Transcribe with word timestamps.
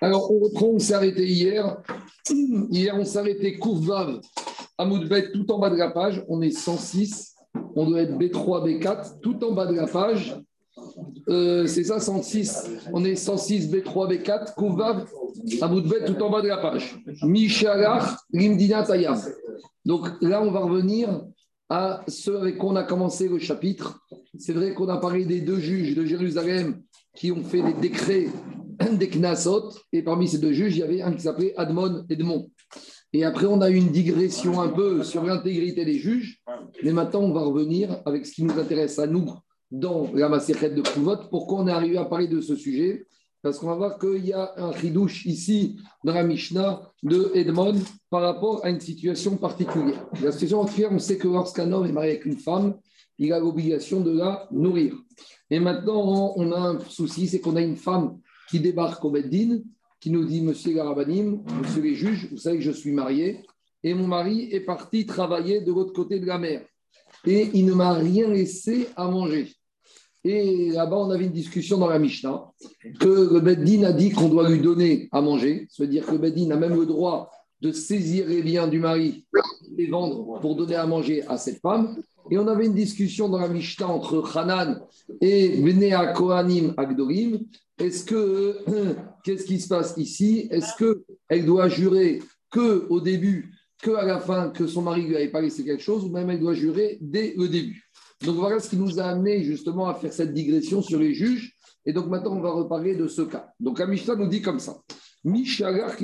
Alors, 0.00 0.30
on 0.30 0.38
reprend, 0.40 0.66
on 0.66 0.78
s'est 0.78 0.94
arrêté 0.94 1.26
hier. 1.26 1.78
Hier, 2.70 2.94
on 2.98 3.04
s'est 3.04 3.18
arrêté 3.18 3.56
Kourvav 3.58 4.20
à 4.78 4.84
Moudbet, 4.84 5.32
tout 5.32 5.50
en 5.50 5.58
bas 5.58 5.70
de 5.70 5.76
la 5.76 5.90
page. 5.90 6.24
On 6.28 6.42
est 6.42 6.50
106. 6.50 7.34
On 7.74 7.88
doit 7.88 8.02
être 8.02 8.16
B3, 8.16 8.66
B4, 8.66 9.20
tout 9.20 9.42
en 9.44 9.52
bas 9.52 9.66
de 9.66 9.74
la 9.74 9.86
page. 9.86 10.36
Euh, 11.28 11.66
c'est 11.66 11.84
ça, 11.84 12.00
106. 12.00 12.70
On 12.92 13.04
est 13.04 13.16
106, 13.16 13.70
B3, 13.70 14.12
B4, 14.12 14.54
Kourvav 14.54 15.06
à 15.60 15.68
Moudbet, 15.68 16.04
tout 16.04 16.20
en 16.22 16.30
bas 16.30 16.42
de 16.42 16.48
la 16.48 16.58
page. 16.58 17.02
Mishalach, 17.22 18.04
Limdina 18.32 18.82
Tayam. 18.82 19.18
Donc 19.84 20.08
là, 20.20 20.42
on 20.42 20.50
va 20.50 20.60
revenir 20.60 21.22
à 21.68 22.02
ce 22.06 22.30
avec 22.30 22.58
quoi 22.58 22.70
on 22.70 22.76
a 22.76 22.84
commencé 22.84 23.28
le 23.28 23.38
chapitre. 23.38 24.00
C'est 24.38 24.52
vrai 24.52 24.74
qu'on 24.74 24.88
a 24.88 24.98
parlé 24.98 25.24
des 25.24 25.40
deux 25.40 25.58
juges 25.58 25.94
de 25.94 26.04
Jérusalem 26.04 26.82
qui 27.14 27.32
ont 27.32 27.42
fait 27.42 27.62
des 27.62 27.72
décrets 27.72 28.28
des 28.98 29.08
Knassot, 29.08 29.70
et 29.92 30.02
parmi 30.02 30.28
ces 30.28 30.38
deux 30.38 30.52
juges, 30.52 30.76
il 30.76 30.80
y 30.80 30.82
avait 30.82 31.02
un 31.02 31.12
qui 31.12 31.22
s'appelait 31.22 31.54
Admon 31.56 32.04
Edmond. 32.08 32.50
Et 33.12 33.24
après, 33.24 33.46
on 33.46 33.60
a 33.60 33.70
eu 33.70 33.76
une 33.76 33.90
digression 33.90 34.60
un 34.60 34.68
peu 34.68 35.02
sur 35.02 35.24
l'intégrité 35.24 35.84
des 35.84 35.98
juges, 35.98 36.42
mais 36.82 36.92
maintenant, 36.92 37.20
on 37.20 37.32
va 37.32 37.40
revenir 37.40 38.02
avec 38.04 38.26
ce 38.26 38.32
qui 38.32 38.42
nous 38.42 38.58
intéresse 38.58 38.98
à 38.98 39.06
nous 39.06 39.26
dans 39.70 40.10
la 40.14 40.28
Maserhet 40.28 40.70
de 40.70 40.82
Kouvot. 40.82 41.28
Pourquoi 41.30 41.60
on 41.60 41.68
est 41.68 41.72
arrivé 41.72 41.96
à 41.96 42.04
parler 42.04 42.28
de 42.28 42.40
ce 42.40 42.56
sujet? 42.56 43.06
Parce 43.42 43.58
qu'on 43.58 43.68
va 43.68 43.76
voir 43.76 43.98
qu'il 43.98 44.26
y 44.26 44.32
a 44.32 44.52
un 44.56 44.72
chidouche 44.72 45.24
ici 45.24 45.76
dans 46.04 46.14
la 46.14 46.24
Mishnah 46.24 46.82
de 47.02 47.30
Edmond 47.34 47.76
par 48.10 48.22
rapport 48.22 48.64
à 48.64 48.70
une 48.70 48.80
situation 48.80 49.36
particulière. 49.36 50.04
La 50.22 50.32
situation 50.32 50.58
particulière, 50.60 50.92
on 50.92 50.98
sait 50.98 51.16
que 51.16 51.28
lorsqu'un 51.28 51.70
homme 51.72 51.86
est 51.86 51.92
marié 51.92 52.12
avec 52.12 52.26
une 52.26 52.38
femme, 52.38 52.74
il 53.18 53.32
a 53.32 53.38
l'obligation 53.38 54.00
de 54.00 54.10
la 54.10 54.48
nourrir. 54.50 54.94
Et 55.48 55.60
maintenant, 55.60 56.34
on 56.36 56.52
a 56.52 56.58
un 56.58 56.80
souci, 56.80 57.28
c'est 57.28 57.40
qu'on 57.40 57.56
a 57.56 57.62
une 57.62 57.76
femme 57.76 58.18
qui 58.48 58.60
débarque 58.60 59.04
au 59.04 59.10
Beddin, 59.10 59.60
qui 60.00 60.10
nous 60.10 60.24
dit 60.24 60.40
Monsieur 60.40 60.72
Garabanim, 60.72 61.42
Monsieur 61.62 61.82
les 61.82 61.94
juges, 61.94 62.28
vous 62.30 62.38
savez 62.38 62.58
que 62.58 62.64
je 62.64 62.70
suis 62.70 62.92
marié, 62.92 63.42
et 63.82 63.94
mon 63.94 64.06
mari 64.06 64.48
est 64.52 64.60
parti 64.60 65.06
travailler 65.06 65.60
de 65.60 65.72
l'autre 65.72 65.92
côté 65.92 66.18
de 66.18 66.26
la 66.26 66.38
mer. 66.38 66.64
Et 67.24 67.50
il 67.54 67.66
ne 67.66 67.74
m'a 67.74 67.92
rien 67.92 68.28
laissé 68.28 68.88
à 68.96 69.08
manger. 69.08 69.52
Et 70.24 70.70
là-bas, 70.70 70.96
on 70.96 71.10
avait 71.10 71.26
une 71.26 71.32
discussion 71.32 71.78
dans 71.78 71.86
la 71.86 72.00
Mishnah 72.00 72.50
que 72.98 73.32
le 73.32 73.40
Beddin 73.40 73.84
a 73.84 73.92
dit 73.92 74.10
qu'on 74.10 74.28
doit 74.28 74.48
lui 74.48 74.60
donner 74.60 75.08
à 75.12 75.20
manger. 75.20 75.68
C'est-à-dire 75.70 76.04
que 76.04 76.12
le 76.12 76.18
Beddin 76.18 76.50
a 76.50 76.56
même 76.56 76.74
le 76.74 76.84
droit 76.84 77.30
de 77.60 77.70
saisir 77.70 78.26
les 78.26 78.42
biens 78.42 78.66
du 78.66 78.80
mari 78.80 79.24
et 79.36 79.82
les 79.82 79.86
vendre 79.86 80.40
pour 80.40 80.56
donner 80.56 80.74
à 80.74 80.86
manger 80.86 81.22
à 81.28 81.38
cette 81.38 81.60
femme. 81.60 81.96
Et 82.30 82.38
on 82.38 82.48
avait 82.48 82.66
une 82.66 82.74
discussion 82.74 83.28
dans 83.28 83.38
la 83.38 83.46
Mishnah 83.46 83.86
entre 83.86 84.36
Hanan 84.36 84.80
et 85.20 85.60
Benea 85.60 86.12
Kohanim 86.12 86.74
Agdorim. 86.76 87.38
Est-ce 87.78 88.04
que, 88.04 88.58
qu'est-ce 89.24 89.44
qui 89.44 89.60
se 89.60 89.68
passe 89.68 89.94
ici? 89.96 90.48
Est-ce 90.50 90.72
qu'elle 90.76 91.44
doit 91.44 91.68
jurer 91.68 92.22
que 92.50 92.86
au 92.88 93.00
début, 93.00 93.52
que 93.82 93.90
à 93.90 94.04
la 94.04 94.18
fin, 94.18 94.50
que 94.50 94.66
son 94.66 94.82
mari 94.82 95.02
lui 95.02 95.16
avait 95.16 95.30
pas 95.30 95.42
laissé 95.42 95.64
quelque 95.64 95.82
chose, 95.82 96.04
ou 96.04 96.10
même 96.10 96.30
elle 96.30 96.40
doit 96.40 96.54
jurer 96.54 96.98
dès 97.00 97.34
le 97.36 97.48
début? 97.48 97.82
Donc 98.24 98.36
voilà 98.36 98.58
ce 98.60 98.70
qui 98.70 98.76
nous 98.76 98.98
a 98.98 99.04
amené 99.04 99.42
justement 99.44 99.88
à 99.88 99.94
faire 99.94 100.12
cette 100.12 100.32
digression 100.32 100.80
sur 100.80 100.98
les 100.98 101.12
juges. 101.12 101.54
Et 101.84 101.92
donc 101.92 102.08
maintenant, 102.08 102.32
on 102.32 102.40
va 102.40 102.50
reparler 102.50 102.96
de 102.96 103.06
ce 103.06 103.22
cas. 103.22 103.50
Donc 103.60 103.78
la 103.78 103.86
nous 103.86 104.26
dit 104.26 104.42
comme 104.42 104.58
ça. 104.58 104.76
Mishagar 105.22 105.94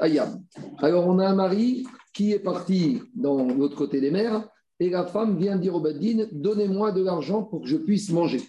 Ayam. 0.00 0.42
Alors 0.78 1.06
on 1.06 1.18
a 1.18 1.26
un 1.26 1.34
mari 1.34 1.86
qui 2.12 2.32
est 2.32 2.38
parti 2.38 3.00
dans 3.14 3.46
l'autre 3.48 3.76
côté 3.76 4.00
des 4.00 4.10
mers 4.10 4.48
et 4.78 4.90
la 4.90 5.06
femme 5.06 5.38
vient 5.38 5.56
dire 5.56 5.74
au 5.74 5.80
Beddin 5.80 6.26
Donnez-moi 6.32 6.92
de 6.92 7.02
l'argent 7.02 7.42
pour 7.42 7.62
que 7.62 7.68
je 7.68 7.76
puisse 7.76 8.10
manger. 8.10 8.40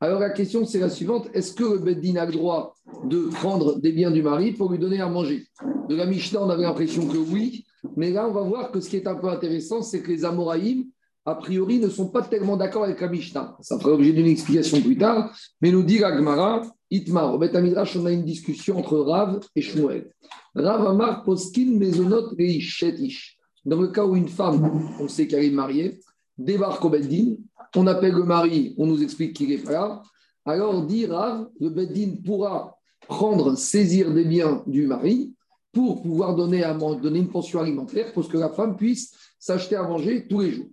Alors 0.00 0.20
la 0.20 0.30
question, 0.30 0.64
c'est 0.64 0.78
la 0.78 0.90
suivante 0.90 1.28
est-ce 1.34 1.52
que 1.52 1.64
le 1.64 1.78
Beddin 1.78 2.16
a 2.16 2.26
le 2.26 2.32
droit 2.32 2.74
de 3.04 3.28
prendre 3.34 3.80
des 3.80 3.90
biens 3.90 4.12
du 4.12 4.22
mari 4.22 4.52
pour 4.52 4.70
lui 4.70 4.78
donner 4.78 5.00
à 5.00 5.08
manger? 5.08 5.46
De 5.88 5.96
la 5.96 6.06
Mishnah, 6.06 6.42
on 6.42 6.50
avait 6.50 6.62
l'impression 6.62 7.06
que 7.08 7.16
oui, 7.16 7.64
mais 7.96 8.12
là, 8.12 8.28
on 8.28 8.32
va 8.32 8.42
voir 8.42 8.70
que 8.70 8.80
ce 8.80 8.88
qui 8.88 8.96
est 8.96 9.08
un 9.08 9.16
peu 9.16 9.28
intéressant, 9.28 9.82
c'est 9.82 10.00
que 10.00 10.08
les 10.08 10.24
Amoraïm, 10.24 10.84
a 11.24 11.34
priori, 11.34 11.80
ne 11.80 11.88
sont 11.88 12.08
pas 12.08 12.22
tellement 12.22 12.56
d'accord 12.56 12.84
avec 12.84 13.00
la 13.00 13.08
Mishnah. 13.08 13.56
Ça 13.60 13.78
fera 13.78 13.90
l'objet 13.90 14.12
d'une 14.12 14.26
explication 14.26 14.80
plus 14.80 14.96
tard, 14.96 15.36
mais 15.60 15.72
nous 15.72 15.82
dit 15.82 15.98
Gemara 15.98 16.62
Itmar, 16.90 17.34
au 17.34 17.38
Betamidrash, 17.38 17.96
on 17.96 18.06
a 18.06 18.12
une 18.12 18.24
discussion 18.24 18.78
entre 18.78 18.98
Rav 18.98 19.40
et 19.56 19.60
Shmuel. 19.60 20.10
Rav 20.54 20.86
Amar 20.86 21.24
Poskin 21.24 21.76
Mezonot 21.76 22.34
Shetish. 22.38 23.36
Dans 23.64 23.80
le 23.80 23.88
cas 23.88 24.06
où 24.06 24.16
une 24.16 24.28
femme, 24.28 24.94
on 25.00 25.08
sait 25.08 25.26
qu'elle 25.26 25.44
est 25.44 25.50
mariée, 25.50 25.98
débarque 26.38 26.84
au 26.84 26.88
Beddin, 26.88 27.34
on 27.76 27.86
appelle 27.86 28.14
le 28.14 28.24
mari, 28.24 28.74
on 28.78 28.86
nous 28.86 29.02
explique 29.02 29.34
qu'il 29.36 29.52
est 29.52 29.64
là. 29.64 30.02
Alors, 30.44 30.86
dit 30.86 31.06
Rav, 31.06 31.48
le 31.60 31.68
Beddin 31.68 32.16
pourra 32.24 32.78
prendre, 33.06 33.56
saisir 33.56 34.12
des 34.12 34.24
biens 34.24 34.62
du 34.66 34.86
mari 34.86 35.34
pour 35.72 36.02
pouvoir 36.02 36.34
donner, 36.34 36.64
à, 36.64 36.72
une 36.72 37.28
pension 37.28 37.60
alimentaire 37.60 38.12
pour 38.12 38.28
que 38.28 38.38
la 38.38 38.48
femme 38.48 38.76
puisse 38.76 39.14
s'acheter 39.38 39.76
à 39.76 39.82
manger 39.82 40.26
tous 40.26 40.40
les 40.40 40.52
jours. 40.52 40.70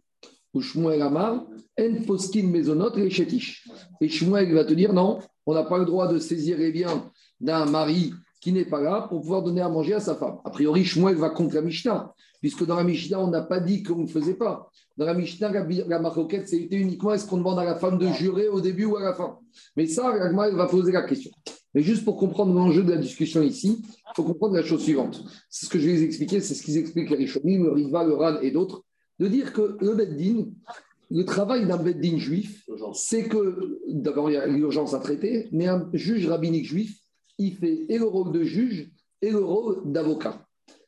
Ou 0.53 0.61
Shmuel 0.61 1.01
Amar, 1.01 1.45
En 1.77 2.43
Mezonot 2.47 2.95
et 2.95 3.09
Shetish. 3.09 3.67
Et 3.99 4.07
va 4.07 4.63
te 4.63 4.73
dire 4.73 4.93
non, 4.93 5.19
on 5.45 5.53
n'a 5.53 5.63
pas 5.63 5.77
le 5.77 5.85
droit 5.85 6.07
de 6.07 6.19
saisir 6.19 6.57
les 6.57 6.71
biens 6.71 7.11
d'un 7.39 7.65
mari 7.65 8.13
qui 8.41 8.51
n'est 8.51 8.65
pas 8.65 8.81
là 8.81 9.07
pour 9.09 9.21
pouvoir 9.21 9.43
donner 9.43 9.61
à 9.61 9.69
manger 9.69 9.93
à 9.93 9.99
sa 9.99 10.15
femme. 10.15 10.37
A 10.43 10.49
priori, 10.49 10.83
Shmuel 10.83 11.15
va 11.15 11.29
contre 11.29 11.55
la 11.55 11.61
Mishnah, 11.61 12.13
puisque 12.41 12.65
dans 12.65 12.75
la 12.75 12.83
Mishnah, 12.83 13.19
on 13.19 13.29
n'a 13.29 13.41
pas 13.41 13.59
dit 13.59 13.83
qu'on 13.83 14.03
ne 14.03 14.07
faisait 14.07 14.35
pas. 14.35 14.69
Dans 14.97 15.05
la 15.05 15.13
Mishnah, 15.13 15.51
la, 15.51 15.65
la 15.65 16.45
c'était 16.45 16.75
uniquement 16.75 17.13
est-ce 17.13 17.27
qu'on 17.27 17.37
demande 17.37 17.59
à 17.59 17.65
la 17.65 17.75
femme 17.75 17.97
de 17.97 18.07
jurer 18.07 18.47
au 18.47 18.61
début 18.61 18.85
ou 18.85 18.97
à 18.97 19.03
la 19.03 19.13
fin? 19.13 19.39
Mais 19.75 19.87
ça, 19.87 20.13
elle 20.15 20.35
va 20.55 20.67
poser 20.67 20.91
la 20.91 21.03
question. 21.03 21.31
Mais 21.73 21.81
juste 21.81 22.05
pour 22.05 22.17
comprendre 22.17 22.53
l'enjeu 22.53 22.83
de 22.83 22.91
la 22.91 22.97
discussion 22.97 23.41
ici, 23.41 23.81
il 23.83 24.15
faut 24.15 24.23
comprendre 24.23 24.55
la 24.55 24.63
chose 24.63 24.81
suivante. 24.81 25.23
C'est 25.49 25.65
ce 25.65 25.69
que 25.69 25.77
je 25.77 25.87
vais 25.87 25.97
vous 25.97 26.03
expliquer, 26.03 26.39
c'est 26.39 26.53
ce 26.53 26.63
qu'ils 26.63 26.77
expliquent 26.77 27.09
les 27.09 27.17
Rishonim, 27.17 27.63
le 27.63 27.71
Riva, 27.71 28.03
le 28.05 28.13
Ran 28.13 28.39
et 28.41 28.51
d'autres, 28.51 28.83
de 29.19 29.27
dire 29.27 29.51
que 29.51 29.77
le 29.81 29.93
Beddin, 29.93 30.45
le 31.11 31.25
travail 31.25 31.67
d'un 31.67 31.77
Beddin 31.77 32.17
juif, 32.17 32.65
c'est 32.93 33.27
que, 33.27 33.79
d'abord, 33.89 34.29
il 34.29 34.33
y 34.33 34.37
a 34.37 34.47
l'urgence 34.47 34.93
à 34.93 34.99
traiter, 34.99 35.49
mais 35.51 35.67
un 35.67 35.89
juge 35.93 36.27
rabbinique 36.27 36.65
juif, 36.65 36.97
il 37.37 37.55
fait 37.55 37.85
et 37.89 37.97
le 37.97 38.05
rôle 38.05 38.31
de 38.31 38.43
juge 38.43 38.91
et 39.21 39.31
le 39.31 39.43
rôle 39.43 39.91
d'avocat. 39.91 40.45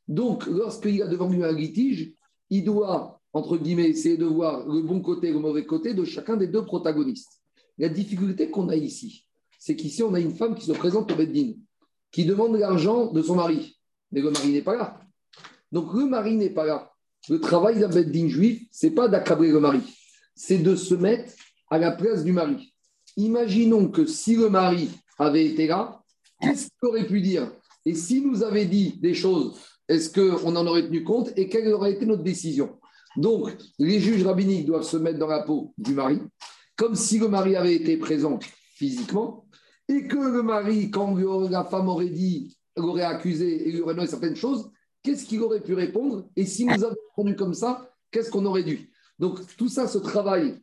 Donc, 0.08 0.46
lorsqu'il 0.47 1.02
a 1.02 1.08
devant 1.08 1.30
lui 1.30 1.44
un 1.44 1.52
litige, 1.52 2.13
il 2.50 2.63
doit, 2.63 3.19
entre 3.34 3.58
guillemets, 3.58 3.90
essayer 3.90 4.18
de 4.18 4.25
voir 4.25 4.66
le 4.68 4.81
bon 4.81 5.02
côté 5.02 5.28
et 5.28 5.34
le 5.34 5.40
mauvais 5.40 5.66
côté 5.66 5.94
de 5.94 6.06
chacun 6.06 6.38
des 6.38 6.47
deux 6.47 6.63
protagonistes. 6.63 7.41
La 7.78 7.90
difficulté 7.90 8.50
qu'on 8.50 8.69
a 8.69 8.75
ici, 8.75 9.25
c'est 9.59 9.75
qu'ici, 9.75 10.03
on 10.03 10.13
a 10.13 10.19
une 10.19 10.35
femme 10.35 10.56
qui 10.56 10.66
se 10.66 10.72
présente 10.72 11.12
au 11.12 11.16
Beddin, 11.16 11.53
qui 12.12 12.25
demande 12.25 12.56
l'argent 12.56 13.12
de 13.12 13.22
son 13.22 13.35
mari. 13.35 13.78
Mais 14.12 14.22
le 14.22 14.31
mari 14.31 14.52
n'est 14.52 14.62
pas 14.62 14.75
là. 14.75 15.02
Donc, 15.72 15.94
le 15.94 16.06
mari 16.06 16.38
n'est 16.38 16.50
pas 16.50 16.66
là. 16.66 16.91
Le 17.29 17.41
travail 17.41 17.79
d'un 17.79 17.90
Beddin 17.90 18.29
juif, 18.29 18.64
c'est 18.72 18.91
pas 18.91 19.09
d'accabrer 19.09 19.50
le 19.50 19.59
mari, 19.59 19.81
c'est 20.34 20.59
de 20.59 20.75
se 20.75 20.96
mettre 20.96 21.34
à 21.69 21.78
la 21.78 21.91
place 21.91 22.24
du 22.24 22.31
mari. 22.31 22.74
Imaginons 23.18 23.90
que 23.90 24.06
si 24.06 24.35
le 24.35 24.50
mari 24.50 24.90
avait 25.18 25.46
été 25.46 25.68
là, 25.68 26.02
qu'est-ce 26.41 26.67
qu'il 26.67 26.89
aurait 26.89 27.07
pu 27.07 27.21
dire? 27.21 27.51
Et 27.85 27.93
s'il 27.93 28.27
nous 28.27 28.43
avait 28.43 28.65
dit 28.65 28.97
des 29.01 29.13
choses, 29.13 29.57
est-ce 29.87 30.09
qu'on 30.09 30.55
en 30.55 30.67
aurait 30.67 30.83
tenu 30.83 31.03
compte 31.03 31.31
et 31.37 31.47
quelle 31.47 31.71
aurait 31.73 31.93
été 31.93 32.05
notre 32.05 32.23
décision? 32.23 32.77
Donc, 33.15 33.55
les 33.79 33.99
juges 33.99 34.25
rabbiniques 34.25 34.65
doivent 34.65 34.83
se 34.83 34.97
mettre 34.97 35.19
dans 35.19 35.27
la 35.27 35.43
peau 35.43 35.73
du 35.77 35.93
mari, 35.93 36.19
comme 36.75 36.95
si 36.95 37.17
le 37.17 37.27
mari 37.27 37.55
avait 37.55 37.75
été 37.75 37.97
présent 37.97 38.39
physiquement, 38.75 39.45
et 39.87 40.07
que 40.07 40.17
le 40.17 40.43
mari, 40.43 40.91
quand 40.91 41.15
la 41.49 41.63
femme 41.63 41.87
aurait 41.87 42.09
dit, 42.09 42.55
l'aurait 42.75 43.03
accusé 43.03 43.69
et 43.69 43.81
aurait 43.81 43.95
donné 43.95 44.07
certaines 44.07 44.35
choses, 44.35 44.69
qu'est-ce 45.01 45.25
qu'il 45.25 45.41
aurait 45.41 45.61
pu 45.61 45.73
répondre? 45.73 46.29
Et 46.35 46.45
si 46.45 46.65
nous 46.65 46.73
avions 46.73 46.97
répondu 47.15 47.35
comme 47.35 47.53
ça, 47.53 47.89
qu'est-ce 48.11 48.29
qu'on 48.29 48.45
aurait 48.45 48.63
dû? 48.63 48.91
Donc, 49.17 49.39
tout 49.55 49.69
ça, 49.69 49.87
ce 49.87 49.97
travail 49.97 50.59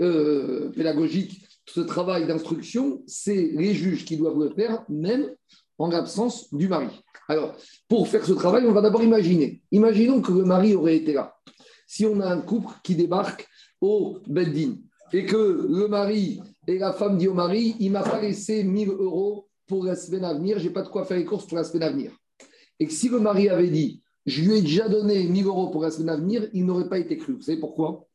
euh, 0.00 0.70
pédagogique, 0.70 1.45
ce 1.66 1.80
travail 1.80 2.26
d'instruction, 2.26 3.02
c'est 3.06 3.50
les 3.52 3.74
juges 3.74 4.04
qui 4.04 4.16
doivent 4.16 4.38
le 4.38 4.50
faire, 4.50 4.84
même 4.88 5.30
en 5.78 5.88
l'absence 5.88 6.52
du 6.54 6.68
mari. 6.68 6.88
Alors, 7.28 7.54
pour 7.88 8.08
faire 8.08 8.24
ce 8.24 8.32
travail, 8.32 8.64
on 8.66 8.72
va 8.72 8.80
d'abord 8.80 9.02
imaginer. 9.02 9.62
Imaginons 9.72 10.22
que 10.22 10.32
le 10.32 10.44
mari 10.44 10.74
aurait 10.74 10.96
été 10.96 11.12
là. 11.12 11.36
Si 11.86 12.06
on 12.06 12.20
a 12.20 12.28
un 12.28 12.40
couple 12.40 12.72
qui 12.82 12.94
débarque 12.94 13.48
au 13.80 14.18
Beddin 14.26 14.76
et 15.12 15.26
que 15.26 15.66
le 15.68 15.88
mari 15.88 16.40
et 16.66 16.78
la 16.78 16.92
femme 16.92 17.18
dit 17.18 17.28
au 17.28 17.34
mari, 17.34 17.76
il 17.78 17.92
m'a 17.92 18.02
pas 18.02 18.20
laissé 18.20 18.64
1000 18.64 18.88
euros 18.88 19.48
pour 19.66 19.84
la 19.84 19.96
semaine 19.96 20.24
à 20.24 20.34
venir, 20.34 20.58
j'ai 20.58 20.70
pas 20.70 20.82
de 20.82 20.88
quoi 20.88 21.04
faire 21.04 21.16
les 21.16 21.24
courses 21.24 21.46
pour 21.46 21.56
la 21.56 21.64
semaine 21.64 21.82
à 21.82 21.90
venir. 21.90 22.12
Et 22.78 22.86
que 22.86 22.92
si 22.92 23.08
le 23.08 23.20
mari 23.20 23.48
avait 23.48 23.68
dit, 23.68 24.02
je 24.24 24.42
lui 24.42 24.58
ai 24.58 24.62
déjà 24.62 24.88
donné 24.88 25.24
1000 25.24 25.46
euros 25.46 25.68
pour 25.68 25.82
la 25.82 25.90
semaine 25.90 26.10
à 26.10 26.16
venir, 26.16 26.48
il 26.52 26.64
n'aurait 26.64 26.88
pas 26.88 26.98
été 26.98 27.16
cru. 27.16 27.34
Vous 27.34 27.42
savez 27.42 27.58
pourquoi? 27.58 28.06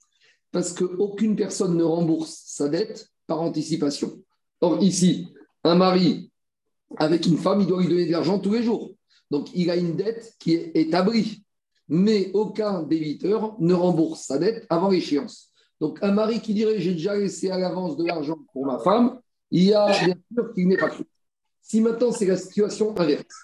Parce 0.52 0.74
qu'aucune 0.74 1.36
personne 1.36 1.78
ne 1.78 1.84
rembourse 1.84 2.42
sa 2.46 2.68
dette 2.68 3.08
par 3.32 3.42
anticipation. 3.42 4.22
Or, 4.60 4.84
ici, 4.84 5.30
un 5.64 5.76
mari 5.76 6.34
avec 6.98 7.26
une 7.26 7.38
femme, 7.38 7.62
il 7.62 7.68
doit 7.68 7.82
lui 7.82 7.88
donner 7.88 8.06
de 8.06 8.12
l'argent 8.12 8.40
tous 8.40 8.52
les 8.52 8.62
jours. 8.62 8.92
Donc, 9.30 9.48
il 9.56 9.72
a 9.72 9.78
une 9.78 9.96
dette 9.96 10.34
qui 10.38 10.56
est 10.56 10.72
établie. 10.76 11.46
Mais 11.88 12.30
aucun 12.34 12.84
débiteur 12.84 13.56
ne 13.60 13.74
rembourse 13.74 14.24
sa 14.24 14.38
dette 14.38 14.66
avant 14.70 14.90
l'échéance. 14.90 15.50
Donc, 15.80 16.00
un 16.02 16.12
mari 16.12 16.42
qui 16.42 16.54
dirait 16.54 16.82
j'ai 16.82 16.92
déjà 16.92 17.16
laissé 17.16 17.50
à 17.50 17.58
l'avance 17.58 17.96
de 17.96 18.06
l'argent 18.06 18.38
pour 18.52 18.66
ma 18.66 18.80
femme, 18.80 19.22
il 19.50 19.64
y 19.64 19.74
a 19.74 19.86
bien 20.04 20.16
sûr 20.34 20.54
qu'il 20.54 20.68
n'est 20.68 20.78
pas 20.78 20.90
cru. 20.90 21.06
Si 21.62 21.80
maintenant 21.80 22.12
c'est 22.12 22.26
la 22.26 22.36
situation 22.36 22.94
inverse, 23.00 23.36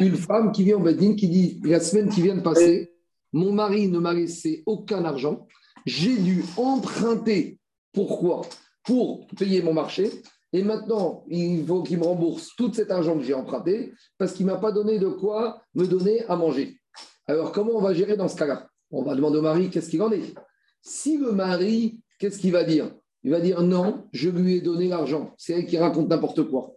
une 0.00 0.16
femme 0.16 0.50
qui 0.50 0.64
vient 0.64 0.76
au 0.76 0.80
Bedin 0.80 1.14
qui 1.14 1.28
dit 1.28 1.60
la 1.62 1.78
semaine 1.78 2.08
qui 2.08 2.22
vient 2.22 2.34
de 2.34 2.40
passer, 2.40 2.92
mon 3.32 3.52
mari 3.52 3.86
ne 3.86 4.00
m'a 4.00 4.12
laissé 4.12 4.64
aucun 4.66 5.04
argent, 5.04 5.46
j'ai 5.84 6.16
dû 6.16 6.44
emprunter. 6.56 7.58
Pourquoi? 7.92 8.42
Pour 8.86 9.26
payer 9.38 9.62
mon 9.62 9.74
marché. 9.74 10.10
Et 10.52 10.62
maintenant, 10.62 11.24
il 11.28 11.66
faut 11.66 11.82
qu'il 11.82 11.98
me 11.98 12.04
rembourse 12.04 12.50
tout 12.56 12.72
cet 12.72 12.90
argent 12.90 13.18
que 13.18 13.24
j'ai 13.24 13.34
emprunté 13.34 13.92
parce 14.16 14.32
qu'il 14.32 14.46
ne 14.46 14.52
m'a 14.52 14.58
pas 14.58 14.72
donné 14.72 14.98
de 14.98 15.08
quoi 15.08 15.60
me 15.74 15.86
donner 15.86 16.24
à 16.26 16.36
manger. 16.36 16.78
Alors, 17.26 17.52
comment 17.52 17.72
on 17.74 17.80
va 17.80 17.92
gérer 17.92 18.16
dans 18.16 18.28
ce 18.28 18.36
cas-là? 18.36 18.68
On 18.90 19.02
va 19.02 19.14
demander 19.16 19.38
au 19.38 19.42
mari 19.42 19.68
qu'est-ce 19.68 19.90
qu'il 19.90 20.00
en 20.02 20.12
est. 20.12 20.34
Si 20.80 21.18
le 21.18 21.32
mari, 21.32 22.00
qu'est-ce 22.18 22.38
qu'il 22.38 22.52
va 22.52 22.62
dire? 22.62 22.94
Il 23.24 23.32
va 23.32 23.40
dire 23.40 23.60
non, 23.62 24.04
je 24.12 24.30
lui 24.30 24.54
ai 24.54 24.60
donné 24.60 24.86
l'argent. 24.86 25.34
C'est 25.36 25.52
elle 25.54 25.66
qui 25.66 25.76
raconte 25.76 26.08
n'importe 26.08 26.44
quoi. 26.44 26.76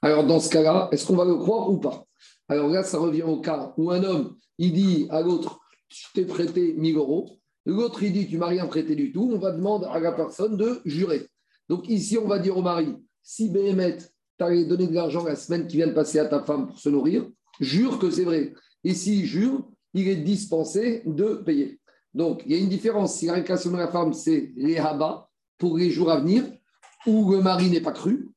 Alors, 0.00 0.24
dans 0.24 0.38
ce 0.38 0.48
cas-là, 0.48 0.88
est-ce 0.92 1.04
qu'on 1.04 1.16
va 1.16 1.24
le 1.24 1.34
croire 1.34 1.68
ou 1.68 1.78
pas? 1.78 2.04
Alors 2.48 2.68
là, 2.68 2.84
ça 2.84 2.98
revient 2.98 3.24
au 3.24 3.40
cas 3.40 3.74
où 3.76 3.90
un 3.90 4.04
homme, 4.04 4.36
il 4.58 4.72
dit 4.72 5.06
à 5.10 5.20
l'autre, 5.20 5.60
je 5.88 6.06
t'ai 6.14 6.24
prêté 6.24 6.74
1000 6.74 6.96
euros. 6.96 7.28
L'autre, 7.66 8.02
il 8.02 8.12
dit, 8.12 8.28
tu 8.28 8.38
m'as 8.38 8.46
rien 8.46 8.66
prêté 8.66 8.94
du 8.94 9.12
tout. 9.12 9.30
On 9.34 9.38
va 9.38 9.50
demander 9.50 9.86
à 9.90 9.98
la 9.98 10.12
personne 10.12 10.56
de 10.56 10.80
jurer. 10.84 11.26
Donc 11.68 11.88
ici, 11.88 12.18
on 12.18 12.26
va 12.26 12.38
dire 12.38 12.56
au 12.56 12.62
mari, 12.62 12.94
si 13.22 13.48
Béhémet 13.48 13.98
t'a 14.38 14.48
donné 14.64 14.86
de 14.86 14.94
l'argent 14.94 15.24
la 15.24 15.36
semaine 15.36 15.66
qui 15.66 15.76
vient 15.76 15.88
de 15.88 15.92
passer 15.92 16.18
à 16.18 16.24
ta 16.24 16.42
femme 16.42 16.68
pour 16.68 16.78
se 16.78 16.88
nourrir, 16.88 17.28
jure 17.60 17.98
que 17.98 18.10
c'est 18.10 18.24
vrai. 18.24 18.54
Et 18.84 18.94
s'il 18.94 19.24
jure, 19.24 19.68
il 19.94 20.08
est 20.08 20.16
dispensé 20.16 21.02
de 21.04 21.34
payer. 21.34 21.80
Donc, 22.14 22.42
il 22.46 22.52
y 22.52 22.54
a 22.54 22.58
une 22.58 22.68
différence. 22.68 23.16
Si 23.16 23.26
la 23.26 23.34
réclamation 23.34 23.70
de 23.70 23.76
la 23.76 23.88
femme, 23.88 24.12
c'est 24.12 24.52
les 24.56 24.78
habas 24.78 25.28
pour 25.58 25.76
les 25.76 25.90
jours 25.90 26.10
à 26.10 26.20
venir, 26.20 26.44
où 27.06 27.30
le 27.32 27.40
mari 27.40 27.68
n'est 27.68 27.80
pas 27.80 27.92
cru, 27.92 28.28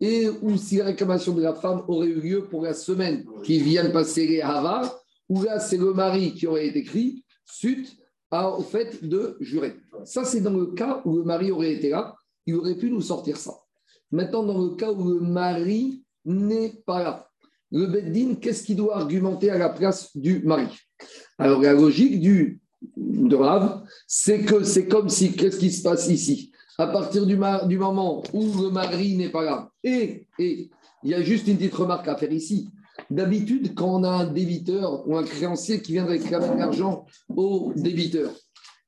et 0.00 0.28
ou 0.42 0.56
si 0.56 0.76
la 0.76 0.84
réclamation 0.86 1.32
de 1.32 1.42
la 1.42 1.54
femme 1.54 1.82
aurait 1.88 2.08
eu 2.08 2.20
lieu 2.20 2.44
pour 2.44 2.62
la 2.62 2.74
semaine 2.74 3.24
qui 3.42 3.58
vient 3.58 3.84
de 3.84 3.88
passer 3.88 4.26
les 4.26 4.42
havas, 4.42 4.94
où 5.28 5.42
là, 5.42 5.58
c'est 5.58 5.78
le 5.78 5.92
mari 5.92 6.34
qui 6.34 6.46
aurait 6.46 6.68
été 6.68 6.80
écrit 6.80 7.24
suite 7.44 7.96
au 8.30 8.60
fait 8.60 9.02
de 9.02 9.36
jurer. 9.40 9.76
Ça, 10.04 10.24
c'est 10.24 10.40
dans 10.40 10.52
le 10.52 10.66
cas 10.66 11.00
où 11.04 11.16
le 11.16 11.24
mari 11.24 11.50
aurait 11.50 11.72
été 11.72 11.88
là, 11.88 12.14
il 12.46 12.54
aurait 12.54 12.76
pu 12.76 12.90
nous 12.90 13.02
sortir 13.02 13.36
ça. 13.36 13.52
Maintenant, 14.10 14.44
dans 14.44 14.62
le 14.62 14.76
cas 14.76 14.92
où 14.92 15.08
le 15.08 15.20
mari 15.20 16.04
n'est 16.24 16.82
pas 16.86 17.02
là, 17.02 17.30
le 17.72 17.86
Beddin, 17.86 18.36
qu'est-ce 18.36 18.62
qu'il 18.62 18.76
doit 18.76 18.96
argumenter 18.96 19.50
à 19.50 19.58
la 19.58 19.68
place 19.68 20.16
du 20.16 20.40
mari? 20.44 20.68
Alors, 21.38 21.60
la 21.60 21.72
logique 21.72 22.20
du, 22.20 22.60
de 22.96 23.36
Rav, 23.36 23.82
c'est 24.06 24.42
que 24.42 24.62
c'est 24.62 24.86
comme 24.86 25.08
si, 25.08 25.32
qu'est-ce 25.32 25.58
qui 25.58 25.72
se 25.72 25.82
passe 25.82 26.08
ici? 26.08 26.52
À 26.78 26.86
partir 26.86 27.26
du, 27.26 27.36
moment 27.36 28.22
où 28.32 28.62
le 28.62 28.70
mari 28.70 29.16
n'est 29.16 29.30
pas 29.30 29.42
là, 29.42 29.70
et, 29.82 30.26
et 30.38 30.70
il 31.02 31.10
y 31.10 31.14
a 31.14 31.22
juste 31.22 31.48
une 31.48 31.56
petite 31.56 31.74
remarque 31.74 32.06
à 32.06 32.16
faire 32.16 32.32
ici. 32.32 32.68
D'habitude, 33.10 33.74
quand 33.74 34.00
on 34.00 34.04
a 34.04 34.10
un 34.10 34.26
débiteur 34.26 35.06
ou 35.08 35.16
un 35.16 35.24
créancier 35.24 35.80
qui 35.80 35.92
vient 35.92 36.06
réclamer 36.06 36.48
de 36.48 36.58
l'argent 36.58 37.06
au 37.34 37.72
débiteur, 37.76 38.30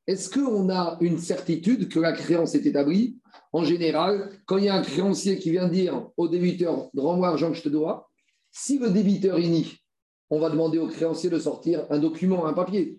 est-ce 0.07 0.31
qu'on 0.31 0.71
a 0.71 0.97
une 1.01 1.19
certitude 1.19 1.89
que 1.89 2.01
la 2.01 2.13
créance 2.13 2.55
est 2.55 2.67
établie? 2.67 3.19
En 3.53 3.65
général, 3.65 4.31
quand 4.47 4.59
il 4.59 4.65
y 4.65 4.69
a 4.69 4.75
un 4.75 4.83
créancier 4.83 5.39
qui 5.39 5.51
vient 5.51 5.69
dire 5.69 6.11
au 6.17 6.29
débiteur 6.29 6.91
Rends-moi 6.97 7.29
l'argent 7.29 7.51
que 7.51 7.57
je 7.57 7.63
te 7.63 7.69
dois, 7.69 8.09
si 8.51 8.79
le 8.79 8.91
débiteur 8.91 9.39
est 9.39 9.49
nie, 9.49 9.79
on 10.31 10.39
va 10.39 10.51
demander 10.51 10.79
au 10.79 10.89
créancier 10.89 11.31
de 11.31 11.39
sortir 11.39 11.87
un 11.91 11.99
document, 11.99 12.47
un 12.47 12.53
papier. 12.53 12.99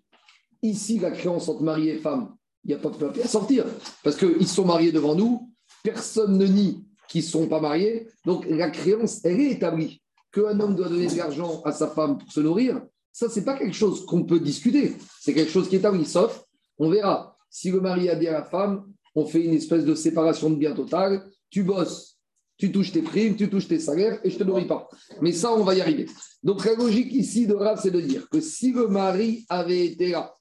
Ici, 0.62 1.00
la 1.00 1.12
créance 1.12 1.48
entre 1.48 1.64
mari 1.64 1.90
et 1.90 1.98
femme, 1.98 2.36
il 2.64 2.70
n'y 2.70 2.74
a 2.74 2.78
pas 2.80 2.90
de 2.90 2.96
papier 2.96 3.24
à 3.24 3.28
sortir 3.28 3.66
parce 4.04 4.18
qu'ils 4.18 4.48
sont 4.48 4.66
mariés 4.66 4.92
devant 4.92 5.16
nous, 5.16 5.52
personne 5.84 6.38
ne 6.38 6.46
nie 6.46 6.86
qu'ils 7.08 7.24
ne 7.24 7.28
sont 7.28 7.48
pas 7.48 7.60
mariés, 7.60 8.08
donc 8.26 8.46
la 8.48 8.70
créance, 8.70 9.26
elle 9.26 9.40
est 9.40 9.52
établie 9.52 10.02
qu'un 10.32 10.60
homme 10.60 10.76
doit 10.76 10.90
donner 10.90 11.08
de 11.08 11.18
l'argent 11.18 11.62
à 11.66 11.72
sa 11.72 11.88
femme 11.88 12.20
pour 12.20 12.32
se 12.32 12.40
nourrir, 12.40 12.82
ça, 13.12 13.30
ce 13.30 13.40
n'est 13.40 13.46
pas 13.46 13.58
quelque 13.58 13.76
chose 13.76 14.06
qu'on 14.06 14.24
peut 14.24 14.40
discuter. 14.40 14.96
C'est 15.20 15.34
quelque 15.34 15.52
chose 15.52 15.68
qui 15.68 15.76
est 15.76 15.80
établi, 15.80 16.06
sauf, 16.06 16.44
on 16.78 16.90
verra. 16.90 17.36
Si 17.50 17.72
le 17.72 17.82
mari 17.82 18.08
a 18.10 18.16
dit 18.16 18.28
à 18.28 18.32
la 18.34 18.44
femme, 18.44 18.86
on 19.16 19.26
fait 19.26 19.44
une 19.44 19.54
espèce 19.54 19.86
de 19.86 19.96
séparation 19.96 20.50
de 20.50 20.56
biens 20.56 20.74
totale, 20.74 21.24
tu 21.50 21.64
bosses, 21.64 22.18
tu 22.58 22.72
touches 22.72 22.92
tes 22.92 23.02
primes, 23.02 23.36
tu 23.36 23.50
touches 23.50 23.68
tes 23.68 23.80
salaires 23.80 24.20
et 24.24 24.30
je 24.30 24.36
ne 24.36 24.40
te 24.40 24.44
nourris 24.46 24.68
pas. 24.68 24.90
Mais 25.22 25.32
ça, 25.32 25.54
on 25.54 25.64
va 25.64 25.76
y 25.76 25.82
arriver. 25.82 26.08
Donc, 26.44 26.66
la 26.66 26.76
logique 26.76 27.14
ici 27.14 27.48
de 27.48 27.54
Rav, 27.54 27.80
c'est 27.82 27.92
de 27.92 28.02
dire 28.02 28.30
que 28.30 28.42
si 28.42 28.72
le 28.72 28.88
mari 28.88 29.46
avait 29.50 29.86
été 29.86 30.10
là 30.10 30.36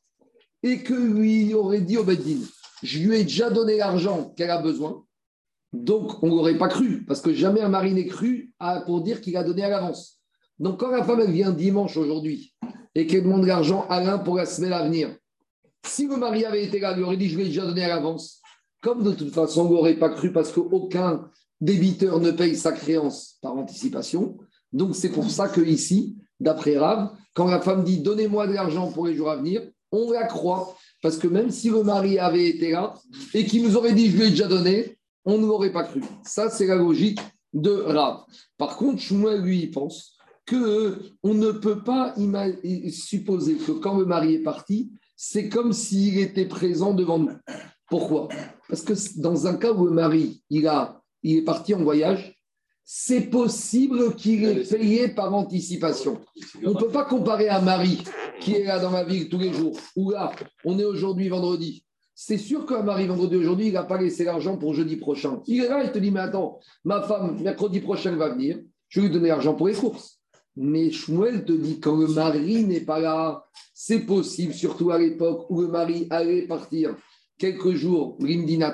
et 0.63 0.83
que 0.83 0.95
lui 0.95 1.55
aurait 1.55 1.81
dit 1.81 1.97
au 1.97 2.05
Beddin, 2.05 2.41
je 2.83 2.99
lui 2.99 3.17
ai 3.17 3.23
déjà 3.23 3.51
donné 3.51 3.77
l'argent 3.77 4.33
qu'elle 4.37 4.51
a 4.51 4.61
besoin, 4.61 5.05
donc, 5.73 6.23
on 6.23 6.29
n'aurait 6.29 6.57
pas 6.57 6.69
cru, 6.69 7.05
parce 7.05 7.21
que 7.21 7.35
jamais 7.35 7.61
un 7.61 7.69
mari 7.69 7.93
n'est 7.93 8.07
cru 8.07 8.53
pour 8.87 9.03
dire 9.03 9.21
qu'il 9.21 9.37
a 9.37 9.45
donné 9.45 9.63
à 9.63 9.69
l'avance. 9.69 10.21
Donc, 10.59 10.81
quand 10.81 10.91
la 10.91 11.05
femme 11.05 11.31
vient 11.31 11.53
dimanche 11.53 11.97
aujourd'hui 11.97 12.55
et 12.95 13.07
qu'elle 13.07 13.23
demande 13.23 13.45
l'argent 13.45 13.87
à 13.89 14.03
l'un 14.03 14.19
pour 14.19 14.37
la 14.37 14.47
semaine 14.47 14.73
à 14.73 14.83
venir, 14.85 15.15
si 15.85 16.07
le 16.07 16.17
mari 16.17 16.45
avait 16.45 16.65
été 16.65 16.81
là, 16.81 16.95
il 16.97 17.03
aurait 17.03 17.17
dit 17.17 17.29
Je 17.29 17.37
vais 17.37 17.45
déjà 17.45 17.65
donné 17.65 17.85
à 17.85 17.89
l'avance. 17.89 18.41
Comme 18.81 19.03
de 19.03 19.13
toute 19.13 19.33
façon, 19.33 19.67
on 19.67 19.71
n'aurait 19.71 19.99
pas 19.99 20.11
cru 20.11 20.33
parce 20.33 20.53
qu'aucun 20.53 21.29
débiteur 21.61 22.21
ne 22.21 22.31
paye 22.31 22.57
sa 22.57 22.73
créance 22.73 23.39
par 23.43 23.57
anticipation. 23.57 24.39
Donc, 24.73 24.95
c'est 24.95 25.11
pour 25.11 25.31
ça 25.31 25.49
que 25.49 25.61
ici, 25.61 26.17
d'après 26.39 26.79
Rav, 26.79 27.11
quand 27.35 27.47
la 27.47 27.61
femme 27.61 27.85
dit 27.85 27.99
Donnez-moi 27.99 28.47
de 28.47 28.53
l'argent 28.53 28.91
pour 28.93 29.07
les 29.07 29.15
jours 29.15 29.31
à 29.31 29.37
venir, 29.37 29.63
on 29.91 30.13
la 30.13 30.25
croit. 30.25 30.77
Parce 31.03 31.17
que 31.17 31.29
même 31.29 31.51
si 31.51 31.71
le 31.71 31.83
mari 31.83 32.19
avait 32.19 32.49
été 32.49 32.73
là 32.73 32.95
et 33.35 33.45
qu'il 33.45 33.63
nous 33.63 33.77
aurait 33.77 33.95
dit 33.95 34.11
Je 34.11 34.17
lui 34.17 34.27
ai 34.27 34.31
déjà 34.31 34.47
donné, 34.47 34.99
on 35.25 35.39
ne 35.39 35.47
l'aurait 35.47 35.73
pas 35.73 35.85
cru. 35.85 36.03
Ça, 36.25 36.51
c'est 36.51 36.67
la 36.67 36.77
logique 36.77 37.21
de 37.53 37.71
Rav. 37.71 38.25
Par 38.57 38.77
contre, 38.77 39.01
Shmuel, 39.01 39.43
lui, 39.43 39.63
il 39.63 39.71
pense 39.71 40.17
que 40.47 40.99
on 41.23 41.35
ne 41.35 41.51
peut 41.51 41.83
pas 41.83 42.15
supposer 42.91 43.57
que 43.57 43.73
quand 43.73 43.99
le 43.99 44.07
mari 44.07 44.35
est 44.35 44.43
parti, 44.43 44.91
c'est 45.17 45.49
comme 45.49 45.73
s'il 45.73 46.19
était 46.19 46.47
présent 46.47 46.95
devant 46.95 47.19
nous. 47.19 47.33
Pourquoi? 47.89 48.29
Parce 48.69 48.83
que 48.83 48.93
dans 49.21 49.47
un 49.47 49.55
cas 49.57 49.73
où 49.73 49.87
le 49.87 49.93
mari 49.93 50.43
il, 50.51 50.67
a, 50.67 51.01
il 51.23 51.39
est 51.39 51.43
parti 51.43 51.75
en 51.75 51.83
voyage, 51.83 52.35
c'est 52.85 53.23
possible 53.23 54.15
qu'il 54.15 54.45
ait 54.45 54.63
payé 54.63 55.09
par 55.09 55.35
anticipation. 55.35 56.21
On 56.65 56.71
ne 56.71 56.79
peut 56.79 56.89
pas 56.89 57.05
comparer 57.05 57.49
un 57.49 57.61
mari 57.61 58.03
qui 58.41 58.55
est 58.55 58.65
là 58.65 58.79
dans 58.79 58.91
ma 58.91 59.05
ville 59.05 59.29
tous 59.29 59.39
les 59.39 59.53
jours, 59.53 59.77
ou 59.97 60.11
là, 60.11 60.33
on 60.65 60.79
est 60.79 60.85
aujourd'hui 60.85 61.29
vendredi, 61.29 61.85
c'est 62.21 62.37
sûr 62.37 62.67
qu'un 62.67 62.83
mari 62.83 63.07
vendredi 63.07 63.37
aujourd'hui, 63.37 63.69
il 63.69 63.75
n'a 63.75 63.85
pas 63.85 63.97
laissé 63.97 64.25
l'argent 64.25 64.57
pour 64.57 64.75
jeudi 64.75 64.97
prochain. 64.97 65.41
Il 65.47 65.63
est 65.63 65.69
là, 65.69 65.85
il 65.85 65.93
te 65.93 66.01
dit, 66.01 66.11
mais 66.11 66.19
attends, 66.19 66.59
ma 66.85 67.01
femme, 67.03 67.41
mercredi 67.41 67.79
prochain, 67.79 68.17
va 68.17 68.31
venir, 68.31 68.59
je 68.89 69.01
vais 69.01 69.07
lui 69.07 69.15
donner 69.15 69.29
l'argent 69.29 69.55
pour 69.55 69.69
les 69.69 69.75
courses. 69.75 70.19
Mais 70.57 70.91
Shmuel 70.91 71.45
te 71.45 71.53
dit, 71.53 71.79
quand 71.79 71.95
le 71.95 72.09
mari 72.09 72.65
n'est 72.65 72.81
pas 72.81 72.99
là, 72.99 73.45
c'est 73.73 74.01
possible, 74.01 74.53
surtout 74.53 74.91
à 74.91 74.99
l'époque 74.99 75.47
où 75.49 75.61
le 75.61 75.69
mari 75.69 76.09
allait 76.11 76.43
partir 76.49 76.97
quelques 77.39 77.75
jours, 77.75 78.19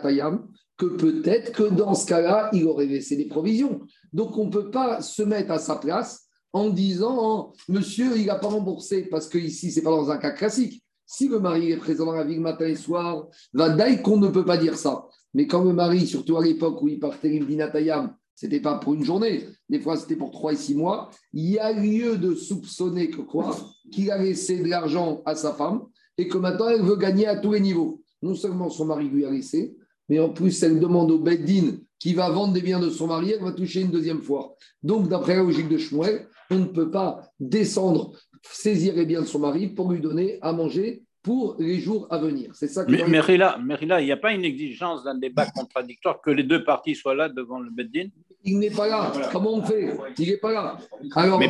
Tayam, 0.02 0.49
que 0.76 0.87
peut-être 0.87 1.52
que 1.52 1.62
dans 1.62 1.94
ce 1.94 2.06
cas-là, 2.06 2.50
il 2.52 2.66
aurait 2.66 2.87
laissé 2.87 3.16
des 3.16 3.26
provisions. 3.26 3.80
Donc, 4.12 4.37
on 4.37 4.47
ne 4.47 4.50
peut 4.50 4.71
pas 4.71 5.02
se 5.02 5.23
mettre 5.23 5.52
à 5.52 5.59
sa 5.59 5.76
place 5.76 6.26
en 6.52 6.71
disant, 6.71 7.52
monsieur, 7.68 8.16
il 8.16 8.26
n'a 8.26 8.37
pas 8.37 8.49
remboursé, 8.49 9.02
parce 9.02 9.28
que 9.28 9.38
ici, 9.38 9.71
ce 9.71 9.78
n'est 9.78 9.85
pas 9.85 9.90
dans 9.90 10.11
un 10.11 10.18
cas 10.18 10.30
classique. 10.30 10.83
Si 11.06 11.28
le 11.28 11.38
mari 11.38 11.71
est 11.71 11.76
présent 11.76 12.06
dans 12.06 12.12
la 12.12 12.25
ville 12.25 12.40
matin 12.40 12.66
et 12.66 12.76
soir, 12.76 13.28
va 13.52 13.68
d'ailleurs 13.68 14.02
qu'on 14.02 14.16
ne 14.16 14.28
peut 14.28 14.44
pas 14.44 14.56
dire 14.56 14.76
ça. 14.76 15.06
Mais 15.35 15.47
quand 15.47 15.62
le 15.62 15.73
mari, 15.73 16.06
surtout 16.06 16.37
à 16.37 16.44
l'époque 16.44 16.80
où 16.80 16.88
il 16.88 16.99
partait 16.99 17.28
Rimdinatayam, 17.28 18.14
ce 18.37 18.47
n'était 18.47 18.61
pas 18.61 18.78
pour 18.78 18.94
une 18.94 19.04
journée, 19.04 19.47
des 19.68 19.80
fois 19.80 19.97
c'était 19.97 20.16
pour 20.16 20.30
trois 20.30 20.52
et 20.52 20.56
six 20.56 20.75
mois, 20.75 21.11
il 21.33 21.50
y 21.50 21.59
a 21.59 21.73
lieu 21.73 22.16
de 22.16 22.35
soupçonner 22.35 23.11
que 23.11 23.21
quoi? 23.21 23.56
Qu'il 23.92 24.11
a 24.11 24.18
laissé 24.18 24.59
de 24.59 24.68
l'argent 24.68 25.23
à 25.25 25.35
sa 25.35 25.52
femme 25.52 25.83
et 26.16 26.26
que 26.26 26.38
maintenant 26.38 26.68
elle 26.68 26.83
veut 26.83 26.97
gagner 26.97 27.26
à 27.26 27.37
tous 27.37 27.52
les 27.52 27.61
niveaux. 27.61 28.02
Non 28.24 28.34
seulement 28.34 28.70
son 28.70 28.86
mari 28.86 29.08
lui 29.08 29.26
a 29.26 29.30
laissé, 29.30 29.76
mais 30.08 30.18
en 30.18 30.30
plus 30.30 30.62
elle 30.62 30.80
demande 30.80 31.10
au 31.10 31.18
Beddin 31.18 31.76
qui 31.98 32.14
va 32.14 32.30
vendre 32.30 32.54
des 32.54 32.62
biens 32.62 32.80
de 32.80 32.88
son 32.88 33.06
mari, 33.06 33.32
elle 33.32 33.44
va 33.44 33.52
toucher 33.52 33.82
une 33.82 33.90
deuxième 33.90 34.22
fois. 34.22 34.56
Donc 34.82 35.08
d'après 35.08 35.36
la 35.36 35.42
logique 35.42 35.68
de 35.68 35.76
Shmuel, 35.76 36.26
on 36.50 36.58
ne 36.60 36.64
peut 36.64 36.90
pas 36.90 37.28
descendre 37.38 38.12
saisir 38.42 38.94
les 38.94 39.04
biens 39.04 39.20
de 39.20 39.26
son 39.26 39.40
mari 39.40 39.68
pour 39.68 39.92
lui 39.92 40.00
donner 40.00 40.38
à 40.40 40.52
manger 40.52 41.02
pour 41.22 41.56
les 41.58 41.80
jours 41.80 42.06
à 42.10 42.18
venir. 42.18 42.50
C'est 42.54 42.68
ça 42.68 42.84
que 42.84 42.90
Mais, 42.90 43.06
Merila, 43.06 43.58
il 44.00 44.04
n'y 44.04 44.12
a 44.12 44.16
pas 44.16 44.32
une 44.32 44.44
exigence 44.44 45.04
d'un 45.04 45.16
débat 45.16 45.46
contradictoire 45.46 46.20
que 46.22 46.30
les 46.30 46.44
deux 46.44 46.64
parties 46.64 46.94
soient 46.94 47.14
là 47.14 47.28
devant 47.28 47.58
le 47.58 47.70
Beddin? 47.70 48.08
Il 48.42 48.58
n'est 48.58 48.70
pas 48.70 48.88
là. 48.88 49.12
Comment 49.32 49.54
on 49.54 49.62
fait? 49.62 49.96
Il 50.18 50.28
n'est 50.28 50.36
pas 50.38 50.52
là. 50.52 50.78
Alors, 51.14 51.40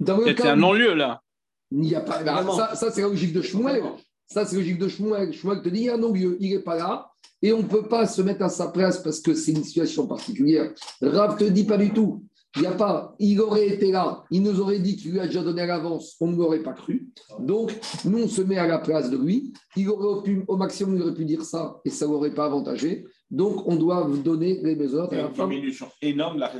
dans 0.00 0.16
le 0.16 0.32
cas. 0.32 0.42
C'est 0.42 0.48
un 0.48 0.56
non-lieu 0.56 0.94
là. 0.94 1.22
Il 1.70 1.80
n'y 1.80 1.94
a 1.94 2.00
pas. 2.00 2.24
ça, 2.56 2.74
ça 2.74 2.90
c'est 2.90 3.02
la 3.02 3.08
logique 3.08 3.32
de 3.32 3.42
Shmuel. 3.42 3.82
Ça, 4.32 4.46
c'est 4.46 4.56
logique 4.56 4.78
de 4.78 4.86
Shmuel. 4.86 5.32
Shmuel 5.32 5.60
te 5.60 5.68
dit 5.68 5.80
il 5.80 5.84
y 5.86 5.90
a 5.90 5.96
non-lieu. 5.96 6.36
Il 6.40 6.50
n'est 6.50 6.60
pas 6.60 6.76
là. 6.76 7.10
Et 7.42 7.52
on 7.52 7.58
ne 7.58 7.66
peut 7.66 7.88
pas 7.88 8.06
se 8.06 8.22
mettre 8.22 8.42
à 8.42 8.48
sa 8.48 8.68
place 8.68 9.02
parce 9.02 9.20
que 9.20 9.34
c'est 9.34 9.52
une 9.52 9.64
situation 9.64 10.06
particulière. 10.06 10.72
Rav 11.00 11.36
te 11.36 11.44
dit 11.44 11.64
pas 11.64 11.78
du 11.78 11.92
tout. 11.92 12.22
Il 12.56 12.62
n'y 12.62 12.66
a 12.66 12.72
pas, 12.72 13.14
il 13.20 13.40
aurait 13.40 13.68
été 13.68 13.92
là, 13.92 14.24
il 14.28 14.42
nous 14.42 14.60
aurait 14.60 14.80
dit 14.80 14.96
qu'il 14.96 15.12
lui 15.12 15.20
a 15.20 15.26
déjà 15.26 15.40
donné 15.40 15.62
à 15.62 15.66
l'avance, 15.66 16.16
on 16.18 16.26
ne 16.26 16.36
l'aurait 16.36 16.64
pas 16.64 16.72
cru. 16.72 17.08
Donc, 17.38 17.72
nous, 18.04 18.24
on 18.24 18.26
se 18.26 18.42
met 18.42 18.58
à 18.58 18.66
la 18.66 18.78
place 18.78 19.08
de 19.08 19.16
lui. 19.16 19.52
Il 19.76 19.88
aurait 19.88 20.24
pu, 20.24 20.44
au 20.48 20.56
maximum, 20.56 20.96
il 20.96 21.02
aurait 21.02 21.14
pu 21.14 21.24
dire 21.24 21.44
ça 21.44 21.80
et 21.84 21.90
ça 21.90 22.06
ne 22.06 22.10
l'aurait 22.10 22.34
pas 22.34 22.46
avantagé. 22.46 23.06
Donc, 23.30 23.66
on 23.68 23.76
doit 23.76 24.10
donner 24.24 24.58
les 24.62 24.74
besoins 24.74 25.06
à 25.08 25.14
la 25.14 25.28
femme. 25.30 25.52
Une 25.52 25.58
diminution 25.58 25.86
énorme 26.02 26.34
de 26.34 26.40
la 26.40 26.52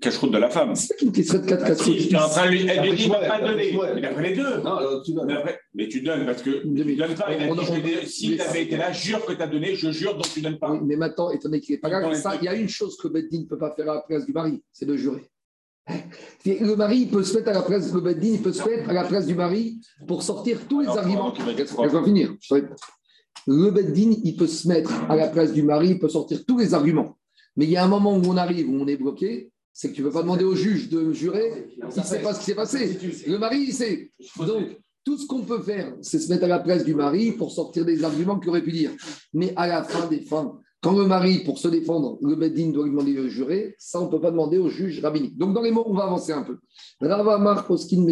cache-route 0.00 0.32
de 0.32 0.38
la 0.38 0.48
femme. 0.48 0.74
C'est 0.74 1.02
une 1.02 1.12
question 1.12 1.38
de 1.38 1.46
4 1.46 1.66
cache 1.66 1.84
Tu 1.84 2.14
es 2.14 2.16
en 2.16 2.28
train 2.28 2.46
de 2.46 2.50
lui, 2.50 2.66
elle 2.66 2.88
lui 2.88 2.96
dit, 2.96 3.08
pas 3.08 3.40
donner. 3.40 3.76
Il 3.96 4.04
a 4.04 4.08
pris 4.08 4.30
les 4.30 4.34
deux. 4.34 4.62
Non, 4.62 5.02
tu 5.04 5.12
donnes. 5.12 5.38
Mais 5.74 5.88
tu 5.88 6.00
donnes 6.00 6.24
parce 6.24 6.40
que 6.40 6.62
tu 6.62 6.68
ne 6.68 6.96
donnes 6.96 7.14
pas. 7.14 7.26
Il 7.30 7.42
a 7.42 7.80
dit, 7.80 8.06
s'il 8.06 8.40
avait 8.40 8.62
été 8.62 8.76
là, 8.76 8.90
jure 8.92 9.24
que 9.26 9.34
tu 9.34 9.42
as 9.42 9.46
donné, 9.46 9.74
je 9.74 9.90
jure, 9.90 10.14
donc 10.14 10.28
tu 10.32 10.40
ne 10.40 10.44
donnes 10.44 10.58
pas. 10.58 10.78
mais 10.82 10.96
maintenant, 10.96 11.30
étant 11.30 11.48
donné 11.48 11.60
qu'il 11.60 11.74
n'est 11.74 11.80
pas 11.80 11.88
là, 11.88 12.10
il 12.40 12.44
y 12.44 12.48
a 12.48 12.54
une 12.54 12.68
chose 12.68 12.96
que 12.96 13.08
Beddin 13.08 13.40
ne 13.40 13.44
peut 13.46 13.58
pas 13.58 13.72
faire 13.72 13.90
à 13.90 13.94
la 13.96 14.00
place 14.00 14.24
du 14.24 14.32
mari, 14.32 14.62
c'est 14.72 14.86
de 14.86 14.96
jurer. 14.96 15.30
Le 16.46 16.74
mari 16.74 17.00
il 17.00 17.08
peut 17.08 17.22
se 17.22 17.36
mettre 17.36 17.50
à 17.50 17.52
la 17.52 17.62
place, 17.62 17.92
le 17.92 18.00
Beddin, 18.00 18.28
il 18.34 18.42
peut 18.42 18.52
se 18.52 18.66
mettre 18.66 18.88
à 18.88 18.92
la 18.94 19.04
place 19.04 19.26
du 19.26 19.34
mari 19.34 19.80
pour 20.06 20.22
sortir 20.22 20.60
tous 20.68 20.80
les 20.80 20.88
arguments. 20.88 21.34
Elle 21.46 21.90
va 21.90 22.02
finir. 22.02 22.34
Le 23.46 23.70
Beddin, 23.70 24.14
il 24.24 24.36
peut 24.36 24.46
se 24.46 24.66
mettre 24.68 24.92
à 25.08 25.16
la 25.16 25.28
place 25.28 25.52
du 25.52 25.62
mari, 25.62 25.90
il 25.90 25.98
peut 25.98 26.08
sortir 26.08 26.44
tous 26.46 26.58
les 26.58 26.74
arguments. 26.74 27.16
Mais 27.56 27.66
il 27.66 27.70
y 27.70 27.76
a 27.76 27.84
un 27.84 27.88
moment 27.88 28.16
où 28.16 28.22
on 28.24 28.36
arrive, 28.36 28.68
où 28.68 28.74
on 28.74 28.86
est 28.86 28.96
bloqué, 28.96 29.50
c'est 29.72 29.90
que 29.90 29.94
tu 29.94 30.02
ne 30.02 30.06
peux 30.06 30.12
pas 30.12 30.22
demander 30.22 30.44
au 30.44 30.54
juge 30.54 30.88
de 30.88 31.12
jurer, 31.12 31.68
il 31.76 31.84
ne 31.84 31.90
sait 32.04 32.20
pas 32.20 32.32
ce 32.32 32.38
qui 32.38 32.46
s'est 32.46 32.54
passé. 32.54 32.98
Le 33.26 33.38
mari, 33.38 33.64
il 33.68 33.72
sait. 33.72 34.12
Donc, 34.38 34.78
tout 35.04 35.18
ce 35.18 35.26
qu'on 35.26 35.42
peut 35.42 35.60
faire, 35.60 35.94
c'est 36.00 36.18
se 36.18 36.32
mettre 36.32 36.44
à 36.44 36.48
la 36.48 36.60
place 36.60 36.84
du 36.84 36.94
mari 36.94 37.32
pour 37.32 37.50
sortir 37.50 37.84
des 37.84 38.04
arguments 38.04 38.38
qu'il 38.38 38.48
aurait 38.50 38.62
pu 38.62 38.72
dire. 38.72 38.92
Mais 39.34 39.52
à 39.56 39.66
la 39.66 39.82
fin 39.82 40.06
des 40.06 40.20
fins, 40.20 40.58
quand 40.80 40.96
le 40.96 41.06
mari, 41.06 41.40
pour 41.44 41.58
se 41.58 41.68
défendre, 41.68 42.18
le 42.22 42.36
Beddin 42.36 42.70
doit 42.70 42.84
lui 42.84 42.90
demander 42.90 43.14
de 43.14 43.28
jurer, 43.28 43.74
ça, 43.78 44.00
on 44.00 44.06
ne 44.06 44.10
peut 44.10 44.20
pas 44.20 44.30
demander 44.30 44.58
au 44.58 44.68
juge 44.68 45.00
rabbinique. 45.00 45.36
Donc, 45.36 45.54
dans 45.54 45.62
les 45.62 45.70
mots, 45.70 45.84
on 45.86 45.94
va 45.94 46.04
avancer 46.04 46.32
un 46.32 46.42
peu. 46.42 46.58
Rava 47.00 47.38
Mar 47.38 47.66
Poskin 47.66 48.06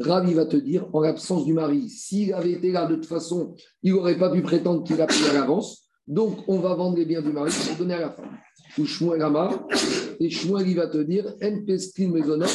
Ravi 0.00 0.34
va 0.34 0.46
te 0.46 0.56
dire, 0.56 0.86
en 0.92 1.00
l'absence 1.00 1.44
du 1.44 1.52
mari, 1.52 1.88
s'il 1.88 2.32
avait 2.32 2.52
été 2.52 2.70
là 2.70 2.86
de 2.86 2.94
toute 2.94 3.06
façon, 3.06 3.54
il 3.82 3.94
n'aurait 3.94 4.18
pas 4.18 4.30
pu 4.30 4.42
prétendre 4.42 4.84
qu'il 4.84 5.00
a 5.00 5.06
pris 5.06 5.24
à 5.30 5.32
l'avance. 5.32 5.88
Donc, 6.06 6.38
on 6.48 6.58
va 6.60 6.74
vendre 6.74 6.96
les 6.96 7.04
biens 7.04 7.22
du 7.22 7.32
mari 7.32 7.52
pour 7.66 7.76
donner 7.76 7.94
à 7.94 8.00
la 8.00 8.10
femme. 8.10 8.38
Ou 8.78 8.86
Shmuel 8.86 9.22
Amar, 9.22 9.66
et 10.20 10.30
Shmuel, 10.30 10.68
il 10.68 10.76
va 10.76 10.86
te 10.86 10.98
dire, 10.98 11.34
Mezonot, 11.40 12.46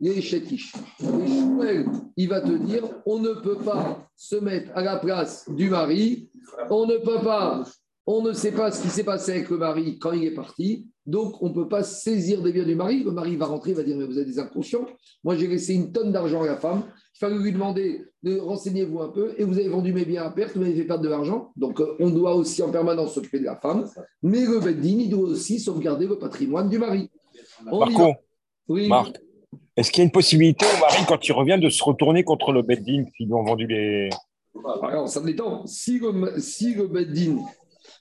les. 0.00 0.18
Et 0.18 0.22
Shmuel, 0.22 1.86
il 2.16 2.28
va 2.28 2.40
te 2.40 2.52
dire, 2.52 2.84
on 3.06 3.18
ne 3.18 3.34
peut 3.34 3.58
pas 3.58 4.08
se 4.16 4.36
mettre 4.36 4.70
à 4.74 4.82
la 4.82 4.96
place 4.98 5.44
du 5.50 5.68
mari, 5.68 6.30
on 6.70 6.86
ne 6.86 6.96
peut 6.96 7.22
pas 7.22 7.64
on 8.06 8.22
ne 8.22 8.32
sait 8.32 8.52
pas 8.52 8.70
ce 8.70 8.82
qui 8.82 8.88
s'est 8.88 9.04
passé 9.04 9.32
avec 9.32 9.48
le 9.48 9.56
mari 9.56 9.98
quand 9.98 10.12
il 10.12 10.24
est 10.24 10.34
parti. 10.34 10.86
Donc, 11.06 11.42
on 11.42 11.48
ne 11.48 11.54
peut 11.54 11.68
pas 11.68 11.82
saisir 11.82 12.42
des 12.42 12.52
biens 12.52 12.64
du 12.64 12.74
mari. 12.74 13.02
Le 13.02 13.10
mari 13.10 13.36
va 13.36 13.46
rentrer, 13.46 13.70
il 13.70 13.76
va 13.76 13.82
dire 13.82 13.96
Mais 13.96 14.04
vous 14.04 14.18
êtes 14.18 14.26
des 14.26 14.38
inconscients. 14.38 14.86
Moi, 15.22 15.36
j'ai 15.36 15.46
laissé 15.46 15.74
une 15.74 15.92
tonne 15.92 16.12
d'argent 16.12 16.42
à 16.42 16.46
la 16.46 16.56
femme. 16.56 16.84
Il 17.14 17.18
fallait 17.18 17.38
lui 17.38 17.52
demander 17.52 18.04
de 18.22 18.38
renseignez-vous 18.38 19.00
un 19.00 19.08
peu. 19.08 19.34
Et 19.38 19.44
vous 19.44 19.58
avez 19.58 19.68
vendu 19.68 19.92
mes 19.92 20.04
biens 20.04 20.24
à 20.24 20.30
perte, 20.30 20.54
vous 20.54 20.60
m'avez 20.60 20.74
fait 20.74 20.84
perdre 20.84 21.02
de 21.02 21.08
l'argent. 21.08 21.52
Donc, 21.56 21.80
euh, 21.80 21.96
on 21.98 22.10
doit 22.10 22.34
aussi 22.34 22.62
en 22.62 22.70
permanence 22.70 23.14
s'occuper 23.14 23.38
de 23.38 23.44
la 23.44 23.56
femme. 23.56 23.88
Mais 24.22 24.44
le 24.44 24.60
Beddin, 24.60 24.98
il 25.00 25.10
doit 25.10 25.28
aussi 25.28 25.58
sauvegarder 25.58 26.06
le 26.06 26.18
patrimoine 26.18 26.68
du 26.68 26.78
mari. 26.78 27.10
Marco, 27.64 28.14
oui. 28.68 28.88
Marc, 28.88 29.18
est-ce 29.76 29.90
qu'il 29.90 29.98
y 29.98 30.02
a 30.02 30.04
une 30.04 30.12
possibilité 30.12 30.66
au 30.66 30.80
mari, 30.80 31.04
quand 31.08 31.26
il 31.26 31.32
revient, 31.32 31.58
de 31.60 31.70
se 31.70 31.82
retourner 31.82 32.22
contre 32.22 32.52
le 32.52 32.62
Beddin 32.62 33.04
qui 33.16 33.24
lui 33.24 33.32
ont 33.32 33.44
vendu 33.44 33.66
les. 33.66 34.10
Alors, 34.82 35.08
ça 35.08 35.20
dépend. 35.20 35.66
Si 35.66 35.98
le, 35.98 36.38
si 36.38 36.74
le 36.74 36.86
Beddin 36.86 37.38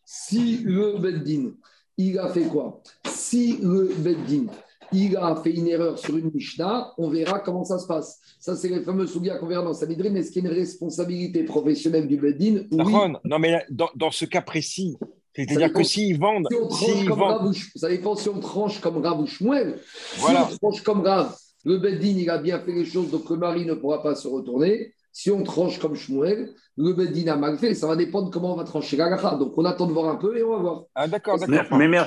si 0.05 0.57
le 0.63 0.97
Beddin, 0.97 1.51
il 1.97 2.19
a 2.19 2.29
fait 2.29 2.45
quoi 2.45 2.81
Si 3.05 3.57
le 3.61 3.93
Beddin, 3.97 4.47
il 4.91 5.17
a 5.17 5.35
fait 5.35 5.51
une 5.51 5.67
erreur 5.67 5.97
sur 5.97 6.17
une 6.17 6.31
Mishnah, 6.33 6.93
on 6.97 7.09
verra 7.09 7.39
comment 7.39 7.63
ça 7.63 7.79
se 7.79 7.87
passe. 7.87 8.19
Ça, 8.39 8.55
c'est 8.55 8.69
les 8.69 8.81
fameux 8.81 9.07
souliers 9.07 9.35
qu'on 9.39 9.47
verra 9.47 9.63
dans 9.63 9.73
Sanhedrin. 9.73 10.13
Est-ce 10.15 10.31
qu'il 10.31 10.43
y 10.43 10.47
a 10.47 10.51
une 10.51 10.57
responsabilité 10.57 11.43
professionnelle 11.43 12.07
du 12.07 12.17
Beddin 12.17 12.63
oui. 12.71 12.93
Non, 13.23 13.39
mais 13.39 13.65
dans, 13.69 14.11
ce 14.11 14.25
cas 14.25 14.41
précis, 14.41 14.95
c'est-à-dire 15.35 15.73
que 15.73 15.83
s'ils 15.83 16.19
vendent. 16.19 16.47
Si 16.71 17.09
on 17.09 17.15
vendent... 17.15 17.55
ça 17.75 17.89
dépend 17.89 18.15
si 18.15 18.29
on 18.29 18.39
tranche 18.39 18.79
comme 18.79 18.97
Rav 18.97 19.19
ou 19.19 19.25
Shmuel. 19.25 19.79
Voilà. 20.17 20.47
Si 20.47 20.53
on 20.61 20.69
tranche 20.69 20.83
comme 20.83 21.01
Rav, 21.01 21.35
le 21.65 21.77
Beddin, 21.77 22.17
il 22.19 22.29
a 22.29 22.37
bien 22.37 22.59
fait 22.59 22.73
les 22.73 22.85
choses, 22.85 23.09
donc 23.09 23.29
le 23.29 23.37
mari 23.37 23.65
ne 23.65 23.73
pourra 23.73 24.03
pas 24.03 24.15
se 24.15 24.27
retourner. 24.27 24.93
Si 25.13 25.29
on 25.31 25.43
tranche 25.43 25.79
comme 25.79 25.95
Shmuel, 25.95 26.53
le 26.75 26.93
Bedin 26.93 27.31
a 27.31 27.35
mal 27.37 27.57
fait, 27.57 27.75
ça 27.75 27.87
va 27.87 27.95
dépendre 27.95 28.31
comment 28.31 28.53
on 28.53 28.57
va 28.57 28.63
trancher 28.63 28.97
la 28.97 29.15
Donc 29.35 29.57
on 29.57 29.63
attend 29.63 29.85
de 29.85 29.93
voir 29.93 30.09
un 30.09 30.15
peu 30.15 30.35
et 30.37 30.43
on 30.43 30.49
va 30.49 30.57
voir. 30.57 30.83
Ah, 30.95 31.07
d'accord, 31.07 31.37
d'accord. 31.37 31.77
Mais, 31.77 31.87
mais 31.87 31.99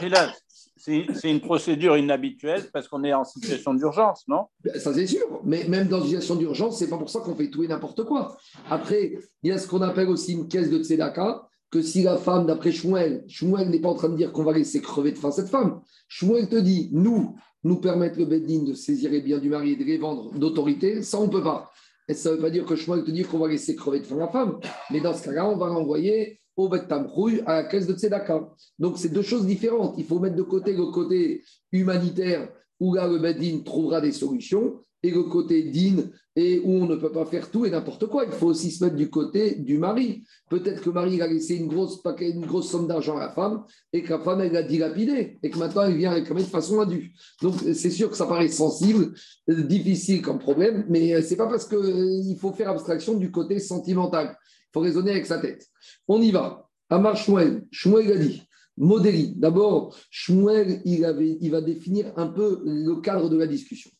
c'est 0.77 1.31
une 1.31 1.41
procédure 1.41 1.97
inhabituelle 1.97 2.65
parce 2.73 2.87
qu'on 2.89 3.03
est 3.05 3.13
en 3.13 3.25
situation 3.25 3.75
d'urgence, 3.75 4.25
non? 4.29 4.47
Ben, 4.63 4.79
Ça, 4.79 4.93
c'est 4.93 5.07
sûr. 5.07 5.41
Mais 5.45 5.67
même 5.69 5.89
dans 5.89 5.99
une 5.99 6.07
situation 6.07 6.37
d'urgence, 6.37 6.79
c'est 6.79 6.89
pas 6.89 6.99
pour 6.99 7.11
ça 7.11 7.21
qu'on 7.21 7.35
fait 7.35 7.49
tout 7.49 7.65
et 7.65 7.69
n'importe 7.69 8.05
quoi. 8.05 8.37
Après, 8.69 9.19
il 9.43 9.51
y 9.51 9.53
a 9.53 9.59
ce 9.59 9.67
qu'on 9.67 9.83
appelle 9.83 10.09
aussi 10.09 10.33
une 10.33 10.49
caisse 10.49 10.71
de 10.71 10.83
tzedaka, 10.83 11.49
que 11.71 11.83
si 11.83 12.03
la 12.03 12.17
femme, 12.17 12.47
d'après 12.47 12.73
Shmuel, 12.73 13.25
Shmuel 13.27 13.71
n'est 13.71 13.81
pas 13.81 13.89
en 13.89 13.95
train 13.95 14.09
de 14.09 14.17
dire 14.17 14.33
qu'on 14.33 14.45
va 14.45 14.53
laisser 14.53 14.81
crever 14.81 15.13
de 15.13 15.19
faim 15.19 15.31
cette 15.31 15.49
femme. 15.49 15.81
Shmuel 16.09 16.49
te 16.49 16.57
dit, 16.57 16.91
nous, 16.93 17.37
nous 17.65 17.77
permettre 17.81 18.19
le 18.19 18.27
Bedin 18.27 18.63
de 18.63 18.75
saisir 18.75 19.11
les 19.11 19.21
biens 19.21 19.39
du 19.39 19.49
mari 19.49 19.73
et 19.73 19.77
de 19.77 19.85
les 19.85 19.99
vendre 19.99 20.33
d'autorité, 20.39 21.03
ça, 21.03 21.19
on 21.19 21.27
ne 21.27 21.33
peut 21.33 21.43
pas. 21.43 21.71
Et 22.09 22.15
ça 22.15 22.31
ne 22.31 22.37
veut 22.37 22.43
pas 22.43 22.51
dire 22.51 22.65
que 22.65 22.77
je 22.77 22.85
te 22.85 23.11
dire 23.11 23.29
qu'on 23.29 23.39
va 23.39 23.49
laisser 23.49 23.75
crever 23.75 24.01
de 24.01 24.05
faim 24.05 24.19
la 24.19 24.29
femme. 24.29 24.61
Mais 24.91 25.01
dans 25.01 25.15
ce 25.15 25.25
cas-là, 25.25 25.49
on 25.49 25.57
va 25.57 25.69
renvoyer 25.69 26.39
au 26.57 26.69
Bet 26.69 26.87
à 26.91 27.55
la 27.55 27.65
caisse 27.65 27.87
de 27.87 27.95
Tzedaka. 27.95 28.49
Donc, 28.79 28.99
c'est 28.99 29.11
deux 29.11 29.23
choses 29.23 29.47
différentes. 29.47 29.95
Il 29.99 30.05
faut 30.05 30.19
mettre 30.19 30.37
de 30.37 30.43
côté 30.43 30.73
le 30.73 30.87
côté 30.87 31.43
humanitaire 31.73 32.49
où 32.81 32.95
là, 32.95 33.07
le 33.07 33.19
Bedin 33.19 33.61
trouvera 33.65 34.01
des 34.01 34.13
solutions 34.13 34.81
et 35.03 35.11
le 35.11 35.25
côté 35.25 35.65
digne 35.65 36.11
et 36.37 36.61
où 36.63 36.71
on 36.71 36.87
ne 36.87 36.97
peut 36.97 37.11
pas 37.11 37.25
faire 37.25 37.51
tout 37.51 37.65
et 37.65 37.71
n'importe 37.71 38.07
quoi. 38.07 38.27
Il 38.27 38.33
faut 38.33 38.49
aussi 38.49 38.71
se 38.71 38.85
mettre 38.85 38.95
du 38.95 39.09
côté 39.09 39.55
du 39.55 39.79
mari. 39.79 40.23
Peut-être 40.51 40.83
que 40.83 40.91
le 40.91 40.93
mari 40.93 41.21
a 41.23 41.27
laissé 41.27 41.57
une 41.57 41.67
grosse, 41.67 42.71
somme 42.71 42.87
d'argent 42.87 43.17
à 43.17 43.21
la 43.21 43.31
femme 43.31 43.65
et 43.93 44.03
que 44.03 44.11
la 44.11 44.19
femme, 44.19 44.43
elle 44.43 44.53
l'a 44.53 44.63
dilapidé 44.63 45.39
et 45.43 45.51
que 45.51 45.59
maintenant, 45.59 45.83
elle 45.85 45.97
vient 45.97 46.11
réclamer 46.11 46.43
de 46.43 46.49
façon 46.49 46.79
indue. 46.81 47.15
Donc, 47.41 47.55
c'est 47.75 47.91
sûr 47.91 48.11
que 48.11 48.17
ça 48.17 48.27
paraît 48.27 48.49
sensible, 48.49 49.15
difficile 49.49 50.21
comme 50.21 50.39
problème, 50.39 50.85
mais 50.91 51.23
c'est 51.23 51.37
pas 51.37 51.47
parce 51.47 51.67
qu'il 51.67 51.79
euh, 51.79 52.37
faut 52.39 52.53
faire 52.53 52.69
abstraction 52.69 53.15
du 53.15 53.31
côté 53.31 53.59
sentimental. 53.59 54.37
Il 54.37 54.73
faut 54.75 54.81
raisonner 54.81 55.13
avec 55.13 55.25
sa 55.25 55.39
tête. 55.39 55.67
On 56.07 56.21
y 56.21 56.31
va. 56.31 56.69
Amar 56.91 57.17
Shmuel. 57.17 57.65
Shmuel 57.71 58.13
a 58.13 58.17
dit. 58.19 58.43
Modéli. 58.77 59.33
D'abord, 59.37 59.97
Shmuel, 60.11 60.83
il 60.85 61.51
va 61.51 61.61
définir 61.63 62.13
un 62.17 62.27
peu 62.27 62.61
le 62.67 63.01
cadre 63.01 63.31
de 63.31 63.39
la 63.39 63.47
discussion. 63.47 63.91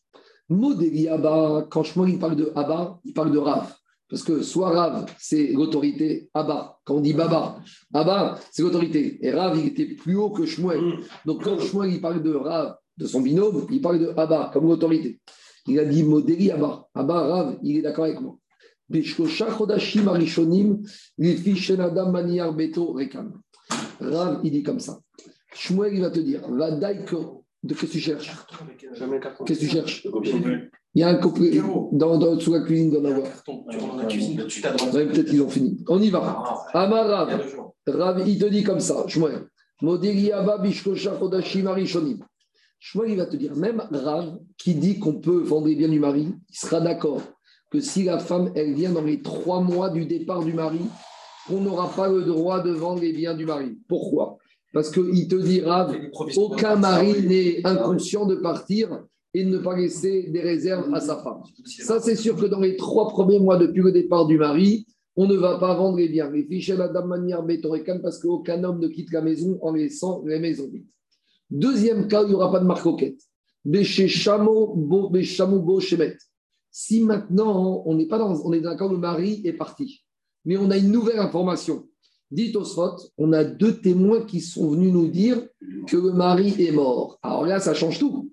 Modéli 0.49 1.07
Abba, 1.07 1.67
quand 1.69 1.83
Shmuel 1.83 2.17
parle 2.19 2.35
de 2.35 2.51
Abba, 2.55 2.99
il 3.03 3.13
parle 3.13 3.31
de 3.31 3.37
Rav. 3.37 3.73
Parce 4.09 4.23
que 4.23 4.41
soit 4.41 4.69
Rav, 4.69 5.05
c'est 5.19 5.47
l'autorité 5.47 6.29
Abba. 6.33 6.79
Quand 6.85 6.95
on 6.95 7.01
dit 7.01 7.13
Baba, 7.13 7.59
Abba, 7.93 8.39
c'est 8.51 8.61
l'autorité. 8.61 9.19
Et 9.25 9.31
Rav, 9.31 9.57
il 9.59 9.67
était 9.67 9.85
plus 9.85 10.15
haut 10.15 10.29
que 10.29 10.45
Shmuel. 10.45 10.99
Donc 11.25 11.43
quand 11.43 11.59
Shmuel 11.59 11.93
il 11.93 11.99
parle 11.99 12.23
de 12.23 12.33
Rav, 12.33 12.77
de 12.97 13.05
son 13.05 13.21
binôme, 13.21 13.67
il 13.69 13.81
parle 13.81 13.99
de 13.99 14.13
Abba 14.15 14.49
comme 14.53 14.67
l'autorité. 14.67 15.19
Il 15.67 15.77
a 15.79 15.85
dit 15.85 16.03
Modéli 16.03 16.49
Abba. 16.51 16.87
Abba, 16.93 17.27
Rav, 17.27 17.57
il 17.61 17.77
est 17.77 17.81
d'accord 17.81 18.05
avec 18.05 18.21
moi. 18.21 18.37
Rav, 23.99 24.39
il 24.43 24.51
dit 24.51 24.63
comme 24.63 24.79
ça. 24.79 24.99
Shmuel, 25.53 25.93
il 25.95 26.01
va 26.01 26.09
te 26.11 26.19
dire, 26.19 26.47
va 26.49 26.71
de 27.67 27.73
qu'est-ce 27.73 27.87
que 27.87 27.91
tu 27.91 27.99
cherches? 27.99 28.31
Qu'est-ce 29.45 29.59
que 29.59 29.65
tu 29.65 29.69
cherches? 29.69 30.07
Il 30.93 31.01
y 31.01 31.03
a 31.03 31.09
un 31.09 31.15
couplet 31.15 31.61
dans, 31.91 32.17
dans, 32.17 32.39
sous 32.39 32.53
la 32.53 32.61
cuisine 32.61 32.91
d'en 32.91 33.05
avoir. 33.05 33.27
Peut-être 33.45 35.25
qu'ils 35.25 35.41
ont 35.41 35.49
fini. 35.49 35.83
On 35.87 36.01
y 36.01 36.09
va. 36.09 36.43
Ah, 36.73 36.81
Amar 36.83 37.07
Rav, 37.07 37.45
Rav, 37.85 38.27
il 38.27 38.39
te 38.39 38.45
dit 38.45 38.63
comme 38.63 38.79
ça, 38.79 39.05
Shmuel. 39.07 39.47
Modeliaba 39.81 40.57
Bishkosha 40.57 41.11
Kodashim 41.17 41.67
Arishonim. 41.67 42.19
Shmuel, 42.79 43.11
il 43.11 43.17
va 43.17 43.25
te 43.25 43.35
dire, 43.35 43.55
même 43.55 43.83
Rav, 43.91 44.39
qui 44.57 44.73
dit 44.75 44.97
qu'on 44.97 45.19
peut 45.19 45.41
vendre 45.43 45.67
les 45.67 45.75
biens 45.75 45.89
du 45.89 45.99
mari, 45.99 46.33
il 46.49 46.55
sera 46.55 46.79
d'accord 46.79 47.21
que 47.69 47.79
si 47.81 48.03
la 48.03 48.17
femme, 48.17 48.51
elle 48.55 48.73
vient 48.73 48.91
dans 48.91 49.03
les 49.03 49.21
trois 49.21 49.61
mois 49.61 49.89
du 49.89 50.05
départ 50.05 50.43
du 50.43 50.53
mari, 50.53 50.81
on 51.49 51.59
n'aura 51.59 51.89
pas 51.89 52.07
le 52.07 52.23
droit 52.23 52.61
de 52.61 52.71
vendre 52.71 53.01
les 53.01 53.13
biens 53.13 53.35
du 53.35 53.45
mari. 53.45 53.77
Pourquoi? 53.87 54.37
Parce 54.77 54.91
qu'il 54.91 55.27
te 55.27 55.33
dira, 55.33 55.89
aucun 56.35 56.75
mari 56.75 57.23
n'est 57.25 57.65
inconscient 57.65 58.27
de 58.27 58.35
partir 58.35 59.03
et 59.33 59.43
de 59.43 59.49
ne 59.49 59.57
pas 59.57 59.75
laisser 59.75 60.29
des 60.29 60.39
réserves 60.39 60.93
à 60.93 60.99
sa 60.99 61.17
femme. 61.17 61.41
Ça, 61.65 61.99
c'est 61.99 62.15
sûr 62.15 62.35
que 62.35 62.45
dans 62.45 62.59
les 62.59 62.75
trois 62.75 63.07
premiers 63.07 63.39
mois 63.39 63.57
depuis 63.57 63.81
le 63.81 63.91
départ 63.91 64.27
du 64.27 64.37
mari, 64.37 64.85
on 65.15 65.25
ne 65.25 65.35
va 65.35 65.57
pas 65.57 65.73
vendre 65.73 65.97
les 65.97 66.09
biens. 66.09 66.29
Les 66.29 66.43
fiches 66.43 66.69
la 66.69 66.89
dame 66.89 67.07
manière 67.07 67.43
parce 68.03 68.19
qu'aucun 68.19 68.63
homme 68.63 68.79
ne 68.79 68.87
quitte 68.87 69.11
la 69.11 69.23
maison 69.23 69.57
en 69.63 69.73
laissant 69.73 70.21
les 70.27 70.37
maisons 70.37 70.69
vides. 70.71 70.85
Deuxième 71.49 72.07
cas, 72.07 72.21
il 72.21 72.29
n'y 72.29 72.35
aura 72.35 72.51
pas 72.51 72.59
de 72.59 72.65
marcoquette. 72.65 73.19
Si 76.69 77.03
maintenant, 77.03 77.81
on 77.83 77.95
n'est 77.95 78.05
pas 78.05 78.19
dans, 78.19 78.45
on 78.45 78.53
est 78.53 78.61
d'accord, 78.61 78.91
le 78.91 78.99
mari 78.99 79.41
est 79.43 79.53
parti, 79.53 80.05
mais 80.45 80.55
on 80.55 80.69
a 80.69 80.77
une 80.77 80.91
nouvelle 80.91 81.17
information 81.17 81.87
Dit 82.29 82.55
Osfot, 82.55 82.97
on 83.17 83.31
a 83.31 83.43
deux 83.43 83.79
témoins 83.79 84.21
qui 84.21 84.41
sont 84.41 84.69
venus 84.71 84.91
nous 84.91 85.07
dire 85.07 85.41
que 85.87 85.97
le 85.97 86.11
mari 86.11 86.55
est 86.59 86.71
mort. 86.71 87.17
Alors 87.21 87.45
là, 87.45 87.59
ça 87.59 87.73
change 87.73 87.99
tout. 87.99 88.29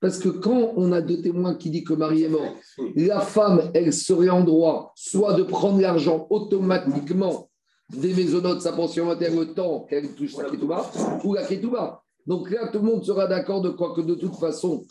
Parce 0.00 0.18
que 0.18 0.28
quand 0.28 0.72
on 0.76 0.92
a 0.92 1.00
deux 1.00 1.22
témoins 1.22 1.54
qui 1.54 1.70
disent 1.70 1.84
que 1.84 1.94
mari 1.94 2.24
est 2.24 2.28
mort, 2.28 2.54
la 2.96 3.20
femme, 3.20 3.70
elle 3.72 3.92
serait 3.92 4.28
en 4.28 4.44
droit 4.44 4.92
soit 4.94 5.34
de 5.34 5.42
prendre 5.42 5.80
l'argent 5.80 6.26
automatiquement 6.30 7.48
des 7.96 8.12
maisonnotes, 8.14 8.60
sa 8.60 8.72
pension 8.72 9.10
interne, 9.10 9.38
le 9.38 9.54
temps 9.54 9.86
qu'elle 9.88 10.12
touche 10.14 10.34
sa 10.34 10.44
ketouba, 10.44 10.90
ou 11.24 11.34
la 11.34 11.44
ketouba. 11.44 12.02
Donc 12.26 12.50
là, 12.50 12.68
tout 12.68 12.80
le 12.80 12.84
monde 12.84 13.04
sera 13.04 13.28
d'accord 13.28 13.62
de 13.62 13.70
quoi 13.70 13.94
que 13.94 14.00
de 14.00 14.14
toute 14.14 14.34
façon, 14.34 14.84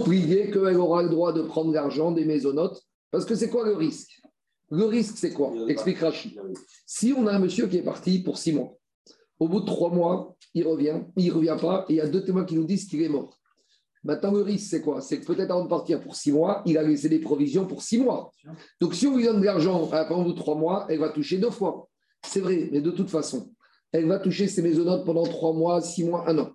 prié 0.00 0.50
qu'elle 0.50 0.76
aura 0.76 1.04
le 1.04 1.08
droit 1.08 1.32
de 1.32 1.42
prendre 1.42 1.72
l'argent 1.72 2.10
des 2.10 2.24
maisonnotes. 2.24 2.82
Parce 3.12 3.24
que 3.24 3.36
c'est 3.36 3.48
quoi 3.48 3.64
le 3.64 3.76
risque? 3.76 4.20
Le 4.74 4.86
risque, 4.86 5.16
c'est 5.16 5.32
quoi? 5.32 5.52
Explique 5.68 5.98
Rachid. 5.98 6.40
Si 6.84 7.14
on 7.16 7.26
a 7.26 7.32
un 7.32 7.38
monsieur 7.38 7.66
qui 7.68 7.76
est 7.76 7.82
parti 7.82 8.18
pour 8.18 8.38
six 8.38 8.52
mois, 8.52 8.76
au 9.38 9.48
bout 9.48 9.60
de 9.60 9.66
trois 9.66 9.90
mois, 9.90 10.34
il 10.52 10.66
revient, 10.66 11.00
il 11.16 11.28
ne 11.28 11.32
revient 11.32 11.56
pas, 11.60 11.84
et 11.88 11.94
il 11.94 11.96
y 11.96 12.00
a 12.00 12.08
deux 12.08 12.24
témoins 12.24 12.44
qui 12.44 12.56
nous 12.56 12.64
disent 12.64 12.86
qu'il 12.86 13.02
est 13.02 13.08
mort. 13.08 13.38
Maintenant, 14.02 14.32
le 14.32 14.42
risque, 14.42 14.68
c'est 14.68 14.82
quoi? 14.82 15.00
C'est 15.00 15.20
que 15.20 15.26
peut-être 15.26 15.50
avant 15.50 15.64
de 15.64 15.68
partir 15.68 16.00
pour 16.00 16.14
six 16.16 16.32
mois, 16.32 16.62
il 16.66 16.76
a 16.76 16.82
laissé 16.82 17.08
des 17.08 17.20
provisions 17.20 17.66
pour 17.66 17.82
six 17.82 17.98
mois. 17.98 18.32
Donc, 18.80 18.94
si 18.94 19.06
on 19.06 19.16
lui 19.16 19.24
donne 19.24 19.40
de 19.40 19.44
l'argent 19.44 19.86
pendant 20.08 20.32
trois 20.34 20.56
mois, 20.56 20.86
elle 20.88 20.98
va 20.98 21.08
toucher 21.08 21.38
deux 21.38 21.50
fois. 21.50 21.88
C'est 22.26 22.40
vrai, 22.40 22.68
mais 22.70 22.80
de 22.80 22.90
toute 22.90 23.10
façon, 23.10 23.50
elle 23.92 24.06
va 24.06 24.18
toucher 24.18 24.48
ses 24.48 24.60
maisonnotes 24.60 25.06
pendant 25.06 25.24
trois 25.24 25.52
mois, 25.52 25.80
six 25.80 26.04
mois, 26.04 26.28
un 26.28 26.38
an. 26.38 26.50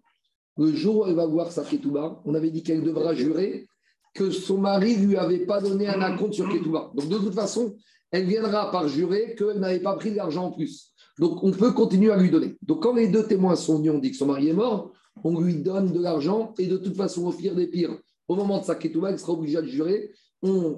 Le 0.57 0.73
jour 0.73 0.97
où 0.97 1.05
elle 1.07 1.15
va 1.15 1.25
voir 1.25 1.51
sa 1.51 1.63
Ketouba, 1.63 2.21
on 2.25 2.35
avait 2.35 2.51
dit 2.51 2.63
qu'elle 2.63 2.83
devra 2.83 3.13
jurer 3.13 3.67
que 4.13 4.29
son 4.29 4.57
mari 4.57 4.97
ne 4.97 5.07
lui 5.07 5.17
avait 5.17 5.45
pas 5.45 5.61
donné 5.61 5.88
un 5.88 6.01
acompte 6.01 6.33
sur 6.33 6.49
Ketouba. 6.49 6.91
Donc, 6.93 7.07
de 7.07 7.17
toute 7.17 7.33
façon, 7.33 7.75
elle 8.11 8.25
viendra 8.25 8.71
par 8.71 8.87
jurer 8.87 9.35
qu'elle 9.35 9.59
n'avait 9.59 9.79
pas 9.79 9.95
pris 9.95 10.13
l'argent 10.13 10.45
en 10.45 10.51
plus. 10.51 10.93
Donc, 11.19 11.43
on 11.43 11.51
peut 11.51 11.73
continuer 11.73 12.11
à 12.11 12.17
lui 12.17 12.31
donner. 12.31 12.57
Donc, 12.61 12.81
quand 12.83 12.93
les 12.95 13.07
deux 13.09 13.27
témoins 13.27 13.55
sont 13.55 13.77
venus, 13.77 13.91
on 13.91 13.99
dit 13.99 14.11
que 14.11 14.17
son 14.17 14.27
mari 14.27 14.49
est 14.49 14.53
mort, 14.53 14.93
on 15.23 15.39
lui 15.39 15.55
donne 15.55 15.91
de 15.91 15.99
l'argent 15.99 16.53
et 16.57 16.67
de 16.67 16.77
toute 16.77 16.95
façon, 16.95 17.25
au 17.27 17.31
pire 17.33 17.55
des 17.55 17.67
pires, 17.67 17.97
au 18.27 18.35
moment 18.35 18.59
de 18.59 18.65
sa 18.65 18.75
Ketouba, 18.75 19.11
elle 19.11 19.19
sera 19.19 19.33
obligée 19.33 19.61
de 19.61 19.67
jurer. 19.67 20.11
On, 20.41 20.77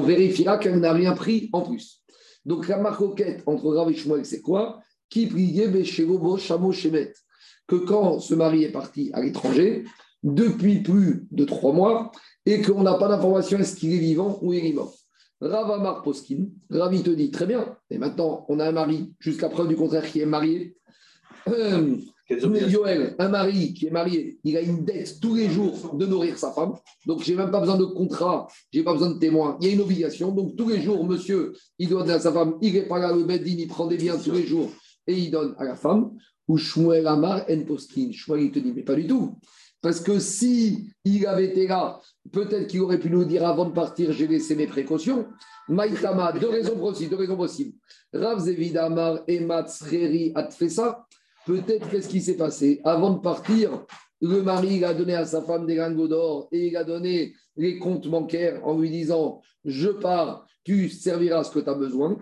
vérifiera 0.00 0.58
qu'elle 0.58 0.80
n'a 0.80 0.92
rien 0.92 1.12
pris 1.12 1.48
en 1.52 1.62
plus. 1.62 2.02
Donc, 2.44 2.66
la 2.66 2.78
marcoquette 2.78 3.44
entre 3.46 3.72
Rav 3.72 3.88
et 3.90 3.94
Shmuel, 3.94 4.24
c'est 4.24 4.40
quoi? 4.40 4.80
Qui 5.08 5.26
priait 5.26 5.68
Béchélobo 5.68 6.36
Chamo 6.38 6.72
Shemet 6.72 7.12
Que 7.68 7.76
quand 7.76 8.18
ce 8.18 8.34
mari 8.34 8.64
est 8.64 8.72
parti 8.72 9.10
à 9.12 9.22
l'étranger, 9.22 9.84
depuis 10.24 10.82
plus 10.82 11.28
de 11.30 11.44
trois 11.44 11.72
mois, 11.72 12.10
et 12.44 12.62
qu'on 12.62 12.82
n'a 12.82 12.94
pas 12.94 13.06
d'information 13.06 13.58
est-ce 13.58 13.76
qu'il 13.76 13.92
est 13.92 13.98
vivant 13.98 14.40
ou 14.42 14.52
il 14.52 14.66
est 14.66 14.72
mort? 14.72 14.94
Rav 15.40 15.70
Amar 15.70 16.02
Poskin, 16.02 16.46
Ravi 16.70 17.02
te 17.02 17.10
dit 17.10 17.30
très 17.30 17.46
bien, 17.46 17.76
et 17.90 17.98
maintenant 17.98 18.46
on 18.48 18.58
a 18.58 18.68
un 18.68 18.72
mari, 18.72 19.12
jusqu'à 19.18 19.48
preuve 19.48 19.68
du 19.68 19.76
contraire, 19.76 20.06
qui 20.06 20.20
est 20.20 20.26
marié. 20.26 20.76
Euh, 21.48 21.96
Yoel, 22.28 23.14
un 23.18 23.28
mari 23.28 23.72
qui 23.72 23.86
est 23.86 23.90
marié, 23.90 24.38
il 24.42 24.56
a 24.56 24.60
une 24.60 24.84
dette 24.84 25.20
tous 25.20 25.34
les 25.34 25.48
jours 25.48 25.94
de 25.94 26.06
nourrir 26.06 26.38
sa 26.38 26.50
femme. 26.50 26.74
Donc, 27.06 27.22
je 27.22 27.30
n'ai 27.30 27.36
même 27.36 27.52
pas 27.52 27.60
besoin 27.60 27.76
de 27.76 27.84
contrat, 27.84 28.48
je 28.72 28.78
n'ai 28.78 28.84
pas 28.84 28.94
besoin 28.94 29.10
de 29.10 29.18
témoin. 29.18 29.56
Il 29.60 29.68
y 29.68 29.70
a 29.70 29.74
une 29.74 29.80
obligation. 29.80 30.32
Donc, 30.32 30.56
tous 30.56 30.68
les 30.68 30.80
jours, 30.80 31.04
monsieur, 31.06 31.52
il 31.78 31.88
doit 31.88 32.02
donner 32.02 32.14
à 32.14 32.20
sa 32.20 32.32
femme. 32.32 32.58
Il 32.62 32.72
n'est 32.72 32.88
pas 32.88 32.98
là, 32.98 33.12
le 33.12 33.22
Beddin, 33.22 33.54
il 33.58 33.68
prend 33.68 33.86
des 33.86 33.96
biens 33.96 34.18
tous 34.18 34.32
les 34.32 34.44
jours 34.44 34.70
et 35.06 35.14
il 35.14 35.30
donne 35.30 35.54
à 35.58 35.64
la 35.64 35.76
femme. 35.76 36.16
Ou 36.48 36.56
Shmuel 36.58 37.06
Amar 37.06 37.44
en 37.48 37.64
Poskin. 37.64 38.10
Shmuel, 38.12 38.44
il 38.44 38.50
te 38.52 38.58
dit, 38.58 38.72
mais 38.74 38.82
pas 38.82 38.94
du 38.94 39.06
tout. 39.06 39.36
Parce 39.82 40.00
que 40.00 40.18
si 40.18 40.90
il 41.04 41.26
avait 41.26 41.46
été 41.46 41.66
là, 41.66 42.00
peut-être 42.32 42.66
qu'il 42.66 42.80
aurait 42.80 42.98
pu 42.98 43.10
nous 43.10 43.24
dire 43.24 43.46
avant 43.46 43.66
de 43.66 43.72
partir, 43.72 44.12
j'ai 44.12 44.26
laissé 44.26 44.56
mes 44.56 44.66
précautions. 44.66 45.26
Maïtama, 45.68 46.32
deux 46.32 46.48
raisons 46.48 46.78
possibles. 46.78 47.10
Deux 47.10 47.16
raisons 47.16 47.36
possibles. 47.36 47.74
Rav 48.12 48.40
Zevid 48.40 48.76
Amar 48.76 49.20
et 49.26 49.40
Matsreri 49.40 50.32
Atfesa. 50.34 51.06
Peut-être 51.46 51.88
qu'est-ce 51.90 52.08
qui 52.08 52.20
s'est 52.20 52.36
passé 52.36 52.80
Avant 52.84 53.10
de 53.10 53.20
partir, 53.20 53.84
le 54.20 54.42
mari 54.42 54.82
a 54.84 54.94
donné 54.94 55.14
à 55.14 55.24
sa 55.24 55.42
femme 55.42 55.66
des 55.66 55.76
lingots 55.76 56.08
d'or 56.08 56.48
et 56.50 56.68
il 56.68 56.76
a 56.76 56.84
donné 56.84 57.34
les 57.56 57.78
comptes 57.78 58.08
bancaires 58.08 58.66
en 58.66 58.78
lui 58.78 58.90
disant 58.90 59.40
Je 59.64 59.88
pars, 59.88 60.46
tu 60.64 60.88
serviras 60.88 61.44
ce 61.44 61.50
que 61.50 61.60
tu 61.60 61.70
as 61.70 61.74
besoin. 61.74 62.18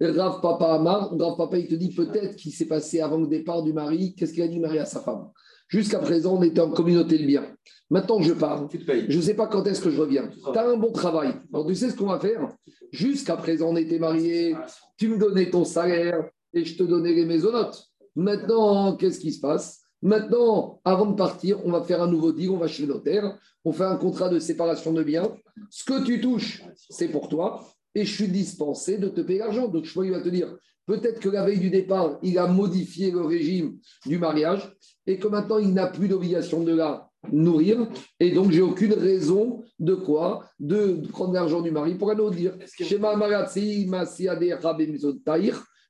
Rav 0.00 0.42
Papa 0.42 0.74
Amar, 0.74 1.10
Rav 1.18 1.36
Papa, 1.36 1.58
il 1.58 1.68
te 1.68 1.74
dit 1.74 1.94
peut-être 1.94 2.36
qu'il 2.36 2.52
s'est 2.52 2.66
passé 2.66 3.00
avant 3.00 3.18
le 3.18 3.26
départ 3.26 3.62
du 3.62 3.72
mari. 3.72 4.14
Qu'est-ce 4.14 4.34
qu'il 4.34 4.42
a 4.42 4.48
dit 4.48 4.60
mari 4.60 4.78
à 4.78 4.84
sa 4.84 5.00
femme? 5.00 5.30
Jusqu'à 5.68 5.98
présent, 5.98 6.36
on 6.36 6.42
était 6.42 6.60
en 6.60 6.70
communauté 6.70 7.18
de 7.18 7.26
bien. 7.26 7.44
Maintenant, 7.90 8.20
je 8.20 8.32
pars. 8.32 8.68
Je 8.72 9.16
ne 9.16 9.22
sais 9.22 9.34
pas 9.34 9.46
quand 9.46 9.64
est-ce 9.66 9.80
que 9.80 9.90
je 9.90 10.00
reviens. 10.00 10.28
Tu 10.52 10.58
as 10.58 10.68
un 10.68 10.76
bon 10.76 10.92
travail. 10.92 11.34
Alors, 11.52 11.66
tu 11.66 11.74
sais 11.74 11.90
ce 11.90 11.96
qu'on 11.96 12.06
va 12.06 12.20
faire? 12.20 12.48
Jusqu'à 12.92 13.36
présent, 13.36 13.70
on 13.70 13.76
était 13.76 13.98
mariés. 13.98 14.56
Tu 14.96 15.08
me 15.08 15.18
donnais 15.18 15.50
ton 15.50 15.64
salaire 15.64 16.28
et 16.52 16.64
je 16.64 16.76
te 16.76 16.82
donnais 16.82 17.14
les 17.14 17.24
maisonnotes. 17.24 17.84
Maintenant, 18.14 18.96
qu'est-ce 18.96 19.20
qui 19.20 19.32
se 19.32 19.40
passe? 19.40 19.82
Maintenant, 20.02 20.80
avant 20.84 21.06
de 21.06 21.16
partir, 21.16 21.64
on 21.64 21.72
va 21.72 21.82
faire 21.82 22.02
un 22.02 22.06
nouveau 22.06 22.32
deal, 22.32 22.50
on 22.50 22.58
va 22.58 22.68
chez 22.68 22.86
le 22.86 22.92
notaire, 22.92 23.38
on 23.64 23.72
fait 23.72 23.84
un 23.84 23.96
contrat 23.96 24.28
de 24.28 24.38
séparation 24.38 24.92
de 24.92 25.02
biens. 25.02 25.34
Ce 25.70 25.84
que 25.84 26.04
tu 26.04 26.20
touches, 26.20 26.62
c'est 26.90 27.08
pour 27.08 27.28
toi, 27.28 27.66
et 27.94 28.04
je 28.04 28.14
suis 28.14 28.28
dispensé 28.28 28.98
de 28.98 29.08
te 29.08 29.20
payer 29.20 29.40
l'argent. 29.40 29.68
Donc, 29.68 29.84
je 29.84 29.90
crois 29.90 30.04
qu'il 30.04 30.12
va 30.12 30.20
te 30.20 30.28
dire, 30.28 30.54
peut-être 30.86 31.20
que 31.20 31.28
la 31.28 31.44
veille 31.44 31.60
du 31.60 31.70
départ, 31.70 32.18
il 32.22 32.38
a 32.38 32.46
modifié 32.46 33.10
le 33.10 33.22
régime 33.22 33.78
du 34.06 34.18
mariage, 34.18 34.72
et 35.06 35.18
que 35.18 35.28
maintenant, 35.28 35.58
il 35.58 35.72
n'a 35.74 35.86
plus 35.86 36.08
d'obligation 36.08 36.62
de 36.62 36.74
la 36.74 37.10
nourrir, 37.32 37.88
et 38.20 38.30
donc 38.30 38.52
j'ai 38.52 38.62
aucune 38.62 38.92
raison 38.92 39.62
de 39.78 39.94
quoi? 39.94 40.44
De 40.58 41.02
prendre 41.10 41.34
l'argent 41.34 41.60
du 41.60 41.70
mari 41.70 41.94
pour 41.96 42.10
aller 42.10 42.30
dire. 42.30 42.56
Shema 42.80 43.16
Maratsi, 43.16 43.88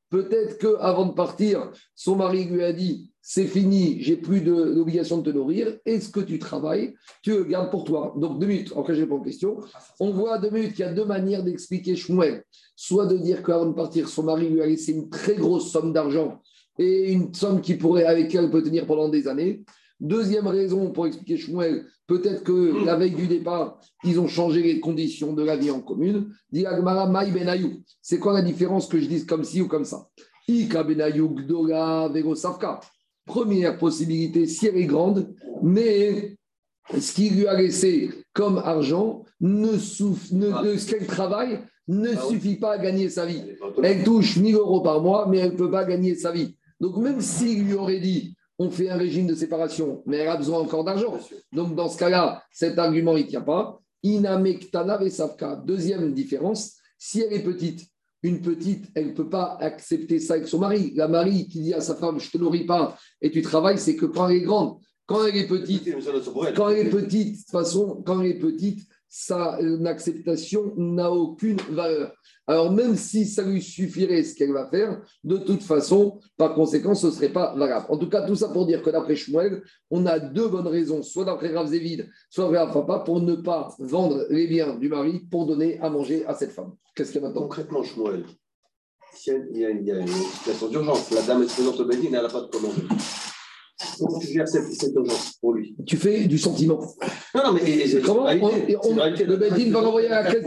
Peut-être 0.08 0.58
qu'avant 0.58 1.06
de 1.06 1.14
partir, 1.14 1.70
son 1.94 2.16
mari 2.16 2.44
lui 2.44 2.62
a 2.62 2.72
dit 2.72 3.12
c'est 3.28 3.48
fini, 3.48 4.00
j'ai 4.02 4.14
plus 4.14 4.40
d'obligation 4.40 5.18
de, 5.18 5.32
te 5.32 5.36
nourrir. 5.36 5.76
Est-ce 5.84 6.10
que 6.10 6.20
tu 6.20 6.38
travailles? 6.38 6.94
Tu 7.22 7.30
le 7.32 7.42
gardes 7.42 7.72
pour 7.72 7.82
toi. 7.82 8.14
Donc, 8.16 8.38
deux 8.38 8.46
minutes, 8.46 8.72
après, 8.76 8.94
je 8.94 9.00
réponds 9.00 9.16
aux 9.16 9.22
questions. 9.22 9.56
On 9.98 10.12
voit 10.12 10.38
deux 10.38 10.50
minutes 10.50 10.74
qu'il 10.74 10.84
y 10.84 10.88
a 10.88 10.92
deux 10.92 11.04
manières 11.04 11.42
d'expliquer 11.42 11.96
Shmuel. 11.96 12.44
Soit 12.76 13.06
de 13.06 13.16
dire 13.16 13.42
qu'avant 13.42 13.66
de 13.66 13.72
partir, 13.72 14.08
son 14.08 14.22
mari 14.22 14.48
lui 14.48 14.62
a 14.62 14.66
laissé 14.66 14.92
une 14.92 15.10
très 15.10 15.34
grosse 15.34 15.72
somme 15.72 15.92
d'argent 15.92 16.40
et 16.78 17.10
une 17.10 17.34
somme 17.34 17.60
qui 17.60 17.74
pourrait, 17.74 18.04
avec 18.04 18.32
elle 18.32 18.48
peut 18.48 18.62
tenir 18.62 18.86
pendant 18.86 19.08
des 19.08 19.26
années. 19.26 19.64
Deuxième 19.98 20.46
raison 20.46 20.92
pour 20.92 21.08
expliquer 21.08 21.36
Shmuel, 21.36 21.84
peut-être 22.06 22.44
que 22.44 22.84
la 22.84 22.94
veille 22.94 23.16
du 23.16 23.26
départ, 23.26 23.80
ils 24.04 24.20
ont 24.20 24.28
changé 24.28 24.62
les 24.62 24.78
conditions 24.78 25.32
de 25.32 25.42
la 25.42 25.56
vie 25.56 25.72
en 25.72 25.80
commune. 25.80 26.28
Dit 26.52 26.64
Agmara 26.64 27.08
Maï 27.08 27.32
Benayou. 27.32 27.82
C'est 28.00 28.20
quoi 28.20 28.34
la 28.34 28.42
différence 28.42 28.86
que 28.86 29.00
je 29.00 29.06
dise 29.06 29.26
comme 29.26 29.42
ci 29.42 29.62
ou 29.62 29.66
comme 29.66 29.84
ça? 29.84 30.06
Ika 30.46 30.84
Benayou 30.84 31.30
Gdora 31.30 32.08
Savka. 32.36 32.78
Première 33.26 33.76
possibilité, 33.76 34.46
si 34.46 34.66
elle 34.66 34.76
est 34.76 34.86
grande, 34.86 35.34
mais 35.62 36.36
ce 36.98 37.12
qu'il 37.12 37.36
lui 37.36 37.46
a 37.46 37.54
laissé 37.54 38.10
comme 38.32 38.58
argent, 38.58 39.24
ne, 39.40 39.72
ne, 39.72 40.76
ce 40.78 40.90
qu'elle 40.90 41.06
travaille, 41.06 41.60
ne 41.88 42.10
ah 42.16 42.28
suffit 42.28 42.56
pas 42.56 42.72
à 42.72 42.78
gagner 42.78 43.10
sa 43.10 43.26
vie. 43.26 43.42
Elle 43.82 44.02
touche 44.04 44.36
1000 44.36 44.54
euros 44.54 44.80
par 44.80 45.00
mois, 45.02 45.26
mais 45.28 45.38
elle 45.38 45.52
ne 45.52 45.56
peut 45.56 45.70
pas 45.70 45.84
gagner 45.84 46.14
sa 46.14 46.32
vie. 46.32 46.56
Donc 46.80 46.96
même 46.96 47.20
s'il 47.20 47.64
lui 47.64 47.74
aurait 47.74 48.00
dit, 48.00 48.36
on 48.58 48.70
fait 48.70 48.88
un 48.88 48.96
régime 48.96 49.26
de 49.26 49.34
séparation, 49.34 50.02
mais 50.06 50.18
elle 50.18 50.28
a 50.28 50.36
besoin 50.36 50.60
encore 50.60 50.84
d'argent. 50.84 51.18
Donc, 51.52 51.74
dans 51.74 51.88
ce 51.88 51.98
cas-là, 51.98 52.42
cet 52.50 52.78
argument, 52.78 53.16
il 53.16 53.24
ne 53.24 53.30
tient 53.30 53.42
pas. 53.42 53.80
Inamektana 54.02 54.96
Vesavka. 54.96 55.56
Deuxième 55.56 56.12
différence, 56.14 56.76
si 56.98 57.20
elle 57.20 57.32
est 57.32 57.42
petite, 57.42 57.86
une 58.22 58.40
petite, 58.40 58.86
elle 58.94 59.08
ne 59.08 59.12
peut 59.12 59.28
pas 59.28 59.56
accepter 59.60 60.18
ça 60.18 60.34
avec 60.34 60.48
son 60.48 60.58
mari. 60.58 60.92
La 60.94 61.08
mari 61.08 61.48
qui 61.48 61.60
dit 61.60 61.74
à 61.74 61.80
sa 61.80 61.94
femme, 61.94 62.18
je 62.18 62.26
ne 62.26 62.30
te 62.30 62.38
nourris 62.38 62.66
pas 62.66 62.96
et 63.20 63.30
tu 63.30 63.42
travailles, 63.42 63.78
c'est 63.78 63.96
que 63.96 64.06
quand 64.06 64.28
elle 64.28 64.38
est 64.38 64.42
grande. 64.42 64.78
Quand 65.06 65.24
elle 65.24 65.36
est 65.36 65.46
petite, 65.46 65.88
quand 66.56 66.70
elle 66.70 66.86
est 66.86 66.90
petite, 66.90 67.32
de 67.32 67.38
toute 67.38 67.50
façon, 67.50 68.02
quand 68.04 68.20
elle 68.20 68.30
est 68.32 68.38
petite, 68.38 68.88
sa 69.18 69.58
acceptation 69.86 70.74
n'a 70.76 71.10
aucune 71.10 71.56
valeur. 71.70 72.12
Alors 72.46 72.70
même 72.70 72.96
si 72.96 73.24
ça 73.24 73.42
lui 73.42 73.62
suffirait 73.62 74.22
ce 74.22 74.34
qu'elle 74.34 74.52
va 74.52 74.68
faire, 74.68 75.00
de 75.24 75.38
toute 75.38 75.62
façon, 75.62 76.20
par 76.36 76.54
conséquent, 76.54 76.94
ce 76.94 77.06
ne 77.06 77.12
serait 77.12 77.30
pas 77.30 77.54
valable. 77.56 77.86
En 77.88 77.96
tout 77.96 78.10
cas, 78.10 78.26
tout 78.26 78.34
ça 78.34 78.50
pour 78.50 78.66
dire 78.66 78.82
que 78.82 78.90
d'après 78.90 79.16
Shmuel, 79.16 79.62
on 79.90 80.04
a 80.04 80.18
deux 80.18 80.48
bonnes 80.48 80.66
raisons, 80.66 81.02
soit 81.02 81.24
d'après 81.24 81.48
Rav 81.54 81.66
Zévid, 81.66 82.06
soit 82.28 82.52
d'après 82.52 82.74
Papa, 82.74 83.04
pour 83.04 83.22
ne 83.22 83.36
pas 83.36 83.74
vendre 83.78 84.26
les 84.28 84.46
biens 84.48 84.76
du 84.76 84.90
mari 84.90 85.20
pour 85.30 85.46
donner 85.46 85.78
à 85.80 85.88
manger 85.88 86.26
à 86.26 86.34
cette 86.34 86.52
femme. 86.52 86.74
Qu'est-ce 86.94 87.12
qu'il 87.12 87.22
y 87.22 87.24
a 87.24 87.30
Concrètement, 87.30 87.82
Shmuel, 87.82 88.26
il 89.26 89.58
y, 89.58 89.64
a, 89.64 89.70
une 89.70 90.06
situation 90.08 90.68
d'urgence, 90.68 91.10
la 91.10 91.22
dame 91.22 91.42
est 91.42 91.46
présente 91.46 91.80
au 91.80 91.86
Bédine, 91.86 92.14
elle 92.14 92.22
n'a 92.22 92.28
pas 92.28 92.42
de 92.42 92.48
commande. 92.48 92.74
Cette, 93.78 94.94
urgence 94.94 95.34
pour 95.40 95.52
lui 95.52 95.76
Tu 95.86 95.98
fais 95.98 96.26
du 96.26 96.38
sentiment. 96.38 96.80
Non, 97.34 97.42
non, 97.44 97.52
mais 97.52 98.00
comment 98.00 98.26
Le 98.26 99.36
Beddin 99.36 99.70
va 99.70 99.80
renvoyer 99.80 100.08
à 100.08 100.22
la 100.22 100.32
caisse. 100.32 100.46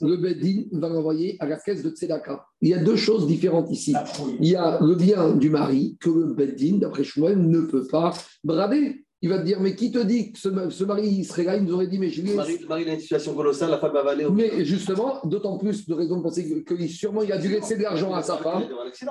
Le 0.00 0.16
Beddin 0.16 0.64
va 0.72 0.88
renvoyer 0.88 1.36
à 1.38 1.46
la 1.46 1.58
caisse 1.58 1.82
de 1.82 1.90
Tzedaka. 1.90 2.44
Il 2.60 2.70
y 2.70 2.74
a 2.74 2.78
deux 2.78 2.96
choses 2.96 3.28
différentes 3.28 3.70
ici. 3.70 3.94
Il 4.40 4.48
y 4.48 4.56
a 4.56 4.80
le 4.80 4.96
bien 4.96 5.36
du 5.36 5.48
mari 5.48 5.96
que 6.00 6.10
le 6.10 6.34
Beddin, 6.34 6.78
d'après 6.78 7.04
Shmuel, 7.04 7.38
ne 7.38 7.60
peut 7.60 7.86
pas 7.86 8.12
brader. 8.42 9.05
Il 9.22 9.30
va 9.30 9.38
te 9.38 9.44
dire, 9.44 9.60
mais 9.60 9.74
qui 9.74 9.90
te 9.90 9.98
dit 9.98 10.32
que 10.32 10.38
ce, 10.38 10.84
mari 10.84 11.08
il 11.08 11.24
serait 11.24 11.44
là 11.44 11.56
Il 11.56 11.64
nous 11.64 11.72
aurait 11.72 11.86
dit, 11.86 11.98
mais 11.98 12.10
je 12.10 12.20
Le 12.22 12.34
mari, 12.34 12.58
le 12.58 12.66
mari 12.66 12.88
a 12.88 12.92
une 12.94 13.00
situation 13.00 13.34
colossale, 13.34 13.70
la 13.70 13.78
femme 13.78 13.92
va 13.92 14.10
aller. 14.10 14.26
Mais 14.30 14.64
justement, 14.64 15.20
d'autant 15.24 15.56
plus 15.56 15.88
de 15.88 15.94
raison 15.94 16.18
de 16.18 16.22
penser 16.22 16.62
que, 16.62 16.86
sûrement 16.86 17.22
il 17.22 17.32
a 17.32 17.38
dû 17.38 17.48
laisser 17.48 17.76
de 17.76 17.82
l'argent 17.82 18.12
à 18.12 18.22
sa 18.22 18.36
femme 18.36 18.64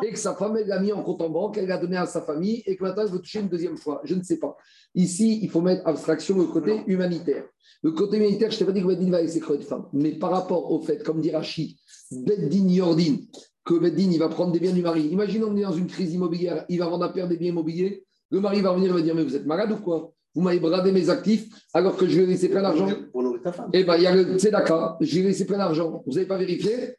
et 0.03 0.11
que 0.11 0.19
sa 0.19 0.35
femme, 0.35 0.57
elle 0.57 0.67
l'a 0.67 0.79
mis 0.79 0.91
en 0.91 1.01
compte 1.01 1.21
en 1.21 1.29
banque, 1.29 1.57
elle 1.57 1.67
l'a 1.67 1.77
donné 1.77 1.97
à 1.97 2.05
sa 2.05 2.21
famille 2.21 2.61
et 2.67 2.75
que 2.75 2.83
maintenant 2.83 3.03
elle 3.03 3.11
veut 3.11 3.19
toucher 3.19 3.39
une 3.39 3.49
deuxième 3.49 3.77
fois. 3.77 4.01
Je 4.03 4.13
ne 4.13 4.21
sais 4.21 4.37
pas. 4.37 4.55
Ici, 4.93 5.39
il 5.41 5.49
faut 5.49 5.61
mettre 5.61 5.87
abstraction 5.87 6.37
le 6.37 6.45
côté 6.45 6.83
humanitaire. 6.85 7.45
Le 7.81 7.91
côté 7.91 8.17
humanitaire, 8.17 8.51
je 8.51 8.55
ne 8.55 8.59
t'ai 8.59 8.65
pas 8.65 8.71
dit 8.71 8.81
que 8.81 8.87
Beddin 8.87 9.09
va 9.09 9.21
laisser 9.21 9.39
crever 9.39 9.59
de 9.59 9.63
femme. 9.63 9.85
Mais 9.91 10.11
par 10.11 10.31
rapport 10.31 10.71
au 10.71 10.79
fait, 10.81 11.03
comme 11.03 11.19
dit 11.19 11.31
Rachid, 11.31 11.75
Beddin 12.11 12.67
Yordin, 12.69 13.17
que 13.63 13.73
Beddin, 13.73 14.11
il 14.11 14.19
va 14.19 14.29
prendre 14.29 14.51
des 14.51 14.59
biens 14.59 14.71
du 14.71 14.81
mari. 14.81 15.07
Imaginons 15.07 15.47
qu'on 15.47 15.57
est 15.57 15.63
dans 15.63 15.73
une 15.73 15.87
crise 15.87 16.13
immobilière, 16.13 16.65
il 16.69 16.79
va 16.79 16.87
vendre 16.87 17.05
à 17.05 17.11
perdre 17.11 17.31
des 17.31 17.37
biens 17.37 17.49
immobiliers. 17.49 18.04
Le 18.31 18.39
mari 18.39 18.61
va 18.61 18.73
venir 18.73 18.89
et 18.91 18.93
va 18.93 19.01
dire 19.01 19.15
Mais 19.15 19.23
vous 19.23 19.35
êtes 19.35 19.45
malade 19.45 19.71
ou 19.71 19.77
quoi? 19.77 20.11
Vous 20.33 20.41
m'avez 20.41 20.59
bradé 20.59 20.91
mes 20.91 21.09
actifs 21.09 21.47
alors 21.73 21.95
que 21.95 22.07
je 22.07 22.17
lui 22.17 22.23
ai 22.23 22.27
laissé 22.27 22.49
plein 22.49 22.61
d'argent. 22.61 22.87
Pour 23.11 23.23
nourrir 23.23 23.41
ta 23.41 23.53
femme. 23.53 23.69
Eh 23.73 23.83
bien, 23.83 23.95
il 23.95 24.03
y 24.03 24.07
a 24.07 24.13
le 24.15 24.37
tzedaka, 24.37 24.97
j'ai 24.99 25.23
laissé 25.23 25.45
plein 25.45 25.57
d'argent. 25.59 26.03
Vous 26.05 26.13
n'avez 26.13 26.25
pas 26.25 26.37
vérifié? 26.37 26.95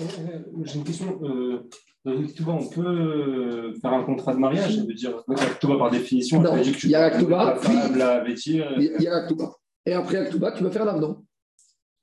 Euh, 0.00 0.04
J'ai 0.64 0.78
une 0.78 0.84
question. 0.84 1.18
Euh, 1.22 1.60
dans 2.04 2.22
Ketouba, 2.22 2.52
on 2.52 2.66
peut 2.68 2.86
euh, 2.86 3.74
faire 3.80 3.92
un 3.92 4.04
contrat 4.04 4.34
de 4.34 4.38
mariage? 4.38 4.76
Ça 4.76 4.82
veut 4.84 4.94
dire, 4.94 5.22
la 5.26 5.76
par 5.78 5.90
définition, 5.90 6.40
Non, 6.40 6.54
elle 6.56 6.62
dit 6.64 6.72
que 6.72 6.76
tu 6.78 6.86
il 6.86 6.90
y 6.92 6.94
a 6.94 7.08
la 7.08 7.54
puis- 7.56 7.98
la 7.98 8.22
vêtir. 8.22 8.72
Il 8.78 9.02
y 9.02 9.06
a- 9.08 9.10
l'Aktuba. 9.10 9.52
Et 9.86 9.92
après 9.94 10.20
l'Aktuba, 10.20 10.52
tu 10.52 10.62
vas 10.62 10.70
faire 10.70 10.84
l'avenant. 10.84 11.22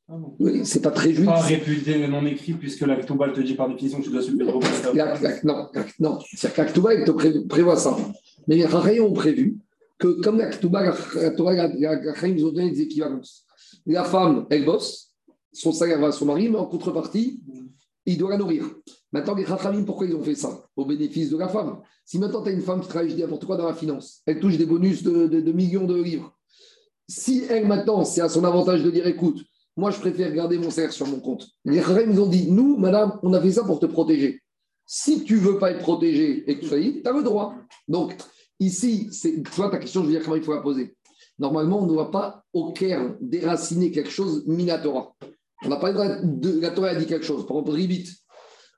Ah 0.10 0.13
bon. 0.17 0.36
Oui, 0.39 0.65
c'est 0.65 0.82
pas 0.82 0.91
très 0.91 1.13
juif. 1.13 1.26
Pas 1.26 1.39
réputé 1.39 2.08
non 2.08 2.26
écrit, 2.26 2.54
puisque 2.54 2.82
la 2.82 2.95
Ketouba, 2.97 3.28
elle 3.28 3.34
te 3.34 3.41
dit 3.41 3.54
par 3.54 3.69
définition 3.69 3.99
que 3.99 4.06
tu 4.06 4.10
dois. 4.10 4.60
La- 4.93 5.17
la- 5.19 5.43
non, 5.43 5.69
la- 5.73 5.86
non. 5.99 6.19
c'est-à-dire 6.19 6.56
que 6.56 6.62
l'Aktuba, 6.62 6.93
il 6.95 7.06
te 7.06 7.12
pré- 7.12 7.45
prévoit 7.47 7.78
ça. 7.78 7.95
Mais 8.47 8.56
les 8.56 8.65
Rachaïm 8.65 9.03
ont 9.03 9.13
prévu 9.13 9.60
que 9.99 10.21
comme 10.21 10.38
la, 10.38 10.49
Torah, 10.49 10.84
la, 10.84 11.65
ont 11.65 12.51
donné 12.51 12.71
des 12.71 12.82
équivalences. 12.82 13.45
La 13.86 14.03
femme, 14.03 14.45
elle 14.49 14.65
bosse, 14.65 15.13
son 15.51 15.71
salaire 15.71 15.99
va 15.99 16.08
à 16.08 16.12
son 16.12 16.25
mari, 16.25 16.49
mais 16.49 16.58
en 16.58 16.65
contrepartie, 16.65 17.41
il 18.06 18.17
doit 18.17 18.32
la 18.32 18.38
nourrir. 18.38 18.65
Maintenant, 19.12 19.36
les 19.36 19.45
Rachamim, 19.45 19.84
pourquoi 19.84 20.08
ils 20.08 20.15
ont 20.15 20.23
fait 20.23 20.36
ça 20.36 20.65
Au 20.75 20.86
bénéfice 20.86 21.29
de 21.29 21.38
la 21.38 21.47
femme. 21.47 21.82
Si 22.03 22.19
maintenant 22.19 22.41
tu 22.41 22.49
as 22.49 22.51
une 22.51 22.62
femme 22.62 22.82
qui 22.82 22.88
travaille, 22.88 23.10
je 23.10 23.15
dis 23.15 23.21
n'importe 23.21 23.45
quoi, 23.45 23.56
dans 23.56 23.67
la 23.67 23.75
finance, 23.75 24.21
elle 24.25 24.39
touche 24.39 24.58
des 24.58 24.65
bonus 24.65 25.03
de, 25.03 25.51
millions 25.51 25.86
de 25.86 26.01
livres. 26.01 26.36
Si 27.08 27.43
elle, 27.49 27.67
maintenant, 27.67 28.03
c'est 28.03 28.21
à 28.21 28.29
son 28.29 28.43
avantage 28.43 28.84
de 28.84 28.91
dire 28.91 29.08
écoute, 29.08 29.41
moi, 29.77 29.91
je 29.91 29.99
préfère 29.99 30.32
garder 30.34 30.58
mon 30.58 30.69
salaire 30.69 30.91
sur 30.91 31.08
mon 31.08 31.19
compte. 31.19 31.47
Les 31.65 31.79
Rachamim, 31.79 32.12
ils 32.12 32.19
ont 32.19 32.27
dit 32.27 32.51
nous, 32.51 32.77
madame, 32.77 33.19
on 33.23 33.34
a 33.34 33.41
fait 33.41 33.51
ça 33.51 33.63
pour 33.63 33.79
te 33.79 33.86
protéger. 33.86 34.41
Si 34.86 35.23
tu 35.23 35.38
veux 35.38 35.58
pas 35.60 35.71
être 35.71 35.79
protégé 35.79 36.43
et 36.49 36.60
que 36.60 36.65
tu 36.65 36.77
libre, 36.77 36.99
tu 37.03 37.10
as 37.10 37.13
le 37.13 37.23
droit. 37.23 37.56
Donc, 37.88 38.15
ici, 38.60 39.10
c'est 39.12 39.44
toi, 39.44 39.70
ta 39.70 39.78
question, 39.78 40.02
je 40.02 40.08
veux 40.08 40.12
dire 40.13 40.24
comment 40.24 40.36
il 40.36 40.44
faut 40.44 40.54
la 40.54 40.62
poser. 40.62 40.96
Normalement, 41.39 41.80
on 41.80 41.84
ne 41.84 41.88
doit 41.88 42.12
pas 42.12 42.44
au 42.54 42.72
Caire 42.74 43.16
déraciner 43.20 43.92
quelque 43.92 44.10
chose 44.10 44.46
minatora. 44.46 45.16
On 45.66 45.70
n'a 45.70 45.78
pas 45.78 45.89
le 45.89 45.94
droit 45.94 46.08
de. 46.22 46.60
La 46.60 46.72
Torah 46.72 46.89
a 46.89 46.96
dit 46.96 47.06
quelque 47.06 47.26
chose. 47.26 47.46
Par 47.48 47.58
exemple, 47.58 47.72
Ribit, 47.72 48.10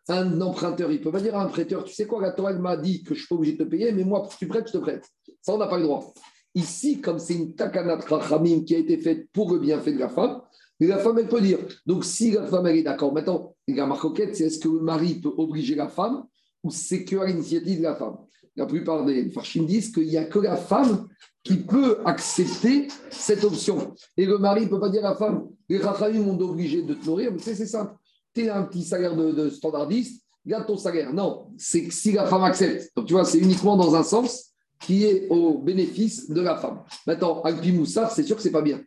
un 0.08 0.40
emprunteur, 0.42 0.92
il 0.92 1.00
ne 1.00 1.04
peut 1.04 1.12
pas 1.12 1.20
dire 1.20 1.36
à 1.36 1.44
un 1.44 1.48
prêteur 1.48 1.84
Tu 1.84 1.94
sais 1.94 2.06
quoi, 2.06 2.22
la 2.22 2.32
Torah 2.32 2.54
m'a 2.54 2.78
dit 2.78 3.04
que 3.04 3.10
je 3.10 3.14
ne 3.14 3.20
suis 3.20 3.28
pas 3.28 3.36
obligé 3.36 3.54
de 3.58 3.64
te 3.64 3.70
payer, 3.70 3.92
mais 3.92 4.04
moi, 4.04 4.28
tu 4.38 4.48
prêtes, 4.48 4.68
je 4.68 4.74
te 4.74 4.78
prête. 4.78 5.06
Ça, 5.42 5.54
on 5.54 5.58
n'a 5.58 5.68
pas 5.68 5.78
le 5.78 5.84
droit. 5.84 6.14
Ici, 6.54 7.02
comme 7.02 7.20
c'est 7.20 7.34
une 7.34 7.54
takanat 7.56 7.98
rachamim 8.08 8.64
qui 8.64 8.76
a 8.76 8.78
été 8.78 8.98
faite 8.98 9.28
pour 9.34 9.52
le 9.52 9.60
bienfait 9.60 9.92
de 9.92 10.00
la 10.00 10.10
femme, 10.10 10.42
la 10.80 10.98
femme, 10.98 11.18
elle 11.20 11.28
peut 11.28 11.42
dire. 11.42 11.60
Donc, 11.86 12.06
si 12.06 12.32
la 12.32 12.46
femme, 12.46 12.68
elle 12.68 12.78
est 12.78 12.84
d'accord, 12.84 13.14
maintenant, 13.14 13.56
la 13.68 13.86
marcoquette, 13.86 14.36
c'est 14.36 14.46
est-ce 14.46 14.60
que 14.60 14.68
le 14.68 14.82
mari 14.82 15.16
peut 15.16 15.34
obliger 15.38 15.76
la 15.76 15.88
femme 15.88 16.26
ou 16.64 16.72
c'est 16.72 17.06
que 17.06 17.16
l'initiative 17.26 17.80
de 17.80 17.84
la 17.84 17.96
femme? 17.96 18.18
La 18.56 18.66
plupart 18.66 19.06
des 19.06 19.30
farchim 19.32 19.64
disent 19.64 19.92
qu'il 19.92 20.08
n'y 20.08 20.18
a 20.18 20.26
que 20.26 20.40
la 20.40 20.56
femme 20.56 21.08
qui 21.44 21.58
peut 21.58 22.00
accepter 22.06 22.88
cette 23.10 23.44
option. 23.44 23.94
Et 24.18 24.26
le 24.26 24.38
mari 24.38 24.66
ne 24.66 24.70
peut 24.70 24.80
pas 24.80 24.90
dire 24.90 25.06
à 25.06 25.10
la 25.12 25.16
femme, 25.16 25.48
les 25.70 25.78
rachamim 25.78 26.22
m'ont 26.22 26.40
obligé 26.40 26.82
de 26.82 26.94
te 26.94 27.06
nourrir, 27.06 27.32
mais 27.32 27.40
c'est 27.40 27.66
simple. 27.66 27.94
Tu 28.34 28.50
as 28.50 28.58
un 28.58 28.64
petit 28.64 28.84
salaire 28.84 29.16
de, 29.16 29.50
standardiste, 29.50 30.24
garde 30.46 30.66
ton 30.66 30.78
salaire. 30.78 31.14
Non, 31.14 31.48
c'est 31.58 31.92
si 31.92 32.12
la 32.12 32.26
femme 32.26 32.44
accepte. 32.44 32.92
Donc, 32.96 33.06
tu 33.06 33.14
vois, 33.14 33.26
c'est 33.26 33.38
uniquement 33.38 33.78
dans 33.78 33.96
un 33.96 34.04
sens 34.04 34.54
qui 34.82 35.06
est 35.06 35.28
au 35.30 35.60
bénéfice 35.60 36.30
de 36.30 36.42
la 36.42 36.58
femme. 36.58 36.82
Maintenant, 37.08 37.42
Alpi 37.44 37.72
Moussaf, 37.72 38.14
c'est 38.14 38.24
sûr 38.24 38.36
que 38.36 38.42
c'est 38.42 38.52
pas 38.52 38.62
bien. 38.62 38.82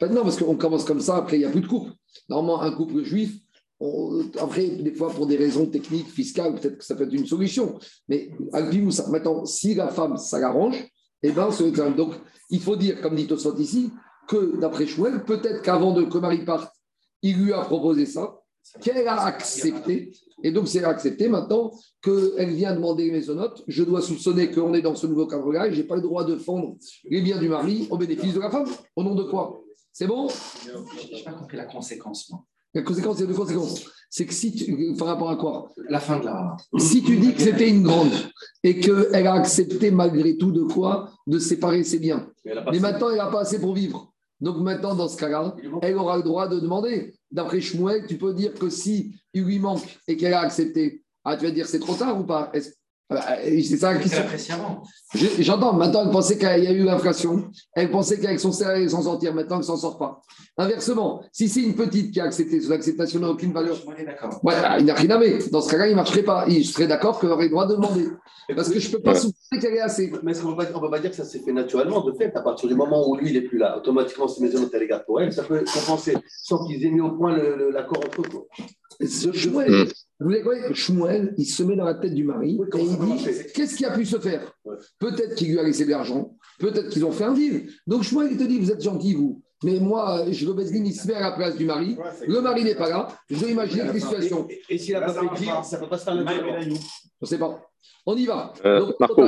Maintenant, 0.00 0.22
parce 0.22 0.36
qu'on 0.36 0.56
commence 0.56 0.84
comme 0.84 1.00
ça, 1.00 1.16
après, 1.16 1.36
il 1.36 1.40
n'y 1.40 1.46
a 1.46 1.50
plus 1.50 1.60
de 1.60 1.66
couple. 1.66 1.92
Normalement, 2.28 2.62
un 2.62 2.72
couple 2.72 3.02
juif, 3.02 3.34
après, 4.38 4.66
des 4.68 4.94
fois, 4.94 5.10
pour 5.10 5.26
des 5.26 5.36
raisons 5.36 5.66
techniques, 5.66 6.08
fiscales, 6.08 6.54
peut-être 6.54 6.78
que 6.78 6.84
ça 6.84 6.94
peut 6.94 7.04
être 7.04 7.12
une 7.14 7.26
solution. 7.26 7.78
Mais 8.08 8.30
Alpi 8.52 8.80
Moussaf, 8.80 9.08
maintenant, 9.08 9.44
si 9.44 9.74
la 9.74 9.88
femme, 9.88 10.16
ça 10.16 10.38
l'arrange, 10.38 10.76
eh 11.22 11.30
ben, 11.30 11.50
c'est- 11.50 11.70
donc, 11.96 12.14
il 12.50 12.60
faut 12.60 12.76
dire, 12.76 13.00
comme 13.00 13.14
dit 13.16 13.26
Tosot 13.26 13.56
ici, 13.58 13.90
que 14.28 14.58
d'après 14.60 14.86
Chouel, 14.86 15.24
peut-être 15.24 15.62
qu'avant 15.62 15.94
que 16.04 16.18
Marie 16.18 16.44
parte, 16.44 16.72
il 17.22 17.36
lui 17.36 17.52
a 17.52 17.60
proposé 17.62 18.06
ça, 18.06 18.38
qu'elle 18.80 19.08
a 19.08 19.22
accepté. 19.24 20.12
Et 20.44 20.52
donc, 20.52 20.68
c'est 20.68 20.84
accepté 20.84 21.28
maintenant 21.28 21.72
qu'elle 22.02 22.50
vient 22.54 22.74
demander 22.74 23.04
les 23.06 23.12
maisonnotes. 23.12 23.62
Je 23.66 23.82
dois 23.82 24.00
soupçonner 24.00 24.50
qu'on 24.50 24.74
est 24.74 24.82
dans 24.82 24.94
ce 24.94 25.06
nouveau 25.06 25.26
cadre-là 25.26 25.66
et 25.68 25.72
je 25.72 25.80
n'ai 25.80 25.86
pas 25.86 25.96
le 25.96 26.02
droit 26.02 26.24
de 26.24 26.36
fondre 26.36 26.76
les 27.04 27.20
biens 27.20 27.38
du 27.38 27.48
mari 27.48 27.86
au 27.90 27.96
bénéfice 27.96 28.34
de 28.34 28.40
la 28.40 28.50
femme. 28.50 28.66
Au 28.96 29.02
nom 29.02 29.14
de 29.14 29.24
quoi? 29.24 29.60
C'est 29.92 30.06
bon? 30.06 30.28
Je 30.68 31.16
n'ai 31.16 31.22
pas 31.24 31.32
compris 31.32 31.56
la 31.56 31.64
conséquence, 31.66 32.30
moi. 32.30 32.44
La 32.74 32.82
conséquence, 32.82 33.18
c'est 33.18 33.26
deux 33.26 33.34
conséquences. 33.34 33.84
C'est 34.08 34.26
que 34.26 34.34
si 34.34 34.52
tu. 34.52 34.94
Par 34.98 35.08
rapport 35.08 35.30
à 35.30 35.36
quoi 35.36 35.70
La 35.88 36.00
fin 36.00 36.18
de 36.18 36.26
la. 36.26 36.56
Si 36.78 37.02
tu 37.02 37.16
dis 37.16 37.34
que 37.34 37.40
c'était 37.40 37.68
une 37.68 37.82
grande 37.82 38.12
et 38.62 38.78
qu'elle 38.78 39.26
a 39.26 39.34
accepté 39.34 39.90
malgré 39.90 40.36
tout 40.36 40.52
de 40.52 40.62
quoi 40.62 41.10
De 41.26 41.38
séparer 41.38 41.82
ses 41.84 41.98
biens. 41.98 42.28
Mais 42.44 42.78
maintenant, 42.78 43.10
elle 43.10 43.16
n'a 43.16 43.26
pas 43.26 43.40
assez 43.40 43.58
pour 43.58 43.74
vivre. 43.74 44.12
Donc 44.40 44.58
maintenant, 44.58 44.94
dans 44.94 45.08
ce 45.08 45.16
cas-là, 45.16 45.54
elle 45.82 45.96
aura 45.96 46.16
le 46.16 46.24
droit 46.24 46.48
de 46.48 46.58
demander. 46.58 47.14
D'après 47.30 47.60
Shmuel, 47.60 48.06
tu 48.06 48.18
peux 48.18 48.34
dire 48.34 48.52
que 48.54 48.68
si 48.68 49.14
il 49.32 49.44
lui 49.44 49.58
manque 49.58 49.98
et 50.08 50.16
qu'elle 50.16 50.34
a 50.34 50.40
accepté, 50.40 51.04
ah, 51.24 51.36
tu 51.36 51.44
vas 51.44 51.52
dire 51.52 51.66
c'est 51.66 51.78
trop 51.78 51.94
tard 51.94 52.20
ou 52.20 52.24
pas? 52.24 52.52
C'est 53.62 53.76
ça 53.76 53.92
la 53.92 54.00
C'est. 54.00 54.22
Je- 55.14 55.42
J'entends, 55.42 55.72
maintenant, 55.74 56.04
elle 56.04 56.10
pensait 56.10 56.38
qu'il 56.38 56.48
y 56.64 56.66
a 56.66 56.72
eu 56.72 56.84
l'inflation. 56.84 57.50
Elle 57.74 57.90
pensait 57.90 58.18
qu'avec 58.18 58.40
son 58.40 58.52
salaire, 58.52 58.76
elle 58.82 58.90
s'en 58.90 59.02
sortir. 59.02 59.34
Maintenant, 59.34 59.56
elle 59.56 59.60
ne 59.62 59.66
s'en 59.66 59.76
sort 59.76 59.98
pas. 59.98 60.20
Inversement, 60.58 61.22
si 61.32 61.48
c'est 61.48 61.62
une 61.62 61.74
petite 61.74 62.12
qui 62.12 62.20
a 62.20 62.24
accepté, 62.24 62.60
son 62.60 62.70
acceptation 62.72 63.20
n'a 63.20 63.28
aucune 63.30 63.52
valeur. 63.52 63.76
Ah, 64.46 64.76
il 64.78 64.84
n'a 64.86 64.94
rien 64.94 65.10
à 65.10 65.18
mettre. 65.18 65.50
Dans 65.50 65.60
ce 65.60 65.70
cas-là, 65.70 65.86
il 65.86 65.90
ne 65.90 65.96
marcherait 65.96 66.22
pas. 66.22 66.44
Il 66.48 66.64
serait 66.64 66.86
d'accord 66.86 67.18
qu'elle 67.20 67.30
aurait 67.30 67.44
le 67.44 67.50
droit 67.50 67.66
de 67.66 67.74
demander. 67.74 68.08
Parce 68.54 68.68
que 68.70 68.78
je 68.78 68.88
ne 68.88 68.92
peux 68.96 69.02
pas 69.02 69.12
Ouais. 69.12 69.58
qu'elle 69.60 69.74
est 69.74 69.80
assez. 69.80 70.12
Mais 70.22 70.32
on 70.44 70.50
ne 70.50 70.56
peut 70.64 70.90
pas 70.90 70.98
dire 70.98 71.10
que 71.10 71.16
ça 71.16 71.24
s'est 71.24 71.40
fait 71.40 71.52
naturellement. 71.52 72.02
De 72.04 72.12
fait, 72.12 72.34
à 72.36 72.40
partir 72.42 72.68
du 72.68 72.74
moment 72.74 73.08
où 73.08 73.16
lui, 73.16 73.30
il 73.30 73.34
n'est 73.34 73.42
plus 73.48 73.58
là, 73.58 73.78
automatiquement, 73.78 74.28
ces 74.28 74.42
maisons 74.42 74.68
les 74.72 74.86
garde 74.88 75.04
pour 75.04 75.20
elle. 75.20 75.32
Ça 75.32 75.42
peut 75.42 75.62
compenser 75.72 76.16
sans 76.42 76.66
qu'ils 76.66 76.84
aient 76.84 76.90
mis 76.90 77.00
au 77.00 77.12
point 77.12 77.36
l'accord 77.72 77.98
entre 78.04 78.20
eux. 78.22 79.06
Ce. 79.06 79.28
Vous 80.22 80.28
voulez 80.30 80.42
quoi? 80.42 80.54
Shmuel, 80.72 81.34
il 81.36 81.44
se 81.44 81.62
met 81.62 81.76
dans 81.76 81.84
la 81.84 81.94
tête 81.94 82.14
du 82.14 82.24
mari 82.24 82.56
Oui, 82.58 82.66
et 82.80 82.82
il 82.84 82.98
dit 82.98 83.24
qu'est-ce 83.54 83.76
qui 83.76 83.84
a 83.84 83.90
pu 83.90 84.04
se 84.06 84.18
faire? 84.18 84.52
Ouais. 84.64 84.76
Peut-être 84.98 85.34
qu'il 85.34 85.50
lui 85.50 85.58
a 85.58 85.62
laissé 85.62 85.84
de 85.84 85.90
l'argent, 85.90 86.36
peut-être 86.58 86.88
qu'ils 86.88 87.04
ont 87.04 87.12
fait 87.12 87.24
un 87.24 87.32
deal. 87.34 87.68
Donc 87.86 88.02
Shmuel, 88.02 88.32
il 88.32 88.38
te 88.38 88.44
dit 88.44 88.58
vous 88.58 88.70
êtes 88.72 88.82
gentil, 88.82 89.14
vous. 89.14 89.42
Mais 89.64 89.78
moi, 89.78 90.24
je 90.30 90.44
le 90.44 90.54
Bezlin, 90.54 90.84
il 90.84 90.92
se 90.92 91.06
met 91.06 91.14
à 91.14 91.20
la 91.20 91.32
place 91.32 91.56
du 91.56 91.64
mari. 91.64 91.96
Le 92.26 92.40
mari 92.40 92.64
n'est 92.64 92.74
pas 92.74 92.88
là. 92.88 93.06
Je 93.30 93.38
dois 93.38 93.48
imaginer 93.48 93.92
les 93.92 94.00
situations. 94.00 94.48
Et, 94.50 94.60
et 94.74 94.78
s'il 94.78 94.92
n'a 94.94 95.02
pas 95.02 95.12
fait 95.12 95.20
le 95.22 95.36
deal, 95.36 95.52
ça 95.62 95.76
ne 95.76 95.82
peut 95.84 95.88
pas 95.88 95.98
se 95.98 96.04
faire 96.04 96.14
naturellement. 96.16 96.64
Je 96.64 96.70
ne 97.22 97.26
sais 97.26 97.38
pas. 97.38 97.62
On 98.04 98.16
y 98.16 98.26
va. 98.26 98.52
Euh, 98.64 98.80
Donc, 98.80 98.94
Marco. 98.98 99.22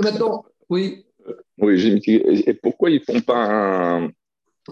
maintenant, 0.00 0.44
oui. 0.68 1.06
Oui, 1.58 1.78
j'ai 1.78 1.88
une 1.90 2.00
petite- 2.00 2.48
et 2.48 2.54
pourquoi 2.54 2.90
ils 2.90 3.00
font 3.00 3.20
pas 3.20 3.44
un, 3.46 4.10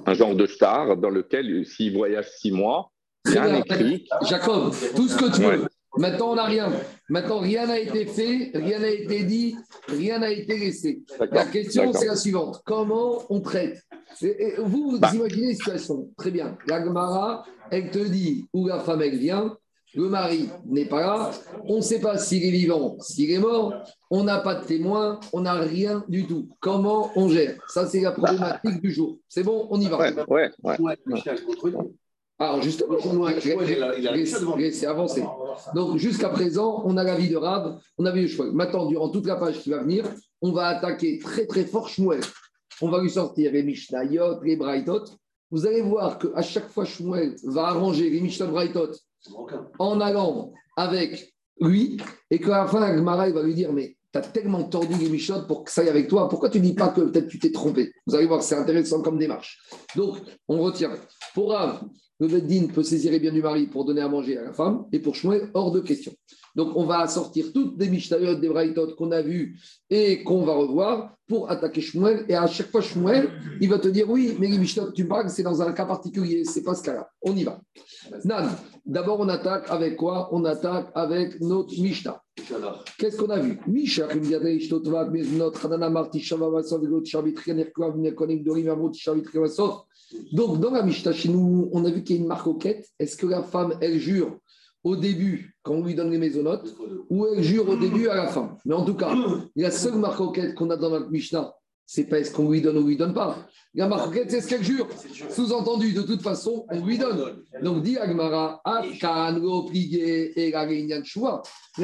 un 0.04 0.14
genre 0.14 0.34
de 0.34 0.46
star 0.46 0.96
dans 0.96 1.10
lequel, 1.10 1.64
s'ils 1.64 1.94
voyagent 1.96 2.30
six 2.38 2.50
mois, 2.50 2.90
écrit 3.28 4.06
Jacob, 4.28 4.72
tout 4.94 5.08
ce 5.08 5.16
que 5.16 5.34
tu 5.34 5.42
veux. 5.42 5.62
Ouais. 5.62 5.68
Maintenant, 5.96 6.32
on 6.32 6.34
n'a 6.34 6.44
rien. 6.44 6.72
Maintenant, 7.08 7.38
rien 7.38 7.66
n'a 7.66 7.78
été 7.78 8.04
fait, 8.06 8.50
rien 8.54 8.80
n'a 8.80 8.88
été 8.88 9.22
dit, 9.22 9.56
rien 9.88 10.18
n'a 10.18 10.30
été 10.30 10.58
laissé. 10.58 11.02
La 11.30 11.44
question, 11.46 11.92
c'est 11.92 12.06
la 12.06 12.16
suivante. 12.16 12.60
Comment 12.66 13.22
on 13.30 13.40
traite 13.40 13.80
Et- 14.22 14.54
Vous, 14.58 14.90
vous 14.92 14.98
Bah. 14.98 15.10
imaginez 15.14 15.50
une 15.50 15.54
situation. 15.54 16.08
Très 16.16 16.32
bien. 16.32 16.56
La 16.66 16.84
Gemara, 16.84 17.44
elle 17.70 17.90
te 17.90 17.98
dit 18.00 18.46
où 18.52 18.66
la 18.66 18.80
femme, 18.80 19.02
elle 19.02 19.18
vient. 19.18 19.56
Le 19.96 20.08
mari 20.08 20.48
n'est 20.66 20.86
pas 20.86 21.00
là. 21.00 21.30
On 21.66 21.76
ne 21.76 21.80
sait 21.80 22.00
pas 22.00 22.18
s'il 22.18 22.44
est 22.44 22.50
vivant, 22.50 22.96
s'il 22.98 23.30
est 23.30 23.38
mort. 23.38 23.72
On 24.10 24.24
n'a 24.24 24.40
pas 24.40 24.56
de 24.56 24.64
témoin. 24.64 25.20
On 25.32 25.42
n'a 25.42 25.52
rien 25.54 26.04
du 26.08 26.26
tout. 26.26 26.48
Comment 26.58 27.12
on 27.14 27.28
gère 27.28 27.54
Ça, 27.68 27.86
c'est 27.86 28.00
la 28.00 28.10
problématique 28.10 28.82
du 28.82 28.90
jour. 28.90 29.18
C'est 29.28 29.44
bon 29.44 29.68
On 29.70 29.80
y 29.80 29.86
va. 29.86 29.98
Ouais, 29.98 30.12
ouais, 30.28 30.50
ouais. 30.64 30.76
Ouais. 30.80 31.72
Alors, 32.38 32.60
justement, 32.62 32.96
on 33.04 33.24
a- 33.24 33.32
Ouais, 33.32 33.38
il 33.44 33.82
a- 33.82 33.98
il 33.98 34.08
a- 34.08 34.16
laissez- 34.16 34.44
laissez 34.58 34.86
avancer. 34.86 35.22
Donc, 35.74 35.98
jusqu'à 35.98 36.28
présent, 36.30 36.82
on 36.84 36.96
a 36.96 37.04
l'avis 37.04 37.28
de 37.28 37.36
Rab, 37.36 37.78
on 37.96 38.04
a 38.06 38.10
vu 38.12 38.22
le 38.22 38.26
choix. 38.28 38.46
Maintenant, 38.52 38.86
durant 38.86 39.08
toute 39.08 39.26
la 39.26 39.36
page 39.36 39.60
qui 39.60 39.70
va 39.70 39.78
venir, 39.82 40.04
on 40.42 40.50
va 40.52 40.66
attaquer 40.66 41.18
très 41.18 41.46
très 41.46 41.64
fort 41.64 41.88
Shmuel. 41.88 42.20
On 42.82 42.88
va 42.90 43.00
lui 43.00 43.10
sortir 43.10 43.52
les 43.52 43.62
Mishnayot, 43.62 44.42
les 44.42 44.56
Braithot. 44.56 45.04
Vous 45.52 45.64
allez 45.64 45.82
voir 45.82 46.18
qu'à 46.18 46.42
chaque 46.42 46.68
fois, 46.68 46.84
Shmuel 46.84 47.36
va 47.44 47.66
arranger 47.68 48.10
les 48.10 48.20
Mishnah 48.20 48.46
Braithot 48.46 48.90
en 49.78 50.00
allant 50.00 50.52
avec 50.76 51.32
lui 51.60 51.98
et 52.32 52.40
qu'à 52.40 52.48
la 52.64 52.66
fin, 52.66 52.80
la 52.80 52.96
Gemara 52.96 53.28
il 53.28 53.34
va 53.34 53.42
lui 53.44 53.54
dire 53.54 53.72
Mais 53.72 53.96
tu 54.14 54.18
as 54.18 54.22
tellement 54.22 54.62
tordu 54.62 54.94
les 54.94 55.08
Mishnah 55.08 55.40
pour 55.40 55.64
que 55.64 55.72
ça 55.72 55.80
aille 55.80 55.88
avec 55.88 56.06
toi, 56.06 56.28
pourquoi 56.28 56.48
tu 56.48 56.58
ne 56.60 56.64
dis 56.64 56.74
pas 56.74 56.90
que 56.90 57.00
peut-être 57.00 57.26
tu 57.26 57.40
t'es 57.40 57.50
trompé? 57.50 57.92
Vous 58.06 58.14
allez 58.14 58.26
voir, 58.26 58.44
c'est 58.44 58.54
intéressant 58.54 59.02
comme 59.02 59.18
démarche. 59.18 59.58
Donc, 59.96 60.18
on 60.46 60.62
retient. 60.62 60.92
Pour 61.34 61.50
Rav, 61.50 61.82
le 62.20 62.28
Beddin 62.28 62.68
peut 62.68 62.84
saisir 62.84 63.10
les 63.10 63.18
biens 63.18 63.32
du 63.32 63.42
mari 63.42 63.66
pour 63.66 63.84
donner 63.84 64.02
à 64.02 64.08
manger 64.08 64.38
à 64.38 64.44
la 64.44 64.52
femme, 64.52 64.84
et 64.92 65.00
pour 65.00 65.16
Shmuel, 65.16 65.50
hors 65.52 65.72
de 65.72 65.80
question. 65.80 66.12
Donc, 66.54 66.76
on 66.76 66.84
va 66.84 67.06
sortir 67.08 67.52
toutes 67.52 67.78
les 67.80 67.88
Mishnayot, 67.88 68.36
des 68.36 68.48
Braithot 68.48 68.94
qu'on 68.94 69.10
a 69.10 69.22
vues 69.22 69.58
et 69.90 70.22
qu'on 70.22 70.44
va 70.44 70.54
revoir 70.54 71.16
pour 71.26 71.50
attaquer 71.50 71.80
Shmuel. 71.80 72.26
Et 72.28 72.34
à 72.34 72.46
chaque 72.46 72.70
fois, 72.70 72.80
Shmuel, 72.80 73.30
il 73.60 73.68
va 73.68 73.78
te 73.78 73.88
dire 73.88 74.08
oui, 74.08 74.36
mais 74.38 74.48
les 74.48 74.58
Mishnayot, 74.58 74.92
tu 74.92 75.06
parles, 75.06 75.30
c'est 75.30 75.42
dans 75.42 75.60
un 75.62 75.72
cas 75.72 75.86
particulier, 75.86 76.44
c'est 76.44 76.62
pas 76.62 76.74
ce 76.74 76.82
cas-là. 76.82 77.08
On 77.22 77.34
y 77.36 77.44
va. 77.44 77.60
Nan, 78.24 78.50
d'abord, 78.86 79.20
on 79.20 79.28
attaque 79.28 79.66
avec 79.68 79.96
quoi? 79.96 80.28
On 80.32 80.44
attaque 80.44 80.90
avec 80.94 81.40
notre 81.40 81.74
Mishnah. 81.80 82.20
Qu'est-ce 82.98 83.16
qu'on 83.16 83.30
a 83.30 83.38
vu? 83.38 83.58
Donc, 90.32 90.60
dans 90.60 90.70
la 90.70 90.82
Mishnah, 90.82 91.12
chez 91.12 91.28
nous, 91.28 91.68
on 91.72 91.84
a 91.84 91.90
vu 91.90 92.04
qu'il 92.04 92.16
y 92.16 92.18
a 92.18 92.22
une 92.22 92.28
marque 92.28 92.46
au 92.46 92.54
quête. 92.54 92.86
Est-ce 92.98 93.16
que 93.16 93.26
la 93.26 93.42
femme, 93.42 93.74
elle 93.80 93.98
jure 93.98 94.38
au 94.84 94.96
début, 94.96 95.56
quand 95.62 95.74
on 95.74 95.84
lui 95.84 95.94
donne 95.94 96.10
les 96.10 96.18
maisonnotes, 96.18 96.74
ou 97.10 97.26
elle 97.26 97.42
jure 97.42 97.68
au 97.68 97.76
début 97.76 98.08
à 98.08 98.14
la 98.14 98.28
fin. 98.28 98.56
Mais 98.66 98.74
en 98.74 98.84
tout 98.84 98.94
cas, 98.94 99.14
la 99.56 99.70
seule 99.70 99.96
marque 99.96 100.54
qu'on 100.54 100.70
a 100.70 100.76
dans 100.76 100.90
notre 100.90 101.10
Mishnah, 101.10 101.54
c'est 101.86 102.04
pas 102.04 102.18
est-ce 102.18 102.32
qu'on 102.32 102.50
lui 102.50 102.62
donne 102.62 102.78
ou 102.78 102.86
lui 102.86 102.96
donne 102.96 103.12
pas. 103.12 103.36
La 103.74 103.86
marque 103.88 104.18
c'est 104.28 104.40
ce 104.40 104.48
qu'elle 104.48 104.64
jure. 104.64 104.88
Sous-entendu, 105.30 105.92
de 105.92 106.00
toute 106.02 106.22
façon, 106.22 106.64
on 106.70 106.84
lui 106.84 106.96
donne. 106.96 107.42
Donc, 107.62 107.82
dit 107.82 107.98
Agmara, 107.98 108.62
la 108.64 108.84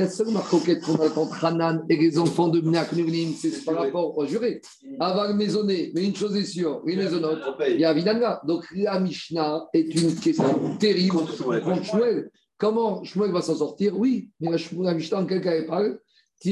seule 0.08 0.30
marque 0.30 0.80
qu'on 0.80 0.94
a 0.94 1.18
entre 1.18 1.44
Hanan 1.44 1.84
et 1.88 1.96
les 1.96 2.16
enfants 2.18 2.48
de 2.48 2.60
Mnak 2.60 2.90
c'est 3.36 3.64
par 3.64 3.76
rapport 3.76 4.16
au 4.16 4.24
juré. 4.24 4.62
Avant 4.98 5.34
maisonné, 5.34 5.92
mais 5.94 6.04
une 6.04 6.16
chose 6.16 6.36
est 6.36 6.44
sûre, 6.44 6.80
les 6.86 6.96
maisonnotes, 6.96 7.42
il 7.68 7.80
y 7.80 7.84
a 7.84 7.92
Vidanga. 7.92 8.40
Donc, 8.46 8.64
la 8.74 8.98
Mishnah 9.00 9.66
est 9.74 9.94
une 9.94 10.14
question 10.14 10.76
terrible 10.78 11.18
contre. 11.62 12.30
Comment 12.60 13.02
Shmuel 13.02 13.32
va 13.32 13.40
s'en 13.40 13.56
sortir? 13.56 13.98
Oui, 13.98 14.28
mais 14.38 14.50
la 14.50 14.92
Mishnah, 14.92 15.20
en 15.20 15.24
quel 15.24 15.40
cas 15.40 15.52
elle 15.52 15.66
parle? 15.66 15.98
On 16.44 16.50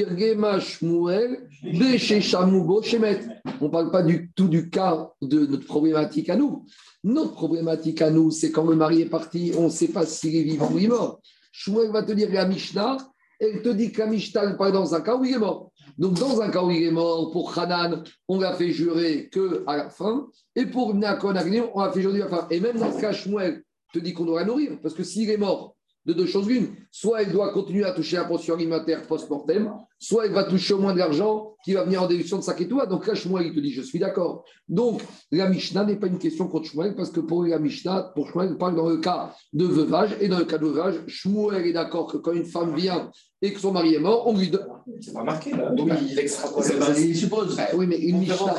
ne 3.65 3.69
parle 3.69 3.91
pas 3.91 4.03
du 4.03 4.33
tout 4.35 4.49
du 4.49 4.71
cas 4.71 5.11
de 5.21 5.47
notre 5.47 5.67
problématique 5.67 6.31
à 6.31 6.37
nous. 6.37 6.65
Notre 7.05 7.33
problématique 7.33 8.01
à 8.01 8.11
nous, 8.11 8.31
c'est 8.31 8.51
quand 8.51 8.65
le 8.65 8.75
mari 8.77 9.03
est 9.03 9.11
parti, 9.11 9.53
on 9.59 9.65
ne 9.65 9.69
sait 9.69 9.89
pas 9.89 10.07
s'il 10.07 10.35
est 10.35 10.45
vivant 10.45 10.71
ou 10.73 10.81
mort. 10.89 11.21
Shmuel 11.53 11.91
va 11.91 12.03
te 12.03 12.13
dire 12.13 12.33
la 12.33 12.47
Mishnah, 12.47 12.97
elle 13.39 13.61
te 13.61 13.69
dit 13.69 13.93
que 13.93 14.01
la 14.01 14.07
Mishnah 14.07 14.55
parle 14.55 14.73
dans 14.73 14.95
un 14.95 15.03
cas 15.03 15.15
où 15.15 15.27
il 15.27 15.35
est 15.35 15.39
mort. 15.39 15.73
Donc, 15.99 16.15
dans 16.15 16.41
un 16.41 16.49
cas 16.49 16.63
où 16.63 16.71
il 16.71 16.85
est 16.85 16.91
mort, 16.91 17.31
pour 17.33 17.59
Hanan, 17.59 18.03
on 18.29 18.41
l'a 18.41 18.55
fait 18.55 18.71
jurer 18.71 19.29
qu'à 19.31 19.77
la 19.77 19.91
fin, 19.91 20.27
et 20.57 20.65
pour 20.65 20.95
Nakon 20.95 21.35
on 21.75 21.81
l'a 21.81 21.93
fait 21.93 22.01
jurer 22.01 22.23
à 22.23 22.29
la 22.29 22.31
fin. 22.31 22.47
Et 22.51 22.61
même 22.61 22.79
dans 22.79 22.93
ce 22.93 23.01
cas, 23.01 23.13
Shmuel 23.13 23.63
te 23.93 23.99
dit 23.99 24.15
qu'on 24.15 24.25
doit 24.25 24.45
nourrir, 24.45 24.79
parce 24.83 24.95
que 24.95 25.05
s'il 25.05 25.29
est 25.31 25.37
mort, 25.37 25.77
de 26.07 26.13
deux 26.13 26.27
choses 26.27 26.49
l'une. 26.49 26.75
Soit 26.91 27.23
elle 27.23 27.33
doit 27.33 27.53
continuer 27.53 27.85
à 27.85 27.93
toucher 27.93 28.17
la 28.17 28.25
pension 28.25 28.55
alimentaire 28.55 29.07
post-mortem, 29.07 29.73
soit 29.99 30.27
elle 30.27 30.33
va 30.33 30.45
toucher 30.45 30.75
au 30.75 30.79
moins 30.79 30.95
de 30.95 30.99
l'argent 30.99 31.55
qui 31.65 31.73
va 31.73 31.85
venir 31.85 32.03
en 32.03 32.07
déduction 32.07 32.39
de 32.39 32.43
sa 32.43 32.55
kétoua. 32.55 32.87
Donc 32.87 33.07
là, 33.07 33.15
Shmuel, 33.15 33.47
il 33.49 33.55
te 33.55 33.61
dit, 33.61 33.73
je 33.73 33.83
suis 33.83 33.99
d'accord. 33.99 34.45
Donc, 34.69 35.03
la 35.33 35.49
Mishnah 35.49 35.85
n'est 35.85 35.97
pas 35.97 36.07
une 36.07 36.19
question 36.19 36.47
contre 36.47 36.69
Shmuel, 36.69 36.95
parce 36.95 37.11
que 37.11 37.21
pour 37.21 37.45
la 37.45 37.59
Mishnah, 37.59 38.13
pour 38.15 38.29
Shmuel, 38.29 38.51
il 38.53 38.59
parle 38.59 38.77
dans 38.77 38.89
le 38.89 38.99
cas 38.99 39.35
de 39.53 39.65
veuvage, 39.65 40.17
et 40.21 40.29
dans 40.29 40.39
le 40.39 40.45
cas 40.45 40.59
de 40.59 40.67
veuvage, 40.67 40.95
Shmuel 41.07 41.67
est 41.67 41.73
d'accord 41.73 42.07
que 42.07 42.19
quand 42.19 42.33
une 42.33 42.45
femme 42.45 42.75
vient 42.75 43.11
et 43.41 43.53
que 43.53 43.61
son 43.61 43.73
mari 43.73 43.95
est 43.95 44.01
mort, 44.01 44.27
on 44.27 44.37
lui 44.37 44.51
donne. 44.51 44.67
C'est 45.01 45.13
pas 45.13 45.23
marqué 45.23 45.51
là. 45.53 45.73
Oui, 45.77 45.93
il 46.11 46.19
extrapole. 46.19 46.65
Il 46.99 47.17
suppose. 47.17 47.57
oui, 47.75 47.87
mais 47.87 47.99
une 47.99 48.19
Mishnah. 48.19 48.55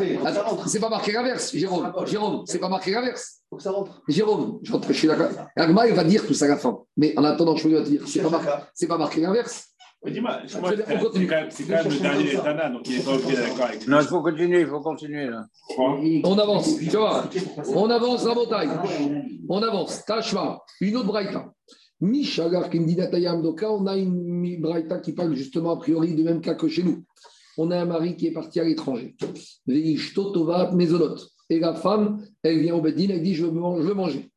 C'est 0.68 0.80
pas 0.80 0.90
marqué 0.90 1.12
l'inverse, 1.12 1.56
Jérôme. 1.56 1.92
Jérôme, 2.06 2.44
c'est 2.46 2.60
pas 2.60 2.70
marqué 2.70 2.92
l'inverse. 2.92 3.40
Faut 3.50 3.58
que 3.58 3.64
ça 3.64 3.72
rentre. 3.72 4.02
Jérôme, 4.08 4.60
je 4.62 4.94
suis 4.94 5.08
d'accord. 5.08 5.30
Agma, 5.56 5.88
il 5.88 5.96
va 5.96 6.04
dire 6.04 6.26
tout 6.26 6.34
ça 6.34 6.46
à 6.46 6.50
la 6.50 6.58
fin. 6.58 6.80
Mais 6.98 7.18
en 7.18 7.24
attendant, 7.24 7.56
je 7.56 7.68
vais 7.68 7.84
te 7.84 7.90
dire, 7.90 8.04
c'est 8.08 8.22
pas, 8.22 8.30
marqué, 8.30 9.22
pas 9.22 9.28
Dis-moi, 10.06 10.40
c'est 10.48 10.62
quand, 10.62 10.70
même, 10.70 10.80
le 10.80 12.00
dernier 12.00 12.36
Tana, 12.36 12.70
donc 12.70 12.88
il 12.88 12.98
n'est 12.98 13.04
pas 13.04 13.16
obligé 13.16 13.36
d'accord 13.36 13.66
avec 13.66 13.86
Non, 13.86 14.00
il 14.00 14.08
faut 14.08 14.22
continuer, 14.22 14.62
il 14.62 14.68
faut 14.68 14.80
continuer 14.80 15.28
là. 15.28 15.46
On 15.78 16.38
avance, 16.38 16.78
tu 16.78 16.86
vois. 16.96 17.26
On 17.76 17.90
avance 17.90 18.26
la 18.26 18.34
montagne. 18.34 18.70
On 19.50 19.62
avance. 19.62 20.06
Tashma, 20.06 20.62
une 20.80 20.96
autre 20.96 21.08
braïta. 21.08 21.52
Mishagar 22.00 22.70
Kindinatayam 22.70 23.42
Doka, 23.42 23.70
on 23.70 23.86
a 23.88 23.98
une 23.98 24.62
braïta 24.62 25.00
qui 25.00 25.12
parle 25.12 25.36
justement 25.36 25.72
a 25.72 25.78
priori 25.78 26.16
du 26.16 26.24
même 26.24 26.40
cas 26.40 26.56
que 26.56 26.70
chez 26.70 26.84
nous. 26.84 27.04
On 27.58 27.70
a 27.72 27.78
un 27.78 27.86
mari 27.86 28.16
qui 28.16 28.28
est 28.28 28.32
parti 28.32 28.62
à 28.62 28.64
l'étranger. 28.64 29.18
Et 29.68 31.60
la 31.60 31.74
femme, 31.74 32.24
elle 32.42 32.60
vient 32.60 32.76
au 32.76 32.82
Bedin, 32.82 33.10
elle 33.10 33.22
dit 33.22 33.36
Je 33.36 33.46
veux, 33.46 33.52
manger. 33.94 34.32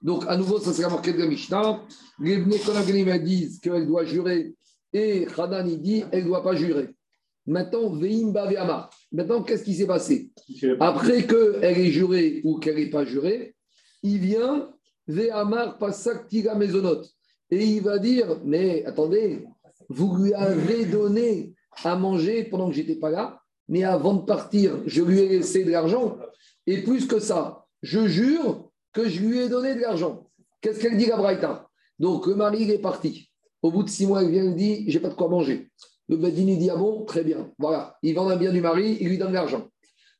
Donc, 0.00 0.24
à 0.28 0.36
nouveau, 0.36 0.58
ça 0.60 0.72
sera 0.72 0.88
marqué 0.88 1.12
de 1.12 1.18
la 1.18 1.26
Mishnah. 1.26 1.82
Les 2.20 2.36
Bnei 2.36 3.18
disent 3.20 3.58
qu'elle 3.60 3.86
doit 3.86 4.04
jurer 4.04 4.54
et 4.92 5.26
Hanan, 5.36 5.66
dit 5.66 6.04
elle 6.12 6.22
ne 6.22 6.28
doit 6.28 6.42
pas 6.42 6.54
jurer. 6.54 6.88
Maintenant, 7.46 7.90
Veim 7.90 8.30
Baveama. 8.30 8.90
Maintenant, 9.12 9.42
qu'est-ce 9.42 9.64
qui 9.64 9.74
s'est 9.74 9.86
passé? 9.86 10.30
Après 10.80 11.26
qu'elle 11.26 11.78
ait 11.78 11.90
juré 11.90 12.40
ou 12.44 12.58
qu'elle 12.58 12.76
n'ait 12.76 12.90
pas 12.90 13.04
juré, 13.04 13.54
il 14.02 14.18
vient 14.18 14.70
Ve'amar 15.06 15.78
Pasak 15.78 16.28
Tira 16.28 16.54
Mezonot. 16.54 17.02
Et 17.50 17.64
il 17.64 17.82
va 17.82 17.98
dire 17.98 18.38
Mais 18.44 18.84
attendez, 18.84 19.46
vous 19.88 20.16
lui 20.16 20.34
avez 20.34 20.84
donné 20.84 21.54
à 21.82 21.96
manger 21.96 22.44
pendant 22.44 22.68
que 22.68 22.74
j'étais 22.74 22.96
pas 22.96 23.10
là, 23.10 23.40
mais 23.68 23.84
avant 23.84 24.14
de 24.14 24.24
partir, 24.24 24.82
je 24.86 25.02
lui 25.02 25.20
ai 25.20 25.28
laissé 25.28 25.64
de 25.64 25.70
l'argent. 25.70 26.18
Et 26.66 26.82
plus 26.82 27.06
que 27.06 27.18
ça, 27.18 27.64
je 27.82 28.06
jure 28.06 28.67
que 28.92 29.08
je 29.08 29.20
lui 29.20 29.38
ai 29.40 29.48
donné 29.48 29.74
de 29.74 29.80
l'argent. 29.80 30.28
Qu'est-ce 30.60 30.80
qu'elle 30.80 30.96
dit, 30.96 31.06
la 31.06 31.16
Braïta? 31.16 31.68
Donc, 31.98 32.26
le 32.26 32.34
mari, 32.34 32.62
il 32.62 32.70
est 32.70 32.78
parti. 32.78 33.30
Au 33.62 33.70
bout 33.70 33.82
de 33.82 33.88
six 33.88 34.06
mois, 34.06 34.22
il 34.22 34.30
vient 34.30 34.44
et 34.44 34.54
dit 34.54 34.84
J'ai 34.88 35.00
pas 35.00 35.08
de 35.08 35.14
quoi 35.14 35.28
manger. 35.28 35.70
Le 36.08 36.16
Bedini 36.16 36.56
dit 36.56 36.70
Ah 36.70 36.76
bon, 36.76 37.04
très 37.04 37.24
bien. 37.24 37.50
Voilà. 37.58 37.98
Il 38.02 38.14
vend 38.14 38.28
un 38.28 38.36
bien 38.36 38.52
du 38.52 38.60
mari, 38.60 38.98
il 39.00 39.08
lui 39.08 39.18
donne 39.18 39.30
de 39.30 39.34
l'argent. 39.34 39.68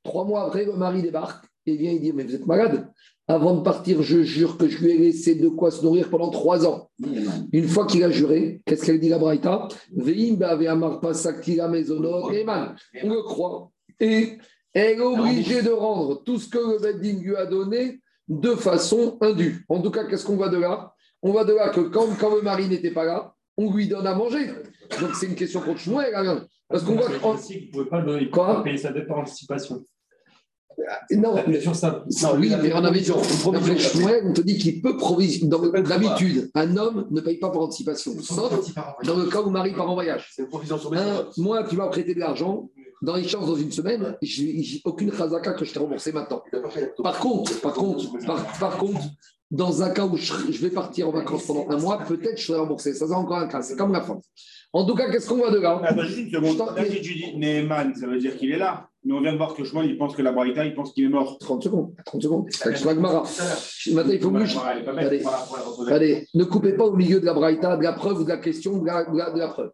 Trois 0.02 0.24
mois 0.24 0.44
après, 0.44 0.64
le 0.64 0.72
mari 0.74 1.02
débarque 1.02 1.44
et 1.66 1.76
vient 1.76 1.92
et 1.92 1.98
dit 1.98 2.12
Mais 2.12 2.24
vous 2.24 2.34
êtes 2.34 2.46
malade 2.46 2.90
avant 3.30 3.54
de 3.54 3.60
partir, 3.60 4.02
je 4.02 4.22
jure 4.22 4.56
que 4.56 4.68
je 4.68 4.78
lui 4.78 4.90
ai 4.92 4.98
laissé 4.98 5.34
de 5.34 5.48
quoi 5.48 5.70
se 5.70 5.82
nourrir 5.82 6.08
pendant 6.08 6.30
trois 6.30 6.66
ans. 6.66 6.88
Une 7.52 7.68
fois 7.68 7.86
qu'il 7.86 8.02
a 8.02 8.10
juré, 8.10 8.62
qu'est-ce 8.64 8.86
qu'elle 8.86 8.98
dit 8.98 9.10
la 9.10 9.18
Braïta 9.18 9.68
On 13.02 13.08
le 13.10 13.22
croit. 13.22 13.70
Et 14.00 14.38
elle 14.72 14.98
est 14.98 15.00
obligée 15.00 15.60
de 15.60 15.68
rendre 15.70 16.22
tout 16.24 16.38
ce 16.38 16.48
que 16.48 16.56
le 16.56 16.78
Bedding 16.78 17.22
lui 17.22 17.36
a 17.36 17.44
donné 17.44 18.00
de 18.28 18.54
façon 18.54 19.18
indue. 19.20 19.64
En 19.68 19.80
tout 19.80 19.90
cas, 19.90 20.04
qu'est-ce 20.04 20.24
qu'on 20.24 20.36
voit 20.36 20.48
de 20.48 20.58
là? 20.58 20.92
On 21.22 21.32
voit 21.32 21.44
de 21.44 21.54
là 21.54 21.70
que 21.70 21.80
quand, 21.80 22.06
quand 22.18 22.34
le 22.34 22.42
mari 22.42 22.68
n'était 22.68 22.90
pas 22.90 23.04
là, 23.04 23.34
on 23.56 23.72
lui 23.72 23.88
donne 23.88 24.06
à 24.06 24.14
manger. 24.14 24.46
Donc 25.00 25.14
c'est 25.14 25.26
une 25.26 25.34
question 25.34 25.60
contre 25.60 25.80
Shmuel. 25.80 26.12
Parce 26.68 26.82
qu'on 26.84 26.94
voit. 26.94 27.08
Vous 27.08 27.14
ne 27.14 27.70
pouvez 27.72 28.26
pas, 28.26 28.54
pas 28.54 28.62
payer 28.62 28.78
sa 28.78 28.92
dette 28.92 29.08
par 29.08 29.18
anticipation. 29.18 29.84
Non, 31.10 31.34
mais, 31.46 31.60
sur 31.60 31.74
ça. 31.74 32.04
Non, 32.22 32.36
oui, 32.38 32.52
mais 32.62 32.72
on 32.72 32.84
avait 32.84 33.00
dit, 33.00 33.10
on 33.10 33.20
te 33.20 34.40
dit 34.42 34.58
qu'il 34.58 34.80
peut 34.80 34.96
provisionner. 34.96 35.82
D'habitude, 35.82 36.50
un 36.54 36.76
homme 36.76 37.06
ne 37.10 37.20
paye 37.20 37.38
pas 37.38 37.50
par 37.50 37.62
anticipation, 37.62 38.12
sauf 38.20 38.72
dans 39.04 39.16
le 39.16 39.26
cas 39.26 39.40
où 39.40 39.50
mari 39.50 39.72
part 39.72 39.90
en 39.90 39.94
voyage. 39.94 40.32
moi, 41.36 41.64
tu 41.64 41.76
m'as 41.76 41.88
prêté 41.88 42.14
de 42.14 42.20
l'argent, 42.20 42.70
dans 43.02 43.16
les 43.16 43.26
chances 43.26 43.46
dans 43.46 43.56
une 43.56 43.72
semaine, 43.72 44.16
j'ai 44.22 44.80
aucune 44.84 45.12
chazaka 45.12 45.52
que 45.52 45.64
je 45.64 45.72
t'ai 45.72 45.78
remboursé 45.78 46.12
maintenant. 46.12 46.42
Par 47.02 47.18
contre, 47.18 47.60
par 47.60 47.74
contre, 47.74 48.04
par, 48.58 48.76
contre, 48.78 49.00
dans 49.50 49.82
un 49.82 49.90
cas 49.90 50.04
où 50.04 50.16
je, 50.16 50.60
vais 50.60 50.70
partir 50.70 51.08
en 51.08 51.12
vacances 51.12 51.46
pendant 51.46 51.68
un 51.70 51.78
mois, 51.78 51.98
peut-être 51.98 52.38
je 52.38 52.46
serai 52.46 52.58
remboursé. 52.58 52.94
Ça, 52.94 53.06
c'est 53.06 53.14
encore 53.14 53.38
un 53.38 53.48
cas. 53.48 53.62
C'est 53.62 53.76
comme 53.76 53.92
la 53.92 54.00
France. 54.00 54.24
En 54.72 54.84
tout 54.84 54.94
cas, 54.94 55.10
qu'est-ce 55.10 55.28
qu'on 55.28 55.36
voit 55.36 55.50
de 55.50 55.58
là 55.58 55.80
une 56.18 56.30
seconde. 56.30 56.76
Là, 56.76 56.84
si 56.84 57.00
tu 57.00 57.14
dis 57.14 57.36
Neyman, 57.36 57.94
ça 57.94 58.06
veut 58.06 58.18
dire 58.18 58.36
qu'il 58.36 58.52
est 58.52 58.58
là. 58.58 58.88
Mais 59.04 59.14
on 59.14 59.22
vient 59.22 59.32
de 59.32 59.38
voir 59.38 59.54
que 59.54 59.64
Chemin, 59.64 59.84
il 59.84 59.96
pense 59.96 60.14
que 60.14 60.20
la 60.20 60.32
Braïta, 60.32 60.66
il 60.66 60.74
pense 60.74 60.92
qu'il 60.92 61.04
est 61.04 61.08
mort. 61.08 61.38
30 61.38 61.62
secondes. 61.62 61.94
30 62.04 62.22
secondes. 62.22 62.48
Maintenant, 63.94 64.12
il 64.12 64.20
faut 64.20 64.30
mieux. 64.30 64.44
Allez, 64.66 65.24
allez, 65.88 66.26
ne 66.34 66.44
coupez 66.44 66.72
pas 66.74 66.84
au 66.84 66.96
milieu 66.96 67.20
de 67.20 67.24
la 67.24 67.32
Braïta, 67.32 67.76
de 67.76 67.82
la 67.82 67.92
preuve 67.92 68.20
ou 68.20 68.24
de 68.24 68.28
la 68.28 68.36
question, 68.36 68.78
de 68.78 68.86
la, 68.86 69.04
de 69.04 69.38
la 69.38 69.48
preuve. 69.48 69.70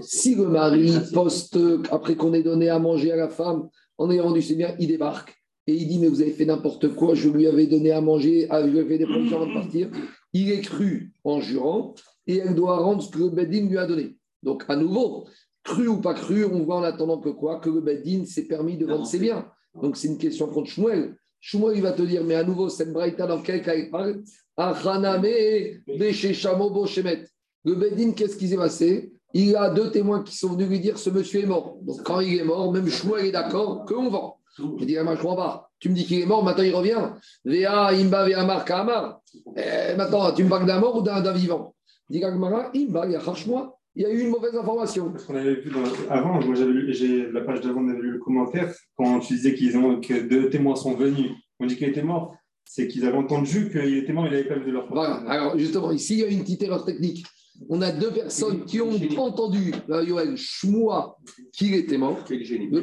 Si 0.00 0.34
le 0.34 0.48
mari 0.48 0.92
poste, 1.12 1.58
après 1.90 2.16
qu'on 2.16 2.34
ait 2.34 2.42
donné 2.42 2.68
à 2.68 2.78
manger 2.78 3.12
à 3.12 3.16
la 3.16 3.28
femme, 3.28 3.68
en 3.96 4.10
ayant 4.10 4.24
rendu 4.24 4.42
ses 4.42 4.54
biens, 4.54 4.74
il 4.78 4.88
débarque 4.88 5.34
et 5.66 5.74
il 5.74 5.88
dit 5.88 5.98
Mais 5.98 6.08
vous 6.08 6.20
avez 6.20 6.32
fait 6.32 6.44
n'importe 6.44 6.94
quoi, 6.94 7.14
je 7.14 7.28
lui 7.28 7.46
avais 7.46 7.66
donné 7.66 7.90
à 7.90 8.00
manger, 8.00 8.48
je 8.50 8.66
lui 8.66 8.80
avais 8.80 8.88
fait 8.88 8.98
des 8.98 9.06
provisions 9.06 9.38
avant 9.38 9.48
de 9.48 9.54
partir. 9.54 9.90
Il 10.32 10.50
est 10.50 10.60
cru 10.60 11.12
en 11.24 11.40
jurant 11.40 11.94
et 12.26 12.36
elle 12.36 12.54
doit 12.54 12.78
rendre 12.78 13.02
ce 13.02 13.10
que 13.10 13.18
le 13.18 13.30
Bedin 13.30 13.66
lui 13.66 13.78
a 13.78 13.86
donné. 13.86 14.16
Donc, 14.42 14.64
à 14.68 14.76
nouveau, 14.76 15.26
cru 15.64 15.88
ou 15.88 16.00
pas 16.00 16.14
cru, 16.14 16.44
on 16.44 16.64
voit 16.64 16.76
en 16.76 16.82
attendant 16.82 17.18
que 17.18 17.30
quoi? 17.30 17.60
Que 17.60 17.70
le 17.70 17.80
Bedin 17.80 18.24
s'est 18.26 18.46
permis 18.46 18.76
de 18.76 18.86
vendre 18.86 19.06
ses 19.06 19.18
biens. 19.18 19.46
Donc, 19.80 19.96
c'est 19.96 20.08
une 20.08 20.18
question 20.18 20.48
contre 20.48 20.70
Shmuel. 20.70 21.16
Shmuel, 21.40 21.76
il 21.76 21.82
va 21.82 21.92
te 21.92 22.02
dire, 22.02 22.24
mais 22.24 22.34
à 22.34 22.44
nouveau, 22.44 22.68
cette 22.68 22.92
braïta, 22.92 23.26
dans 23.26 23.42
quel 23.42 23.62
cas 23.62 23.74
il 23.74 23.90
parle? 23.90 24.22
Le 27.64 27.74
Bedin, 27.74 28.12
qu'est-ce 28.12 28.36
qui 28.36 28.48
s'est 28.48 28.56
passé? 28.56 29.12
Il 29.32 29.54
a 29.56 29.70
deux 29.70 29.90
témoins 29.90 30.22
qui 30.22 30.36
sont 30.36 30.54
venus 30.54 30.68
lui 30.68 30.80
dire 30.80 30.98
ce 30.98 31.10
monsieur 31.10 31.42
est 31.42 31.46
mort. 31.46 31.76
Donc, 31.82 32.02
quand 32.02 32.20
il 32.20 32.38
est 32.38 32.44
mort, 32.44 32.72
même 32.72 32.88
Shmuel 32.88 33.26
est 33.26 33.32
d'accord 33.32 33.84
qu'on 33.84 34.08
vend. 34.08 34.38
Il 34.80 34.86
dit, 34.86 34.98
moi, 34.98 35.14
je 35.14 35.20
crois 35.20 35.36
pas. 35.36 35.70
Tu 35.78 35.90
me 35.90 35.94
dis 35.94 36.04
qu'il 36.04 36.20
est 36.20 36.26
mort, 36.26 36.42
maintenant 36.42 36.64
il 36.64 36.74
revient. 36.74 37.12
Vea, 37.44 37.90
Imba, 37.92 38.26
Vea, 38.26 38.44
Marka, 38.44 38.80
Amar. 38.80 39.20
Eh, 39.56 39.94
maintenant, 39.96 40.32
tu 40.32 40.42
me 40.42 40.48
parles 40.48 40.66
d'un 40.66 40.80
mort 40.80 40.96
ou 40.96 41.02
d'un 41.02 41.32
vivant? 41.32 41.74
Dit 42.10 42.24
Imba, 42.24 42.72
il 42.74 44.02
y 44.02 44.06
a 44.06 44.10
eu 44.10 44.20
une 44.20 44.30
mauvaise 44.30 44.54
information. 44.54 45.10
Parce 45.10 45.24
qu'on 45.24 45.34
avait 45.34 45.56
vu 45.56 45.72
avant, 46.08 46.40
moi 46.40 46.54
j'avais 46.54 46.70
lu, 46.70 47.32
la 47.32 47.40
page 47.40 47.60
d'avant, 47.60 47.80
on 47.80 47.88
avait 47.88 48.00
lu 48.00 48.12
le 48.12 48.18
commentaire, 48.20 48.72
quand 48.96 49.18
tu 49.18 49.34
disais 49.34 49.54
qu'ils 49.54 49.76
ont, 49.76 50.00
que 50.00 50.28
deux 50.28 50.50
témoins 50.50 50.76
sont 50.76 50.94
venus, 50.94 51.32
on 51.58 51.66
dit 51.66 51.76
qu'il 51.76 51.88
était 51.88 52.02
mort, 52.02 52.36
c'est 52.68 52.86
qu'ils 52.86 53.06
avaient 53.06 53.16
entendu 53.16 53.70
qu'il 53.70 53.96
était 53.96 54.12
mort, 54.12 54.26
il 54.26 54.32
n'avait 54.32 54.44
pas 54.44 54.58
vu 54.58 54.66
de 54.66 54.72
leur 54.72 54.86
part. 54.88 54.94
Voilà, 54.94 55.14
alors 55.30 55.58
justement, 55.58 55.90
ici 55.90 56.14
il 56.14 56.20
y 56.20 56.24
a 56.24 56.26
une 56.28 56.42
petite 56.42 56.62
erreur 56.62 56.84
technique. 56.84 57.24
On 57.68 57.82
a 57.82 57.90
deux 57.90 58.12
personnes 58.12 58.64
qui 58.66 58.80
ont 58.80 58.92
entendu, 59.16 59.72
là, 59.88 60.02
Yoel, 60.02 60.36
Shmoua, 60.36 61.16
qu'il 61.52 61.74
était 61.74 61.98
mort. 61.98 62.24
Le 62.30 62.80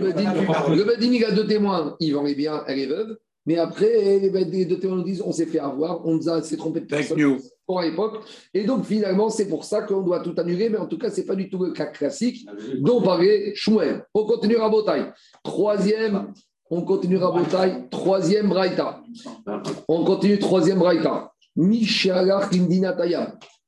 Badin, 0.84 1.14
il 1.14 1.24
a 1.24 1.32
deux 1.32 1.48
témoins, 1.48 1.96
Yvan 2.02 2.26
est 2.26 2.36
bien, 2.36 2.62
elle 2.68 2.80
est 2.80 2.88
veuve. 2.88 3.16
Mais 3.46 3.58
après, 3.58 4.20
les 4.20 4.66
deux 4.66 4.80
témoins 4.80 4.98
nous 4.98 5.04
disent 5.04 5.22
on 5.22 5.32
s'est 5.32 5.46
fait 5.46 5.60
avoir, 5.60 6.06
on 6.06 6.16
nous 6.16 6.28
a 6.28 6.42
s'est 6.42 6.58
trompé 6.58 6.82
de 6.82 6.88
personne 6.88 7.38
pour 7.66 7.80
l'époque. 7.80 8.26
Et 8.54 8.64
donc, 8.64 8.86
finalement, 8.86 9.30
c'est 9.30 9.48
pour 9.48 9.64
ça 9.64 9.84
qu'on 9.84 10.02
doit 10.02 10.20
tout 10.20 10.34
annuler, 10.38 10.68
mais 10.68 10.80
en 10.80 10.88
tout 10.88 10.98
cas, 10.98 11.12
ce 11.12 11.22
n'est 11.22 11.28
pas 11.28 11.36
du 11.36 11.48
tout 11.48 11.64
le 11.64 11.72
cas 11.72 11.86
classique 11.86 12.46
dont 12.80 13.02
parlait 13.02 13.54
Shmuel. 13.56 14.04
On 14.14 14.26
continue 14.26 14.58
à 14.58 14.68
Botaï. 14.68 15.06
Troisième, 15.44 16.34
on 16.70 16.82
continue 16.82 17.22
à 17.24 17.32
Botaï. 17.32 17.90
Troisième 17.90 18.50
Braïta. 18.50 19.02
On 19.88 20.04
continue, 20.04 20.40
troisième 20.40 20.80
Braïta. 20.80 21.32
Mishalar. 21.56 22.50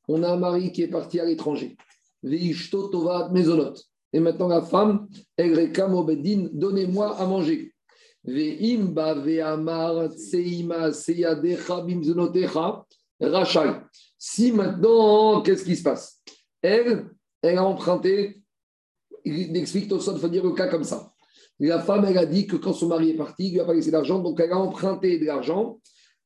On 0.08 0.24
a 0.24 0.30
un 0.30 0.38
mari 0.38 0.72
qui 0.72 0.84
est 0.84 0.88
parti 0.88 1.20
à 1.20 1.26
l'étranger. 1.26 1.78
Et 2.24 4.20
maintenant, 4.20 4.48
la 4.48 4.62
femme, 4.62 5.08
elle 5.36 5.54
réclame 5.54 5.94
au 5.94 6.04
Bedin 6.04 6.48
donnez-moi 6.52 7.16
à 7.18 7.26
manger. 7.26 7.74
Si 14.20 14.52
maintenant, 14.52 15.42
qu'est-ce 15.42 15.64
qui 15.64 15.76
se 15.76 15.84
passe? 15.84 16.22
Elle, 16.62 17.10
elle 17.42 17.58
a 17.58 17.64
emprunté, 17.64 18.42
il 19.24 19.56
explique 19.56 19.90
ça, 20.02 20.12
il 20.14 20.20
faut 20.20 20.28
dire 20.28 20.44
le 20.44 20.52
cas 20.52 20.68
comme 20.68 20.84
ça. 20.84 21.07
La 21.60 21.80
femme, 21.80 22.06
elle 22.08 22.18
a 22.18 22.26
dit 22.26 22.46
que 22.46 22.56
quand 22.56 22.74
son 22.74 22.88
mari 22.88 23.12
est 23.12 23.18
parti, 23.18 23.48
il 23.48 23.54
lui 23.54 23.60
a 23.60 23.66
pas 23.66 23.74
laissé 23.74 23.90
d'argent, 23.90 24.20
donc 24.20 24.40
elle 24.40 24.52
a 24.52 24.58
emprunté 24.58 25.18
de 25.18 25.26
l'argent. 25.26 25.80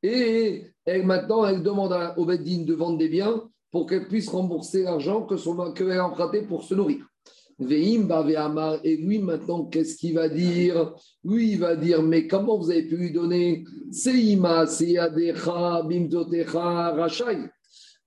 Et 0.04 0.64
elle, 0.86 1.06
maintenant, 1.06 1.46
elle 1.46 1.64
demande 1.64 1.96
au 2.18 2.26
Beddin 2.26 2.64
de 2.64 2.74
vendre 2.74 2.98
des 2.98 3.08
biens 3.08 3.50
pour 3.72 3.86
qu'elle 3.86 4.08
puisse 4.08 4.28
rembourser 4.28 4.84
l'argent 4.84 5.26
qu'elle 5.26 5.92
a 5.92 6.06
emprunté 6.06 6.42
pour 6.42 6.64
se 6.64 6.74
nourrir. 6.74 7.06
Et 7.60 8.98
lui, 8.98 9.20
maintenant, 9.20 9.66
qu'est-ce 9.66 9.96
qu'il 9.96 10.16
va 10.16 10.28
dire? 10.28 10.94
Lui, 11.24 11.52
il 11.52 11.60
va 11.60 11.76
dire 11.76 12.02
Mais 12.02 12.26
comment 12.28 12.58
vous 12.58 12.72
avez 12.72 12.88
pu 12.88 12.98
lui 12.98 13.12
donner? 13.12 13.64
Seima, 13.92 14.66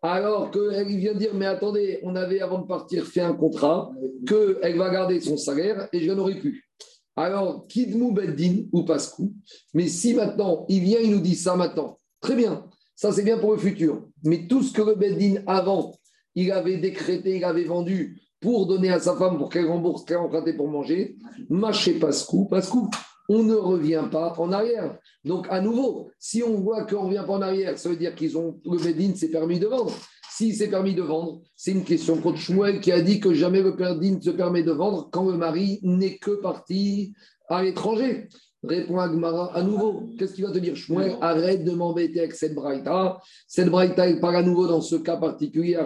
alors 0.06 0.50
qu'elle 0.50 0.87
vient 0.98 1.14
dire, 1.14 1.30
mais 1.34 1.46
attendez, 1.46 1.98
on 2.02 2.14
avait 2.14 2.40
avant 2.40 2.58
de 2.58 2.66
partir 2.66 3.06
fait 3.06 3.22
un 3.22 3.32
contrat, 3.32 3.90
qu'elle 4.26 4.76
va 4.76 4.90
garder 4.90 5.18
son 5.20 5.38
salaire 5.38 5.88
et 5.94 6.00
je 6.00 6.12
n'en 6.12 6.18
aurai 6.18 6.34
plus. 6.34 6.68
Alors, 7.16 7.66
Kidmou 7.68 8.12
Beddin 8.12 8.64
ou 8.72 8.83
Pascou, 8.83 9.33
mais 9.72 9.88
si 9.88 10.14
maintenant, 10.14 10.66
il 10.68 10.81
vient, 10.81 11.00
il 11.00 11.12
nous 11.12 11.20
dit 11.20 11.37
ça 11.37 11.55
maintenant, 11.55 11.98
très 12.20 12.35
bien, 12.35 12.68
ça 12.96 13.12
c'est 13.12 13.22
bien 13.22 13.38
pour 13.38 13.53
le 13.53 13.59
futur, 13.59 14.09
mais 14.24 14.48
tout 14.48 14.62
ce 14.62 14.72
que 14.72 14.83
le 14.83 14.96
Beddin 14.96 15.42
avant, 15.46 15.94
il 16.35 16.50
avait 16.50 16.79
décrété, 16.79 17.37
il 17.37 17.44
avait 17.44 17.64
vendu 17.64 18.20
pour 18.40 18.66
donner 18.66 18.90
à 18.90 18.98
sa 18.98 19.16
femme 19.16 19.38
pour 19.38 19.48
qu'elle 19.48 19.66
rembourse 19.66 20.05
qu'elle 20.05 20.16
a 20.16 20.22
emprunté 20.22 20.55
pour 20.55 20.68
manger, 20.68 21.16
mâchez 21.48 21.94
Pascou, 21.94 22.46
Pascou, 22.46 22.90
on 23.29 23.42
ne 23.42 23.55
revient 23.55 24.05
pas 24.11 24.35
en 24.38 24.53
arrière. 24.53 24.98
Donc, 25.24 25.46
à 25.48 25.61
nouveau, 25.61 26.11
si 26.18 26.42
on 26.42 26.61
voit 26.61 26.85
qu'on 26.85 27.05
ne 27.05 27.07
revient 27.07 27.24
pas 27.27 27.35
en 27.35 27.42
arrière, 27.42 27.79
ça 27.79 27.88
veut 27.88 27.96
dire 27.96 28.14
qu'ils 28.14 28.37
ont 28.37 28.61
le 28.64 28.77
Bedin 28.77 29.14
s'est 29.14 29.31
permis 29.31 29.59
de 29.59 29.66
vendre. 29.66 29.92
S'il 30.36 30.52
s'est 30.52 30.68
permis 30.68 30.96
de 30.96 31.02
vendre, 31.02 31.42
c'est 31.54 31.70
une 31.70 31.84
question 31.84 32.20
contre 32.20 32.40
Shmuel 32.40 32.80
qui 32.80 32.90
a 32.90 33.00
dit 33.00 33.20
que 33.20 33.32
jamais 33.32 33.62
le 33.62 33.70
Bedin 33.70 34.20
se 34.20 34.30
permet 34.30 34.64
de 34.64 34.72
vendre 34.72 35.08
quand 35.12 35.30
le 35.30 35.36
mari 35.36 35.78
n'est 35.84 36.18
que 36.18 36.32
parti 36.32 37.14
à 37.48 37.62
l'étranger. 37.62 38.26
Répond 38.66 38.98
Agmara 38.98 39.55
à 39.55 39.62
nouveau. 39.62 40.05
Qu'est-ce 40.18 40.35
qu'il 40.35 40.44
va 40.44 40.50
te 40.50 40.59
dire 40.59 40.74
Shmuel? 40.74 41.16
Arrête 41.20 41.64
de 41.64 41.72
m'embêter 41.72 42.20
avec 42.20 42.35
cette 42.35 42.55
braïta. 42.55 43.18
Cette 43.46 43.68
braïta, 43.68 44.09
elle 44.09 44.20
parle 44.20 44.37
à 44.37 44.42
nouveau 44.42 44.66
dans 44.66 44.81
ce 44.81 44.96
cas 44.96 45.16
particulier. 45.16 45.77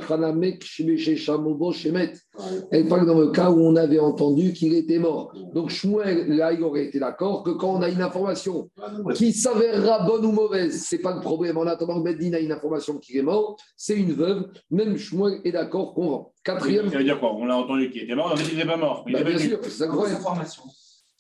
Elle 2.71 2.87
parle 2.89 3.07
dans 3.07 3.19
le 3.19 3.29
cas 3.29 3.51
où 3.51 3.61
on 3.61 3.77
avait 3.77 3.99
entendu 3.99 4.53
qu'il 4.53 4.75
était 4.75 4.99
mort. 4.99 5.33
Donc 5.55 5.71
Shmuel, 5.71 6.29
là, 6.37 6.53
il 6.53 6.63
aurait 6.63 6.85
été 6.85 6.99
d'accord 6.99 7.43
que 7.43 7.51
quand 7.51 7.75
on 7.75 7.83
a 7.83 7.89
une 7.89 8.03
information 8.03 8.71
qui 9.15 9.33
s'avérera 9.33 10.07
bonne 10.07 10.25
ou 10.27 10.33
mauvaise, 10.33 10.83
c'est 10.83 10.99
pas 10.99 11.15
le 11.15 11.21
problème. 11.21 11.57
En 11.59 11.67
attendant 11.67 12.03
que 12.03 12.05
Beddin 12.09 12.35
a 12.35 12.39
une 12.39 12.53
information 12.53 12.99
qu'il 12.99 13.17
est 13.17 13.23
mort, 13.23 13.57
c'est 13.77 13.97
une 13.97 14.13
veuve. 14.13 14.49
Même 14.71 14.97
Shmuel 14.97 15.41
est 15.45 15.53
d'accord 15.53 15.95
qu'on 15.95 16.09
vend. 16.11 16.33
Quatrième. 16.45 16.91
Ça 16.91 16.99
veut 16.99 17.05
dire 17.05 17.19
quoi? 17.19 17.35
On 17.35 17.45
l'a 17.45 17.57
entendu 17.57 17.91
qu'il 17.91 18.05
était 18.05 18.15
mort, 18.15 18.35
mais 18.37 18.45
il 18.51 18.57
n'est 18.57 18.65
pas 18.65 18.77
mort. 18.77 19.05
Bah, 19.11 19.23
bien 19.23 19.39
sûr, 19.39 19.59
c'est 19.63 19.85
incroyable. 19.85 20.23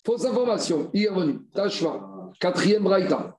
Fausse 0.08 0.24
information, 0.24 0.88
il 0.94 1.04
est 1.04 1.08
revenu. 1.10 1.40
Tachma, 1.52 2.32
quatrième 2.40 2.82
braïta. 2.82 3.36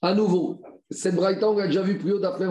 À 0.00 0.14
nouveau, 0.14 0.62
cette 0.88 1.16
braïta, 1.16 1.50
on 1.50 1.56
l'a 1.56 1.66
déjà 1.66 1.82
vu 1.82 1.98
plus 1.98 2.12
haut 2.12 2.20
d'après 2.20 2.46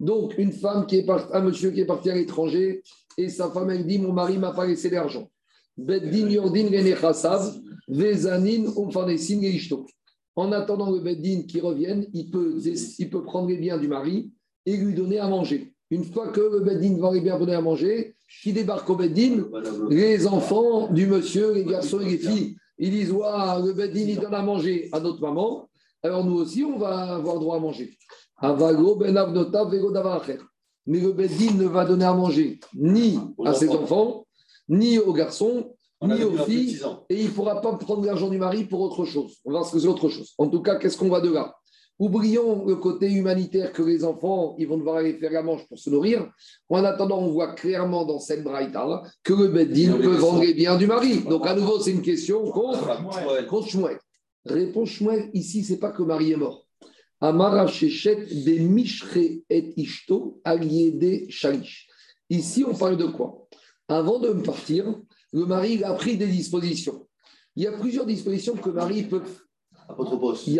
Donc, 0.00 0.38
une 0.38 0.52
femme 0.52 0.86
qui 0.86 0.96
est 0.96 1.04
partie, 1.04 1.28
un 1.34 1.42
monsieur 1.42 1.70
qui 1.70 1.80
est 1.82 1.84
parti 1.84 2.08
à 2.08 2.14
l'étranger, 2.14 2.82
et 3.18 3.28
sa 3.28 3.50
femme, 3.50 3.68
elle 3.68 3.86
dit 3.86 3.98
Mon 3.98 4.14
mari 4.14 4.38
m'a 4.38 4.52
pas 4.52 4.64
laissé. 4.64 4.90
Beddin 5.76 6.30
yordin 6.30 6.70
vezanin 7.88 8.72
En 10.34 10.50
attendant 10.52 10.90
le 10.90 11.00
Beddin 11.00 11.42
qui 11.42 11.60
revienne, 11.60 12.06
il 12.14 12.30
peut, 12.30 12.58
il 12.98 13.10
peut 13.10 13.22
prendre 13.22 13.48
les 13.48 13.58
biens 13.58 13.76
du 13.76 13.88
mari 13.88 14.32
et 14.64 14.78
lui 14.78 14.94
donner 14.94 15.18
à 15.18 15.28
manger. 15.28 15.74
Une 15.92 16.04
fois 16.04 16.28
que 16.28 16.40
le 16.40 16.60
Beddin 16.60 16.96
va 16.98 17.12
les 17.12 17.20
bien 17.20 17.38
donner 17.38 17.52
à 17.54 17.60
manger, 17.60 18.14
qui 18.42 18.54
débarque 18.54 18.88
au 18.88 18.96
Beddin, 18.96 19.44
les 19.90 20.26
enfants 20.26 20.88
du 20.90 21.06
monsieur, 21.06 21.52
les 21.52 21.66
garçons 21.66 22.00
et 22.00 22.06
les 22.06 22.16
filles, 22.16 22.56
ils 22.78 22.90
disent 22.90 23.12
ouais, 23.12 23.62
le 23.62 23.74
Beddin, 23.74 24.06
il 24.08 24.18
donne 24.18 24.32
à 24.32 24.40
manger 24.40 24.88
à 24.92 25.00
notre 25.00 25.20
maman, 25.20 25.68
alors 26.02 26.24
nous 26.24 26.36
aussi, 26.36 26.64
on 26.64 26.78
va 26.78 27.16
avoir 27.16 27.38
droit 27.38 27.56
à 27.56 27.60
manger. 27.60 27.90
Ben 28.40 28.56
Mais 30.86 30.98
le 30.98 31.12
Beddin 31.12 31.52
ne 31.58 31.66
va 31.66 31.84
donner 31.84 32.06
à 32.06 32.14
manger 32.14 32.58
ni 32.74 33.18
à 33.44 33.52
ses 33.52 33.68
enfants, 33.68 34.26
ni 34.70 34.98
aux 34.98 35.12
garçons, 35.12 35.74
ni 36.00 36.24
aux 36.24 36.38
filles, 36.38 36.80
et 37.10 37.20
il 37.20 37.26
ne 37.26 37.32
pourra 37.32 37.60
pas 37.60 37.74
prendre 37.74 38.06
l'argent 38.06 38.30
du 38.30 38.38
mari 38.38 38.64
pour 38.64 38.80
autre 38.80 39.04
chose. 39.04 39.36
On 39.44 39.50
va 39.50 39.58
voir 39.58 39.68
ce 39.68 39.74
que 39.74 39.78
c'est 39.78 39.88
autre 39.88 40.08
chose. 40.08 40.32
En 40.38 40.48
tout 40.48 40.62
cas, 40.62 40.76
qu'est-ce 40.76 40.96
qu'on 40.96 41.10
va 41.10 41.20
de 41.20 41.30
là? 41.30 41.54
Oublions 41.98 42.64
le 42.64 42.76
côté 42.76 43.10
humanitaire 43.12 43.72
que 43.72 43.82
les 43.82 44.04
enfants, 44.04 44.56
ils 44.58 44.66
vont 44.66 44.78
devoir 44.78 44.96
aller 44.96 45.14
faire 45.14 45.30
la 45.30 45.42
manche 45.42 45.66
pour 45.68 45.78
se 45.78 45.90
nourrir. 45.90 46.30
En 46.68 46.84
attendant, 46.84 47.20
on 47.20 47.30
voit 47.30 47.54
clairement 47.54 48.04
dans 48.04 48.18
cette 48.18 48.42
braïta 48.42 49.02
que 49.22 49.32
le 49.34 49.48
Beddin 49.48 49.98
peut 49.98 50.16
vendre 50.16 50.42
les 50.42 50.54
biens 50.54 50.76
du 50.76 50.86
mari. 50.86 51.20
Donc, 51.20 51.46
à 51.46 51.54
nouveau, 51.54 51.78
c'est 51.78 51.92
une 51.92 52.02
question 52.02 52.42
contre, 52.50 53.46
contre 53.48 53.68
Shmuel. 53.68 53.98
Réponse 54.44 54.88
Shmuel, 54.88 55.30
ici, 55.34 55.62
c'est 55.62 55.78
pas 55.78 55.90
que 55.90 56.02
le 56.02 56.08
mari 56.08 56.32
est 56.32 56.36
mort. 56.36 56.66
Amara 57.20 57.66
des 57.66 58.58
Mishre 58.58 59.16
et 59.48 59.74
Ishto 59.76 60.42
Shalish. 61.28 61.88
Ici, 62.28 62.64
on 62.66 62.74
parle 62.74 62.96
de 62.96 63.06
quoi? 63.06 63.46
Avant 63.86 64.18
de 64.18 64.32
partir, 64.32 65.00
le 65.32 65.46
mari 65.46 65.84
a 65.84 65.94
pris 65.94 66.16
des 66.16 66.26
dispositions. 66.26 67.06
Il 67.54 67.62
y 67.62 67.66
a 67.68 67.72
plusieurs 67.72 68.06
dispositions 68.06 68.56
que 68.56 68.70
le 68.70 68.74
mari 68.74 69.04
peut 69.04 69.22
il 70.46 70.54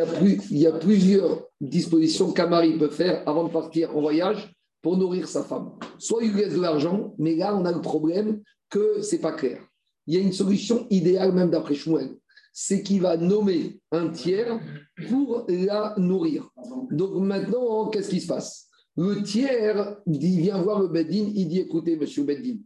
y, 0.50 0.66
a 0.66 0.72
plusieurs 0.72 1.44
dispositions 1.60 2.32
qu'un 2.32 2.46
mari 2.46 2.76
peut 2.78 2.88
faire 2.88 3.26
avant 3.28 3.44
de 3.44 3.52
partir 3.52 3.96
en 3.96 4.00
voyage 4.00 4.52
pour 4.82 4.96
nourrir 4.96 5.28
sa 5.28 5.42
femme. 5.42 5.72
Soit 5.98 6.24
il 6.24 6.32
lui 6.32 6.42
laisse 6.42 6.54
de 6.54 6.60
l'argent, 6.60 7.14
mais 7.18 7.36
là, 7.36 7.56
on 7.56 7.64
a 7.64 7.72
le 7.72 7.80
problème 7.80 8.42
que 8.68 9.00
c'est 9.02 9.20
pas 9.20 9.32
clair. 9.32 9.62
Il 10.06 10.14
y 10.14 10.16
a 10.18 10.20
une 10.20 10.32
solution 10.32 10.86
idéale, 10.90 11.32
même 11.32 11.50
d'après 11.50 11.74
Shmuel, 11.74 12.16
c'est 12.52 12.82
qu'il 12.82 13.00
va 13.00 13.16
nommer 13.16 13.80
un 13.92 14.08
tiers 14.08 14.60
pour 15.08 15.46
la 15.48 15.94
nourrir. 15.96 16.48
Donc 16.90 17.14
maintenant, 17.14 17.88
qu'est-ce 17.88 18.10
qui 18.10 18.20
se 18.20 18.26
passe? 18.26 18.68
Le 18.96 19.22
tiers 19.22 19.96
vient 20.06 20.60
voir 20.60 20.80
le 20.80 20.88
Beddin, 20.88 21.30
il 21.34 21.48
dit, 21.48 21.60
écoutez, 21.60 21.96
monsieur 21.96 22.24
Beddin, 22.24 22.58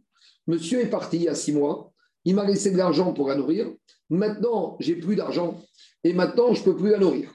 monsieur 0.47 0.81
est 0.81 0.89
parti 0.89 1.17
il 1.17 1.23
y 1.23 1.27
a 1.29 1.35
six 1.35 1.53
mois, 1.53 1.93
il 2.27 2.35
m'a 2.35 2.43
laissé 2.43 2.71
de 2.71 2.77
l'argent 2.77 3.13
pour 3.13 3.29
la 3.29 3.35
nourrir, 3.35 3.71
maintenant, 4.09 4.75
j'ai 4.81 4.97
plus 4.97 5.15
d'argent, 5.15 5.61
et 6.03 6.11
maintenant, 6.11 6.53
je 6.53 6.59
ne 6.59 6.65
peux 6.65 6.75
plus 6.75 6.89
la 6.89 6.97
nourrir. 6.97 7.33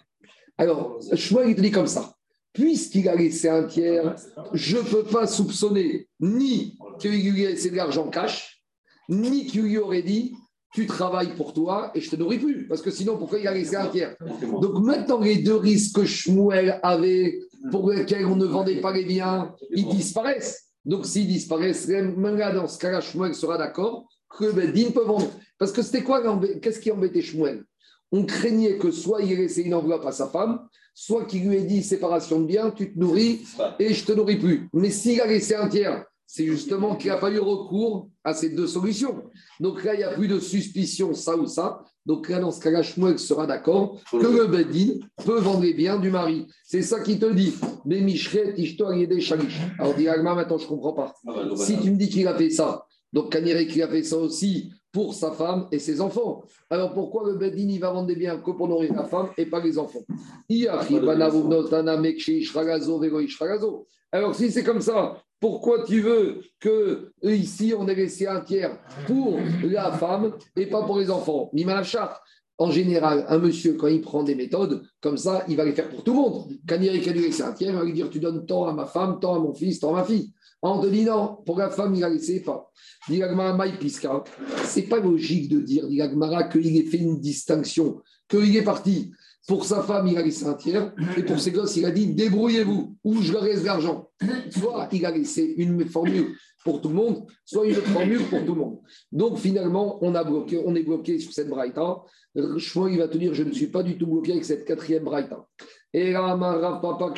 Alors, 0.59 1.01
Shmuel, 1.14 1.49
il 1.49 1.57
te 1.57 1.62
dit 1.62 1.71
comme 1.71 1.87
ça. 1.87 2.14
Puisqu'il 2.53 3.09
a 3.09 3.14
laissé 3.14 3.49
un 3.49 3.64
tiers, 3.64 4.14
je 4.53 4.77
ne 4.77 4.83
peux 4.83 5.05
pas 5.05 5.27
soupçonner 5.27 6.09
ni 6.21 6.77
qu'il 6.99 7.33
lui 7.33 7.47
a 7.47 7.49
laissé 7.49 7.71
de 7.71 7.77
l'argent 7.77 8.07
cash, 8.11 8.62
ni 9.09 9.47
qu'il 9.47 9.62
lui 9.62 9.79
aurait 9.79 10.03
dit 10.03 10.35
tu 10.75 10.87
travailles 10.87 11.35
pour 11.37 11.55
toi 11.55 11.91
et 11.95 12.03
je 12.03 12.11
te 12.11 12.16
nourris 12.16 12.39
plus. 12.39 12.69
Parce 12.69 12.83
que 12.83 12.91
sinon, 12.91 13.16
pourquoi 13.16 13.39
il 13.39 13.49
a 13.49 13.55
laissé 13.55 13.77
un 13.77 13.87
tiers? 13.87 14.14
Donc 14.61 14.79
maintenant, 14.85 15.21
les 15.21 15.39
deux 15.39 15.57
risques 15.57 15.97
que 15.97 16.05
Shmuel 16.05 16.79
avait, 16.83 17.41
pour 17.71 17.91
lesquels 17.91 18.27
on 18.27 18.37
ne 18.37 18.45
vendait 18.45 18.83
pas 18.83 18.93
les 18.93 19.07
biens, 19.07 19.55
ils 19.71 19.89
disparaissent. 19.89 20.69
Donc 20.85 21.07
s'ils 21.07 21.29
disparaissent, 21.29 21.89
même 21.89 22.37
là, 22.37 22.53
dans 22.53 22.69
ce 22.69 22.79
cas-là, 22.79 23.01
Shmuel 23.01 23.35
sera 23.35 23.57
d'accord 23.57 24.07
que 24.37 24.45
le 24.45 24.53
Beddin 24.53 24.91
peut 24.91 25.05
vendre. 25.05 25.30
Parce 25.59 25.72
que 25.72 25.83
c'était 25.83 26.03
quoi 26.03 26.22
Qu'est-ce 26.61 26.80
qui 26.80 26.91
embêtait 26.91 27.22
Shmuel? 27.22 27.64
On 28.11 28.24
craignait 28.24 28.78
que 28.78 28.91
soit 28.91 29.22
il 29.22 29.33
ait 29.33 29.37
laissé 29.37 29.62
une 29.62 29.74
enveloppe 29.74 30.05
à 30.07 30.12
sa 30.12 30.28
femme, 30.28 30.66
soit 30.95 31.24
qu'il 31.24 31.49
lui 31.49 31.57
ait 31.57 31.64
dit 31.64 31.83
séparation 31.83 32.41
de 32.41 32.47
biens, 32.47 32.70
tu 32.70 32.93
te 32.93 32.99
nourris 32.99 33.41
et 33.78 33.95
je 33.95 34.05
te 34.05 34.12
nourris 34.12 34.39
plus. 34.39 34.68
Mais 34.74 34.91
s'il 34.91 35.20
a 35.20 35.26
laissé 35.26 35.55
un 35.55 35.68
tiers, 35.68 36.05
c'est 36.26 36.47
justement 36.47 36.97
qu'il 36.97 37.11
n'a 37.11 37.18
pas 37.18 37.30
eu 37.30 37.39
recours 37.39 38.09
à 38.24 38.33
ces 38.33 38.51
deux 38.51 38.66
solutions. 38.66 39.22
Donc 39.61 39.85
là, 39.85 39.95
il 39.95 39.99
n'y 39.99 40.05
a 40.05 40.12
plus 40.12 40.28
de 40.28 40.41
suspicion, 40.41 41.12
ça 41.14 41.37
ou 41.37 41.47
ça. 41.47 41.85
Donc 42.07 42.28
là, 42.28 42.41
dans 42.41 42.51
ce 42.51 42.61
cas-là, 42.61 42.83
Shmuel 42.83 43.18
sera 43.18 43.47
d'accord 43.47 44.01
que 44.11 44.16
le 44.16 44.47
Bedin 44.47 44.95
peut 45.24 45.39
vendre 45.41 45.61
les 45.61 45.74
biens 45.74 45.99
du 45.99 46.11
mari. 46.11 46.47
C'est 46.64 46.83
ça 46.83 47.01
qui 47.01 47.18
te 47.18 47.26
dit. 47.33 47.55
Alors, 49.78 49.95
dis 49.95 50.07
maintenant, 50.07 50.59
je 50.59 50.64
ne 50.64 50.68
comprends 50.68 50.95
pas. 50.95 51.14
Ah 51.26 51.33
bah, 51.33 51.57
si 51.57 51.78
tu 51.78 51.91
me 51.91 51.97
dis 51.97 52.09
qu'il 52.09 52.26
a 52.26 52.35
fait 52.35 52.51
ça, 52.51 52.87
donc 53.13 53.33
qu'il 53.33 53.83
a 53.83 53.89
fait 53.89 54.03
ça 54.03 54.17
aussi 54.17 54.73
pour 54.91 55.15
sa 55.15 55.33
femme 55.33 55.69
et 55.73 55.79
ses 55.79 56.01
enfants. 56.01 56.45
Alors 56.69 56.93
pourquoi 56.93 57.27
le 57.27 57.37
Bedin 57.37 57.69
il 57.69 57.81
va 57.81 57.91
vendre 57.91 58.07
des 58.07 58.17
biens 58.17 58.39
que 58.39 58.51
pour 58.51 58.69
nourrir 58.69 58.93
la 58.95 59.05
femme 59.05 59.31
et 59.39 59.47
pas 59.47 59.61
les 59.61 59.79
enfants? 59.79 60.03
Alors 64.13 64.35
si 64.35 64.51
c'est 64.51 64.65
comme 64.65 64.81
ça, 64.83 65.23
pourquoi 65.41 65.85
tu 65.85 66.01
veux 66.01 66.43
que 66.61 67.11
ici 67.23 67.75
on 67.77 67.89
ait 67.89 67.95
laissé 67.95 68.27
un 68.27 68.41
tiers 68.41 68.79
pour 69.07 69.39
la 69.65 69.93
femme 69.93 70.33
et 70.57 70.67
pas 70.67 70.83
pour 70.85 70.99
les 70.99 71.11
enfants? 71.11 71.51
En 72.59 72.71
général, 72.71 73.25
un 73.29 73.39
monsieur, 73.39 73.73
quand 73.75 73.89
il 73.89 74.03
prend 74.03 74.23
des 74.23 74.35
méthodes 74.35 74.83
comme 75.01 75.17
ça, 75.17 75.43
il 75.49 75.57
va 75.57 75.65
les 75.65 75.73
faire 75.73 75.89
pour 75.89 76.05
tout 76.05 76.13
le 76.13 76.19
monde. 76.19 76.53
Il 76.69 76.89
a 76.89 76.93
laissé 76.93 77.43
un 77.43 77.53
tiers, 77.53 77.71
il 77.73 77.77
va 77.77 77.85
lui 77.85 77.95
dire 77.95 78.11
Tu 78.11 78.21
donnes 78.21 78.45
tant 78.47 78.67
à 78.67 78.73
ma 78.73 78.85
femme, 78.85 79.19
tant 79.21 79.35
à 79.35 79.39
mon 79.39 79.55
fils, 79.55 79.81
tant 79.81 79.95
à 79.95 80.01
ma 80.01 80.05
fille. 80.05 80.33
Non, 80.63 81.43
pour 81.45 81.59
la 81.59 81.71
femme, 81.71 81.95
il 81.95 82.05
a 82.05 82.09
laissé 82.09 82.41
pas. 82.41 82.71
C'est 84.65 84.83
pas 84.83 85.01
logique 85.01 85.49
de 85.49 85.61
dire, 85.61 85.89
dit 85.89 86.01
qu'il 86.53 86.77
ait 86.77 86.85
fait 86.85 86.99
une 86.99 87.19
distinction, 87.19 88.01
qu'il 88.29 88.57
est 88.57 88.63
parti. 88.63 89.13
Pour 89.49 89.65
sa 89.65 89.83
femme, 89.83 90.07
il 90.07 90.17
a 90.17 90.23
laissé 90.23 90.47
un 90.47 90.55
tiers, 90.55 90.95
et 91.17 91.25
pour 91.25 91.41
ses 91.41 91.51
gosses, 91.51 91.77
il 91.77 91.85
a 91.85 91.91
dit 91.91 92.15
débrouillez-vous, 92.15 92.97
ou 93.03 93.23
je 93.23 93.33
leur 93.33 93.43
laisse 93.45 93.65
l'argent. 93.65 94.09
Soit 94.51 94.89
il 94.93 95.05
a 95.05 95.11
laissé 95.11 95.55
une 95.57 95.85
formule 95.85 96.37
pour 96.65 96.81
tout 96.81 96.91
le 96.91 96.95
monde, 96.95 97.27
soit 97.45 97.67
une 97.67 97.77
autre 97.77 97.89
formule 97.89 98.23
pour 98.29 98.45
tout 98.45 98.55
le 98.55 98.61
monde. 98.61 98.79
Donc 99.11 99.39
finalement, 99.39 99.99
on, 100.01 100.15
a 100.15 100.23
bloqué, 100.23 100.63
on 100.65 100.77
est 100.77 100.85
bloqué 100.85 101.19
sur 101.19 101.33
cette 101.33 101.49
braïta. 101.49 102.03
Shmuel, 102.57 102.93
il 102.93 102.99
va 102.99 103.09
te 103.09 103.19
dire 103.19 103.35
je 103.35 103.43
ne 103.43 103.53
suis 103.53 103.67
pas 103.67 103.83
du 103.83 103.99
tout 103.99 104.07
bloqué 104.07 104.31
avec 104.31 104.45
cette 104.45 104.65
quatrième 104.65 105.03
braïta. 105.03 105.45
Et 105.93 106.13
Papa, 106.13 107.13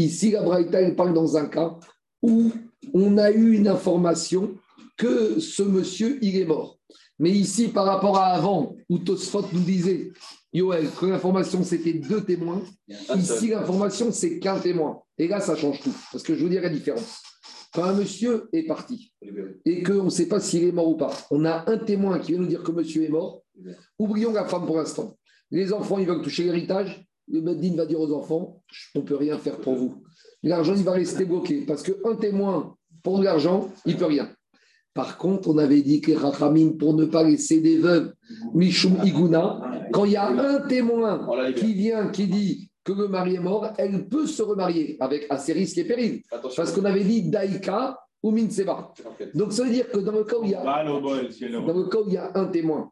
Ici, 0.00 0.30
la 0.30 0.42
Braïta, 0.42 0.80
elle 0.80 0.96
parle 0.96 1.12
dans 1.12 1.36
un 1.36 1.44
cas 1.44 1.76
où 2.22 2.50
on 2.94 3.18
a 3.18 3.30
eu 3.30 3.52
une 3.52 3.68
information 3.68 4.54
que 4.96 5.38
ce 5.38 5.62
monsieur, 5.62 6.18
il 6.22 6.38
est 6.38 6.46
mort. 6.46 6.78
Mais 7.18 7.30
ici, 7.30 7.68
par 7.68 7.84
rapport 7.84 8.16
à 8.16 8.28
avant, 8.28 8.76
où 8.88 8.98
Tosfot 8.98 9.44
nous 9.52 9.60
disait, 9.60 10.10
Yoel, 10.54 10.88
que 10.98 11.04
l'information 11.04 11.62
c'était 11.62 11.92
deux 11.92 12.24
témoins, 12.24 12.62
ici 13.14 13.48
l'information 13.48 14.10
c'est 14.10 14.38
qu'un 14.38 14.58
témoin. 14.58 15.02
Et 15.18 15.28
là, 15.28 15.38
ça 15.38 15.54
change 15.54 15.82
tout. 15.82 15.94
Parce 16.10 16.24
que 16.24 16.34
je 16.34 16.42
vous 16.42 16.48
dire 16.48 16.62
la 16.62 16.70
différence. 16.70 17.20
Quand 17.74 17.84
un 17.84 17.92
monsieur 17.92 18.48
est 18.54 18.62
parti 18.62 19.12
et 19.66 19.82
qu'on 19.82 20.04
ne 20.04 20.10
sait 20.10 20.28
pas 20.28 20.40
s'il 20.40 20.64
est 20.64 20.72
mort 20.72 20.88
ou 20.88 20.96
pas, 20.96 21.14
on 21.30 21.44
a 21.44 21.70
un 21.70 21.76
témoin 21.76 22.18
qui 22.20 22.32
vient 22.32 22.40
nous 22.40 22.46
dire 22.46 22.62
que 22.62 22.72
monsieur 22.72 23.04
est 23.04 23.10
mort, 23.10 23.42
oublions 23.98 24.32
la 24.32 24.46
femme 24.46 24.64
pour 24.64 24.78
l'instant. 24.78 25.18
Les 25.50 25.74
enfants, 25.74 25.98
ils 25.98 26.06
veulent 26.06 26.22
toucher 26.22 26.44
l'héritage, 26.44 27.06
le 27.30 27.40
Beddin 27.40 27.76
va 27.76 27.86
dire 27.86 28.00
aux 28.00 28.12
enfants, 28.12 28.62
on 28.94 29.00
ne 29.00 29.04
peut 29.04 29.16
rien 29.16 29.38
faire 29.38 29.58
pour 29.58 29.74
vous. 29.74 30.02
L'argent, 30.42 30.74
il 30.74 30.84
va 30.84 30.92
rester 30.92 31.24
bloqué 31.24 31.64
parce 31.66 31.82
qu'un 31.82 32.16
témoin 32.16 32.74
pour 33.02 33.22
l'argent, 33.22 33.68
il 33.86 33.94
ne 33.94 33.98
peut 33.98 34.06
rien. 34.06 34.30
Par 34.92 35.16
contre, 35.18 35.50
on 35.50 35.58
avait 35.58 35.82
dit 35.82 36.00
que 36.00 36.12
Rachamim, 36.12 36.72
pour 36.72 36.94
ne 36.94 37.04
pas 37.04 37.22
laisser 37.22 37.60
des 37.60 37.78
veuves, 37.78 38.12
Mishum 38.54 38.96
Iguna, 39.04 39.60
quand 39.92 40.04
il 40.04 40.12
y 40.12 40.16
a 40.16 40.28
un 40.28 40.60
témoin 40.66 41.26
qui 41.56 41.74
vient, 41.74 42.08
qui 42.08 42.26
dit 42.26 42.70
que 42.82 42.92
le 42.92 43.08
mari 43.08 43.36
est 43.36 43.40
mort, 43.40 43.72
elle 43.78 44.08
peut 44.08 44.26
se 44.26 44.42
remarier 44.42 44.96
avec 45.00 45.26
assez 45.30 45.52
risques 45.52 45.78
et 45.78 45.84
périls. 45.84 46.22
Parce 46.30 46.72
qu'on 46.72 46.84
avait 46.84 47.04
dit 47.04 47.22
Daika 47.30 47.98
ou 48.22 48.32
Minseba. 48.32 48.92
Donc 49.34 49.52
ça 49.52 49.62
veut 49.62 49.70
dire 49.70 49.88
que 49.90 49.98
dans 49.98 50.12
le 50.12 50.24
cas 50.24 50.36
où 50.38 50.44
il 50.44 50.50
y 50.50 50.54
a, 50.54 50.62
dans 50.62 51.74
le 51.78 51.88
cas 51.88 51.98
où 51.98 52.08
il 52.08 52.14
y 52.14 52.16
a 52.16 52.32
un 52.34 52.46
témoin, 52.46 52.90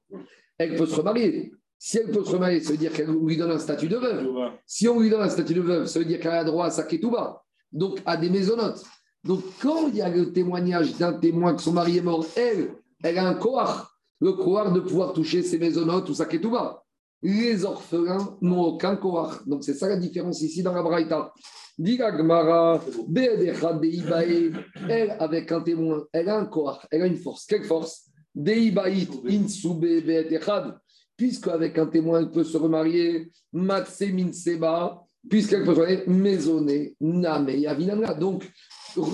elle 0.57 0.77
peut 0.77 0.87
se 0.87 0.95
remarier. 0.97 1.53
Si 1.79 1.99
elle 1.99 2.11
peut 2.11 2.25
se 2.25 2.31
remarier, 2.31 2.61
ça 2.61 2.73
veut 2.73 2.77
dire 2.77 2.93
qu'on 2.93 3.25
lui 3.25 3.37
donne 3.37 3.53
un 3.53 3.59
statut 3.59 3.89
de 3.89 3.97
veuve. 3.97 4.27
Si 4.67 4.89
on 4.89 4.99
lui 4.99 5.11
donne 5.11 5.23
un 5.23 5.29
statut 5.29 5.55
de 5.55 5.61
veuve, 5.61 5.87
ça 5.87 6.01
veut 6.01 6.05
dire 6.05 6.19
qu'elle 6.19 6.33
a 6.33 6.43
droit 6.43 6.67
à 6.67 6.71
sa 6.71 6.83
ketouba, 6.83 7.45
donc 7.73 8.01
à 8.05 8.17
des 8.17 8.31
maisonnotes. 8.31 8.85
Donc 9.23 9.45
quand 9.63 9.87
il 9.89 9.97
y 9.97 10.03
a 10.03 10.09
le 10.09 10.33
témoignage 10.33 10.97
d'un 10.97 11.13
témoin 11.13 11.55
que 11.55 11.63
son 11.63 11.73
mari 11.73 11.99
est 11.99 12.03
mort, 12.03 12.27
elle, 12.37 12.75
elle 13.03 13.19
a 13.19 13.29
un 13.29 13.35
koar, 13.35 13.97
le 14.21 14.33
koar 14.33 14.73
de 14.73 14.81
pouvoir 14.81 15.13
toucher 15.13 15.43
ses 15.43 15.59
maisonnotes 15.59 16.09
ou 16.09 16.15
sa 16.15 16.25
ketouba. 16.25 16.83
Les 17.23 17.65
orphelins 17.65 18.37
n'ont 18.41 18.63
aucun 18.63 18.97
koar. 18.97 19.41
Donc 19.47 19.63
c'est 19.63 19.75
ça 19.75 19.89
la 19.89 19.97
différence 19.97 20.43
ici 20.43 20.63
dans 20.63 20.73
la 20.73 20.83
Braïta. 20.83 21.33
elle 24.89 25.17
avec 25.21 25.53
un 25.53 25.61
témoin, 25.61 26.05
elle 26.13 26.29
a 26.29 26.39
un 26.39 26.47
koar, 26.47 26.87
elle 26.91 27.03
a 27.03 27.07
une 27.07 27.17
force. 27.17 27.47
Quelle 27.47 27.65
force? 27.65 28.05
Deibaït 28.35 29.11
insube 29.29 29.85
puisque 31.19 31.49
avec 31.49 31.77
un 31.77 31.87
témoin, 31.87 32.21
elle 32.21 32.31
peut 32.31 32.45
se 32.45 32.57
remarier, 32.57 33.31
Matse 33.53 34.05
Minseba, 34.11 35.05
puisqu'elle 35.29 35.65
peut 35.65 35.75
se 35.75 35.81
remarier, 35.81 36.05
Maisonné, 36.07 36.95
Name, 37.01 37.51
Yavinamla. 37.51 38.15
Donc, 38.15 38.51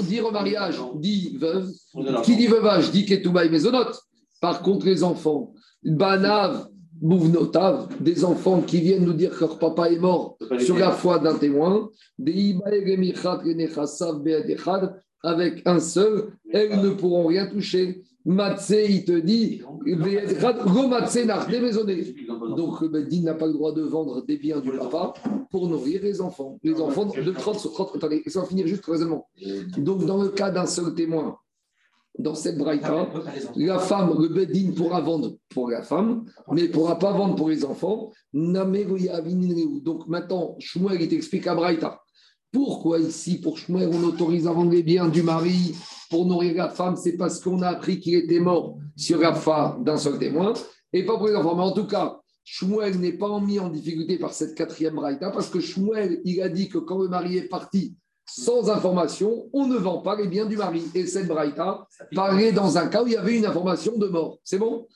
dire 0.07 0.27
remariage 0.27 0.81
dit 0.97 1.37
veuve, 1.41 1.73
qui 2.23 2.37
dit 2.37 2.47
veuvage 2.47 2.93
dit 2.93 3.07
Ketouba 3.07 3.47
et 3.47 3.49
Maisonot. 3.49 3.91
Par 4.41 4.63
contre, 4.63 4.87
les 4.87 5.03
enfants, 5.03 5.55
Banav, 5.83 6.69
Bouvnotav, 6.93 7.89
des 8.01 8.25
enfants 8.25 8.61
qui 8.61 8.81
viennent 8.81 9.05
nous 9.05 9.15
dire 9.15 9.31
que 9.31 9.41
leur 9.41 9.59
papa 9.59 9.91
est 9.91 9.99
mort 9.99 10.37
sur 10.61 10.79
la 10.79 10.93
foi 10.93 11.19
d'un 11.19 11.35
témoin, 11.35 11.91
avec 15.23 15.63
un 15.65 15.81
seul, 15.81 16.33
elles 16.53 16.81
ne 16.81 16.91
pourront 16.91 17.27
rien 17.27 17.47
toucher. 17.47 18.05
Matsé, 18.27 18.87
il 18.89 19.05
te 19.05 19.13
dit, 19.13 19.61
donc 22.57 22.81
le 22.81 22.89
Beddin 22.89 23.23
n'a 23.23 23.35
pas 23.35 23.47
le 23.47 23.53
droit 23.53 23.73
de 23.73 23.83
vendre 23.83 24.25
des 24.25 24.39
biens 24.39 24.61
du 24.61 24.71
papa 24.73 25.13
pour 25.51 25.69
nourrir 25.69 26.01
les 26.03 26.23
enfants. 26.23 26.59
Les 26.63 26.81
enfants 26.81 27.05
de 27.05 27.33
30 27.33 27.59
sur 27.59 27.73
30. 27.73 27.97
Attendez, 27.97 28.23
ça 28.27 28.41
va 28.41 28.47
finir 28.47 28.67
juste 28.67 28.87
raisonnement. 28.87 29.29
Donc 29.77 30.07
dans 30.07 30.23
le 30.23 30.31
cas 30.31 30.51
d'un 30.51 30.65
seul 30.65 30.95
témoin, 30.95 31.37
dans 32.19 32.35
cette 32.35 32.57
braïta, 32.57 33.09
la 33.57 33.79
femme, 33.79 34.17
le 34.19 34.29
Beddin 34.29 34.73
pourra 34.75 35.03
vendre 35.03 35.37
pour 35.51 35.69
la 35.69 35.83
femme, 35.83 36.25
mais 36.51 36.63
ne 36.63 36.69
pourra 36.69 36.99
pas 36.99 37.13
vendre 37.13 37.35
pour 37.35 37.51
les 37.51 37.65
enfants. 37.65 38.11
Donc 38.33 40.07
maintenant, 40.07 40.57
Shmuel, 40.61 41.03
il 41.03 41.09
t'explique 41.09 41.47
à 41.47 41.55
braïta. 41.55 42.01
Pourquoi 42.53 43.01
ici, 43.01 43.41
pour 43.41 43.59
Shmuel, 43.59 43.91
on 43.93 44.03
autorise 44.05 44.47
à 44.47 44.53
vendre 44.53 44.71
les 44.71 44.85
biens 44.85 45.09
du 45.09 45.23
mari 45.25 45.75
pour 46.15 46.27
nourrir 46.27 46.55
la 46.55 46.69
femme 46.69 46.97
C'est 46.97 47.17
parce 47.17 47.41
qu'on 47.41 47.61
a 47.63 47.69
appris 47.69 47.99
qu'il 47.99 48.15
était 48.15 48.39
mort 48.39 48.77
sur 48.97 49.19
la 49.19 49.35
fin 49.35 49.77
d'un 49.81 49.97
seul 49.97 50.17
témoin 50.17 50.53
et 50.93 51.05
pas 51.05 51.17
pour 51.17 51.27
les 51.27 51.35
enfants. 51.35 51.57
Mais 51.57 51.63
en 51.65 51.73
tout 51.73 51.89
cas, 51.89 52.21
Shmuel 52.45 53.01
n'est 53.01 53.15
pas 53.15 53.41
mis 53.41 53.59
en 53.59 53.69
difficulté 53.69 54.17
par 54.17 54.33
cette 54.33 54.55
quatrième 54.55 54.95
braïta 54.95 55.31
parce 55.33 55.49
que 55.49 55.59
Shmuel, 55.59 56.21
il 56.25 56.41
a 56.41 56.49
dit 56.49 56.69
que 56.69 56.79
quand 56.79 56.99
le 56.99 57.09
mari 57.09 57.37
est 57.39 57.49
parti 57.49 57.97
sans 58.27 58.71
information, 58.71 59.51
on 59.53 59.67
ne 59.67 59.77
vend 59.77 59.99
pas 59.99 60.15
les 60.15 60.29
biens 60.29 60.47
du 60.47 60.57
mari. 60.57 60.85
Et 60.95 61.05
cette 61.07 61.27
braïta 61.27 61.87
parlait 62.15 62.53
dans 62.53 62.79
un 62.79 62.87
cas 62.87 63.03
où 63.03 63.09
il 63.09 63.15
y 63.15 63.17
avait 63.17 63.37
une 63.37 63.47
information 63.47 63.99
de 63.99 64.07
mort. 64.07 64.39
C'est 64.45 64.59
bon? 64.59 64.87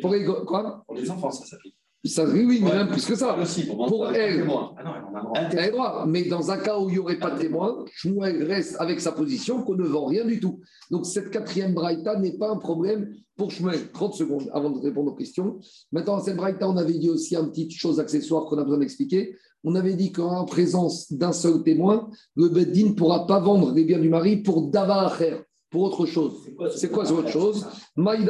Pour 0.00 0.12
les, 0.12 0.24
quoi? 0.24 0.82
Pour 0.86 0.96
les 0.96 1.10
enfants, 1.10 1.30
ça 1.30 1.44
s'applique. 1.44 1.76
Ça, 2.04 2.24
oui, 2.24 2.60
mais 2.60 2.72
même 2.72 2.88
plus 2.88 3.06
que 3.06 3.14
ça. 3.14 3.38
pour, 3.86 4.08
elle, 4.08 4.44
ah 4.50 5.48
elle 5.52 5.58
a 5.58 5.70
droit. 5.70 6.04
Mais 6.08 6.24
dans 6.24 6.50
un 6.50 6.56
cas 6.56 6.76
où 6.76 6.88
il 6.88 6.94
n'y 6.94 6.98
aurait 6.98 7.18
pas 7.18 7.30
de 7.30 7.38
témoin, 7.38 7.84
Shmuel 7.92 8.42
reste 8.42 8.74
avec 8.80 9.00
sa 9.00 9.12
position 9.12 9.62
qu'on 9.62 9.76
ne 9.76 9.84
vend 9.84 10.06
rien 10.06 10.24
du 10.24 10.40
tout. 10.40 10.60
Donc 10.90 11.06
cette 11.06 11.30
quatrième 11.30 11.74
braïta 11.74 12.18
n'est 12.18 12.36
pas 12.36 12.50
un 12.50 12.56
problème 12.56 13.14
pour 13.36 13.52
Shmuel. 13.52 13.92
30 13.92 14.14
secondes 14.14 14.50
avant 14.52 14.70
de 14.70 14.80
répondre 14.80 15.12
aux 15.12 15.14
questions. 15.14 15.60
Maintenant, 15.92 16.18
cette 16.20 16.36
braïta, 16.36 16.68
on 16.68 16.76
avait 16.76 16.98
dit 16.98 17.08
aussi 17.08 17.36
une 17.36 17.50
petite 17.50 17.72
chose 17.72 18.00
accessoire 18.00 18.46
qu'on 18.46 18.58
a 18.58 18.64
besoin 18.64 18.78
d'expliquer. 18.78 19.36
On 19.62 19.76
avait 19.76 19.94
dit 19.94 20.10
qu'en 20.10 20.44
présence 20.44 21.12
d'un 21.12 21.32
seul 21.32 21.62
témoin, 21.62 22.10
le 22.34 22.48
Beddin 22.48 22.88
ne 22.88 22.94
pourra 22.94 23.28
pas 23.28 23.38
vendre 23.38 23.72
les 23.72 23.84
biens 23.84 24.00
du 24.00 24.08
mari 24.08 24.38
pour 24.38 24.70
Davacher, 24.70 25.36
pour 25.70 25.82
autre 25.82 26.04
chose. 26.06 26.48
C'est 26.74 26.90
quoi, 26.90 27.04
cette 27.04 27.16
autre 27.16 27.28
chose? 27.28 27.64
Maï 27.94 28.26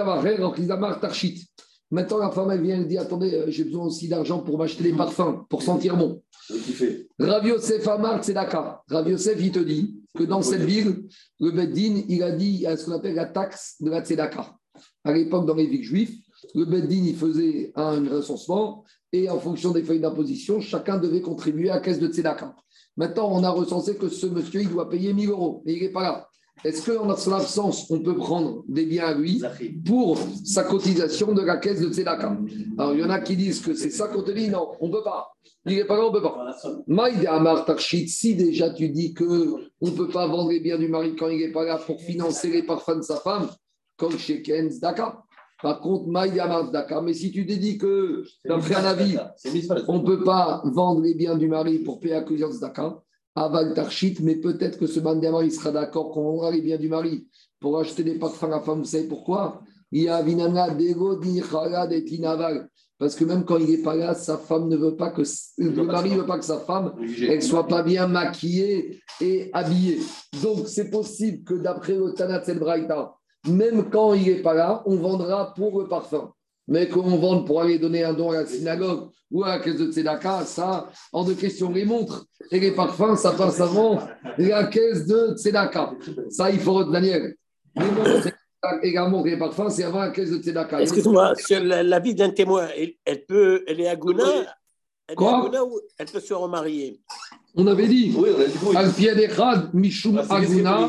Tarchit. 1.00 1.46
Maintenant, 1.92 2.16
la 2.16 2.30
femme, 2.30 2.50
elle 2.50 2.62
vient, 2.62 2.76
elle 2.78 2.88
dit 2.88 2.96
Attendez, 2.96 3.34
euh, 3.34 3.44
j'ai 3.48 3.64
besoin 3.64 3.84
aussi 3.84 4.08
d'argent 4.08 4.40
pour 4.40 4.56
m'acheter 4.56 4.82
des 4.82 4.94
parfums, 4.94 5.44
pour 5.50 5.62
sentir 5.62 5.94
bon. 5.94 6.22
Rav 7.18 7.46
Yosef 7.46 7.86
Amar 7.86 8.24
Tzedaka. 8.24 8.82
Rav 8.88 9.10
Yosef, 9.10 9.38
il 9.38 9.52
te 9.52 9.58
dit 9.58 10.00
que 10.16 10.24
dans 10.24 10.40
cette 10.40 10.62
ville, 10.62 11.04
le 11.38 11.50
Beddin, 11.50 12.02
il 12.08 12.22
a 12.22 12.32
dit 12.32 12.60
il 12.60 12.66
a 12.66 12.78
ce 12.78 12.86
qu'on 12.86 12.92
appelle 12.92 13.14
la 13.14 13.26
taxe 13.26 13.76
de 13.80 13.90
la 13.90 14.02
Tzedaka. 14.02 14.56
À 15.04 15.12
l'époque, 15.12 15.44
dans 15.44 15.54
les 15.54 15.66
villes 15.66 15.84
juives, 15.84 16.16
le 16.54 16.64
Beddin, 16.64 17.04
il 17.04 17.14
faisait 17.14 17.72
un 17.76 18.08
recensement 18.08 18.84
et 19.12 19.28
en 19.28 19.38
fonction 19.38 19.72
des 19.72 19.82
feuilles 19.82 20.00
d'imposition, 20.00 20.62
chacun 20.62 20.96
devait 20.96 21.20
contribuer 21.20 21.68
à 21.68 21.74
la 21.74 21.80
caisse 21.80 22.00
de 22.00 22.08
Tzedaka. 22.08 22.56
Maintenant, 22.96 23.28
on 23.30 23.44
a 23.44 23.50
recensé 23.50 23.96
que 23.96 24.08
ce 24.08 24.24
monsieur, 24.26 24.62
il 24.62 24.70
doit 24.70 24.88
payer 24.88 25.12
1000 25.12 25.28
euros, 25.28 25.62
mais 25.66 25.74
il 25.74 25.82
n'est 25.82 25.92
pas 25.92 26.02
là. 26.02 26.28
Est-ce 26.64 26.90
qu'en 26.90 27.16
son 27.16 27.32
absence, 27.32 27.90
on 27.90 28.00
peut 28.00 28.16
prendre 28.16 28.64
des 28.68 28.86
biens 28.86 29.06
à 29.06 29.14
lui 29.14 29.42
pour 29.84 30.18
sa 30.44 30.64
cotisation 30.64 31.32
de 31.32 31.42
la 31.42 31.56
caisse 31.56 31.80
de 31.80 31.92
Tzedaka? 31.92 32.38
Alors, 32.78 32.94
il 32.94 33.00
y 33.00 33.04
en 33.04 33.10
a 33.10 33.20
qui 33.20 33.36
disent 33.36 33.60
que 33.60 33.74
c'est 33.74 33.90
ça 33.90 34.08
qu'on 34.08 34.22
te 34.22 34.30
dit, 34.30 34.48
non, 34.48 34.68
on 34.80 34.88
ne 34.88 34.92
peut 34.92 35.02
pas. 35.02 35.32
Il 35.66 35.76
n'est 35.76 35.84
pas 35.84 35.96
là, 35.96 36.04
on 36.04 36.12
ne 36.12 36.18
peut 36.18 36.22
pas. 36.22 36.56
Maïde 36.86 37.26
Amar 37.26 37.64
Tarchit, 37.64 38.08
si 38.08 38.34
déjà 38.34 38.70
tu 38.70 38.88
dis 38.88 39.14
qu'on 39.14 39.58
ne 39.80 39.90
peut 39.90 40.08
pas 40.08 40.26
vendre 40.26 40.50
les 40.50 40.60
biens 40.60 40.78
du 40.78 40.88
mari 40.88 41.14
quand 41.16 41.28
il 41.28 41.38
n'est 41.38 41.52
pas 41.52 41.64
là 41.64 41.78
pour 41.78 42.00
financer 42.00 42.50
les 42.50 42.64
parfums 42.64 42.96
de 42.96 43.02
sa 43.02 43.16
femme, 43.16 43.48
comme 43.96 44.18
chez 44.18 44.42
Ken 44.42 44.68
Daka. 44.80 45.22
Par 45.62 45.80
contre, 45.80 46.08
Maïd 46.08 46.38
Amar 46.40 46.70
Daka, 46.72 47.00
mais 47.00 47.14
si 47.14 47.30
tu 47.30 47.46
te 47.46 47.52
dis 47.52 47.78
que, 47.78 48.24
d'après 48.44 48.74
un 48.74 48.84
avis, 48.84 49.16
on 49.86 49.98
ne 49.98 50.04
peut 50.04 50.24
pas 50.24 50.62
vendre 50.64 51.00
les 51.00 51.14
biens 51.14 51.36
du 51.36 51.46
mari 51.46 51.78
pour 51.78 52.00
payer 52.00 52.14
la 52.14 52.22
de 52.22 52.60
Daka, 52.60 53.00
Aval 53.34 53.74
Tarchit, 53.74 54.18
mais 54.22 54.36
peut-être 54.36 54.78
que 54.78 54.86
ce 54.86 55.00
bandamar, 55.00 55.42
il 55.42 55.52
sera 55.52 55.70
d'accord 55.70 56.10
qu'on 56.10 56.22
vendra 56.22 56.50
les 56.50 56.60
biens 56.60 56.76
du 56.76 56.88
mari 56.88 57.26
pour 57.60 57.78
acheter 57.78 58.04
des 58.04 58.18
parfums 58.18 58.44
à 58.44 58.48
la 58.48 58.60
femme. 58.60 58.80
Vous 58.80 58.84
savez 58.84 59.08
pourquoi? 59.08 59.62
Parce 62.98 63.16
que 63.16 63.24
même 63.24 63.44
quand 63.44 63.58
il 63.58 63.70
n'est 63.70 63.82
pas 63.82 63.96
là, 63.96 64.14
sa 64.14 64.38
femme 64.38 64.68
ne 64.68 64.76
veut 64.76 64.96
pas 64.96 65.10
que 65.10 65.22
le 65.58 65.82
mari 65.82 66.12
ne 66.12 66.18
veut 66.18 66.26
pas 66.26 66.38
que 66.38 66.44
sa 66.44 66.58
femme 66.60 66.94
elle 67.20 67.42
soit 67.42 67.66
pas 67.66 67.82
bien 67.82 68.06
maquillée 68.06 69.00
et 69.20 69.50
habillée. 69.52 69.98
Donc 70.42 70.68
c'est 70.68 70.88
possible 70.90 71.44
que 71.44 71.54
d'après 71.54 71.94
le 71.94 72.12
Tanat 72.14 72.44
Braïta, 72.54 73.14
même 73.48 73.90
quand 73.90 74.14
il 74.14 74.26
n'est 74.26 74.42
pas 74.42 74.54
là, 74.54 74.82
on 74.86 74.96
vendra 74.96 75.52
pour 75.52 75.80
le 75.80 75.88
parfum. 75.88 76.32
Mais 76.68 76.88
qu'on 76.88 77.16
vende 77.16 77.46
pour 77.46 77.60
aller 77.60 77.78
donner 77.78 78.04
un 78.04 78.12
don 78.12 78.30
à 78.30 78.42
la 78.42 78.46
synagogue 78.46 79.08
ou 79.30 79.42
à 79.44 79.56
la 79.56 79.58
caisse 79.58 79.76
de 79.76 79.90
Tzedaka, 79.90 80.44
ça, 80.44 80.88
en 81.12 81.24
deux 81.24 81.34
questions, 81.34 81.70
les 81.70 81.84
montres 81.84 82.26
et 82.50 82.60
les 82.60 82.70
parfums, 82.70 83.16
ça 83.16 83.32
passe 83.32 83.60
avant 83.60 83.98
la 84.38 84.64
caisse 84.64 85.06
de 85.06 85.34
Tzedaka. 85.36 85.92
Ça, 86.30 86.50
il 86.50 86.60
faut 86.60 86.84
Daniel. 86.84 87.34
Les 87.76 87.90
montres 87.90 88.28
également 88.82 89.24
les 89.24 89.36
parfums, 89.36 89.70
c'est 89.70 89.84
avant 89.84 90.00
la 90.00 90.10
caisse 90.10 90.30
de 90.30 90.38
Tzedaka. 90.38 90.82
Excuse-moi, 90.82 91.34
sur 91.36 91.60
la, 91.62 91.98
vie 91.98 92.14
d'un 92.14 92.30
témoin, 92.30 92.68
elle, 93.04 93.26
peut, 93.26 93.64
elle 93.66 93.80
est 93.80 93.88
à 93.88 93.96
Gouna 93.96 94.24
elle 95.08 95.16
Quoi? 95.16 95.50
Ou 95.64 95.80
elle 95.98 96.06
peut 96.06 96.20
se 96.20 96.32
remarier? 96.32 97.00
On 97.54 97.66
avait 97.66 97.88
dit, 97.88 98.14
oui, 98.16 98.30
Al-Piadechad, 98.74 99.74
Mishum 99.74 100.18
Aguna. 100.18 100.88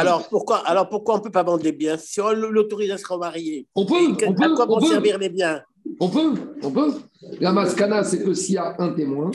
Alors 0.00 0.28
pourquoi, 0.28 0.58
alors 0.58 0.88
pourquoi 0.88 1.14
on 1.14 1.18
ne 1.18 1.22
peut 1.22 1.30
pas 1.30 1.42
vendre 1.42 1.62
les 1.62 1.72
biens 1.72 1.96
Si 1.98 2.20
on 2.20 2.30
l'autorise 2.30 2.90
à 2.90 2.98
se 2.98 3.06
remarier, 3.06 3.66
on 3.74 3.84
peut, 3.84 3.94
on 4.26 4.34
peut, 4.34 4.44
à 4.44 4.48
quoi 4.54 4.66
vont 4.66 4.80
servir 4.80 5.18
les 5.18 5.28
biens? 5.28 5.62
On 6.00 6.08
peut, 6.08 6.34
on 6.62 6.70
peut. 6.70 6.94
La 7.40 7.52
mascana, 7.52 8.02
c'est 8.04 8.22
que 8.22 8.34
s'il 8.34 8.56
y 8.56 8.58
a 8.58 8.74
un 8.78 8.90
témoin, 8.90 9.30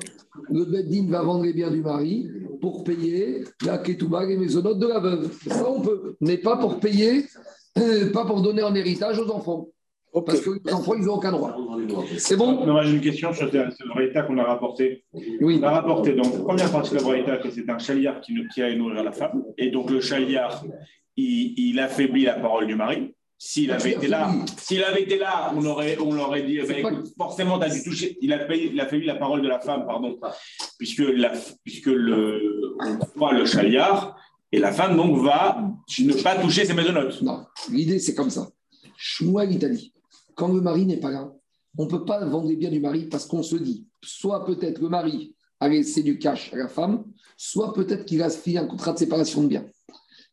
le 0.49 0.65
Beddin 0.65 1.07
va 1.09 1.21
vendre 1.21 1.43
les 1.43 1.53
biens 1.53 1.71
du 1.71 1.81
mari 1.81 2.29
pour 2.61 2.83
payer 2.83 3.43
la 3.65 3.77
ketouba 3.77 4.23
et 4.23 4.27
les 4.27 4.37
maisonnotes 4.37 4.79
de 4.79 4.87
la 4.87 4.99
veuve. 4.99 5.31
Ça, 5.47 5.69
on 5.69 5.81
peut, 5.81 6.15
mais 6.21 6.37
pas 6.37 6.57
pour 6.57 6.79
payer, 6.79 7.25
euh, 7.77 8.11
pas 8.11 8.25
pour 8.25 8.41
donner 8.41 8.63
en 8.63 8.75
héritage 8.75 9.19
aux 9.19 9.29
enfants. 9.31 9.67
Parce 10.25 10.41
que 10.41 10.49
les 10.65 10.73
enfants, 10.73 10.93
ils 10.95 11.05
n'ont 11.05 11.13
aucun 11.13 11.31
droit. 11.31 11.55
C'est 12.17 12.35
bon 12.35 12.65
Non, 12.65 12.81
j'ai 12.83 12.95
une 12.95 13.01
question 13.01 13.33
sur 13.33 13.49
ce 13.49 13.87
braïta 13.87 14.23
qu'on 14.23 14.37
a 14.37 14.43
rapporté. 14.43 15.05
Oui. 15.39 15.59
On 15.61 15.63
a 15.63 15.71
rapporté, 15.71 16.13
donc, 16.13 16.43
première 16.43 16.71
partie 16.71 16.91
de 16.91 16.95
la 16.95 17.03
braïta, 17.03 17.37
que 17.37 17.49
c'est 17.49 17.69
un 17.69 17.79
chaliard 17.79 18.19
qui, 18.19 18.33
qui 18.53 18.61
a 18.61 18.75
nourrir 18.75 19.03
la 19.03 19.13
femme. 19.13 19.43
Et 19.57 19.69
donc, 19.71 19.89
le 19.89 20.01
chaliard, 20.01 20.63
il, 21.15 21.53
il 21.57 21.79
affaiblit 21.79 22.23
la 22.23 22.33
parole 22.33 22.67
du 22.67 22.75
mari. 22.75 23.13
S'il 23.43 23.71
avait 23.71 23.93
été 23.93 24.07
là, 24.07 24.31
s'il 24.57 24.83
avait 24.83 25.01
été 25.01 25.17
là, 25.17 25.51
on 25.55 25.65
aurait, 25.65 25.97
on 25.99 26.13
l'aurait 26.13 26.43
dit, 26.43 26.59
eh 26.61 26.67
ben, 26.67 27.03
forcément, 27.17 27.57
tu 27.57 27.65
as 27.65 27.69
dû 27.69 27.83
toucher. 27.83 28.15
Il 28.21 28.33
a, 28.33 28.37
payé, 28.37 28.69
il 28.71 28.79
a 28.79 28.87
la 28.91 29.15
parole 29.15 29.41
de 29.41 29.47
la 29.47 29.59
femme, 29.59 29.85
pardon, 29.87 30.19
puisque, 30.77 30.99
la, 30.99 31.31
puisque 31.63 31.87
le, 31.87 32.75
on 33.19 33.31
le 33.31 33.45
chaliard, 33.47 34.15
et 34.51 34.59
la 34.59 34.71
femme 34.71 34.95
donc 34.95 35.17
va 35.23 35.57
ne 35.99 36.21
pas 36.21 36.35
toucher 36.35 36.65
ses 36.65 36.75
maisonnotes. 36.75 37.19
Non, 37.23 37.45
l'idée 37.71 37.97
c'est 37.97 38.13
comme 38.13 38.29
ça. 38.29 38.47
Shmuel, 38.95 39.53
il 39.53 39.57
t'a 39.57 39.69
dit 39.69 39.91
quand 40.41 40.51
le 40.51 40.59
mari 40.59 40.87
n'est 40.87 40.97
pas 40.97 41.11
là, 41.11 41.31
on 41.77 41.85
ne 41.85 41.87
peut 41.87 42.03
pas 42.03 42.25
vendre 42.25 42.47
les 42.47 42.55
biens 42.55 42.71
du 42.71 42.79
mari 42.79 43.05
parce 43.05 43.27
qu'on 43.27 43.43
se 43.43 43.55
dit, 43.55 43.85
soit 44.03 44.43
peut-être 44.43 44.81
le 44.81 44.89
mari 44.89 45.35
a 45.59 45.69
laissé 45.69 46.01
du 46.01 46.17
cash 46.17 46.51
à 46.51 46.57
la 46.57 46.67
femme, 46.67 47.03
soit 47.37 47.75
peut-être 47.75 48.05
qu'il 48.05 48.23
a 48.23 48.29
fait 48.31 48.57
un 48.57 48.65
contrat 48.65 48.93
de 48.93 48.97
séparation 48.97 49.43
de 49.43 49.49
biens. 49.49 49.67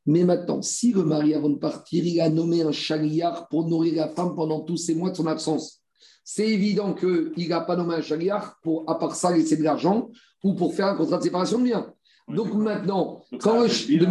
Mais 0.06 0.24
maintenant, 0.24 0.62
si 0.62 0.92
le 0.92 1.04
mari, 1.04 1.34
avant 1.34 1.50
de 1.50 1.58
partir, 1.58 2.06
il 2.06 2.22
a 2.22 2.30
nommé 2.30 2.62
un 2.62 2.72
chagriard 2.72 3.48
pour 3.48 3.68
nourrir 3.68 3.96
la 3.96 4.08
femme 4.08 4.34
pendant 4.34 4.60
tous 4.60 4.78
ces 4.78 4.94
mois 4.94 5.10
de 5.10 5.16
son 5.16 5.26
absence, 5.26 5.82
c'est 6.24 6.48
évident 6.48 6.94
qu'il 6.94 7.46
n'a 7.50 7.60
pas 7.60 7.76
nommé 7.76 7.96
un 7.96 8.00
chagriard 8.00 8.56
pour, 8.62 8.88
à 8.88 8.98
part 8.98 9.14
ça, 9.14 9.36
laisser 9.36 9.58
de 9.58 9.62
l'argent 9.62 10.08
ou 10.42 10.54
pour 10.54 10.74
faire 10.74 10.86
un 10.86 10.96
contrat 10.96 11.18
de 11.18 11.24
séparation 11.24 11.58
de 11.58 11.64
biens. 11.64 11.92
Donc 12.28 12.54
maintenant, 12.54 13.20
quand 13.40 13.60
le, 13.60 14.06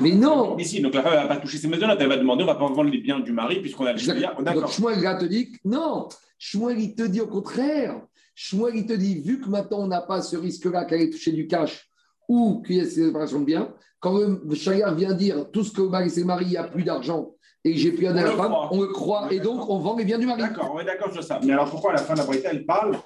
mais 0.00 0.12
non 0.12 0.56
Mais 0.56 0.64
si, 0.64 0.80
donc 0.80 0.94
la 0.94 1.02
femme 1.02 1.12
ne 1.12 1.18
va 1.18 1.26
pas 1.26 1.36
toucher 1.36 1.58
ses 1.58 1.68
maisons, 1.68 1.86
elle 1.88 2.08
va 2.08 2.16
demander 2.16 2.44
on 2.44 2.46
va 2.46 2.54
pas 2.54 2.66
vendre 2.66 2.84
les 2.84 2.98
biens 2.98 3.20
du 3.20 3.32
mari 3.32 3.60
puisqu'on 3.60 3.86
a 3.86 3.92
le 3.92 3.98
chien. 3.98 4.14
Donc 4.14 4.68
Shmuel 4.68 5.18
te 5.18 5.24
dit 5.24 5.52
non. 5.64 6.08
Shmuel 6.38 6.80
il 6.80 6.94
te 6.94 7.02
dit 7.02 7.20
au 7.20 7.26
contraire. 7.26 8.00
Shmuel 8.34 8.76
il 8.76 8.86
te 8.86 8.92
dit 8.92 9.20
vu 9.20 9.40
que 9.40 9.48
maintenant 9.48 9.80
on 9.80 9.86
n'a 9.86 10.02
pas 10.02 10.22
ce 10.22 10.36
risque-là 10.36 10.84
qu'elle 10.84 11.02
ait 11.02 11.10
touché 11.10 11.32
du 11.32 11.46
cash 11.46 11.88
ou 12.28 12.62
qu'il 12.62 12.76
y 12.76 12.78
ait 12.80 12.84
séparation 12.84 13.40
de 13.40 13.44
biens, 13.44 13.72
quand 14.00 14.18
le 14.18 14.94
vient 14.94 15.12
dire 15.12 15.50
tout 15.52 15.64
ce 15.64 15.72
que 15.72 15.82
mari 15.82 16.10
c'est 16.10 16.20
le 16.20 16.26
mari, 16.26 16.44
il 16.46 16.50
n'y 16.50 16.56
a 16.56 16.64
plus 16.64 16.82
d'argent 16.82 17.32
et 17.64 17.74
j'ai 17.74 17.92
plus 17.92 18.06
à 18.06 18.12
la 18.12 18.26
femme, 18.26 18.54
on 18.70 18.80
le 18.80 18.88
croit 18.88 19.32
et 19.32 19.40
donc 19.40 19.68
on 19.68 19.78
vend 19.78 19.96
les 19.96 20.04
biens 20.04 20.18
du 20.18 20.26
mari. 20.26 20.40
D'accord, 20.40 20.72
on 20.74 20.80
est 20.80 20.84
d'accord 20.84 21.12
sur 21.12 21.22
ça. 21.22 21.40
Mais 21.44 21.52
alors 21.52 21.70
pourquoi 21.70 21.90
à 21.90 21.94
la 21.94 22.02
fin 22.02 22.14
de 22.14 22.18
la 22.18 22.24
Bretagne, 22.24 22.50
elle 22.52 22.66
parle 22.66 22.96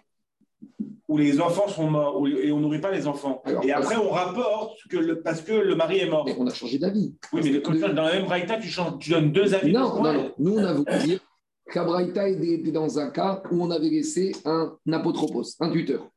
où 1.10 1.18
les 1.18 1.40
enfants 1.40 1.66
sont 1.66 1.90
morts 1.90 2.24
et 2.28 2.52
on 2.52 2.60
nourrit 2.60 2.80
pas 2.80 2.92
les 2.92 3.08
enfants. 3.08 3.42
et 3.64 3.72
après, 3.72 3.96
on 3.96 4.10
rapporte 4.10 4.78
que 4.88 4.96
le, 4.96 5.20
parce 5.20 5.40
que 5.40 5.52
le 5.52 5.74
mari 5.74 5.98
est 5.98 6.08
mort. 6.08 6.24
Mais 6.24 6.36
on 6.38 6.46
a 6.46 6.54
changé 6.54 6.78
d'avis. 6.78 7.12
Oui, 7.32 7.40
mais 7.42 7.92
dans 7.92 8.04
la 8.04 8.12
même 8.12 8.26
braïta, 8.26 8.58
tu, 8.58 8.70
tu 9.00 9.10
donnes 9.10 9.32
deux 9.32 9.52
avis. 9.52 9.72
Non, 9.72 10.00
non, 10.00 10.12
non. 10.12 10.32
Nous, 10.38 10.54
on 10.54 10.64
a 10.64 10.72
voulu 10.72 10.98
dire 11.02 11.20
qu'Abraïta 11.68 12.28
était 12.28 12.70
dans 12.70 13.00
un 13.00 13.10
cas 13.10 13.42
où 13.50 13.60
on 13.60 13.72
avait 13.72 13.88
laissé 13.88 14.36
un 14.44 14.76
apotropos, 14.92 15.42
un 15.58 15.70
tuteur. 15.70 16.08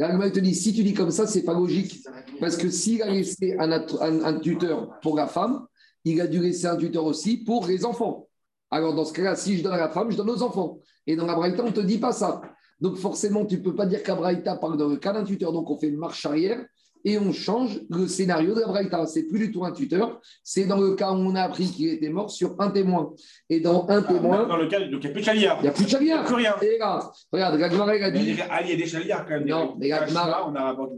Et 0.00 0.32
te 0.32 0.40
dit 0.40 0.54
si 0.54 0.72
tu 0.72 0.82
dis 0.82 0.94
comme 0.94 1.10
ça, 1.10 1.26
c'est 1.26 1.44
pas 1.44 1.52
logique. 1.52 2.02
Parce 2.40 2.56
que 2.56 2.70
s'il 2.70 3.02
a 3.02 3.10
laissé 3.10 3.54
un, 3.58 3.70
un, 3.70 4.40
tuteur 4.40 4.98
pour 5.02 5.14
la 5.14 5.26
femme, 5.26 5.66
il 6.06 6.22
a 6.22 6.26
dû 6.26 6.40
laisser 6.40 6.68
un 6.68 6.76
tuteur 6.76 7.04
aussi 7.04 7.36
pour 7.44 7.66
les 7.66 7.84
enfants. 7.84 8.28
Alors, 8.70 8.94
dans 8.94 9.04
ce 9.04 9.12
cas-là, 9.12 9.36
si 9.36 9.58
je 9.58 9.62
donne 9.62 9.74
à 9.74 9.78
la 9.78 9.90
femme, 9.90 10.10
je 10.10 10.16
donne 10.16 10.30
aux 10.30 10.42
enfants. 10.42 10.78
Et 11.06 11.16
dans 11.16 11.26
la 11.26 11.34
Braïta, 11.34 11.62
on 11.62 11.66
ne 11.66 11.72
te 11.72 11.80
dit 11.80 11.98
pas 11.98 12.12
ça. 12.12 12.40
Donc 12.80 12.96
forcément, 12.96 13.44
tu 13.44 13.58
ne 13.58 13.62
peux 13.62 13.74
pas 13.74 13.86
dire 13.86 14.02
qu'Abraïta 14.02 14.56
parle 14.56 14.76
dans 14.76 14.88
le 14.88 14.96
cas 14.96 15.12
d'un 15.12 15.24
tuteur. 15.24 15.52
Donc 15.52 15.70
on 15.70 15.78
fait 15.78 15.88
une 15.88 15.98
marche 15.98 16.24
arrière 16.26 16.64
et 17.04 17.18
on 17.18 17.32
change 17.32 17.80
le 17.90 18.06
scénario 18.06 18.54
de 18.54 18.60
Ce 18.60 19.12
C'est 19.12 19.22
plus 19.24 19.38
du 19.38 19.52
tout 19.52 19.64
un 19.64 19.72
tuteur, 19.72 20.20
c'est 20.42 20.64
dans 20.64 20.78
le 20.78 20.94
cas 20.94 21.12
où 21.12 21.16
on 21.16 21.34
a 21.34 21.42
appris 21.42 21.66
qu'il 21.66 21.88
était 21.88 22.08
mort 22.08 22.30
sur 22.30 22.54
un 22.58 22.70
témoin. 22.70 23.14
Et 23.48 23.60
dans 23.60 23.86
un 23.88 24.02
ah, 24.04 24.12
témoin. 24.12 24.46
Dans 24.46 24.56
le 24.56 24.66
cas, 24.66 24.80
donc 24.80 25.04
il 25.04 25.06
n'y 25.06 25.06
a 25.06 25.10
plus 25.10 25.20
de 25.20 25.26
chaliard. 25.26 25.58
Il 25.60 25.62
n'y 25.62 25.68
a 25.68 25.72
plus 25.72 25.84
de 25.84 25.90
chaliard. 25.90 26.24
Il 26.28 26.36
n'y 26.36 26.46
a 26.46 26.52
plus 26.52 26.64
rien. 26.66 26.74
Et 26.74 26.78
là, 26.78 27.10
regarde, 27.32 27.58
Gagmar 27.58 27.88
a 27.88 28.10
dit. 28.10 28.30
Il 28.30 28.36
y 28.36 28.40
a 28.42 28.76
des 28.76 28.86
chaliards 28.86 29.24
quand 29.26 29.34
même. 29.34 29.46
Non, 29.46 29.76
mais 29.78 29.88
Gagmar, 29.88 30.52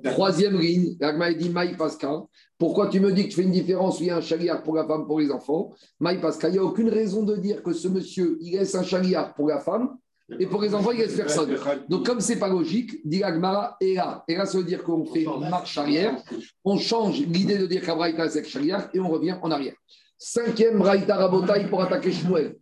troisième 0.05 0.59
ligne, 0.59 0.97
Gagmar 0.99 1.29
a 1.29 1.35
dit 1.35 1.51
Maï 1.51 1.77
Pascal. 1.77 2.21
Pourquoi 2.59 2.89
tu 2.89 3.01
me 3.01 3.13
dis 3.13 3.25
que 3.25 3.29
tu 3.29 3.37
fais 3.37 3.43
une 3.43 3.53
différence 3.53 4.01
où 4.01 4.03
il 4.03 4.09
y 4.09 4.11
a 4.11 4.17
un 4.17 4.21
chaliard 4.21 4.63
pour 4.63 4.75
la 4.75 4.87
femme, 4.87 5.07
pour 5.07 5.21
les 5.21 5.31
enfants? 5.31 5.71
Maï 5.99 6.21
Pascal, 6.21 6.51
il 6.51 6.55
n'y 6.55 6.59
a 6.59 6.65
aucune 6.65 6.91
raison 6.91 7.23
de 7.23 7.37
dire 7.37 7.63
que 7.63 7.73
ce 7.73 7.89
monsieur, 7.89 8.37
il 8.41 8.53
laisse 8.53 8.75
un 8.75 8.83
chaliard 8.83 9.35
pour 9.35 9.49
la 9.49 9.61
femme 9.61 9.97
et 10.39 10.47
pour 10.47 10.63
les 10.63 10.75
enfants, 10.75 10.93
il 10.93 11.01
reste 11.03 11.17
personne. 11.17 11.57
Donc, 11.89 12.07
comme 12.07 12.21
c'est 12.21 12.39
pas 12.39 12.49
logique, 12.49 13.01
dit 13.05 13.23
Agmara, 13.23 13.77
et 13.81 13.95
là, 13.95 14.25
et 14.29 14.37
là, 14.37 14.47
ça 14.47 14.59
veut 14.59 14.65
dire 14.65 14.83
qu'on 14.83 15.05
fait 15.05 15.25
marche 15.25 15.77
arrière, 15.77 16.17
on 16.65 16.79
change 16.79 17.21
l'idée 17.21 17.59
de 17.59 17.67
dire 17.67 17.85
qu'Abraïta 17.85 18.29
c'est 18.29 18.45
chariard 18.45 18.89
et 18.95 19.01
on 19.01 19.09
revient 19.09 19.37
en 19.43 19.51
arrière. 19.51 19.75
Cinquième 20.19 20.79
Braïta 20.79 21.17
Rabotaï 21.17 21.69
pour 21.69 21.83
attaquer 21.83 22.13
Shmuel. 22.13 22.57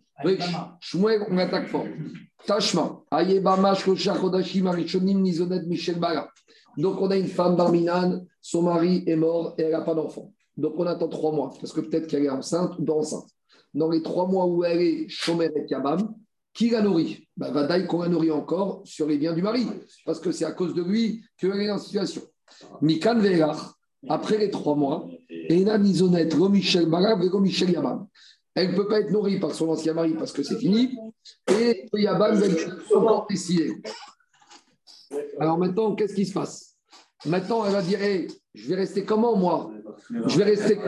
Shmuel, 0.80 1.26
on 1.30 1.38
attaque 1.38 1.68
fort. 1.68 1.86
Tashma, 2.46 3.00
Ayeba 3.10 3.74
Chodashim 3.74 4.62
Marichonim 4.64 5.20
Nizonet 5.20 5.62
Michel 5.66 5.98
Bara. 5.98 6.28
Donc, 6.76 7.00
on 7.00 7.10
a 7.10 7.16
une 7.16 7.26
femme 7.26 7.56
barminane, 7.56 8.24
son 8.40 8.62
mari 8.62 9.02
est 9.06 9.16
mort 9.16 9.54
et 9.58 9.62
elle 9.62 9.72
n'a 9.72 9.80
pas 9.80 9.94
d'enfant. 9.94 10.32
Donc, 10.56 10.74
on 10.76 10.86
attend 10.86 11.08
trois 11.08 11.32
mois, 11.32 11.52
parce 11.60 11.72
que 11.72 11.80
peut-être 11.80 12.06
qu'elle 12.06 12.24
est 12.24 12.30
enceinte 12.30 12.78
ou 12.78 12.84
pas 12.84 12.94
enceinte. 12.94 13.28
Dans 13.74 13.90
les 13.90 14.02
trois 14.02 14.26
mois 14.26 14.46
où 14.46 14.64
elle 14.64 14.80
est 14.80 15.08
Shomer 15.08 15.50
et 15.54 15.66
Yabam, 15.68 16.14
qui 16.52 16.70
la 16.70 16.82
nourrit 16.82 17.28
bah, 17.36 17.50
Vadaï 17.50 17.86
qu'on 17.86 18.02
la 18.02 18.08
nourrit 18.08 18.30
encore 18.30 18.82
sur 18.84 19.06
les 19.06 19.18
biens 19.18 19.32
du 19.32 19.42
mari, 19.42 19.66
parce 20.04 20.20
que 20.20 20.32
c'est 20.32 20.44
à 20.44 20.52
cause 20.52 20.74
de 20.74 20.82
lui 20.82 21.24
qu'elle 21.36 21.60
est 21.60 21.68
dans 21.68 21.78
cette 21.78 21.86
situation. 21.86 22.22
Mikan 22.82 23.20
après 24.08 24.38
les 24.38 24.50
trois 24.50 24.76
mois, 24.76 25.08
Ena 25.50 25.78
Nizonet, 25.78 26.28
Michel 26.50 26.88
Michel 26.88 27.70
Yabam. 27.70 28.06
Elle 28.54 28.72
ne 28.72 28.76
peut 28.76 28.88
pas 28.88 29.00
être 29.00 29.10
nourrie 29.10 29.38
par 29.38 29.54
son 29.54 29.68
ancien 29.68 29.92
mari 29.94 30.14
parce 30.14 30.32
que 30.32 30.42
c'est 30.42 30.58
fini, 30.58 30.96
et 31.48 31.86
Yabam 31.92 32.34
va 32.34 32.96
encore 32.96 33.26
décidé. 33.28 33.72
Alors 35.38 35.58
maintenant, 35.58 35.94
qu'est-ce 35.94 36.14
qui 36.14 36.26
se 36.26 36.32
passe? 36.32 36.76
Maintenant, 37.26 37.64
elle 37.64 37.72
va 37.72 37.82
dire 37.82 38.00
je 38.60 38.68
vais 38.68 38.74
rester 38.74 39.04
comment 39.04 39.36
moi 39.36 39.70
Je 40.26 40.38
vais 40.38 40.44
rester. 40.44 40.78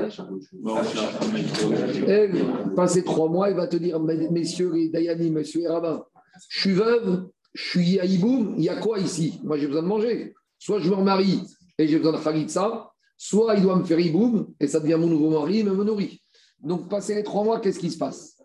Elle, 2.07 2.75
passer 2.75 3.05
trois 3.05 3.29
mois, 3.29 3.49
elle 3.49 3.57
va 3.57 3.67
te 3.67 3.77
dire 3.77 4.01
messieurs 4.01 4.73
les 4.73 4.89
Dayani, 4.89 5.31
messieurs 5.31 5.61
les 5.61 5.69
rabbins, 5.69 6.05
je 6.49 6.61
suis 6.61 6.73
veuve, 6.73 7.29
je 7.55 7.63
suis 7.63 8.01
à 8.01 8.05
il 8.05 8.63
y 8.63 8.69
a 8.69 8.77
quoi 8.77 8.99
ici 8.99 9.41
Moi 9.45 9.59
j'ai 9.59 9.67
besoin 9.67 9.83
de 9.83 9.89
manger. 9.89 10.35
Soit 10.59 10.81
je 10.81 10.91
me 10.91 10.95
remarie 10.95 11.41
et 11.79 11.89
j'ai 11.89 11.99
besoin 11.99 12.13
de 12.13 12.49
ça, 12.49 12.91
soit 13.17 13.55
il 13.57 13.63
doit 13.63 13.77
me 13.77 13.85
faire 13.85 13.99
iboum, 13.99 14.53
et 14.61 14.67
ça 14.67 14.81
devient 14.81 14.97
mon 14.99 15.07
nouveau 15.07 15.31
mari, 15.31 15.59
il 15.59 15.65
me 15.67 15.85
nourrit. 15.85 16.23
Donc, 16.63 16.89
passer 16.89 17.15
les 17.15 17.23
trois 17.23 17.45
mois, 17.45 17.61
qu'est-ce 17.61 17.79
qui 17.79 17.91
se 17.91 17.99
passe 17.99 18.37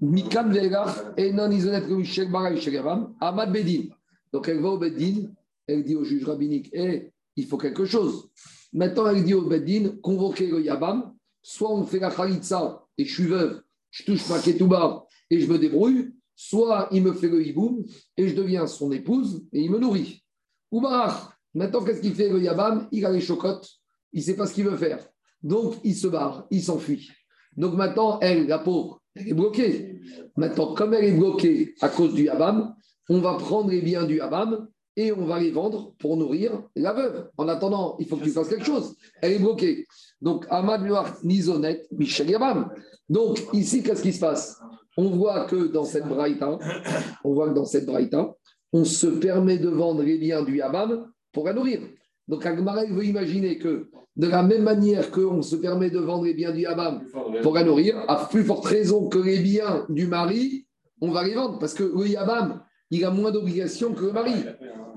Mikam 0.00 0.52
Amad 3.20 3.52
Bedin. 3.52 3.88
Donc, 4.32 4.48
elle 4.48 4.60
va 4.60 4.68
au 4.68 4.78
Bedin, 4.78 5.28
elle 5.66 5.82
dit 5.82 5.96
au 5.96 6.04
juge 6.04 6.24
rabbinique, 6.24 6.70
eh, 6.72 7.10
il 7.34 7.46
faut 7.46 7.56
quelque 7.56 7.84
chose. 7.84 8.28
Maintenant, 8.72 9.06
elle 9.08 9.24
dit 9.24 9.34
au 9.34 9.42
Bedin, 9.42 9.96
convoquez 10.02 10.48
le 10.48 10.62
Yabam, 10.62 11.14
soit 11.42 11.72
on 11.72 11.84
fait 11.84 11.98
la 11.98 12.10
Khalitsa 12.10 12.84
et 12.98 13.04
je 13.04 13.14
suis 13.14 13.26
veuve, 13.26 13.62
je 13.90 14.04
touche 14.04 14.28
ma 14.28 14.38
ketouba 14.38 15.06
et 15.30 15.40
je 15.40 15.50
me 15.50 15.58
débrouille, 15.58 16.12
soit 16.34 16.88
il 16.90 17.02
me 17.02 17.12
fait 17.12 17.28
le 17.28 17.46
hiboum 17.46 17.84
et 18.16 18.28
je 18.28 18.34
deviens 18.34 18.66
son 18.66 18.92
épouse 18.92 19.46
et 19.52 19.62
il 19.62 19.70
me 19.70 19.78
nourrit. 19.78 20.22
Ou 20.70 20.80
maintenant 20.80 21.84
qu'est-ce 21.84 22.00
qu'il 22.00 22.14
fait 22.14 22.28
le 22.28 22.42
Yabam? 22.42 22.88
Il 22.92 23.06
a 23.06 23.10
les 23.10 23.20
chocottes, 23.20 23.68
il 24.12 24.20
ne 24.20 24.24
sait 24.24 24.36
pas 24.36 24.46
ce 24.46 24.54
qu'il 24.54 24.64
veut 24.64 24.76
faire. 24.76 25.06
Donc 25.42 25.76
il 25.84 25.94
se 25.94 26.08
barre, 26.08 26.46
il 26.50 26.62
s'enfuit. 26.62 27.10
Donc 27.56 27.74
maintenant, 27.74 28.18
elle, 28.20 28.46
la 28.46 28.58
pauvre, 28.58 29.00
elle 29.14 29.28
est 29.28 29.34
bloquée. 29.34 30.00
Maintenant, 30.36 30.74
comme 30.74 30.92
elle 30.92 31.04
est 31.04 31.16
bloquée 31.16 31.74
à 31.80 31.88
cause 31.88 32.12
du 32.12 32.24
Yabam, 32.24 32.74
on 33.08 33.20
va 33.20 33.34
prendre 33.34 33.70
les 33.70 33.80
biens 33.80 34.04
du 34.04 34.16
Yabam 34.16 34.68
et 34.96 35.12
on 35.12 35.26
va 35.26 35.38
les 35.38 35.50
vendre 35.50 35.92
pour 35.98 36.16
nourrir 36.16 36.62
la 36.74 36.92
veuve. 36.92 37.28
En 37.36 37.48
attendant, 37.48 37.96
il 37.98 38.06
faut 38.06 38.16
que 38.16 38.24
tu 38.24 38.30
fasses 38.30 38.48
quelque 38.48 38.64
chose. 38.64 38.96
Elle 39.20 39.32
est 39.32 39.38
bloquée. 39.38 39.86
Donc, 40.20 40.46
Ahmad 40.48 40.82
Noir, 40.82 41.14
Nizonet, 41.22 41.86
Michel 41.92 42.30
Yabam. 42.30 42.70
Donc, 43.08 43.42
ici, 43.52 43.82
qu'est-ce 43.82 44.02
qui 44.02 44.12
se 44.12 44.20
passe? 44.20 44.58
On 44.96 45.10
voit 45.10 45.44
que 45.44 45.66
dans 45.66 45.84
cette 45.84 46.08
braïta, 46.08 46.58
on 47.22 47.34
voit 47.34 47.50
que 47.50 47.54
dans 47.54 47.66
cette 47.66 47.84
braïta, 47.84 48.34
on 48.72 48.84
se 48.84 49.06
permet 49.06 49.58
de 49.58 49.68
vendre 49.68 50.02
les 50.02 50.18
biens 50.18 50.42
du 50.42 50.56
Yabam 50.56 51.10
pour 51.32 51.44
la 51.44 51.52
nourrir. 51.52 51.80
Donc, 52.26 52.44
Agmara 52.46 52.86
veut 52.86 53.04
imaginer 53.04 53.58
que 53.58 53.90
de 54.16 54.26
la 54.26 54.42
même 54.42 54.62
manière 54.62 55.10
qu'on 55.10 55.42
se 55.42 55.56
permet 55.56 55.90
de 55.90 55.98
vendre 55.98 56.24
les 56.24 56.32
biens 56.32 56.52
du 56.52 56.60
Yabam 56.60 57.04
pour 57.42 57.54
la 57.54 57.64
nourrir, 57.64 58.02
à 58.08 58.26
plus 58.26 58.44
forte 58.44 58.64
raison 58.64 59.08
que 59.08 59.18
les 59.18 59.40
biens 59.40 59.84
du 59.90 60.06
mari, 60.06 60.66
on 61.02 61.10
va 61.10 61.22
les 61.22 61.34
vendre. 61.34 61.58
Parce 61.58 61.74
que 61.74 61.84
le 61.84 62.08
Yabam, 62.08 62.62
il 62.90 63.04
a 63.04 63.10
moins 63.10 63.30
d'obligations 63.30 63.92
que 63.92 64.06
le 64.06 64.12
mari. 64.12 64.32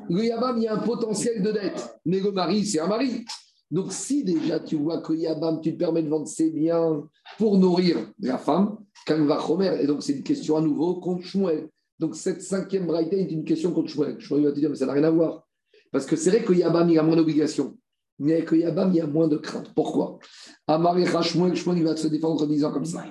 Le 0.09 0.25
Yabam, 0.25 0.57
il 0.57 0.63
y 0.63 0.67
a 0.67 0.73
un 0.73 0.79
potentiel 0.79 1.41
de 1.43 1.51
dette, 1.51 1.99
mais 2.05 2.19
le 2.19 2.31
mari, 2.31 2.65
c'est 2.65 2.79
un 2.79 2.87
mari. 2.87 3.25
Donc, 3.69 3.93
si 3.93 4.23
déjà 4.23 4.59
tu 4.59 4.75
vois 4.75 5.01
que 5.01 5.13
Yabam, 5.13 5.61
tu 5.61 5.73
te 5.73 5.77
permets 5.77 6.01
de 6.01 6.09
vendre 6.09 6.27
ses 6.27 6.49
biens 6.49 7.03
pour 7.37 7.59
nourrir 7.59 7.97
la 8.19 8.39
femme, 8.39 8.77
va 9.07 9.39
Chomer, 9.39 9.77
et 9.81 9.87
donc 9.87 10.01
c'est 10.01 10.13
une 10.13 10.23
question 10.23 10.57
à 10.57 10.61
nouveau 10.61 10.95
contre 10.95 11.23
Shmuel. 11.23 11.69
Donc, 11.99 12.15
cette 12.15 12.41
cinquième 12.41 12.87
braïta 12.87 13.15
est 13.15 13.31
une 13.31 13.43
question 13.43 13.71
contre 13.71 13.89
Shmuel. 13.89 14.19
Shmuel 14.19 14.45
va 14.45 14.51
te 14.51 14.59
dire, 14.59 14.69
mais 14.69 14.75
ça 14.75 14.87
n'a 14.87 14.93
rien 14.93 15.03
à 15.03 15.11
voir. 15.11 15.47
Parce 15.91 16.05
que 16.05 16.15
c'est 16.15 16.31
vrai 16.31 16.43
que 16.43 16.53
Yabam, 16.53 16.89
il 16.89 16.97
a 16.97 17.03
moins 17.03 17.15
d'obligations, 17.15 17.77
mais 18.17 18.33
avec 18.33 18.51
Yabam, 18.51 18.89
il 18.89 18.95
y 18.95 19.01
a 19.01 19.07
moins 19.07 19.27
de 19.27 19.37
crainte. 19.37 19.71
Pourquoi? 19.75 20.17
Amarecha 20.65 21.21
Shmuel, 21.21 21.55
Shmuel, 21.55 21.77
il 21.79 21.83
va 21.83 21.95
se 21.95 22.07
défendre 22.07 22.41
en 22.41 22.47
disant 22.47 22.71
comme 22.71 22.85
ça. 22.85 23.05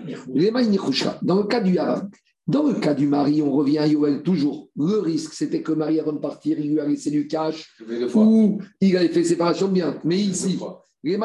Dans 1.23 1.37
le 1.37 1.45
cas 1.45 1.61
du 1.61 1.75
Yabam, 1.75 2.11
dans 2.49 2.63
le 2.63 2.75
cas 2.75 2.95
du 2.95 3.07
mari, 3.07 3.43
on 3.43 3.53
revient 3.53 3.79
à 3.79 3.87
Yoel 3.87 4.23
toujours. 4.23 4.71
Le 4.75 4.99
risque, 5.01 5.35
c'était 5.35 5.61
que 5.61 5.73
Marie, 5.73 6.01
avant 6.01 6.15
de 6.15 6.19
partir, 6.19 6.59
il 6.59 6.71
lui 6.73 6.81
a 6.81 6.87
laissé 6.87 7.11
du 7.11 7.29
cash 7.29 7.77
ou 8.15 8.59
il 8.81 8.97
avait 8.97 9.09
fait 9.09 9.23
séparation 9.23 9.69
de 9.69 9.75
biens. 9.75 10.01
Mais 10.03 10.17
ici, 10.17 10.59
il 11.05 11.19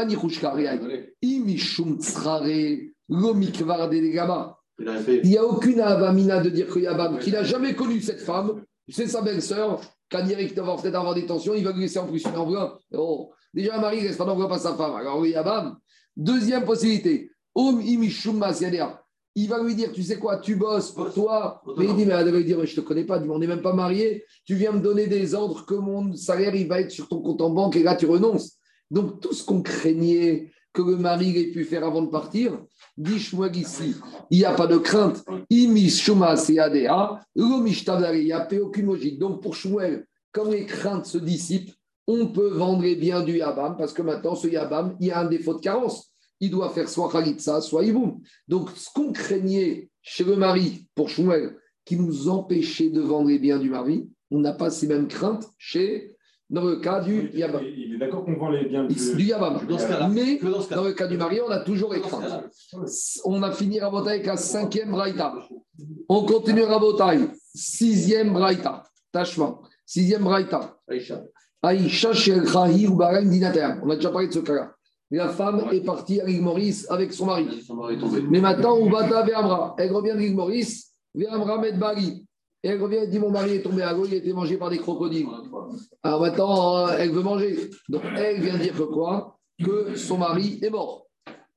n'y 5.23 5.37
a 5.37 5.45
aucune 5.45 5.79
avamina 5.79 6.41
de 6.41 6.49
dire 6.49 6.67
que 6.67 6.79
Yabam, 6.79 7.17
qui 7.19 7.31
n'a 7.31 7.43
jamais 7.43 7.73
connu 7.73 8.01
cette 8.01 8.19
femme, 8.19 8.61
c'est 8.89 9.07
sa 9.07 9.21
belle-sœur, 9.21 9.79
quand 10.11 10.25
il 10.27 10.35
va 10.35 10.75
peut-être 10.75 10.95
avoir 10.95 11.15
des 11.15 11.25
tensions, 11.25 11.53
il 11.53 11.63
va 11.63 11.71
lui 11.71 11.81
laisser 11.81 11.99
en 11.99 12.07
plus 12.07 12.21
une 12.25 12.35
enveloppe. 12.35 12.81
Oh, 12.93 13.31
déjà, 13.53 13.79
Marie 13.79 14.01
reste 14.01 14.17
pas 14.17 14.25
d'enveloppe 14.25 14.51
à 14.51 14.59
sa 14.59 14.73
femme. 14.73 14.95
Alors, 14.95 15.19
oui, 15.19 15.29
Yabam. 15.29 15.77
Deuxième 16.17 16.65
possibilité. 16.65 17.31
Om 17.55 17.81
imishum 17.81 18.43
il 19.35 19.49
va 19.49 19.61
lui 19.63 19.75
dire, 19.75 19.91
tu 19.91 20.03
sais 20.03 20.17
quoi, 20.17 20.37
tu 20.37 20.55
bosses 20.55 20.91
pour 20.91 21.11
toi. 21.13 21.61
Mais 21.77 21.85
il 21.85 21.95
dit, 21.95 22.05
mais 22.05 22.13
elle 22.13 22.29
va 22.29 22.37
lui 22.37 22.45
dire, 22.45 22.63
je 22.65 22.71
ne 22.71 22.81
te 22.81 22.81
connais 22.81 23.03
pas, 23.03 23.19
on 23.19 23.39
n'est 23.39 23.47
même 23.47 23.61
pas 23.61 23.73
mariés. 23.73 24.23
Tu 24.45 24.55
viens 24.55 24.71
me 24.71 24.79
donner 24.79 25.07
des 25.07 25.33
ordres 25.33 25.65
que 25.65 25.73
mon 25.73 26.15
salaire, 26.15 26.53
il 26.53 26.67
va 26.67 26.81
être 26.81 26.91
sur 26.91 27.07
ton 27.07 27.21
compte 27.21 27.41
en 27.41 27.49
banque 27.49 27.75
et 27.75 27.83
là, 27.83 27.95
tu 27.95 28.05
renonces. 28.05 28.57
Donc, 28.91 29.21
tout 29.21 29.33
ce 29.33 29.43
qu'on 29.43 29.63
craignait 29.63 30.51
que 30.71 30.81
le 30.81 30.97
mari 30.97 31.37
ait 31.37 31.51
pu 31.51 31.65
faire 31.65 31.83
avant 31.83 32.03
de 32.03 32.09
partir, 32.09 32.59
dis 32.95 33.27
moi 33.33 33.47
ici, 33.47 33.95
il 34.29 34.37
n'y 34.39 34.45
a 34.45 34.53
pas 34.53 34.67
de 34.67 34.77
crainte. 34.77 35.23
Il 35.49 35.73
n'y 35.73 35.89
a 38.31 38.47
aucune 38.61 38.85
logique. 38.85 39.19
Donc, 39.19 39.41
pour 39.41 39.55
Shmuel, 39.55 40.05
comme 40.31 40.51
les 40.51 40.65
craintes 40.65 41.05
se 41.05 41.17
dissipent, 41.17 41.73
on 42.05 42.27
peut 42.27 42.49
vendre 42.49 42.83
les 42.83 42.95
biens 42.95 43.23
du 43.23 43.37
Yabam 43.37 43.77
parce 43.77 43.93
que 43.93 44.01
maintenant, 44.01 44.35
ce 44.35 44.47
Yabam, 44.47 44.95
il 44.99 45.07
y 45.07 45.11
a 45.11 45.19
un 45.19 45.25
défaut 45.25 45.53
de 45.53 45.61
carence 45.61 46.12
il 46.43 46.51
doit 46.51 46.69
faire 46.69 46.89
soit 46.89 47.09
Khalitsa, 47.09 47.61
soit 47.61 47.85
Iboum. 47.85 48.19
Donc, 48.49 48.69
ce 48.75 48.89
qu'on 48.93 49.13
craignait 49.13 49.89
chez 50.01 50.25
le 50.25 50.35
mari, 50.35 50.87
pour 50.93 51.07
Shmuel, 51.07 51.55
qui 51.85 51.95
nous 51.95 52.27
empêchait 52.27 52.89
de 52.89 52.99
vendre 52.99 53.29
les 53.29 53.39
biens 53.39 53.59
du 53.59 53.69
mari, 53.69 54.09
on 54.29 54.39
n'a 54.39 54.51
pas 54.51 54.69
ces 54.69 54.87
mêmes 54.87 55.07
craintes 55.07 55.47
chez, 55.57 56.17
dans 56.49 56.65
le 56.65 56.77
cas 56.81 56.99
du 56.99 57.29
Yabam. 57.33 57.63
Il 57.63 57.93
est 57.93 57.97
d'accord 57.97 58.25
qu'on 58.25 58.35
vend 58.35 58.49
les 58.49 58.65
biens 58.65 58.83
du, 58.83 58.93
du 58.93 59.23
Yabam. 59.23 59.61
Mais 60.11 60.37
dans, 60.69 60.83
le 60.83 60.91
cas 60.91 61.07
du 61.07 61.17
mari, 61.17 61.39
on 61.45 61.49
a 61.49 61.59
toujours 61.59 61.93
les 61.93 62.01
craintes. 62.01 62.43
On 63.23 63.41
a 63.41 63.51
fini 63.53 63.79
Rabotai 63.79 64.09
avec 64.09 64.25
la 64.25 64.35
cinquième 64.35 64.91
Braïta. 64.91 65.33
On 66.09 66.25
continue 66.25 66.63
Rabotai. 66.63 67.19
Sixième 67.55 68.33
Braïta. 68.33 68.83
Tachement. 69.13 69.61
Sixième 69.85 70.23
Braïta. 70.23 70.77
Aïcha. 70.89 71.23
Aïcha 71.61 72.11
Shel 72.11 72.43
ou 72.89 72.95
Barem 72.95 73.29
Dinater. 73.29 73.75
On 73.81 73.89
a 73.89 73.95
déjà 73.95 74.09
parlé 74.09 74.27
de 74.27 74.33
ce 74.33 74.39
cas-là 74.39 74.75
la 75.17 75.29
femme 75.29 75.67
est 75.71 75.81
partie 75.81 76.19
à 76.19 76.25
l'île 76.25 76.41
Maurice 76.41 76.89
avec 76.89 77.13
son 77.13 77.27
mari. 77.27 77.47
Mais 78.29 78.41
maintenant, 78.41 78.75
on 78.77 78.89
va 78.89 79.23
vers 79.23 79.37
Amra. 79.37 79.75
Elle 79.77 79.91
revient 79.91 80.13
de 80.13 80.17
l'île 80.17 80.35
Maurice, 80.35 80.91
vers 81.13 81.33
Amra 81.33 81.59
Medbari. 81.59 82.25
Et 82.63 82.69
elle 82.69 82.81
revient 82.81 82.97
et 82.97 83.07
dit 83.07 83.19
Mon 83.19 83.29
mari 83.29 83.55
est 83.55 83.61
tombé 83.61 83.81
à 83.81 83.91
l'eau, 83.91 84.05
il 84.05 84.13
a 84.13 84.17
été 84.17 84.31
mangé 84.31 84.57
par 84.57 84.69
des 84.69 84.77
crocodiles. 84.77 85.27
Alors 86.01 86.21
maintenant, 86.21 86.87
elle 86.87 87.11
veut 87.11 87.21
manger. 87.21 87.69
Donc 87.89 88.01
elle 88.15 88.41
vient 88.41 88.57
dire 88.57 88.73
que 88.73 88.83
quoi? 88.83 89.37
Que 89.63 89.95
son 89.95 90.17
mari 90.17 90.59
est 90.61 90.69
mort. 90.69 91.05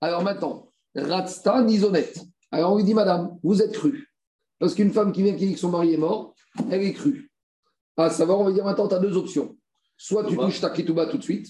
Alors 0.00 0.22
maintenant, 0.22 0.68
Ratsta 0.94 1.62
Nizonet. 1.62 2.12
Alors 2.50 2.72
on 2.72 2.76
lui 2.76 2.84
dit 2.84 2.94
Madame, 2.94 3.38
vous 3.42 3.62
êtes 3.62 3.72
crue. 3.72 4.12
Parce 4.59 4.74
qu'une 4.74 4.90
femme 4.90 5.12
qui 5.12 5.22
vient 5.22 5.34
qui 5.34 5.46
dit 5.46 5.54
que 5.54 5.61
son 5.61 5.70
mari 5.70 5.94
est 5.94 5.98
mort, 5.98 6.34
elle 6.70 6.82
est 6.82 6.92
crue. 6.92 7.30
À 7.96 8.11
savoir, 8.11 8.40
on 8.40 8.44
va 8.44 8.52
dire 8.52 8.64
maintenant, 8.64 8.88
tu 8.88 8.94
as 8.94 8.98
deux 8.98 9.16
options. 9.16 9.57
Soit 9.96 10.24
tu 10.24 10.36
touches 10.36 10.61
ta 10.61 10.70
ketouba 10.70 11.07
tout 11.07 11.18
de 11.18 11.22
suite, 11.22 11.48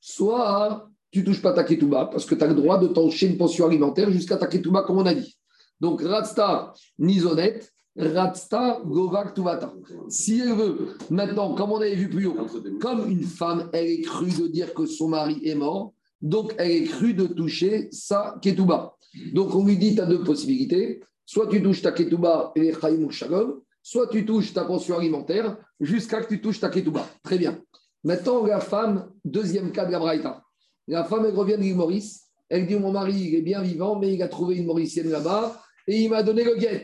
soit 0.00 0.89
tu 1.10 1.24
touches 1.24 1.42
pas 1.42 1.52
ta 1.52 1.64
ketouba 1.64 2.06
parce 2.06 2.24
que 2.24 2.34
tu 2.34 2.44
as 2.44 2.46
le 2.46 2.54
droit 2.54 2.78
de 2.78 2.86
t'encher 2.88 3.26
une 3.26 3.36
pension 3.36 3.66
alimentaire 3.66 4.10
jusqu'à 4.10 4.36
ta 4.36 4.46
ketouba, 4.46 4.82
comme 4.82 4.98
on 4.98 5.06
a 5.06 5.14
dit. 5.14 5.36
Donc, 5.80 6.02
Ratsta 6.02 6.72
Nizonet, 6.98 7.60
Ratsta 7.96 8.80
Govak 8.84 9.34
Tuvata. 9.34 9.72
Si 10.08 10.40
elle 10.40 10.54
veut, 10.54 10.88
maintenant, 11.10 11.54
comme 11.54 11.72
on 11.72 11.80
avait 11.80 11.94
vu 11.94 12.08
plus 12.08 12.26
haut, 12.26 12.36
comme 12.80 13.10
une 13.10 13.24
femme, 13.24 13.68
elle 13.72 13.86
est 13.86 14.00
crue 14.02 14.30
de 14.30 14.46
dire 14.46 14.72
que 14.74 14.86
son 14.86 15.08
mari 15.08 15.40
est 15.44 15.54
mort, 15.54 15.94
donc 16.20 16.54
elle 16.58 16.70
est 16.70 16.84
crue 16.84 17.14
de 17.14 17.26
toucher 17.26 17.88
sa 17.90 18.38
ketouba. 18.40 18.96
Donc, 19.32 19.54
on 19.54 19.64
lui 19.64 19.76
dit 19.76 19.94
tu 19.94 20.00
as 20.00 20.06
deux 20.06 20.22
possibilités. 20.22 21.00
Soit 21.26 21.46
tu 21.46 21.62
touches 21.62 21.82
ta 21.82 21.92
ketouba 21.92 22.52
et 22.56 22.72
ou 22.72 23.10
shalom, 23.10 23.60
soit 23.82 24.08
tu 24.08 24.26
touches 24.26 24.52
ta 24.52 24.64
pension 24.64 24.98
alimentaire 24.98 25.56
jusqu'à 25.78 26.20
que 26.22 26.28
tu 26.28 26.40
touches 26.40 26.60
ta 26.60 26.68
ketouba. 26.68 27.06
Très 27.22 27.38
bien. 27.38 27.60
Maintenant, 28.02 28.44
la 28.44 28.60
femme, 28.60 29.10
deuxième 29.24 29.72
cas 29.72 29.86
de 29.86 29.92
la 29.92 29.98
Braïta. 29.98 30.42
La 30.90 31.04
femme, 31.04 31.24
elle 31.24 31.36
revient 31.36 31.56
de 31.56 31.62
l'île 31.62 31.76
Maurice. 31.76 32.24
Elle 32.48 32.66
dit 32.66 32.74
Mon 32.74 32.90
mari, 32.90 33.14
il 33.14 33.34
est 33.36 33.42
bien 33.42 33.62
vivant, 33.62 33.96
mais 33.96 34.12
il 34.12 34.22
a 34.24 34.28
trouvé 34.28 34.56
une 34.56 34.66
Mauricienne 34.66 35.08
là-bas 35.08 35.62
et 35.86 36.00
il 36.00 36.10
m'a 36.10 36.24
donné 36.24 36.42
le 36.42 36.56
guet. 36.56 36.82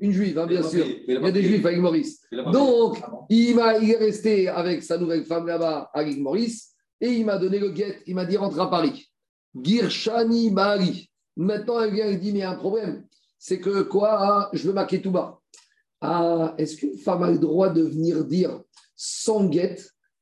Une 0.00 0.10
juive, 0.10 0.38
hein, 0.38 0.46
bien 0.46 0.62
sûr. 0.62 0.86
Il 1.06 1.14
y 1.14 1.16
a 1.16 1.30
des 1.30 1.42
juifs 1.42 1.64
à 1.66 1.70
l'île 1.70 1.82
Maurice. 1.82 2.22
Donc, 2.50 2.98
il, 3.28 3.50
il 3.82 3.90
est 3.90 3.96
resté 3.96 4.48
avec 4.48 4.82
sa 4.82 4.96
nouvelle 4.96 5.26
femme 5.26 5.46
là-bas 5.46 5.90
à 5.92 6.02
l'île 6.02 6.22
Maurice 6.22 6.72
et 6.98 7.10
il 7.10 7.26
m'a 7.26 7.36
donné 7.36 7.58
le 7.58 7.68
guet. 7.68 8.02
Il 8.06 8.14
m'a 8.14 8.24
dit 8.24 8.38
Rentre 8.38 8.58
à 8.58 8.70
Paris. 8.70 9.12
Girshani 9.54 10.50
Bari. 10.50 11.10
Maintenant, 11.36 11.82
elle 11.82 11.92
vient 11.92 12.06
et 12.06 12.16
dit 12.16 12.32
Mais 12.32 12.38
il 12.38 12.42
y 12.42 12.44
a 12.44 12.50
un 12.52 12.56
problème. 12.56 13.04
C'est 13.38 13.60
que 13.60 13.82
quoi 13.82 14.16
ah, 14.18 14.50
Je 14.54 14.66
veux 14.66 14.72
ma 14.72 14.86
ketouba. 14.86 15.40
Ah, 16.00 16.54
est-ce 16.56 16.76
qu'une 16.76 16.96
femme 16.96 17.22
a 17.22 17.30
le 17.30 17.38
droit 17.38 17.68
de 17.68 17.82
venir 17.82 18.24
dire 18.24 18.62
sans 18.96 19.44
guet 19.44 19.76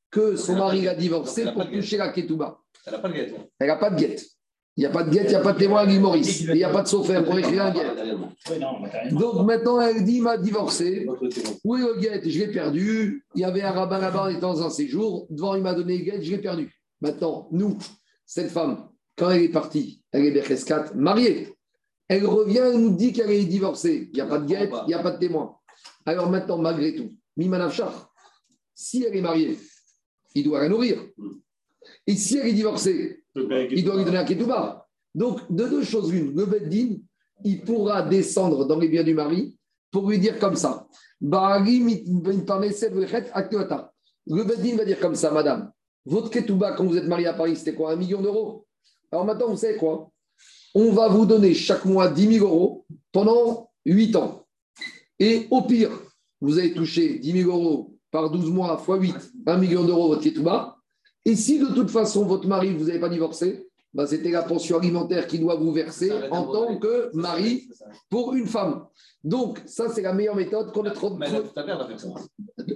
que 0.09 0.35
son 0.35 0.57
mari 0.57 0.89
a 0.89 0.95
divorcé 0.95 1.45
pour 1.53 1.69
toucher 1.71 1.95
la 1.95 2.09
ketouba? 2.09 2.60
Elle 2.85 2.93
n'a 2.93 2.99
pas 2.99 3.09
de 3.09 3.13
guette. 3.13 3.35
Elle 3.59 3.67
n'a 3.67 3.75
pas 3.75 3.89
de 3.89 3.99
guette. 3.99 4.25
Il 4.77 4.81
n'y 4.81 4.85
a 4.85 4.89
pas 4.89 5.03
de 5.03 5.09
guette, 5.11 5.25
il 5.25 5.29
n'y 5.29 5.35
a 5.35 5.41
pas 5.41 5.51
de 5.51 5.57
témoin 5.59 5.81
à 5.81 5.99
Maurice. 5.99 6.41
Il 6.41 6.53
n'y 6.53 6.63
a 6.63 6.69
pas 6.69 6.81
de 6.81 6.87
sophère 6.87 7.25
pour 7.25 7.37
écrire 7.37 7.65
un 7.65 7.71
guette. 7.71 9.11
Donc 9.11 9.45
maintenant, 9.45 9.81
elle 9.81 10.03
dit 10.03 10.15
il 10.15 10.23
m'a 10.23 10.37
divorcé. 10.37 11.05
Où 11.65 11.75
est 11.75 11.81
le 11.81 11.99
guette 11.99 12.27
Je 12.27 12.39
l'ai 12.39 12.51
perdu. 12.51 13.25
Il 13.35 13.41
y 13.41 13.43
avait 13.43 13.61
un 13.61 13.71
rabbin 13.71 13.99
là-bas, 13.99 14.25
on 14.25 14.29
était 14.29 14.39
dans 14.39 14.63
un 14.63 14.69
séjour. 14.69 15.27
Devant, 15.29 15.55
il 15.55 15.61
m'a 15.61 15.73
donné 15.73 15.97
le 15.97 16.05
guette, 16.05 16.23
je 16.23 16.31
l'ai 16.31 16.37
perdu. 16.37 16.73
Maintenant, 17.01 17.49
nous, 17.51 17.77
cette 18.25 18.49
femme, 18.49 18.89
quand 19.17 19.29
elle 19.29 19.43
est 19.43 19.49
partie, 19.49 20.03
elle 20.11 20.25
est 20.25 20.31
Becheskat, 20.31 20.93
mariée. 20.95 21.53
Elle 22.07 22.25
revient 22.25 22.71
et 22.73 22.77
nous 22.77 22.95
dit 22.95 23.11
qu'elle 23.11 23.31
est 23.31 23.45
divorcée. 23.45 24.09
Il 24.11 24.15
n'y 24.15 24.21
a 24.21 24.25
pas 24.25 24.39
de 24.39 24.45
guette, 24.45 24.71
il 24.83 24.87
n'y 24.87 24.93
a 24.93 24.99
pas 24.99 25.11
de 25.11 25.19
témoin. 25.19 25.57
Alors 26.05 26.29
maintenant, 26.29 26.57
malgré 26.57 26.95
tout, 26.95 27.09
Mimanafchar, 27.35 28.11
si 28.73 29.03
elle 29.03 29.15
est 29.15 29.21
mariée, 29.21 29.57
il 30.33 30.43
doit 30.43 30.61
la 30.61 30.69
nourrir. 30.69 30.97
Et 32.07 32.15
si 32.15 32.37
elle 32.37 32.47
est 32.47 32.53
divorcée, 32.53 33.23
il 33.35 33.83
doit 33.83 33.97
lui 33.97 34.05
donner 34.05 34.17
un 34.17 34.25
ketouba. 34.25 34.87
Donc, 35.13 35.41
de 35.51 35.65
deux 35.65 35.83
choses 35.83 36.11
l'une, 36.11 36.35
le 36.35 36.45
Beddin, 36.45 36.95
il 37.43 37.61
pourra 37.61 38.01
descendre 38.03 38.65
dans 38.65 38.77
les 38.77 38.87
biens 38.87 39.03
du 39.03 39.13
mari 39.13 39.57
pour 39.91 40.09
lui 40.09 40.17
dire 40.19 40.39
comme 40.39 40.55
ça. 40.55 40.87
Le 41.21 41.29
Beddin 44.43 44.77
va 44.77 44.85
dire 44.85 44.99
comme 44.99 45.15
ça, 45.15 45.31
madame, 45.31 45.71
votre 46.05 46.29
ketouba, 46.29 46.73
quand 46.73 46.85
vous 46.85 46.97
êtes 46.97 47.07
marié 47.07 47.25
à 47.27 47.33
Paris, 47.33 47.55
c'était 47.55 47.73
quoi 47.75 47.91
Un 47.91 47.95
million 47.95 48.21
d'euros? 48.21 48.65
Alors 49.11 49.25
maintenant, 49.25 49.49
vous 49.49 49.57
savez 49.57 49.77
quoi? 49.77 50.11
On 50.73 50.93
va 50.93 51.09
vous 51.09 51.25
donner 51.25 51.53
chaque 51.53 51.83
mois 51.85 52.09
10 52.09 52.39
000 52.39 52.45
euros 52.45 52.85
pendant 53.11 53.69
8 53.85 54.15
ans. 54.15 54.47
Et 55.19 55.47
au 55.51 55.63
pire, 55.63 55.91
vous 56.39 56.57
avez 56.57 56.73
touché 56.73 57.19
10 57.19 57.43
000 57.43 57.51
euros 57.51 57.97
par 58.09 58.31
12 58.31 58.49
mois 58.49 58.81
x 58.81 58.87
8, 58.87 59.15
1 59.45 59.57
million 59.57 59.83
d'euros 59.83 60.07
votre 60.07 60.23
ketouba. 60.23 60.77
Et 61.25 61.35
si 61.35 61.59
de 61.59 61.67
toute 61.67 61.89
façon, 61.89 62.25
votre 62.25 62.47
mari, 62.47 62.73
vous 62.73 62.85
n'avez 62.85 62.99
pas 62.99 63.09
divorcé, 63.09 63.67
bah, 63.93 64.07
c'était 64.07 64.31
la 64.31 64.43
pension 64.43 64.77
alimentaire 64.77 65.27
qui 65.27 65.37
doit 65.37 65.55
vous 65.55 65.71
verser 65.71 66.11
en 66.31 66.43
tant 66.43 66.77
que 66.77 67.09
mari 67.13 67.67
pour 68.09 68.33
une 68.33 68.47
femme. 68.47 68.85
Donc, 69.23 69.61
ça, 69.65 69.89
c'est 69.89 70.01
la 70.01 70.13
meilleure 70.13 70.35
méthode 70.35 70.71
qu'on 70.71 70.85
a 70.85 70.91
trop. 70.91 71.17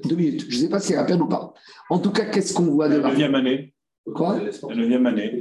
Deux 0.04 0.16
minutes. 0.16 0.46
Je 0.50 0.58
ne 0.58 0.62
sais 0.62 0.70
pas 0.70 0.80
si 0.80 0.94
elle 0.94 1.00
a 1.00 1.06
peine 1.06 1.22
ou 1.22 1.28
pas. 1.28 1.54
En 1.90 2.00
tout 2.00 2.12
cas, 2.12 2.26
qu'est-ce 2.26 2.54
qu'on 2.54 2.66
voit 2.66 2.90
de 2.90 2.98
la 2.98 3.10
neuvième 3.10 3.36
année. 3.36 3.74
Quoi 4.14 4.40
La 4.70 4.76
neuvième 4.76 5.06
année. 5.08 5.40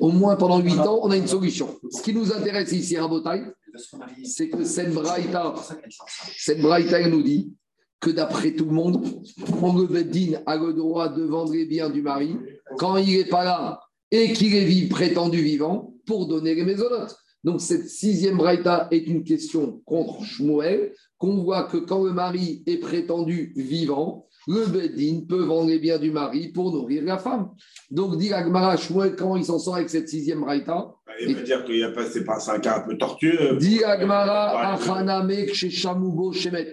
Au 0.00 0.12
moins 0.12 0.36
pendant 0.36 0.60
huit 0.60 0.78
ans, 0.78 1.00
on 1.02 1.10
a 1.10 1.16
une 1.16 1.26
solution. 1.26 1.68
Ce 1.90 2.02
qui 2.02 2.14
nous 2.14 2.32
intéresse 2.32 2.70
ici 2.72 2.96
à 2.96 3.08
Botaï, 3.08 3.44
c'est 4.22 4.48
que 4.50 4.62
cette 4.62 4.92
braïta, 4.92 5.54
cette 6.36 6.60
braïta, 6.60 7.08
nous 7.08 7.22
dit 7.22 7.52
que 8.00 8.10
d'après 8.10 8.52
tout 8.52 8.66
le 8.66 8.72
monde, 8.72 9.04
on 9.62 9.72
le 9.78 9.86
Beddin 9.86 10.40
a 10.46 10.56
le 10.56 10.72
droit 10.72 11.08
de 11.08 11.22
vendre 11.22 11.52
les 11.52 11.64
biens 11.64 11.90
du 11.90 12.02
mari 12.02 12.36
quand 12.78 12.96
il 12.96 13.16
n'est 13.16 13.24
pas 13.24 13.44
là 13.44 13.80
et 14.10 14.32
qu'il 14.32 14.54
est 14.54 14.88
prétendu 14.88 15.42
vivant 15.42 15.94
pour 16.06 16.26
donner 16.26 16.54
les 16.54 16.64
maisonnotes. 16.64 17.16
Donc 17.44 17.60
cette 17.60 17.88
sixième 17.88 18.38
braïta 18.38 18.88
est 18.90 19.06
une 19.06 19.22
question 19.22 19.82
contre 19.84 20.24
Shmuel, 20.24 20.94
qu'on 21.18 21.42
voit 21.42 21.64
que 21.64 21.76
quand 21.76 22.02
le 22.02 22.12
mari 22.12 22.62
est 22.66 22.78
prétendu 22.78 23.52
vivant, 23.56 24.26
le 24.46 24.66
Bedin 24.66 25.22
peut 25.28 25.42
vendre 25.42 25.68
les 25.68 25.78
biens 25.78 25.98
du 25.98 26.10
mari 26.10 26.48
pour 26.48 26.72
nourrir 26.72 27.02
la 27.04 27.18
femme. 27.18 27.50
Donc 27.90 28.16
dit 28.16 28.32
Agmara 28.32 28.76
Shmuel, 28.76 29.14
comment 29.14 29.36
il 29.36 29.44
s'en 29.44 29.58
sort 29.58 29.76
avec 29.76 29.90
cette 29.90 30.08
sixième 30.08 30.40
braïta? 30.40 30.94
Bah, 31.06 31.12
Il 31.20 31.34
veut 31.36 31.42
dire 31.42 31.64
qu'il 31.64 31.82
a 31.82 31.90
pas, 31.90 32.06
c'est 32.06 32.24
pas 32.24 32.38
un 32.50 32.58
cas 32.58 32.78
un 32.78 32.88
peu 32.88 32.96
tortueux. 32.96 33.56
Dit 33.58 33.84
Agmara 33.84 34.78
chez 35.52 35.70
Shamubo 35.70 36.32
Shemet. 36.32 36.72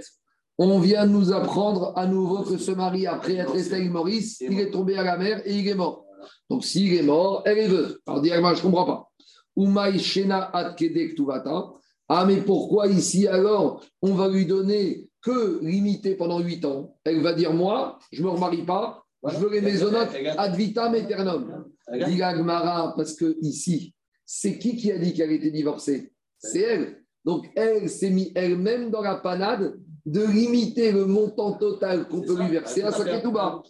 On 0.64 0.78
vient 0.78 1.08
nous 1.08 1.34
apprendre 1.34 1.92
à 1.96 2.06
nouveau 2.06 2.44
que 2.44 2.60
ce 2.60 2.70
mari, 2.70 3.08
après 3.08 3.34
être 3.34 3.52
resté 3.52 3.78
avec 3.78 3.90
Maurice, 3.90 4.42
il 4.42 4.60
est 4.60 4.70
tombé 4.70 4.96
à 4.96 5.02
la 5.02 5.18
mer 5.18 5.42
et 5.44 5.56
il 5.56 5.68
est 5.68 5.74
mort. 5.74 6.06
Donc 6.52 6.64
s'il 6.64 6.94
est 6.94 7.02
mort, 7.02 7.42
elle 7.46 7.58
est 7.58 7.68
veuve. 7.68 7.98
Alors 8.06 8.24
Agmara, 8.24 8.54
je 8.54 8.60
ne 8.60 8.66
comprends 8.66 8.86
pas. 8.86 9.10
Ah, 12.10 12.26
mais 12.28 12.38
pourquoi 12.42 12.86
ici 12.90 13.28
alors 13.28 13.84
on 14.04 14.14
va 14.14 14.30
lui 14.30 14.46
donner 14.46 15.10
que 15.24 15.66
limité 15.66 16.14
pendant 16.14 16.40
8 16.40 16.66
ans? 16.66 16.96
Elle 17.06 17.22
va 17.22 17.34
dire 17.34 17.54
Moi, 17.54 17.98
je 18.12 18.22
ne 18.22 18.28
me 18.28 18.32
remarie 18.32 18.64
pas, 18.64 19.04
je 19.28 19.38
veux 19.38 19.50
les 19.50 19.62
maisonnotes 19.62 20.16
ad 20.38 20.56
vitam 20.56 20.94
aeternam. 20.94 21.66
Dit 22.06 22.20
parce 22.20 23.16
que 23.16 23.36
ici, 23.42 23.96
c'est 24.28 24.60
qui 24.60 24.76
qui 24.76 24.92
a 24.92 25.00
dit 25.00 25.16
qu'elle 25.16 25.32
était 25.32 25.50
divorcée? 25.50 26.14
C'est 26.38 26.62
elle. 26.62 27.04
Donc 27.26 27.50
elle 27.56 27.90
s'est 27.90 28.12
mise 28.12 28.32
elle-même 28.36 28.92
dans 28.92 29.02
la 29.02 29.16
panade 29.16 29.80
de 30.06 30.26
limiter 30.26 30.92
le 30.92 31.06
montant 31.06 31.54
total 31.54 32.08
qu'on 32.08 32.22
peut 32.22 32.38
lui 32.40 32.50
verser 32.50 32.82
à 32.84 32.92
sa 32.92 33.06
ketouba 33.06 33.62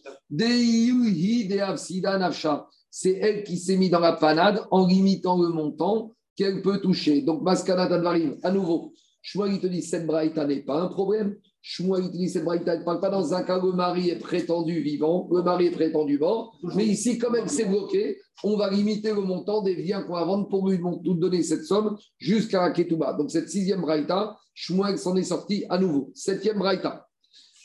c'est 2.92 3.14
elle 3.14 3.44
qui 3.44 3.58
s'est 3.58 3.78
mise 3.78 3.90
dans 3.90 4.00
la 4.00 4.14
panade 4.14 4.62
en 4.70 4.86
limitant 4.86 5.42
le 5.42 5.50
montant 5.50 6.14
qu'elle 6.36 6.62
peut 6.62 6.80
toucher. 6.80 7.22
Donc, 7.22 7.42
Maskana 7.42 7.88
Tadvarim, 7.88 8.38
à 8.44 8.52
nouveau, 8.52 8.94
Shmuel, 9.22 9.54
il 9.54 9.62
te 9.62 9.68
dit 9.68 9.82
cette 9.82 10.06
braïta 10.06 10.46
n'est 10.46 10.62
pas 10.62 10.82
un 10.82 10.88
problème. 10.88 11.38
Il 11.64 11.88
te 12.12 12.18
dit 12.18 12.30
cette 12.30 12.44
braïta 12.44 12.78
ne 12.78 12.84
parle 12.84 13.00
pas 13.00 13.10
dans 13.10 13.34
un 13.34 13.44
cas 13.44 13.60
où 13.60 13.68
le 13.68 13.74
mari 13.74 14.10
est 14.10 14.18
prétendu 14.20 14.82
vivant, 14.82 15.28
le 15.32 15.44
mari 15.44 15.68
est 15.68 15.72
prétendu 15.72 16.18
mort. 16.18 16.58
Mais 16.76 16.86
ici, 16.86 17.20
comme 17.20 17.36
elle 17.36 17.50
s'est 17.50 17.66
bloquée, 17.66 18.18
on 18.44 18.58
va 18.58 18.70
limiter 18.72 19.14
le 19.14 19.22
montant 19.22 19.62
des 19.62 19.76
biens 19.76 20.02
qu'on 20.02 20.14
va 20.14 20.26
vendre 20.26 20.48
pour 20.50 20.68
lui 20.68 20.80
donner 21.04 21.44
cette 21.44 21.64
somme 21.64 21.98
jusqu'à 22.18 22.72
Ketouba. 22.72 23.14
Donc, 23.14 23.30
cette 23.30 23.50
sixième 23.50 23.82
braïta, 23.82 24.38
Shmuel 24.56 24.98
s'en 24.98 25.16
est 25.16 25.24
sorti 25.24 25.66
à 25.70 25.78
nouveau. 25.78 26.12
Septième 26.16 26.58
braïta. 26.58 27.08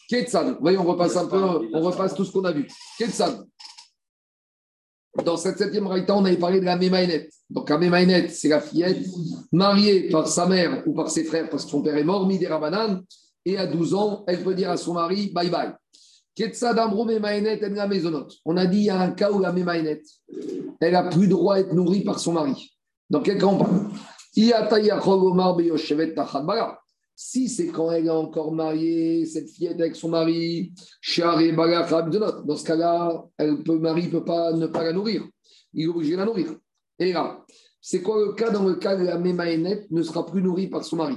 Ketsan, 0.09 0.59
voyons, 0.61 0.83
on 0.83 0.93
repasse 0.93 1.17
un 1.17 1.27
peu, 1.27 1.43
on 1.73 1.81
repasse 1.81 2.15
tout 2.15 2.25
ce 2.25 2.33
qu'on 2.33 2.45
a 2.45 2.53
vu. 2.53 2.69
Ketsan, 2.99 3.45
dans 5.25 5.37
cette 5.37 5.59
septième 5.59 5.87
raïta, 5.87 6.15
on 6.15 6.25
avait 6.25 6.37
parlé 6.37 6.61
de 6.61 6.67
la 6.67 6.77
Mémaïnette. 6.77 7.33
Donc 7.49 7.71
la 7.71 7.79
Mémaïnette, 7.79 8.31
c'est 8.31 8.49
la 8.49 8.61
fillette 8.61 9.05
mariée 9.51 10.11
par 10.11 10.29
sa 10.29 10.47
mère 10.47 10.83
ou 10.87 10.95
par 10.95 11.11
ses 11.11 11.25
frères 11.25 11.49
parce 11.49 11.65
que 11.65 11.71
son 11.71 11.83
père 11.83 11.97
est 11.97 12.05
mort, 12.05 12.27
Midera 12.27 12.59
Rabanan, 12.59 13.03
et 13.47 13.57
à 13.57 13.67
12 13.67 13.95
ans, 13.95 14.25
elle 14.27 14.43
peut 14.43 14.55
dire 14.55 14.71
à 14.71 14.77
son 14.77 14.93
mari 14.93 15.33
bye 15.33 15.49
bye. 15.49 15.73
On 18.45 18.57
a 18.59 18.67
dit 18.67 18.79
il 18.79 18.85
y 18.85 18.91
a 18.91 19.01
un 19.01 19.13
cas 19.13 19.31
où 19.31 19.41
la 19.41 19.53
Mémaïnette, 19.53 20.05
elle 20.81 20.93
n'a 20.93 21.05
plus 21.05 21.29
droit 21.29 21.55
à 21.55 21.61
être 21.61 21.73
nourrie 21.73 22.05
par 22.05 22.19
son 22.19 22.35
mari. 22.35 22.77
Dans 23.09 23.23
quel 23.23 23.39
cas 23.39 23.47
on 23.47 23.57
parle? 23.57 23.89
Si 27.19 27.49
c'est 27.49 27.69
quand 27.69 27.91
elle 27.91 28.07
est 28.07 28.11
encore 28.11 28.53
mariée, 28.53 29.25
cette 29.25 29.49
fillette 29.49 29.81
avec 29.81 29.97
son 29.97 30.11
mari, 30.11 30.75
dans 31.17 31.37
ce 32.57 32.65
cas-là, 32.65 33.25
le 33.39 33.79
mari 33.79 34.03
ne 34.03 34.11
peut 34.11 34.25
pas 34.25 34.53
ne 34.53 34.67
pas 34.67 34.85
la 34.85 34.93
nourrir. 34.93 35.27
Il 35.73 35.85
est 35.85 35.87
obligé 35.87 36.13
de 36.13 36.19
la 36.19 36.27
nourrir. 36.27 36.55
Et 36.99 37.15
là, 37.15 37.43
c'est 37.81 38.03
quoi 38.03 38.21
le 38.23 38.35
cas 38.35 38.51
dans 38.51 38.65
le 38.65 38.75
cas 38.75 38.95
où 38.99 39.05
la 39.05 39.17
Mémaénette 39.19 39.91
ne 39.91 40.03
sera 40.03 40.27
plus 40.27 40.43
nourrie 40.43 40.69
par 40.69 40.85
son 40.85 40.97
mari? 40.97 41.17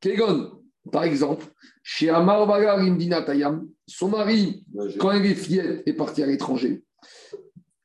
Kegon, 0.00 0.62
par 0.92 1.04
exemple, 1.04 1.46
chez 1.82 2.10
Amar 2.10 2.46
Tayam, 3.26 3.68
son 3.86 4.08
mari, 4.08 4.64
quand 4.98 5.12
elle 5.12 5.26
est 5.26 5.34
fillette, 5.34 5.82
est 5.86 5.92
partie 5.92 6.22
à 6.22 6.26
l'étranger. 6.26 6.84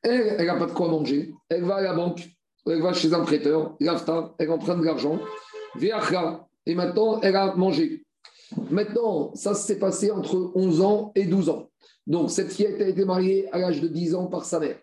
Elle, 0.02 0.36
elle 0.38 0.46
n'a 0.46 0.56
pas 0.56 0.66
de 0.66 0.72
quoi 0.72 0.88
manger. 0.88 1.32
Elle 1.48 1.64
va 1.64 1.76
à 1.76 1.82
la 1.82 1.94
banque, 1.94 2.28
elle 2.66 2.82
va 2.82 2.92
chez 2.92 3.12
un 3.14 3.20
prêteur, 3.20 3.76
elle 3.80 4.50
emprunte 4.50 4.80
de 4.80 4.84
l'argent. 4.84 5.20
Et 5.80 6.74
maintenant, 6.74 7.20
elle 7.22 7.36
a 7.36 7.54
mangé. 7.54 8.04
Maintenant, 8.70 9.34
ça 9.34 9.54
s'est 9.54 9.78
passé 9.78 10.10
entre 10.10 10.52
11 10.54 10.80
ans 10.82 11.12
et 11.14 11.24
12 11.24 11.48
ans. 11.48 11.70
Donc, 12.06 12.30
cette 12.30 12.52
fillette 12.52 12.80
a 12.80 12.88
été 12.88 13.04
mariée 13.04 13.48
à 13.52 13.58
l'âge 13.58 13.80
de 13.80 13.88
10 13.88 14.14
ans 14.14 14.26
par 14.26 14.44
sa 14.44 14.60
mère. 14.60 14.78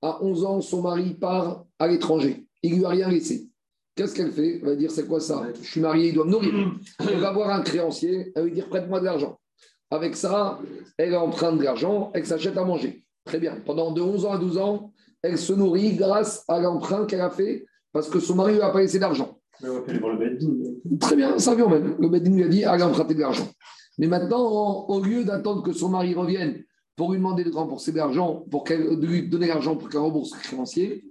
À 0.00 0.22
11 0.22 0.44
ans, 0.44 0.60
son 0.60 0.82
mari 0.82 1.14
part 1.14 1.64
à 1.78 1.88
l'étranger. 1.88 2.46
Il 2.62 2.72
ne 2.72 2.78
lui 2.78 2.84
a 2.84 2.88
rien 2.88 3.08
laissé. 3.08 3.48
Qu'est-ce 3.96 4.14
qu'elle 4.14 4.32
fait? 4.32 4.56
Elle 4.56 4.64
va 4.64 4.76
dire 4.76 4.90
C'est 4.90 5.06
quoi 5.06 5.20
ça? 5.20 5.46
Je 5.62 5.70
suis 5.70 5.80
mariée, 5.80 6.08
il 6.08 6.14
doit 6.14 6.24
me 6.24 6.30
nourrir. 6.30 6.72
Elle 7.00 7.20
va 7.20 7.32
voir 7.32 7.50
un 7.50 7.62
créancier, 7.62 8.32
elle 8.34 8.42
va 8.42 8.48
lui 8.48 8.54
dire 8.54 8.68
Prête-moi 8.68 9.00
de 9.00 9.04
l'argent. 9.04 9.38
Avec 9.90 10.16
ça, 10.16 10.58
elle 10.98 11.14
emprunte 11.16 11.58
de 11.58 11.64
l'argent, 11.64 12.10
elle 12.14 12.26
s'achète 12.26 12.56
à 12.56 12.64
manger. 12.64 13.04
Très 13.24 13.38
bien. 13.38 13.56
Pendant 13.64 13.92
de 13.92 14.00
11 14.00 14.26
ans 14.26 14.32
à 14.32 14.38
12 14.38 14.58
ans, 14.58 14.92
elle 15.22 15.38
se 15.38 15.52
nourrit 15.52 15.94
grâce 15.94 16.44
à 16.48 16.58
l'emprunt 16.58 17.06
qu'elle 17.06 17.20
a 17.20 17.30
fait 17.30 17.64
parce 17.92 18.08
que 18.08 18.18
son 18.18 18.34
mari 18.34 18.52
ne 18.52 18.56
lui 18.56 18.62
a 18.62 18.70
pas 18.70 18.80
laissé 18.80 18.98
d'argent. 18.98 19.38
Très 21.00 21.16
bien, 21.16 21.38
ça 21.38 21.54
vient 21.54 21.68
même. 21.68 21.96
Le 22.00 22.08
Beddin 22.08 22.34
lui 22.34 22.42
a 22.42 22.48
dit 22.48 22.64
allez 22.64 22.82
emprunter 22.82 23.14
de 23.14 23.20
l'argent. 23.20 23.48
Mais 23.98 24.08
maintenant, 24.08 24.86
au 24.88 25.00
lieu 25.00 25.24
d'attendre 25.24 25.62
que 25.62 25.72
son 25.72 25.88
mari 25.88 26.14
revienne 26.14 26.64
pour 26.96 27.12
lui 27.12 27.18
demander 27.18 27.44
de 27.44 27.52
rembourser 27.52 27.92
de 27.92 27.96
l'argent, 27.96 28.44
pour 28.50 28.64
qu'elle, 28.64 28.98
de 28.98 29.06
lui 29.06 29.28
donner 29.28 29.46
l'argent 29.46 29.76
pour 29.76 29.88
qu'elle 29.88 30.00
rembourse 30.00 30.32
le 30.32 30.40
créancier, 30.40 31.04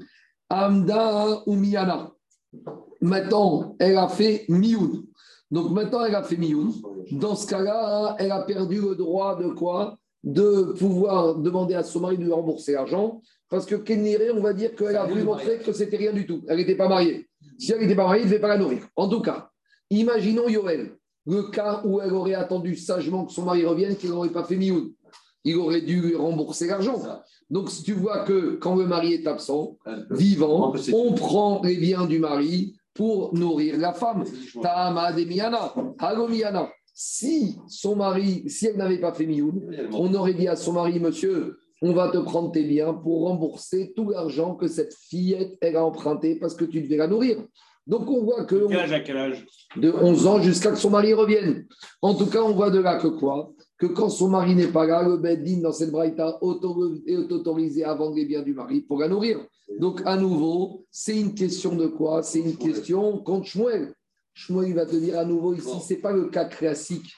Amda 0.50 1.44
ou 1.46 1.56
Miyana. 1.56 2.13
Maintenant, 3.02 3.76
elle 3.80 3.98
a 3.98 4.08
fait 4.08 4.46
Mioun. 4.50 5.04
Donc 5.52 5.72
maintenant, 5.72 6.06
elle 6.06 6.16
a 6.16 6.24
fait 6.24 6.38
Mioun. 6.38 6.72
Dans 7.12 7.36
ce 7.36 7.48
cas-là, 7.48 8.16
elle 8.20 8.32
a 8.32 8.42
perdu 8.42 8.80
le 8.82 8.96
droit 8.96 9.38
de 9.38 9.50
quoi? 9.50 9.98
De 10.24 10.74
pouvoir 10.80 11.36
demander 11.36 11.76
à 11.76 11.84
son 11.84 12.00
mari 12.00 12.18
de 12.18 12.24
lui 12.24 12.32
rembourser 12.32 12.74
l'argent. 12.74 13.22
Parce 13.50 13.66
que 13.66 13.76
Kenire, 13.76 14.34
on 14.36 14.42
va 14.42 14.54
dire 14.54 14.74
qu'elle 14.74 14.96
a 14.96 15.06
voulu 15.06 15.24
montrer 15.24 15.60
que 15.60 15.74
c'était 15.74 15.98
rien 15.98 16.12
du 16.14 16.26
tout. 16.26 16.44
Elle 16.48 16.58
n'était 16.58 16.76
pas 16.76 16.88
mariée. 16.88 17.28
Si 17.60 17.72
elle 17.72 17.82
n'était 17.82 17.96
pas 17.96 18.06
mariée, 18.06 18.24
il 18.24 18.26
ne 18.26 18.32
devait 18.32 18.42
pas 18.42 18.48
la 18.48 18.58
nourrir. 18.58 18.88
En 18.96 19.08
tout 19.08 19.22
cas, 19.22 19.52
imaginons 19.92 20.48
Yoel, 20.48 20.98
le 21.28 21.44
cas 21.44 21.82
où 21.86 22.02
elle 22.02 22.14
aurait 22.14 22.34
attendu 22.34 22.76
sagement 22.76 23.26
que 23.26 23.32
son 23.32 23.44
mari 23.44 23.66
revienne, 23.66 23.96
qu'il 23.96 24.10
n'aurait 24.10 24.32
pas 24.32 24.44
fait 24.44 24.56
mioun. 24.56 24.92
Il 25.44 25.58
aurait 25.58 25.82
dû 25.82 26.02
lui 26.02 26.16
rembourser 26.16 26.68
l'argent. 26.68 27.02
Donc, 27.50 27.70
si 27.70 27.84
tu 27.84 27.94
vois 27.94 28.24
que 28.24 28.56
quand 28.56 28.76
le 28.76 28.86
mari 28.86 29.14
est 29.14 29.28
absent, 29.28 29.78
vivant, 30.10 30.74
on 30.94 31.14
prend 31.14 31.62
les 31.64 31.76
biens 31.78 32.06
du 32.06 32.20
mari 32.20 32.76
pour 32.94 33.34
nourrir 33.34 33.78
la 33.78 33.94
femme. 33.94 34.24
Ta'ama 34.62 35.12
de 35.12 35.26
Miana, 35.26 36.70
Si 36.94 37.58
son 37.68 37.96
mari, 37.96 38.44
si 38.48 38.68
elle 38.68 38.78
n'avait 38.78 39.00
pas 39.00 39.14
fait 39.14 39.26
mioun, 39.26 39.62
on 39.92 40.14
aurait 40.14 40.34
dit 40.34 40.48
à 40.48 40.56
son 40.56 40.74
mari, 40.74 41.00
monsieur, 41.00 41.58
on 41.82 41.92
va 41.92 42.10
te 42.10 42.18
prendre 42.18 42.52
tes 42.52 42.64
biens 42.64 42.94
pour 42.94 43.28
rembourser 43.28 43.92
tout 43.96 44.10
l'argent 44.10 44.56
que 44.56 44.68
cette 44.68 44.94
fillette 44.94 45.58
elle 45.60 45.76
a 45.76 45.84
emprunté 45.84 46.36
parce 46.36 46.56
que 46.56 46.64
tu 46.64 46.82
devais 46.82 46.98
la 46.98 47.08
nourrir. 47.08 47.44
Donc 47.86 48.10
on 48.10 48.24
voit 48.24 48.46
que... 48.46 48.68
Quel 48.68 48.80
âge 48.80 48.94
à 48.94 49.00
quel 49.02 49.18
âge? 49.18 49.46
De 49.76 49.92
11 49.92 50.28
ans 50.28 50.42
jusqu'à 50.42 50.72
que 50.72 50.78
son 50.78 50.92
mari 50.92 51.14
revienne. 51.14 51.66
En 52.02 52.16
tout 52.16 52.28
cas, 52.28 52.42
on 52.42 52.54
voit 52.54 52.70
de 52.70 52.80
là 52.80 52.98
que 52.98 53.08
quoi? 53.08 53.52
Que 53.84 53.90
quand 53.90 54.08
son 54.08 54.30
mari 54.30 54.56
n'est 54.56 54.68
pas 54.68 54.86
là, 54.86 55.04
le 55.04 55.18
Beddin 55.18 55.60
dans 55.60 55.74
cette 55.74 55.92
braïta 55.92 56.40
est 56.42 57.32
autorisé 57.34 57.84
à 57.84 57.94
vendre 57.94 58.16
les 58.16 58.24
biens 58.24 58.42
du 58.42 58.54
mari 58.54 58.80
pour 58.80 59.02
la 59.02 59.10
nourrir. 59.10 59.46
Donc, 59.78 60.02
à 60.06 60.16
nouveau, 60.16 60.86
c'est 60.90 61.20
une 61.20 61.36
question 61.36 61.76
de 61.76 61.88
quoi? 61.88 62.24
C'est 62.24 62.40
une 62.40 62.56
question 62.56 63.18
contre 63.18 63.46
Shmuel. 63.46 63.94
Shmuel 64.36 64.74
va 64.74 64.86
te 64.86 64.96
dire 64.96 65.20
à 65.20 65.26
nouveau 65.26 65.54
ici, 65.54 65.68
ce 65.86 65.94
n'est 65.94 66.00
pas 66.00 66.14
le 66.14 66.30
cas 66.30 66.46
classique. 66.46 67.12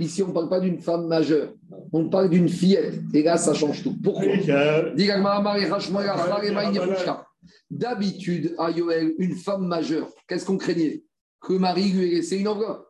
Ici, 0.00 0.24
on 0.24 0.28
ne 0.28 0.32
parle 0.32 0.48
pas 0.48 0.58
d'une 0.58 0.80
femme 0.80 1.06
majeure, 1.06 1.52
on 1.92 2.08
parle 2.08 2.30
d'une 2.30 2.48
fillette. 2.48 3.00
Et 3.14 3.22
là, 3.22 3.36
ça 3.36 3.54
change 3.54 3.84
tout. 3.84 3.94
Pourquoi? 4.02 4.24
D'habitude, 7.70 8.56
à 8.58 8.72
Yoel, 8.72 9.14
une 9.18 9.36
femme 9.36 9.68
majeure, 9.68 10.08
qu'est-ce 10.26 10.44
qu'on 10.44 10.58
craignait? 10.58 11.04
Que 11.40 11.52
le 11.52 11.60
mari 11.60 11.90
lui 11.90 12.08
ait 12.08 12.16
laissé 12.16 12.38
une 12.38 12.48
enveloppe. 12.48 12.88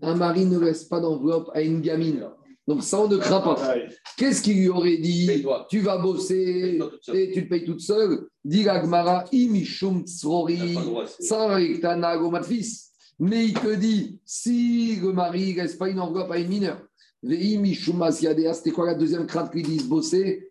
Un 0.00 0.14
mari 0.14 0.46
ne 0.46 0.58
laisse 0.58 0.84
pas 0.84 1.00
d'enveloppe 1.00 1.50
à 1.52 1.60
une 1.60 1.82
gamine. 1.82 2.30
Donc 2.68 2.82
ça, 2.84 3.00
on 3.00 3.08
ne 3.08 3.16
craint 3.16 3.40
pas. 3.40 3.74
Qu'est-ce 4.16 4.40
qu'il 4.40 4.58
lui 4.58 4.68
aurait 4.68 4.98
dit 4.98 5.44
Tu 5.68 5.80
vas 5.80 5.98
bosser 5.98 6.80
et 7.12 7.32
tu 7.32 7.44
te 7.44 7.48
payes 7.48 7.64
toute 7.64 7.80
seule. 7.80 8.26
Dit 8.44 8.62
Gmara, 8.62 9.24
imishum 9.32 10.04
tsrori, 10.04 10.76
Mais 13.18 13.44
il 13.46 13.54
te 13.54 13.74
dit, 13.74 14.20
si 14.24 14.96
le 14.96 15.12
mari 15.12 15.54
ne 15.54 15.62
laisse 15.62 15.74
pas 15.74 15.88
une 15.88 16.00
enveloppe 16.00 16.30
à 16.30 16.38
une 16.38 16.48
mineure, 16.48 16.80
c'était 17.24 18.70
quoi 18.70 18.86
la 18.86 18.94
deuxième 18.94 19.26
crainte 19.26 19.52
qu'ils 19.52 19.66
disent 19.66 19.88
bosser? 19.88 20.50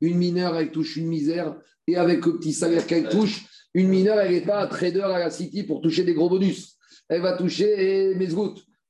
Une 0.00 0.18
mineure, 0.18 0.56
elle 0.56 0.70
touche 0.70 0.96
une 0.96 1.08
misère, 1.08 1.56
et 1.86 1.96
avec 1.96 2.24
le 2.26 2.38
petit 2.38 2.52
salaire 2.52 2.86
qu'elle 2.86 3.08
touche, 3.08 3.46
une 3.74 3.88
mineure, 3.88 4.20
elle 4.20 4.32
n'est 4.32 4.40
pas 4.40 4.62
un 4.62 4.66
trader 4.66 5.02
à 5.02 5.18
la 5.18 5.30
City 5.30 5.64
pour 5.64 5.80
toucher 5.80 6.04
des 6.04 6.14
gros 6.14 6.28
bonus. 6.28 6.76
Elle 7.08 7.22
va 7.22 7.36
toucher 7.36 8.14
mes 8.16 8.28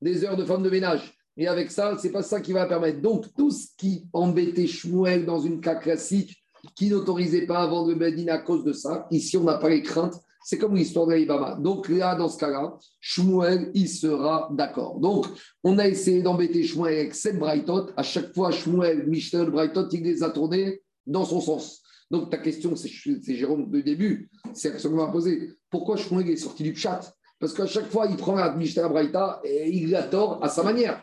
des 0.01 0.23
heures 0.23 0.37
de 0.37 0.45
femme 0.45 0.63
de 0.63 0.69
ménage. 0.69 1.16
Et 1.37 1.47
avec 1.47 1.71
ça, 1.71 1.97
ce 1.97 2.07
n'est 2.07 2.13
pas 2.13 2.23
ça 2.23 2.41
qui 2.41 2.51
va 2.51 2.65
permettre. 2.65 2.99
Donc, 3.01 3.25
tout 3.37 3.51
ce 3.51 3.67
qui 3.77 4.05
embêtait 4.11 4.67
Shmuel 4.67 5.25
dans 5.25 5.39
une 5.39 5.61
cas 5.61 5.75
classique, 5.75 6.35
qui 6.75 6.89
n'autorisait 6.89 7.45
pas 7.45 7.59
à 7.59 7.67
vendre 7.67 7.89
le 7.89 7.95
Bedin 7.95 8.27
à 8.27 8.39
cause 8.39 8.63
de 8.63 8.73
ça, 8.73 9.07
ici, 9.11 9.37
on 9.37 9.43
n'a 9.43 9.57
pas 9.57 9.69
les 9.69 9.83
craintes. 9.83 10.15
C'est 10.43 10.57
comme 10.57 10.75
l'histoire 10.75 11.05
d'Alibaba. 11.05 11.57
Donc, 11.59 11.89
là, 11.89 12.15
dans 12.15 12.29
ce 12.29 12.37
cas-là, 12.37 12.77
Shmuel, 12.99 13.69
il 13.73 13.87
sera 13.87 14.49
d'accord. 14.51 14.99
Donc, 14.99 15.27
on 15.63 15.77
a 15.77 15.87
essayé 15.87 16.21
d'embêter 16.21 16.63
Shmuel 16.63 16.93
avec 16.93 17.15
cette 17.15 17.37
Brightot. 17.37 17.87
À 17.95 18.03
chaque 18.03 18.33
fois, 18.33 18.51
Shmuel, 18.51 19.07
Michel, 19.07 19.49
Brightot, 19.49 19.89
il 19.91 20.03
les 20.03 20.23
a 20.23 20.29
tournés 20.29 20.81
dans 21.05 21.25
son 21.25 21.41
sens. 21.41 21.81
Donc, 22.09 22.29
ta 22.29 22.37
question, 22.37 22.75
c'est 22.75 23.35
Jérôme 23.35 23.69
de 23.69 23.81
début, 23.81 24.29
c'est 24.53 24.79
ce 24.79 24.87
qu'on 24.87 24.95
m'a 24.95 25.11
posé. 25.11 25.51
Pourquoi 25.69 25.97
Shmuel 25.97 26.29
est 26.29 26.37
sorti 26.37 26.63
du 26.63 26.73
chat? 26.75 27.13
Parce 27.39 27.53
qu'à 27.53 27.67
chaque 27.67 27.91
fois, 27.91 28.07
il 28.09 28.15
prend 28.15 28.35
la 28.35 28.55
Mishnah 28.55 28.87
Braïta 28.87 29.41
et 29.43 29.69
il 29.69 29.91
la 29.91 30.03
tort 30.03 30.39
à 30.41 30.49
sa 30.49 30.63
manière. 30.63 31.01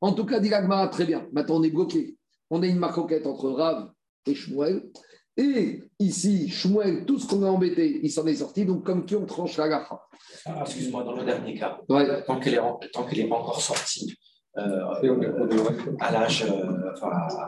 En 0.00 0.12
tout 0.12 0.24
cas, 0.24 0.40
dit 0.40 0.50
très 0.92 1.04
bien. 1.04 1.26
Maintenant, 1.32 1.56
on 1.56 1.62
est 1.62 1.70
bloqué. 1.70 2.16
On 2.50 2.62
a 2.62 2.66
une 2.66 2.78
marcoquette 2.78 3.26
entre 3.26 3.50
Rav 3.50 3.90
et 4.26 4.34
Shmuel. 4.34 4.88
Et 5.36 5.82
ici, 5.98 6.48
Shmuel, 6.48 7.04
tout 7.04 7.18
ce 7.18 7.26
qu'on 7.26 7.42
a 7.42 7.48
embêté, 7.48 8.00
il 8.02 8.10
s'en 8.10 8.26
est 8.26 8.36
sorti. 8.36 8.64
Donc, 8.64 8.84
comme 8.84 9.04
qui 9.04 9.16
on 9.16 9.26
tranche 9.26 9.56
la 9.56 9.68
gafa. 9.68 10.00
Ah, 10.46 10.62
excuse-moi, 10.62 11.04
dans 11.04 11.14
le 11.14 11.24
dernier 11.24 11.54
cas, 11.54 11.78
tant 11.86 12.40
qu'elle 12.40 12.54
n'est 12.54 13.28
pas 13.28 13.36
encore 13.36 13.60
sortie, 13.60 14.16
à 14.56 16.12
l'âge. 16.12 16.46
Euh, 16.48 16.92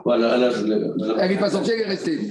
voilà, 0.04 0.32
à 0.32 0.36
l'âge. 0.36 0.64
Elle 1.18 1.30
n'est 1.30 1.38
pas 1.38 1.50
sortie, 1.50 1.70
elle 1.72 1.80
est 1.80 1.86
restée. 1.86 2.28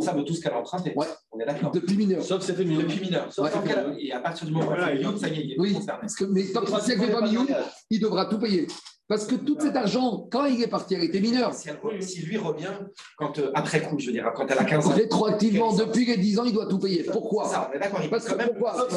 Ça 0.00 0.12
veut 0.12 0.24
tout 0.24 0.34
ce 0.34 0.40
qu'elle 0.40 0.52
a 0.52 0.58
emprunté. 0.58 0.92
Ouais. 0.96 1.06
On 1.32 1.38
est 1.38 1.46
d'accord. 1.46 1.70
Depuis 1.70 1.96
mineur. 1.96 2.22
Sauf 2.22 2.42
c'est 2.42 2.54
fait 2.54 2.64
mineur. 2.64 2.82
Depuis 2.82 3.00
mineur. 3.00 3.32
Sauf 3.32 3.44
ouais. 3.44 3.68
qu'elle 3.68 3.96
et 3.98 4.12
à 4.12 4.20
partir 4.20 4.46
du 4.46 4.52
moment 4.52 4.70
où 4.70 4.74
elle 4.74 4.98
fait 4.98 5.18
ça 5.18 5.28
y 5.28 5.38
est, 5.38 5.44
il 5.44 5.52
est 5.52 5.60
oui, 5.60 5.76
parce 5.86 6.14
que, 6.14 6.24
mais 6.24 6.44
tant 6.52 6.62
que 6.62 6.80
si 6.80 6.92
elle 6.92 6.98
ne 6.98 7.04
fait 7.04 7.12
pas 7.12 7.20
million, 7.22 7.46
il 7.90 8.00
devra 8.00 8.26
tout 8.26 8.38
payer. 8.38 8.66
Parce 9.08 9.24
que 9.24 9.36
tout 9.36 9.56
cet 9.60 9.76
argent, 9.76 10.26
quand 10.32 10.46
il 10.46 10.60
est 10.60 10.66
parti, 10.66 10.94
elle 10.94 11.04
était 11.04 11.20
mineure. 11.20 11.54
Si, 11.54 11.68
si 12.00 12.22
lui 12.22 12.36
revient 12.36 12.72
quand, 13.16 13.38
euh, 13.38 13.52
après 13.54 13.80
coup, 13.80 14.00
je 14.00 14.06
veux 14.06 14.12
dire, 14.12 14.32
quand 14.34 14.46
elle 14.50 14.58
a 14.58 14.64
15 14.64 14.86
ans. 14.88 14.90
Rétroactivement, 14.90 15.72
depuis 15.76 16.06
les 16.06 16.16
10 16.16 16.40
ans, 16.40 16.44
il 16.44 16.52
doit 16.52 16.66
tout 16.66 16.80
payer. 16.80 17.04
Pourquoi 17.04 17.44
ça, 17.44 17.70
on 17.70 17.76
est 17.76 17.78
d'accord. 17.78 18.00
Parce 18.10 18.24
que 18.26 18.34
pourquoi 18.34 18.88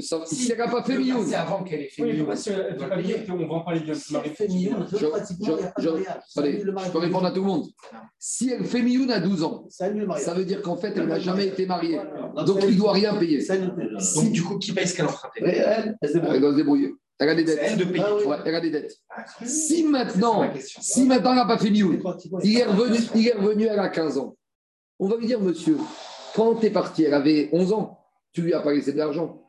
Sauf 0.00 0.26
si 0.26 0.34
elle 0.34 0.38
fait. 0.38 0.44
Si, 0.44 0.52
elle 0.52 0.58
n'a 0.58 0.68
pas 0.68 0.82
fait 0.84 0.96
Mioul. 0.96 1.26
C'est 1.26 1.34
avant 1.34 1.64
qu'elle 1.64 1.80
ait 1.80 1.88
fait 1.88 2.04
Mioul. 2.04 2.26
parce 2.26 2.44
qu'elle 2.44 2.56
ne 2.56 2.78
fait 2.78 3.26
pas 3.26 3.34
vend 3.34 3.60
pas 3.60 3.74
les 3.74 3.80
biens 3.80 3.94
de 3.94 4.12
mari. 4.12 4.30
Je 6.86 6.90
peux 6.92 6.98
répondre 6.98 7.26
à 7.26 7.32
tout 7.32 7.40
le 7.40 7.46
monde. 7.46 7.66
Si 8.18 8.50
elle 8.50 8.64
fait 8.64 8.82
Mioul 8.82 9.10
à 9.10 9.18
12 9.18 9.42
ans, 9.42 9.66
ça 9.68 9.88
veut 10.34 10.44
dire 10.44 10.62
qu'en 10.62 10.76
fait, 10.76 10.92
elle 10.96 11.06
n'a 11.06 11.18
jamais 11.18 11.48
été 11.48 11.66
mariée. 11.66 12.00
Donc, 12.46 12.58
il 12.62 12.74
ne 12.74 12.76
doit 12.76 12.92
rien 12.92 13.14
payer. 13.16 13.44
Donc, 14.14 14.30
du 14.30 14.42
coup, 14.42 14.58
qui 14.58 14.72
paye 14.72 14.86
ce 14.86 14.94
qu'elle 14.94 15.06
a 15.06 15.08
emprunté 15.08 15.40
Elle 15.42 15.96
doit 16.40 16.52
se 16.52 16.56
débrouiller. 16.56 16.92
Elle 17.20 17.30
a 17.30 17.34
des 17.34 17.42
dettes. 17.42 17.58
Elle, 17.60 17.76
de 17.78 17.84
payer. 17.84 18.04
Ouais, 18.26 18.36
elle 18.44 18.54
a 18.54 18.60
des 18.60 18.70
dettes. 18.70 18.94
Ah, 19.10 19.24
si 19.44 19.82
maintenant, 19.82 20.48
si 20.60 21.04
maintenant 21.04 21.30
elle 21.32 21.38
n'a 21.38 21.46
pas 21.46 21.58
fait 21.58 21.70
Mioul, 21.70 22.00
il 22.44 22.58
est 22.58 22.64
revenu, 22.64 22.98
il 23.16 23.26
est 23.26 23.32
revenu, 23.32 23.66
elle 23.66 23.80
a 23.80 23.88
15 23.88 24.18
ans. 24.18 24.36
On 25.00 25.08
va 25.08 25.16
lui 25.16 25.26
dire, 25.26 25.40
monsieur, 25.40 25.78
quand 26.36 26.54
tu 26.54 26.66
es 26.66 26.70
parti, 26.70 27.02
elle 27.02 27.14
avait 27.14 27.48
11 27.50 27.72
ans, 27.72 27.98
tu 28.32 28.42
lui 28.42 28.54
as 28.54 28.60
pas 28.60 28.72
laissé 28.72 28.92
de 28.92 28.98
l'argent 28.98 29.40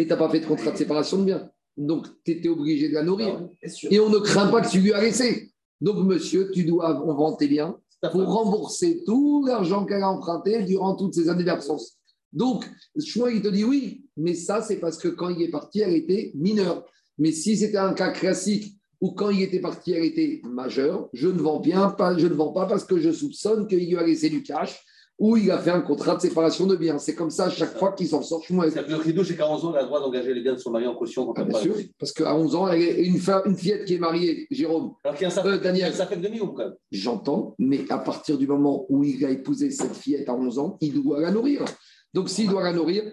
et 0.00 0.04
tu 0.04 0.10
n'as 0.10 0.16
pas 0.16 0.30
fait 0.30 0.40
de 0.40 0.46
contrat 0.46 0.70
de 0.70 0.78
séparation 0.78 1.18
de 1.18 1.24
biens. 1.24 1.50
Donc, 1.76 2.06
tu 2.24 2.32
étais 2.32 2.48
obligé 2.48 2.88
de 2.88 2.94
la 2.94 3.02
nourrir. 3.02 3.48
Et 3.90 4.00
on 4.00 4.08
ne 4.08 4.18
craint 4.18 4.48
pas 4.48 4.62
que 4.62 4.70
tu 4.70 4.80
lui 4.80 4.92
as 4.92 5.00
laissé. 5.00 5.52
Donc, 5.80 6.04
monsieur, 6.06 6.50
tu 6.52 6.64
dois, 6.64 7.02
on 7.06 7.14
vend 7.14 7.34
tes 7.36 7.48
biens 7.48 7.76
pour 8.10 8.22
rembourser 8.22 9.02
tout 9.04 9.44
l'argent 9.46 9.84
qu'elle 9.84 10.02
a 10.02 10.10
emprunté 10.10 10.62
durant 10.62 10.96
toutes 10.96 11.14
ces 11.14 11.28
années 11.28 11.44
d'absence. 11.44 11.98
Donc, 12.32 12.64
choix, 13.04 13.30
il 13.30 13.42
te 13.42 13.48
dit 13.48 13.64
oui, 13.64 14.04
mais 14.16 14.34
ça, 14.34 14.62
c'est 14.62 14.76
parce 14.76 14.96
que 14.96 15.08
quand 15.08 15.28
il 15.28 15.42
est 15.42 15.50
parti, 15.50 15.80
elle 15.80 15.94
était 15.94 16.32
mineure. 16.34 16.86
Mais 17.18 17.32
si 17.32 17.56
c'était 17.56 17.76
un 17.76 17.92
cas 17.92 18.10
classique 18.10 18.74
où 19.00 19.12
quand 19.12 19.30
il 19.30 19.42
était 19.42 19.60
parti, 19.60 19.92
elle 19.92 20.04
était 20.04 20.40
majeure, 20.44 21.10
je 21.12 21.28
ne 21.28 21.40
vends 21.40 21.60
bien, 21.60 21.90
pas, 21.90 22.16
je 22.16 22.26
ne 22.26 22.34
vends 22.34 22.52
pas 22.52 22.66
parce 22.66 22.84
que 22.84 22.98
je 22.98 23.10
soupçonne 23.10 23.66
qu'il 23.66 23.86
lui 23.86 23.96
a 23.96 24.06
laissé 24.06 24.30
du 24.30 24.42
cash 24.42 24.82
ou 25.20 25.36
il 25.36 25.50
a 25.50 25.58
fait 25.58 25.70
un 25.70 25.82
contrat 25.82 26.16
de 26.16 26.22
séparation 26.22 26.66
de 26.66 26.74
biens. 26.74 26.98
C'est 26.98 27.14
comme 27.14 27.30
ça 27.30 27.44
à 27.44 27.50
chaque 27.50 27.78
fois 27.78 27.92
qu'il 27.92 28.08
s'en 28.08 28.22
sort. 28.22 28.42
Rideau, 28.48 29.22
c'est 29.22 29.36
qu'à 29.36 29.48
11 29.48 29.64
ans, 29.66 29.72
elle 29.72 29.80
a 29.80 29.82
le 29.82 29.86
droit 29.86 30.00
d'engager 30.00 30.32
les 30.32 30.40
biens 30.40 30.54
de 30.54 30.58
son 30.58 30.70
mari 30.70 30.86
en 30.86 30.94
caution. 30.94 31.26
Quand 31.26 31.34
ah, 31.36 31.44
bien 31.44 31.60
sûr, 31.60 31.74
parce 31.98 32.12
qu'à 32.12 32.34
11 32.34 32.54
ans, 32.56 32.68
elle 32.68 32.80
est 32.80 33.04
une, 33.04 33.20
une 33.44 33.56
fillette 33.56 33.84
qui 33.84 33.94
est 33.94 33.98
mariée, 33.98 34.46
Jérôme. 34.50 34.94
Alors 35.04 35.18
qu'il 35.18 35.28
y 35.28 35.30
a 35.30 35.40
un 35.40 35.46
euh, 35.46 35.58
Daniel. 35.58 35.92
Ça 35.92 36.06
fait 36.06 36.16
demi 36.16 36.38
quand 36.38 36.56
même. 36.56 36.74
J'entends, 36.90 37.54
mais 37.58 37.84
à 37.90 37.98
partir 37.98 38.38
du 38.38 38.46
moment 38.46 38.86
où 38.88 39.04
il 39.04 39.22
a 39.26 39.30
épousé 39.30 39.70
cette 39.70 39.94
fillette 39.94 40.28
à 40.30 40.34
11 40.34 40.58
ans, 40.58 40.78
il 40.80 40.94
doit 40.94 41.20
la 41.20 41.30
nourrir. 41.30 41.66
Donc, 42.14 42.30
s'il 42.30 42.48
doit 42.48 42.62
la 42.62 42.72
nourrir, 42.72 43.04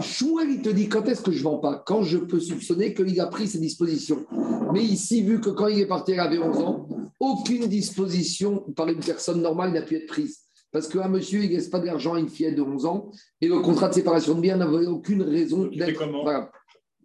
Chouel, 0.00 0.48
il 0.50 0.62
te 0.62 0.70
dit 0.70 0.88
quand 0.88 1.06
est-ce 1.08 1.22
que 1.22 1.30
je 1.30 1.38
ne 1.38 1.44
vends 1.44 1.58
pas? 1.58 1.82
Quand 1.86 2.02
je 2.02 2.18
peux 2.18 2.40
soupçonner 2.40 2.94
qu'il 2.94 3.20
a 3.20 3.26
pris 3.26 3.46
ses 3.48 3.58
dispositions. 3.58 4.24
Mais 4.72 4.82
ici, 4.82 5.22
vu 5.22 5.40
que 5.40 5.50
quand 5.50 5.68
il 5.68 5.78
est 5.78 5.86
parti, 5.86 6.12
il 6.12 6.20
avait 6.20 6.38
11 6.38 6.56
ans, 6.58 6.88
aucune 7.20 7.66
disposition 7.66 8.64
par 8.74 8.88
une 8.88 9.00
personne 9.00 9.42
normale 9.42 9.72
n'a 9.72 9.82
pu 9.82 9.96
être 9.96 10.06
prise. 10.06 10.43
Parce 10.74 10.88
qu'un 10.88 11.06
monsieur, 11.06 11.44
il 11.44 11.50
ne 11.50 11.54
laisse 11.54 11.68
pas 11.68 11.78
d'argent 11.78 12.14
à 12.14 12.18
une 12.18 12.28
fillette 12.28 12.56
de 12.56 12.62
11 12.62 12.84
ans 12.84 13.12
et 13.40 13.46
le 13.46 13.60
contrat 13.60 13.88
de 13.88 13.94
séparation 13.94 14.34
de 14.34 14.40
biens 14.40 14.56
n'avait 14.56 14.86
aucune 14.86 15.22
raison 15.22 15.66
d'être. 15.66 15.96
Comment 15.96 16.24
voilà. 16.24 16.50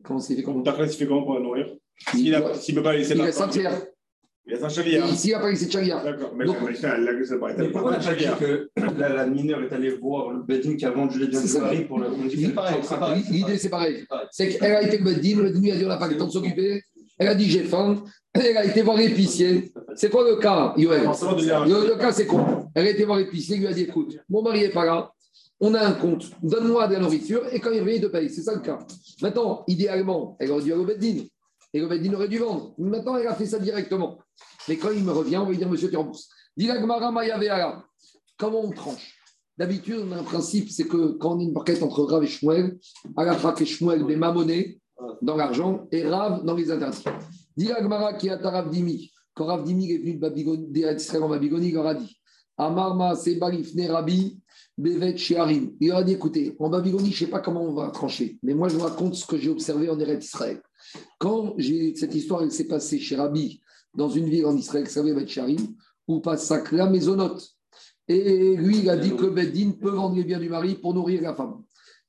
Comment 0.04 0.20
c'est 0.20 0.36
fait 0.36 0.42
comment 0.42 0.64
Ta 0.64 0.74
classe, 0.74 0.96
il 0.96 0.98
fait 0.98 1.06
comment 1.06 1.22
pour 1.22 1.36
la 1.36 1.42
nourrir 1.42 1.68
S'il 2.10 2.32
ne 2.32 2.74
peut 2.74 2.82
pas 2.82 2.94
laisser 2.94 3.14
Il 3.14 3.22
reste 3.22 3.48
tiers. 3.52 3.80
Il 4.48 4.54
y 4.54 4.60
a 4.60 4.66
un 4.66 4.70
chaliard. 4.70 5.08
Ici, 5.12 5.28
il 5.28 5.30
n'y 5.30 5.34
a 5.36 5.40
pas 5.40 5.52
laissé 5.52 5.70
chaliard. 5.70 6.04
D'accord, 6.04 6.34
mais, 6.36 6.46
Donc, 6.46 6.56
mais, 6.64 6.74
mais 7.60 7.70
pourquoi 7.70 7.92
n'a 7.92 8.00
pas 8.00 8.16
dit 8.16 8.26
que 8.40 8.72
la, 8.98 9.10
la, 9.10 9.28
mineure 9.28 9.62
est 9.62 9.72
allée 9.72 9.92
voir 9.92 10.32
le 10.32 10.42
Bedin 10.42 10.76
qui 10.76 10.86
a 10.86 10.90
vendu 10.90 11.20
les 11.20 11.28
biens 11.28 11.40
de 11.40 11.60
mari 11.60 11.86
pour 11.86 12.00
le 12.00 12.08
L'idée, 13.30 13.58
c'est 13.60 13.70
pareil. 13.70 14.04
C'est 14.32 14.50
qu'elle 14.50 14.76
a 14.76 14.82
été 14.82 14.98
le 14.98 15.04
Bedin, 15.04 15.44
le 15.44 15.52
Bedin 15.52 15.74
a 15.74 15.78
dit 15.78 15.86
on 15.86 15.90
n'a 15.90 15.98
pas 15.98 16.08
le 16.08 16.18
temps 16.18 16.26
de 16.26 16.32
s'occuper. 16.32 16.82
Elle 17.20 17.28
a 17.28 17.36
dit 17.36 17.50
j'ai 17.50 17.64
faim. 17.64 18.04
Elle 18.34 18.58
a 18.58 18.66
été 18.66 18.82
voir 18.82 18.98
l'épicier. 18.98 19.72
C'est 19.96 20.10
quoi 20.10 20.24
le 20.24 20.38
cas, 20.38 20.74
Yoel 20.78 21.04
le, 21.04 21.88
le, 21.88 21.96
cas, 21.98 22.12
c'est 22.12 22.26
quoi 22.26 22.64
Elle 22.74 22.88
a 22.88 22.90
été 22.92 23.04
voir 23.04 23.18
l'épicier, 23.18 23.56
il 23.58 23.62
lui 23.62 23.68
a 23.68 23.74
dit 23.74 23.82
écoute, 23.82 24.18
mon 24.30 24.42
mari 24.42 24.62
n'est 24.62 24.70
pas 24.70 24.86
là, 24.86 25.12
on 25.60 25.74
a 25.74 25.86
un 25.86 25.94
compte, 25.94 26.32
donne-moi 26.42 26.88
de 26.88 26.94
la 26.94 27.00
nourriture 27.00 27.42
et 27.52 27.60
quand 27.60 27.72
il 27.72 27.82
revient, 27.82 27.96
il 27.96 28.02
te 28.02 28.08
paye. 28.08 28.30
C'est 28.30 28.44
ça 28.44 28.54
le 28.54 28.62
cas. 28.62 28.80
Maintenant, 29.22 29.64
idéalement, 29.68 30.38
elle 30.40 30.52
aurait 30.52 30.64
dû 30.64 30.72
aller 30.72 30.82
au 30.82 30.86
Bedin. 30.86 31.24
Et 31.74 31.80
le 31.82 31.88
Bedin 31.88 32.14
aurait 32.14 32.30
dû 32.30 32.38
vendre. 32.38 32.74
Maintenant, 32.78 33.18
elle 33.18 33.28
a 33.28 33.36
fait 33.36 33.46
ça 33.46 33.60
directement. 33.60 34.20
Mais 34.68 34.78
quand 34.78 34.92
il 34.92 35.04
me 35.04 35.12
revient, 35.12 35.38
on 35.38 35.44
va 35.44 35.50
lui 35.50 35.58
dire 35.58 35.70
Monsieur, 35.70 35.90
tu 35.90 35.98
rembourses. 35.98 36.30
Comment 38.38 38.62
on 38.62 38.72
tranche 38.72 39.16
D'habitude, 39.58 40.06
on 40.08 40.12
a 40.14 40.20
un 40.20 40.24
principe 40.24 40.70
c'est 40.72 40.88
que 40.88 41.18
quand 41.18 41.36
on 41.36 41.40
a 41.40 41.44
une 41.44 41.52
barquette 41.52 41.84
entre 41.84 42.04
Rav 42.04 42.24
et 42.24 42.28
Shmuel, 42.28 42.78
Alafak 43.18 43.60
et 43.60 43.66
Shmuel, 43.66 44.06
des 44.06 44.16
monnaie 44.16 44.80
dans 45.22 45.36
l'argent 45.36 45.88
et 45.92 46.08
Rav 46.08 46.44
dans 46.44 46.56
les 46.56 46.72
interdits. 46.72 47.04
Dilagmara 47.56 48.14
qui 48.14 48.30
a 48.30 48.38
Rav 48.38 48.70
Dimi. 48.70 49.12
Quand 49.34 49.46
Rav 49.46 49.64
Dimi 49.64 49.92
est 49.92 49.98
venu 49.98 50.20
d'Israël 50.70 51.24
en 51.24 51.30
Babylonie, 51.30 51.70
il 51.70 51.74
leur 51.74 51.88
a 51.88 51.96
dit 51.96 52.20
Amarma 52.58 53.16
Sebalifne 53.16 53.88
Rabbi 53.88 54.40
Bevet 54.78 55.18
Shiarim. 55.18 55.74
Il 55.80 55.90
leur 55.90 56.00
a 56.00 56.04
dit 56.04 56.14
écoutez, 56.14 56.56
en 56.60 56.70
Babylonie, 56.70 57.12
je 57.12 57.24
ne 57.24 57.28
sais 57.28 57.32
pas 57.32 57.40
comment 57.40 57.64
on 57.64 57.74
va 57.74 57.90
trancher, 57.92 58.38
mais 58.44 58.54
moi 58.54 58.68
je 58.68 58.76
vous 58.76 58.84
raconte 58.84 59.16
ce 59.16 59.26
que 59.26 59.38
j'ai 59.38 59.50
observé 59.50 59.90
en 59.90 60.00
Eretz 60.00 60.26
Israël. 60.26 60.62
Quand 61.18 61.56
cette 61.60 62.16
histoire 62.16 62.50
s'est 62.52 62.68
passée 62.68 63.00
chez 63.00 63.16
Rabbi, 63.16 63.62
dans 63.94 64.10
une 64.10 64.30
ville 64.30 64.46
en 64.46 64.56
Israël 64.56 64.86
qui 64.86 64.94
s'appelait 64.94 65.28
Charim, 65.28 65.76
où 66.08 66.22
passe 66.22 66.52
maisonnote. 66.90 67.48
Et 68.08 68.56
lui, 68.56 68.80
il 68.80 68.90
a 68.90 68.98
dit 68.98 69.16
que 69.16 69.28
Beddin 69.28 69.72
peut 69.80 69.92
vendre 69.92 70.16
les 70.16 70.24
biens 70.24 70.40
du 70.40 70.50
mari 70.50 70.76
pour 70.76 70.94
nourrir 70.94 71.22
la 71.22 71.36
femme. 71.36 71.62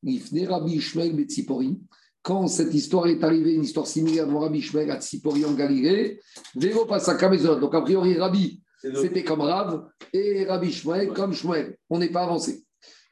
Rabbi 0.03 0.72
Ishmael 0.72 1.14
Betzipori. 1.14 1.78
Quand 2.23 2.49
cette 2.49 2.75
histoire 2.75 3.07
est 3.07 3.25
arrivée, 3.25 3.55
une 3.55 3.64
histoire 3.64 3.87
similaire 3.87 4.27
devant 4.27 4.41
Rabbi 4.41 4.61
Shmuel 4.61 4.91
à 4.91 5.01
Tsipori 5.01 5.45
en 5.45 5.53
Galilée, 5.53 6.21
Vélo 6.55 6.85
passe 6.85 7.07
Donc, 7.07 7.75
a 7.75 7.81
priori, 7.81 8.18
Rabbi, 8.18 8.61
c'était 8.83 9.25
comme 9.25 9.41
Rav, 9.41 9.87
et 10.12 10.45
Rabbi 10.45 10.71
Shmuel 10.71 11.09
comme 11.12 11.33
Shmuel. 11.33 11.77
On 11.89 11.99
n'est 11.99 12.11
pas 12.11 12.25
avancé. 12.25 12.62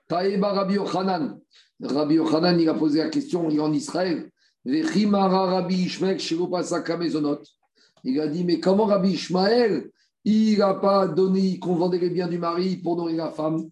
Taïba 0.08 0.52
Rabbi 0.52 0.74
Yochanan. 0.74 1.38
Rabbi 1.80 2.16
Yochanan, 2.16 2.60
il 2.60 2.68
a 2.68 2.74
posé 2.74 2.98
la 2.98 3.08
question, 3.08 3.48
il 3.48 3.56
est 3.56 3.60
en 3.60 3.72
Israël. 3.72 4.30
Rabbi 4.66 5.90
Il 8.04 8.20
a 8.20 8.28
dit, 8.28 8.44
mais 8.44 8.60
comment 8.60 8.84
Rabbi 8.84 9.10
Ishmael, 9.10 9.90
il 10.24 10.58
n'a 10.58 10.74
pas 10.74 11.08
donné 11.08 11.58
qu'on 11.58 11.76
vendait 11.76 11.98
les 11.98 12.10
biens 12.10 12.28
du 12.28 12.38
mari 12.38 12.76
pour 12.76 12.96
nourrir 12.96 13.16
la 13.16 13.30
femme? 13.30 13.70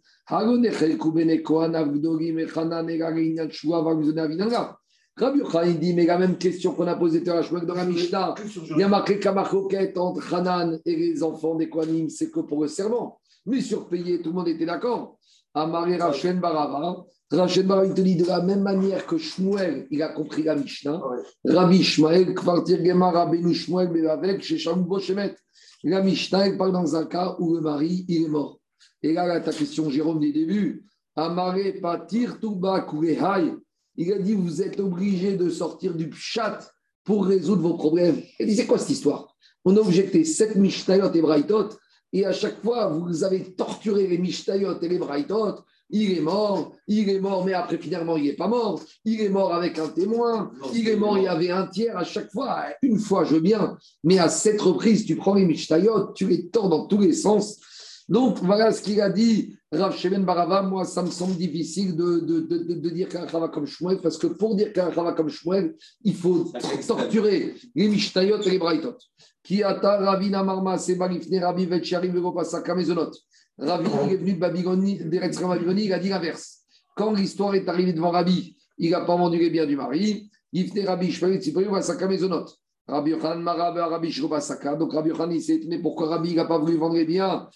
Rabbi 5.19 5.39
Yochanan 5.39 5.79
dit, 5.79 5.95
mais 5.95 6.05
la 6.05 6.19
même 6.19 6.37
question 6.37 6.73
qu'on 6.73 6.87
a 6.87 6.95
posée 6.95 7.21
dans 7.21 7.35
la 7.75 7.85
Mishnah, 7.87 8.35
il 8.71 8.77
y 8.79 8.83
a 8.83 8.89
marqué 8.89 9.19
Kamachoket 9.19 9.97
entre 9.97 10.35
Hanan 10.35 10.79
et 10.85 10.95
les 10.95 11.23
enfants 11.23 11.55
des 11.55 11.71
Kohanim, 11.71 12.11
c'est 12.11 12.31
que 12.31 12.41
pour 12.41 12.63
le 12.63 12.69
serment. 12.69 13.19
Mais 13.47 13.63
surpayé, 13.63 14.21
tout 14.21 14.31
le 14.31 14.35
monde 14.35 14.49
était 14.49 14.67
d'accord. 14.67 15.19
Amari 15.55 15.97
Rachen 15.97 16.39
Barava, 16.39 17.07
Rachel 17.31 17.67
il 17.87 17.95
te 17.95 18.01
dit 18.03 18.17
de 18.17 18.27
la 18.27 18.43
même 18.43 18.63
manière 18.63 19.07
que 19.07 19.17
Shmuel, 19.17 19.87
il 19.91 20.03
a 20.03 20.09
compris 20.09 20.43
la 20.43 20.55
Mishnah. 20.55 21.03
Rabbi 21.45 21.83
Shmuel, 21.83 22.35
Kvartir 22.35 22.85
Gema, 22.85 23.11
Rabbeinu 23.11 23.55
Shmuel, 23.55 23.89
mais 23.91 24.07
avec 24.07 24.43
chez 24.43 24.59
Boshemet. 24.77 25.35
La 25.83 26.03
Mishnah, 26.03 26.47
elle 26.47 26.59
parle 26.59 26.73
dans 26.73 26.95
un 26.95 27.07
cas 27.07 27.37
où 27.39 27.55
le 27.55 27.63
mari, 27.63 28.05
il 28.09 28.25
est 28.25 28.29
mort. 28.29 28.61
Et 29.03 29.13
là, 29.13 29.41
ta 29.41 29.53
question, 29.53 29.89
Jérôme, 29.89 30.21
du 30.21 30.33
début. 30.33 30.85
Amare 31.17 31.81
Patir 31.81 32.39
Touba 32.39 32.83
Kurehai. 32.83 33.55
Il 33.97 34.13
a 34.13 34.19
dit 34.19 34.35
Vous 34.35 34.63
êtes 34.63 34.81
obligé 34.81 35.37
de 35.37 35.49
sortir 35.49 35.95
du 35.95 36.11
chat 36.13 36.71
pour 37.05 37.27
résoudre 37.27 37.63
vos 37.63 37.75
problèmes. 37.75 38.21
Il 38.39 38.47
dit 38.47 38.57
C'est 38.57 38.67
quoi 38.67 38.79
cette 38.79 38.91
histoire? 38.91 39.35
On 39.65 39.77
a 39.77 39.81
objecté 39.81 40.25
sept 40.25 40.57
Mishnayot 40.57 41.13
et 41.13 41.21
Braithot, 41.21 41.71
et 42.13 42.25
à 42.25 42.33
chaque 42.33 42.63
fois, 42.63 42.89
vous 42.89 43.25
avez 43.25 43.55
torturé 43.55 44.07
les 44.07 44.19
Mishnayot 44.19 44.81
et 44.81 44.89
les 44.89 44.99
Braithot 44.99 45.65
il 45.91 46.19
est 46.19 46.21
mort, 46.21 46.73
il 46.89 47.09
est 47.09 47.21
mort, 47.21 47.45
mais 47.45 47.53
après 47.53 47.79
finalement 47.79 48.17
il 48.17 48.25
n'est 48.25 48.33
pas 48.33 48.49
mort, 48.49 48.83
il 49.05 49.21
est 49.21 49.29
mort 49.29 49.55
avec 49.55 49.79
un 49.79 49.89
témoin, 49.89 50.51
il 50.75 50.89
est 50.89 50.97
mort, 50.97 51.17
il 51.17 51.25
y 51.25 51.29
avait 51.29 51.51
un 51.51 51.67
tiers 51.67 51.97
à 51.97 52.05
chaque 52.05 52.31
fois, 52.33 52.65
une 52.83 52.99
fois 52.99 53.25
je 53.25 53.35
veux 53.35 53.41
bien, 53.41 53.77
mais 54.03 54.19
à 54.19 54.29
cette 54.29 54.61
reprise, 54.61 55.07
tu 55.07 55.17
prends 55.17 55.35
les 55.35 55.45
Mishtayot, 55.45 56.13
tu 56.15 56.27
les 56.27 56.49
tords 56.49 56.69
dans 56.69 56.87
tous 56.87 57.01
les 57.01 57.13
sens. 57.13 57.61
Donc 58.09 58.39
voilà 58.39 58.71
ce 58.71 58.83
qu'il 58.83 59.01
a 59.01 59.11
dit, 59.11 59.57
Rav 59.73 59.97
Shemen 59.97 60.25
Barava, 60.25 60.63
moi 60.63 60.85
ça 60.85 61.03
me 61.03 61.11
semble 61.11 61.35
difficile 61.35 61.97
de, 61.97 62.21
de, 62.21 62.41
de, 62.41 62.75
de 62.75 62.91
dire 62.91 63.09
qu'un 63.09 63.27
Chava 63.27 63.49
comme 63.49 63.67
Shmuel, 63.67 64.01
parce 64.01 64.17
que 64.17 64.29
pour 64.29 64.55
dire 64.55 64.73
qu'un 64.73 64.93
Chava 64.93 65.13
comme 65.13 65.29
Shmuel, 65.29 65.75
il 66.05 66.15
faut 66.15 66.53
torturer 66.87 67.55
les 67.75 67.89
Mishtayot 67.89 68.41
et 68.43 68.51
les 68.51 68.59
Braithot. 68.59 68.97
Qui 69.43 69.63
ata 69.63 69.99
Ravina 69.99 70.43
Marma, 70.45 70.79
Sebalifne, 70.79 71.39
Rabi 71.39 71.67
Vetchari, 71.67 72.09
Vegopasaka, 72.09 72.75
Mezonot. 72.75 73.11
Rabbi 73.59 73.89
est 74.13 74.17
venu 74.17 74.35
de 74.35 74.39
Babylonie, 74.39 75.01
Babylonie, 75.03 75.85
il 75.85 75.93
a 75.93 75.99
dit 75.99 76.09
l'inverse. 76.09 76.59
Quand 76.97 77.13
l'histoire 77.13 77.55
est 77.55 77.69
arrivée 77.69 77.93
devant 77.93 78.11
Rabbi, 78.11 78.57
il 78.79 78.91
n'a 78.91 79.01
pas 79.01 79.17
vendu 79.17 79.39
les 79.39 79.51
biens 79.51 79.67
du 79.67 79.77
mari. 79.77 80.31
Fait 80.55 80.85
Rabbi 80.85 81.11
Shmuel 81.11 81.41
Tzipori 81.41 81.67
Basaka 81.67 82.07
Maisonot. 82.07 82.47
Rabbi 82.89 83.11
Yochanan 83.11 83.43
Maraba, 83.43 83.87
Rabbi 83.89 84.13
Shirobasaka. 84.13 84.77
Donc 84.77 84.93
Rabbi 84.93 85.09
Yochanan, 85.09 85.35
il 85.35 85.43
s'est 85.43 85.57
étonné 85.57 85.81
pourquoi 85.81 86.09
Rabbi 86.09 86.35
n'a 86.35 86.45
pas 86.45 86.59
voulu 86.59 86.77
vendre 86.77 86.95
les 86.95 87.05
biens. 87.05 87.49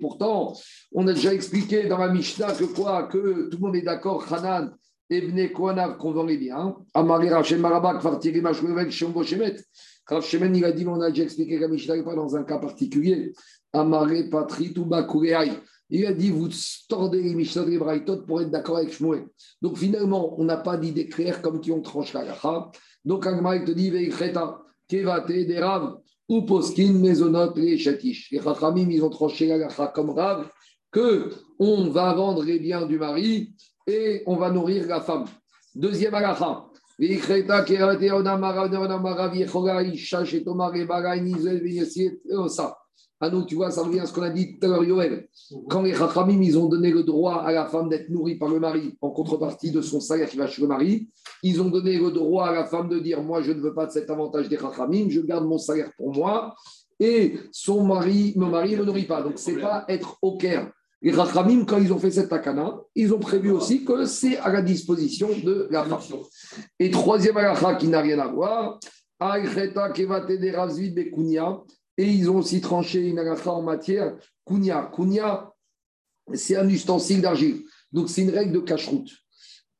Pourtant, 0.00 0.54
on 0.92 1.06
a 1.06 1.12
déjà 1.12 1.34
expliqué 1.34 1.84
dans 1.84 1.98
la 1.98 2.08
Mishnah 2.08 2.52
que 2.52 2.64
quoi 2.64 3.04
Que 3.04 3.48
tout 3.50 3.58
le 3.58 3.62
monde 3.66 3.76
est 3.76 3.82
d'accord, 3.82 4.32
Hanan, 4.32 4.74
Ebne 5.10 5.52
Koanav, 5.52 5.98
qu'on 5.98 6.12
vend 6.12 6.24
les 6.24 6.38
biens. 6.38 6.74
Amari 6.94 7.28
Rachem 7.28 7.60
Maraba, 7.60 7.98
Kvartiri 7.98 8.40
Mashmevel, 8.40 8.90
Shembo 8.90 9.22
Shemet. 9.22 9.56
Rav 10.06 10.24
Shemen, 10.24 10.56
il 10.56 10.64
a 10.64 10.72
dit, 10.72 10.86
on 10.86 11.00
a 11.00 11.10
déjà 11.10 11.24
expliqué 11.24 11.58
que 11.58 11.66
Mishnah 11.66 12.02
pas 12.02 12.14
dans 12.14 12.34
un 12.34 12.44
cas 12.44 12.58
particulier. 12.58 13.32
Amare 13.72 14.30
Patri 14.30 14.74
Il 15.90 16.06
a 16.06 16.12
dit, 16.12 16.30
vous 16.30 16.48
tordez 16.88 17.22
les 17.22 17.34
Mishnah 17.34 17.66
et 17.68 17.78
Braithot 17.78 18.22
pour 18.22 18.40
être 18.40 18.50
d'accord 18.50 18.78
avec 18.78 18.92
Shmuel. 18.92 19.26
Donc 19.60 19.76
finalement, 19.76 20.40
on 20.40 20.44
n'a 20.44 20.56
pas 20.56 20.78
d'idée 20.78 21.08
claire 21.08 21.42
comme 21.42 21.60
qui 21.60 21.72
ont 21.72 21.82
tranché 21.82 22.16
la 22.16 22.24
gacha. 22.24 22.70
Donc 23.04 23.26
Agma, 23.26 23.58
te 23.60 23.72
dit, 23.72 23.90
Veikreta, 23.90 24.62
Kevate, 24.88 25.28
des 25.28 25.58
Rav, 25.58 25.98
ou 26.28 26.42
Poskin, 26.42 26.94
Mezonot, 26.94 27.54
les 27.56 27.78
Chatish. 27.78 28.30
Les 28.30 28.40
Chachamim, 28.40 28.90
ils 28.90 29.02
ont 29.02 29.10
tranché 29.10 29.46
la 29.46 29.68
comme 29.88 30.10
Rav, 30.10 30.48
que 30.90 31.30
on 31.58 31.88
va 31.90 32.14
vendre 32.14 32.44
les 32.44 32.58
biens 32.58 32.86
du 32.86 32.98
mari 32.98 33.54
et 33.86 34.22
on 34.26 34.36
va 34.36 34.50
nourrir 34.50 34.86
la 34.86 35.00
femme. 35.00 35.26
Deuxième 35.74 36.14
agacha. 36.14 36.66
Ah 43.20 43.30
nous, 43.30 43.44
tu 43.44 43.54
vois, 43.54 43.70
ça 43.70 43.82
revient 43.82 44.00
à 44.00 44.06
ce 44.06 44.12
qu'on 44.12 44.22
a 44.22 44.30
dit 44.30 44.58
tout 44.58 44.66
à 44.66 44.68
l'heure, 44.68 44.84
Yoel. 44.84 45.28
Quand 45.70 45.82
les 45.82 45.94
Chachamim, 45.94 46.42
ils 46.42 46.58
ont 46.58 46.68
donné 46.68 46.90
le 46.90 47.04
droit 47.04 47.36
à 47.36 47.52
la 47.52 47.66
femme 47.66 47.88
d'être 47.88 48.10
nourrie 48.10 48.36
par 48.36 48.48
le 48.48 48.60
mari 48.60 48.96
en 49.00 49.10
contrepartie 49.10 49.70
de 49.70 49.80
son 49.80 50.00
salaire 50.00 50.28
qui 50.28 50.36
va 50.36 50.46
chez 50.46 50.60
le 50.62 50.68
mari, 50.68 51.08
ils 51.42 51.62
ont 51.62 51.70
donné 51.70 51.98
le 51.98 52.10
droit 52.10 52.48
à 52.48 52.52
la 52.52 52.64
femme 52.64 52.88
de 52.88 52.98
dire 52.98 53.22
Moi, 53.22 53.40
je 53.42 53.52
ne 53.52 53.60
veux 53.60 53.72
pas 53.72 53.86
de 53.86 53.92
cet 53.92 54.10
avantage 54.10 54.48
des 54.48 54.58
Chachamim, 54.58 55.08
je 55.08 55.20
garde 55.20 55.46
mon 55.46 55.58
salaire 55.58 55.90
pour 55.96 56.12
moi, 56.12 56.54
et 57.00 57.38
son 57.50 57.84
mari, 57.84 58.34
mon 58.36 58.48
mari 58.48 58.72
ne 58.72 58.78
me 58.78 58.84
nourrit 58.84 59.06
pas. 59.06 59.22
Donc, 59.22 59.38
ce 59.38 59.52
n'est 59.52 59.60
pas 59.60 59.84
être 59.88 60.18
au 60.20 60.36
Caire. 60.36 60.70
Les 61.04 61.12
Rachamim, 61.12 61.66
quand 61.66 61.78
ils 61.78 61.92
ont 61.92 61.98
fait 61.98 62.10
cette 62.10 62.30
takana, 62.30 62.76
ils 62.94 63.12
ont 63.12 63.18
prévu 63.18 63.50
aussi 63.50 63.84
que 63.84 64.06
c'est 64.06 64.38
à 64.38 64.50
la 64.50 64.62
disposition 64.62 65.28
de 65.44 65.68
la 65.70 65.84
femme. 65.84 66.00
Et 66.78 66.90
troisième 66.90 67.36
halakha 67.36 67.74
qui 67.74 67.88
n'a 67.88 68.00
rien 68.00 68.18
à 68.18 68.26
voir, 68.26 68.80
et 71.96 72.10
ils 72.10 72.30
ont 72.30 72.38
aussi 72.38 72.60
tranché 72.60 73.00
une 73.00 73.18
halakha 73.18 73.52
en 73.52 73.62
matière 73.62 74.16
kunya. 74.46 74.90
Kunya, 74.94 75.52
c'est 76.34 76.56
un 76.56 76.68
ustensile 76.68 77.20
d'argile. 77.20 77.62
Donc 77.92 78.08
c'est 78.08 78.22
une 78.22 78.30
règle 78.30 78.52
de 78.52 78.60
cache-route. 78.60 79.10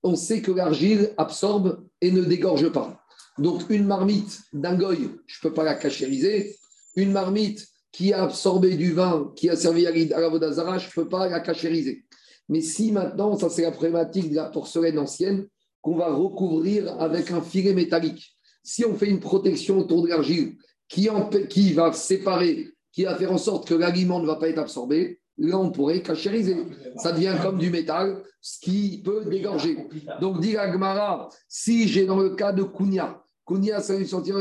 On 0.02 0.16
sait 0.16 0.42
que 0.42 0.52
l'argile 0.52 1.12
absorbe 1.16 1.86
et 2.00 2.10
ne 2.10 2.22
dégorge 2.22 2.70
pas. 2.70 3.00
Donc 3.38 3.62
une 3.70 3.86
marmite 3.86 4.40
d'un 4.52 4.78
je 4.78 4.84
ne 4.84 5.08
peux 5.42 5.52
pas 5.52 5.64
la 5.64 5.74
cachériser. 5.74 6.56
Une 6.96 7.10
marmite 7.10 7.66
qui 7.90 8.12
a 8.12 8.22
absorbé 8.22 8.76
du 8.76 8.92
vin, 8.92 9.32
qui 9.34 9.48
a 9.48 9.56
servi 9.56 9.86
à 9.86 10.20
la 10.20 10.28
Vodazara, 10.28 10.78
je 10.78 10.86
ne 10.86 10.92
peux 10.92 11.08
pas 11.08 11.28
la 11.28 11.40
cachériser. 11.40 12.04
Mais 12.48 12.60
si 12.60 12.92
maintenant, 12.92 13.36
ça 13.36 13.48
c'est 13.48 13.62
la 13.62 13.70
problématique 13.72 14.30
de 14.30 14.36
la 14.36 14.50
porcelaine 14.50 14.98
ancienne, 14.98 15.48
qu'on 15.80 15.96
va 15.96 16.12
recouvrir 16.12 17.00
avec 17.00 17.30
un 17.30 17.40
filet 17.40 17.72
métallique. 17.72 18.36
Si 18.62 18.84
on 18.84 18.94
fait 18.94 19.08
une 19.08 19.20
protection 19.20 19.78
autour 19.78 20.02
de 20.02 20.08
l'argile 20.08 20.56
qui, 20.88 21.08
qui 21.48 21.72
va 21.72 21.92
séparer, 21.92 22.68
qui 22.92 23.04
va 23.04 23.16
faire 23.16 23.32
en 23.32 23.38
sorte 23.38 23.68
que 23.68 23.74
l'aliment 23.74 24.20
ne 24.20 24.26
va 24.26 24.36
pas 24.36 24.48
être 24.48 24.58
absorbé, 24.58 25.20
là 25.38 25.58
on 25.58 25.70
pourrait 25.70 26.02
cachériser. 26.02 26.56
Ça 26.96 27.12
devient 27.12 27.34
comme 27.42 27.58
du 27.58 27.70
métal, 27.70 28.22
ce 28.40 28.60
qui 28.60 29.02
peut 29.04 29.24
dégorger. 29.24 29.78
Donc, 30.20 30.40
dit 30.40 30.56
Agmara, 30.56 31.28
si 31.48 31.88
j'ai 31.88 32.06
dans 32.06 32.18
le 32.18 32.30
cas 32.30 32.52
de 32.52 32.62
Kounia, 32.62 33.22
Kounia, 33.44 33.80
ça 33.80 33.96
veut 33.96 34.04
sortir 34.04 34.36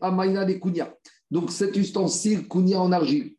Amaina 0.00 0.44
des 0.44 0.58
Kounia. 0.58 0.92
Donc 1.30 1.52
cet 1.52 1.76
ustensile 1.76 2.48
Kounia 2.48 2.80
en 2.80 2.92
argile, 2.92 3.36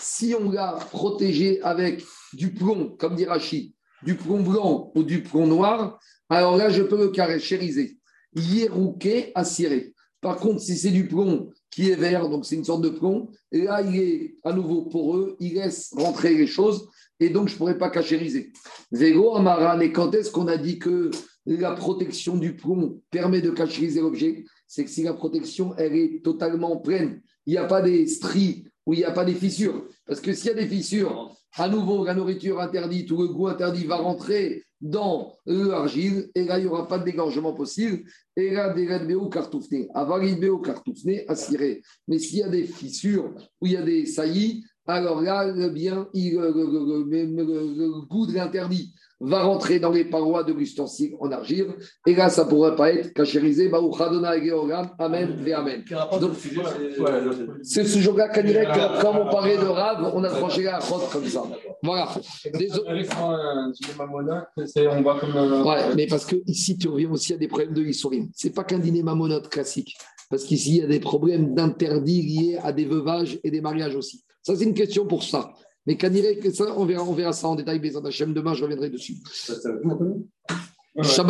si 0.00 0.34
on 0.34 0.50
l'a 0.50 0.78
protégé 0.90 1.60
avec 1.62 2.02
du 2.32 2.52
plomb, 2.52 2.96
comme 2.98 3.16
dit 3.16 3.26
Rachid, 3.26 3.74
du 4.02 4.16
plomb 4.16 4.40
blanc 4.42 4.92
ou 4.94 5.02
du 5.02 5.22
plomb 5.22 5.46
noir, 5.46 5.98
alors 6.30 6.56
là, 6.56 6.70
je 6.70 6.82
peux 6.82 6.96
le 6.96 7.08
caractériser. 7.08 7.98
Yerouké 8.34 9.32
assiré. 9.34 9.94
Par 10.20 10.36
contre, 10.36 10.60
si 10.60 10.76
c'est 10.76 10.90
du 10.90 11.08
plomb 11.08 11.50
qui 11.70 11.90
est 11.90 11.96
vert, 11.96 12.28
donc 12.28 12.44
c'est 12.44 12.56
une 12.56 12.64
sorte 12.64 12.82
de 12.82 12.90
plomb, 12.90 13.30
là, 13.52 13.80
il 13.82 13.96
est 13.96 14.36
à 14.44 14.52
nouveau 14.52 14.82
poreux, 14.82 15.36
il 15.40 15.54
laisse 15.54 15.90
rentrer 15.96 16.34
les 16.34 16.46
choses, 16.46 16.88
et 17.18 17.30
donc 17.30 17.48
je 17.48 17.54
ne 17.54 17.58
pourrais 17.58 17.78
pas 17.78 17.90
cachériser. 17.90 18.52
Vélo, 18.92 19.34
Amaran, 19.34 19.80
et 19.80 19.92
quand 19.92 20.14
est-ce 20.14 20.30
qu'on 20.30 20.48
a 20.48 20.58
dit 20.58 20.78
que 20.78 21.10
la 21.46 21.72
protection 21.72 22.36
du 22.36 22.54
plomb 22.54 23.00
permet 23.10 23.40
de 23.40 23.50
cachériser 23.50 24.00
l'objet? 24.00 24.44
C'est 24.66 24.84
que 24.84 24.90
si 24.90 25.02
la 25.02 25.14
protection, 25.14 25.74
elle 25.78 25.96
est 25.96 26.22
totalement 26.22 26.76
pleine, 26.76 27.22
il 27.46 27.52
n'y 27.52 27.58
a 27.58 27.64
pas 27.64 27.82
des 27.82 28.06
stries 28.06 28.66
ou 28.84 28.92
il 28.92 28.98
n'y 28.98 29.04
a 29.04 29.10
pas 29.10 29.24
des 29.24 29.34
fissures. 29.34 29.86
Parce 30.06 30.20
que 30.20 30.32
s'il 30.32 30.48
y 30.48 30.50
a 30.50 30.54
des 30.54 30.68
fissures, 30.68 31.34
à 31.56 31.68
nouveau, 31.68 32.04
la 32.04 32.14
nourriture 32.14 32.60
interdite 32.60 33.10
ou 33.10 33.22
le 33.22 33.28
goût 33.28 33.48
interdit 33.48 33.84
va 33.84 33.96
rentrer 33.96 34.64
dans 34.80 35.34
l'argile 35.46 36.30
et 36.34 36.44
là, 36.44 36.58
il 36.58 36.62
n'y 36.62 36.70
aura 36.70 36.88
pas 36.88 36.98
de 36.98 37.04
dégorgement 37.04 37.52
possible. 37.52 38.02
Et 38.36 38.50
là, 38.50 38.72
des 38.72 38.86
béo 39.06 39.28
cartoufné, 39.28 39.88
béo 40.40 40.58
cartoufné, 40.58 41.28
assiré. 41.28 41.82
Mais 42.08 42.18
s'il 42.18 42.38
y 42.38 42.42
a 42.42 42.48
des 42.48 42.64
fissures 42.64 43.34
ou 43.60 43.66
des 43.66 44.06
saillies, 44.06 44.64
alors 44.86 45.20
là, 45.20 45.46
le 45.46 45.68
bien, 45.68 46.08
il, 46.14 46.34
le, 46.34 48.06
goût 48.06 48.26
de 48.26 48.32
l'interdit 48.32 48.94
va 49.20 49.42
rentrer 49.42 49.78
dans 49.78 49.90
les 49.90 50.04
parois 50.04 50.44
de 50.44 50.52
l'ustensile 50.52 51.14
en 51.20 51.30
argile. 51.30 51.74
Et 52.06 52.14
là, 52.14 52.30
ça 52.30 52.44
ne 52.44 52.48
pourrait 52.48 52.74
pas 52.74 52.92
être 52.92 53.12
cachérisé. 53.12 53.70
Amen, 54.98 55.36
ve 55.36 55.52
Amen. 55.52 55.84
C'est 57.62 57.84
ce 57.84 57.98
jour-là, 57.98 58.28
comme 58.28 59.16
on 59.18 59.30
parlait 59.30 59.58
de 59.58 59.66
Rav, 59.66 60.12
on 60.14 60.24
a 60.24 60.30
tranché 60.30 60.62
la 60.62 60.78
route 60.78 61.10
comme 61.12 61.26
ça. 61.26 61.42
Voilà. 61.82 62.08
Désolé. 62.54 63.06
On 63.16 65.02
va 65.02 65.18
comme. 65.20 65.66
Ouais, 65.66 65.94
mais 65.94 66.06
parce 66.06 66.24
que 66.24 66.36
ici, 66.46 66.78
tu 66.78 66.88
reviens 66.88 67.10
aussi 67.10 67.34
à 67.34 67.36
des 67.36 67.48
problèmes 67.48 67.74
de 67.74 67.82
l'historien. 67.82 68.26
Ce 68.34 68.46
n'est 68.46 68.52
pas 68.52 68.64
qu'un 68.64 68.78
dîner 68.78 69.02
mamonote 69.02 69.48
classique. 69.48 69.96
Parce 70.30 70.44
qu'ici, 70.44 70.76
il 70.76 70.76
y 70.76 70.82
a 70.82 70.86
des 70.86 71.00
problèmes 71.00 71.54
d'interdit 71.54 72.22
liés 72.22 72.58
à 72.62 72.72
des 72.72 72.84
veuvages 72.84 73.40
et 73.42 73.50
des 73.50 73.60
mariages 73.60 73.96
aussi. 73.96 74.22
Ça, 74.42 74.54
c'est 74.56 74.64
une 74.64 74.74
question 74.74 75.06
pour 75.06 75.22
ça. 75.22 75.52
Mais 75.86 75.96
que 75.96 76.50
ça, 76.50 76.74
on 76.76 76.84
verra, 76.84 77.02
on 77.04 77.14
verra 77.14 77.32
ça 77.32 77.48
en 77.48 77.54
détail. 77.54 77.80
Mais 77.80 77.90
Demain, 78.34 78.54
je 78.54 78.62
reviendrai 78.62 78.90
dessus. 78.90 79.16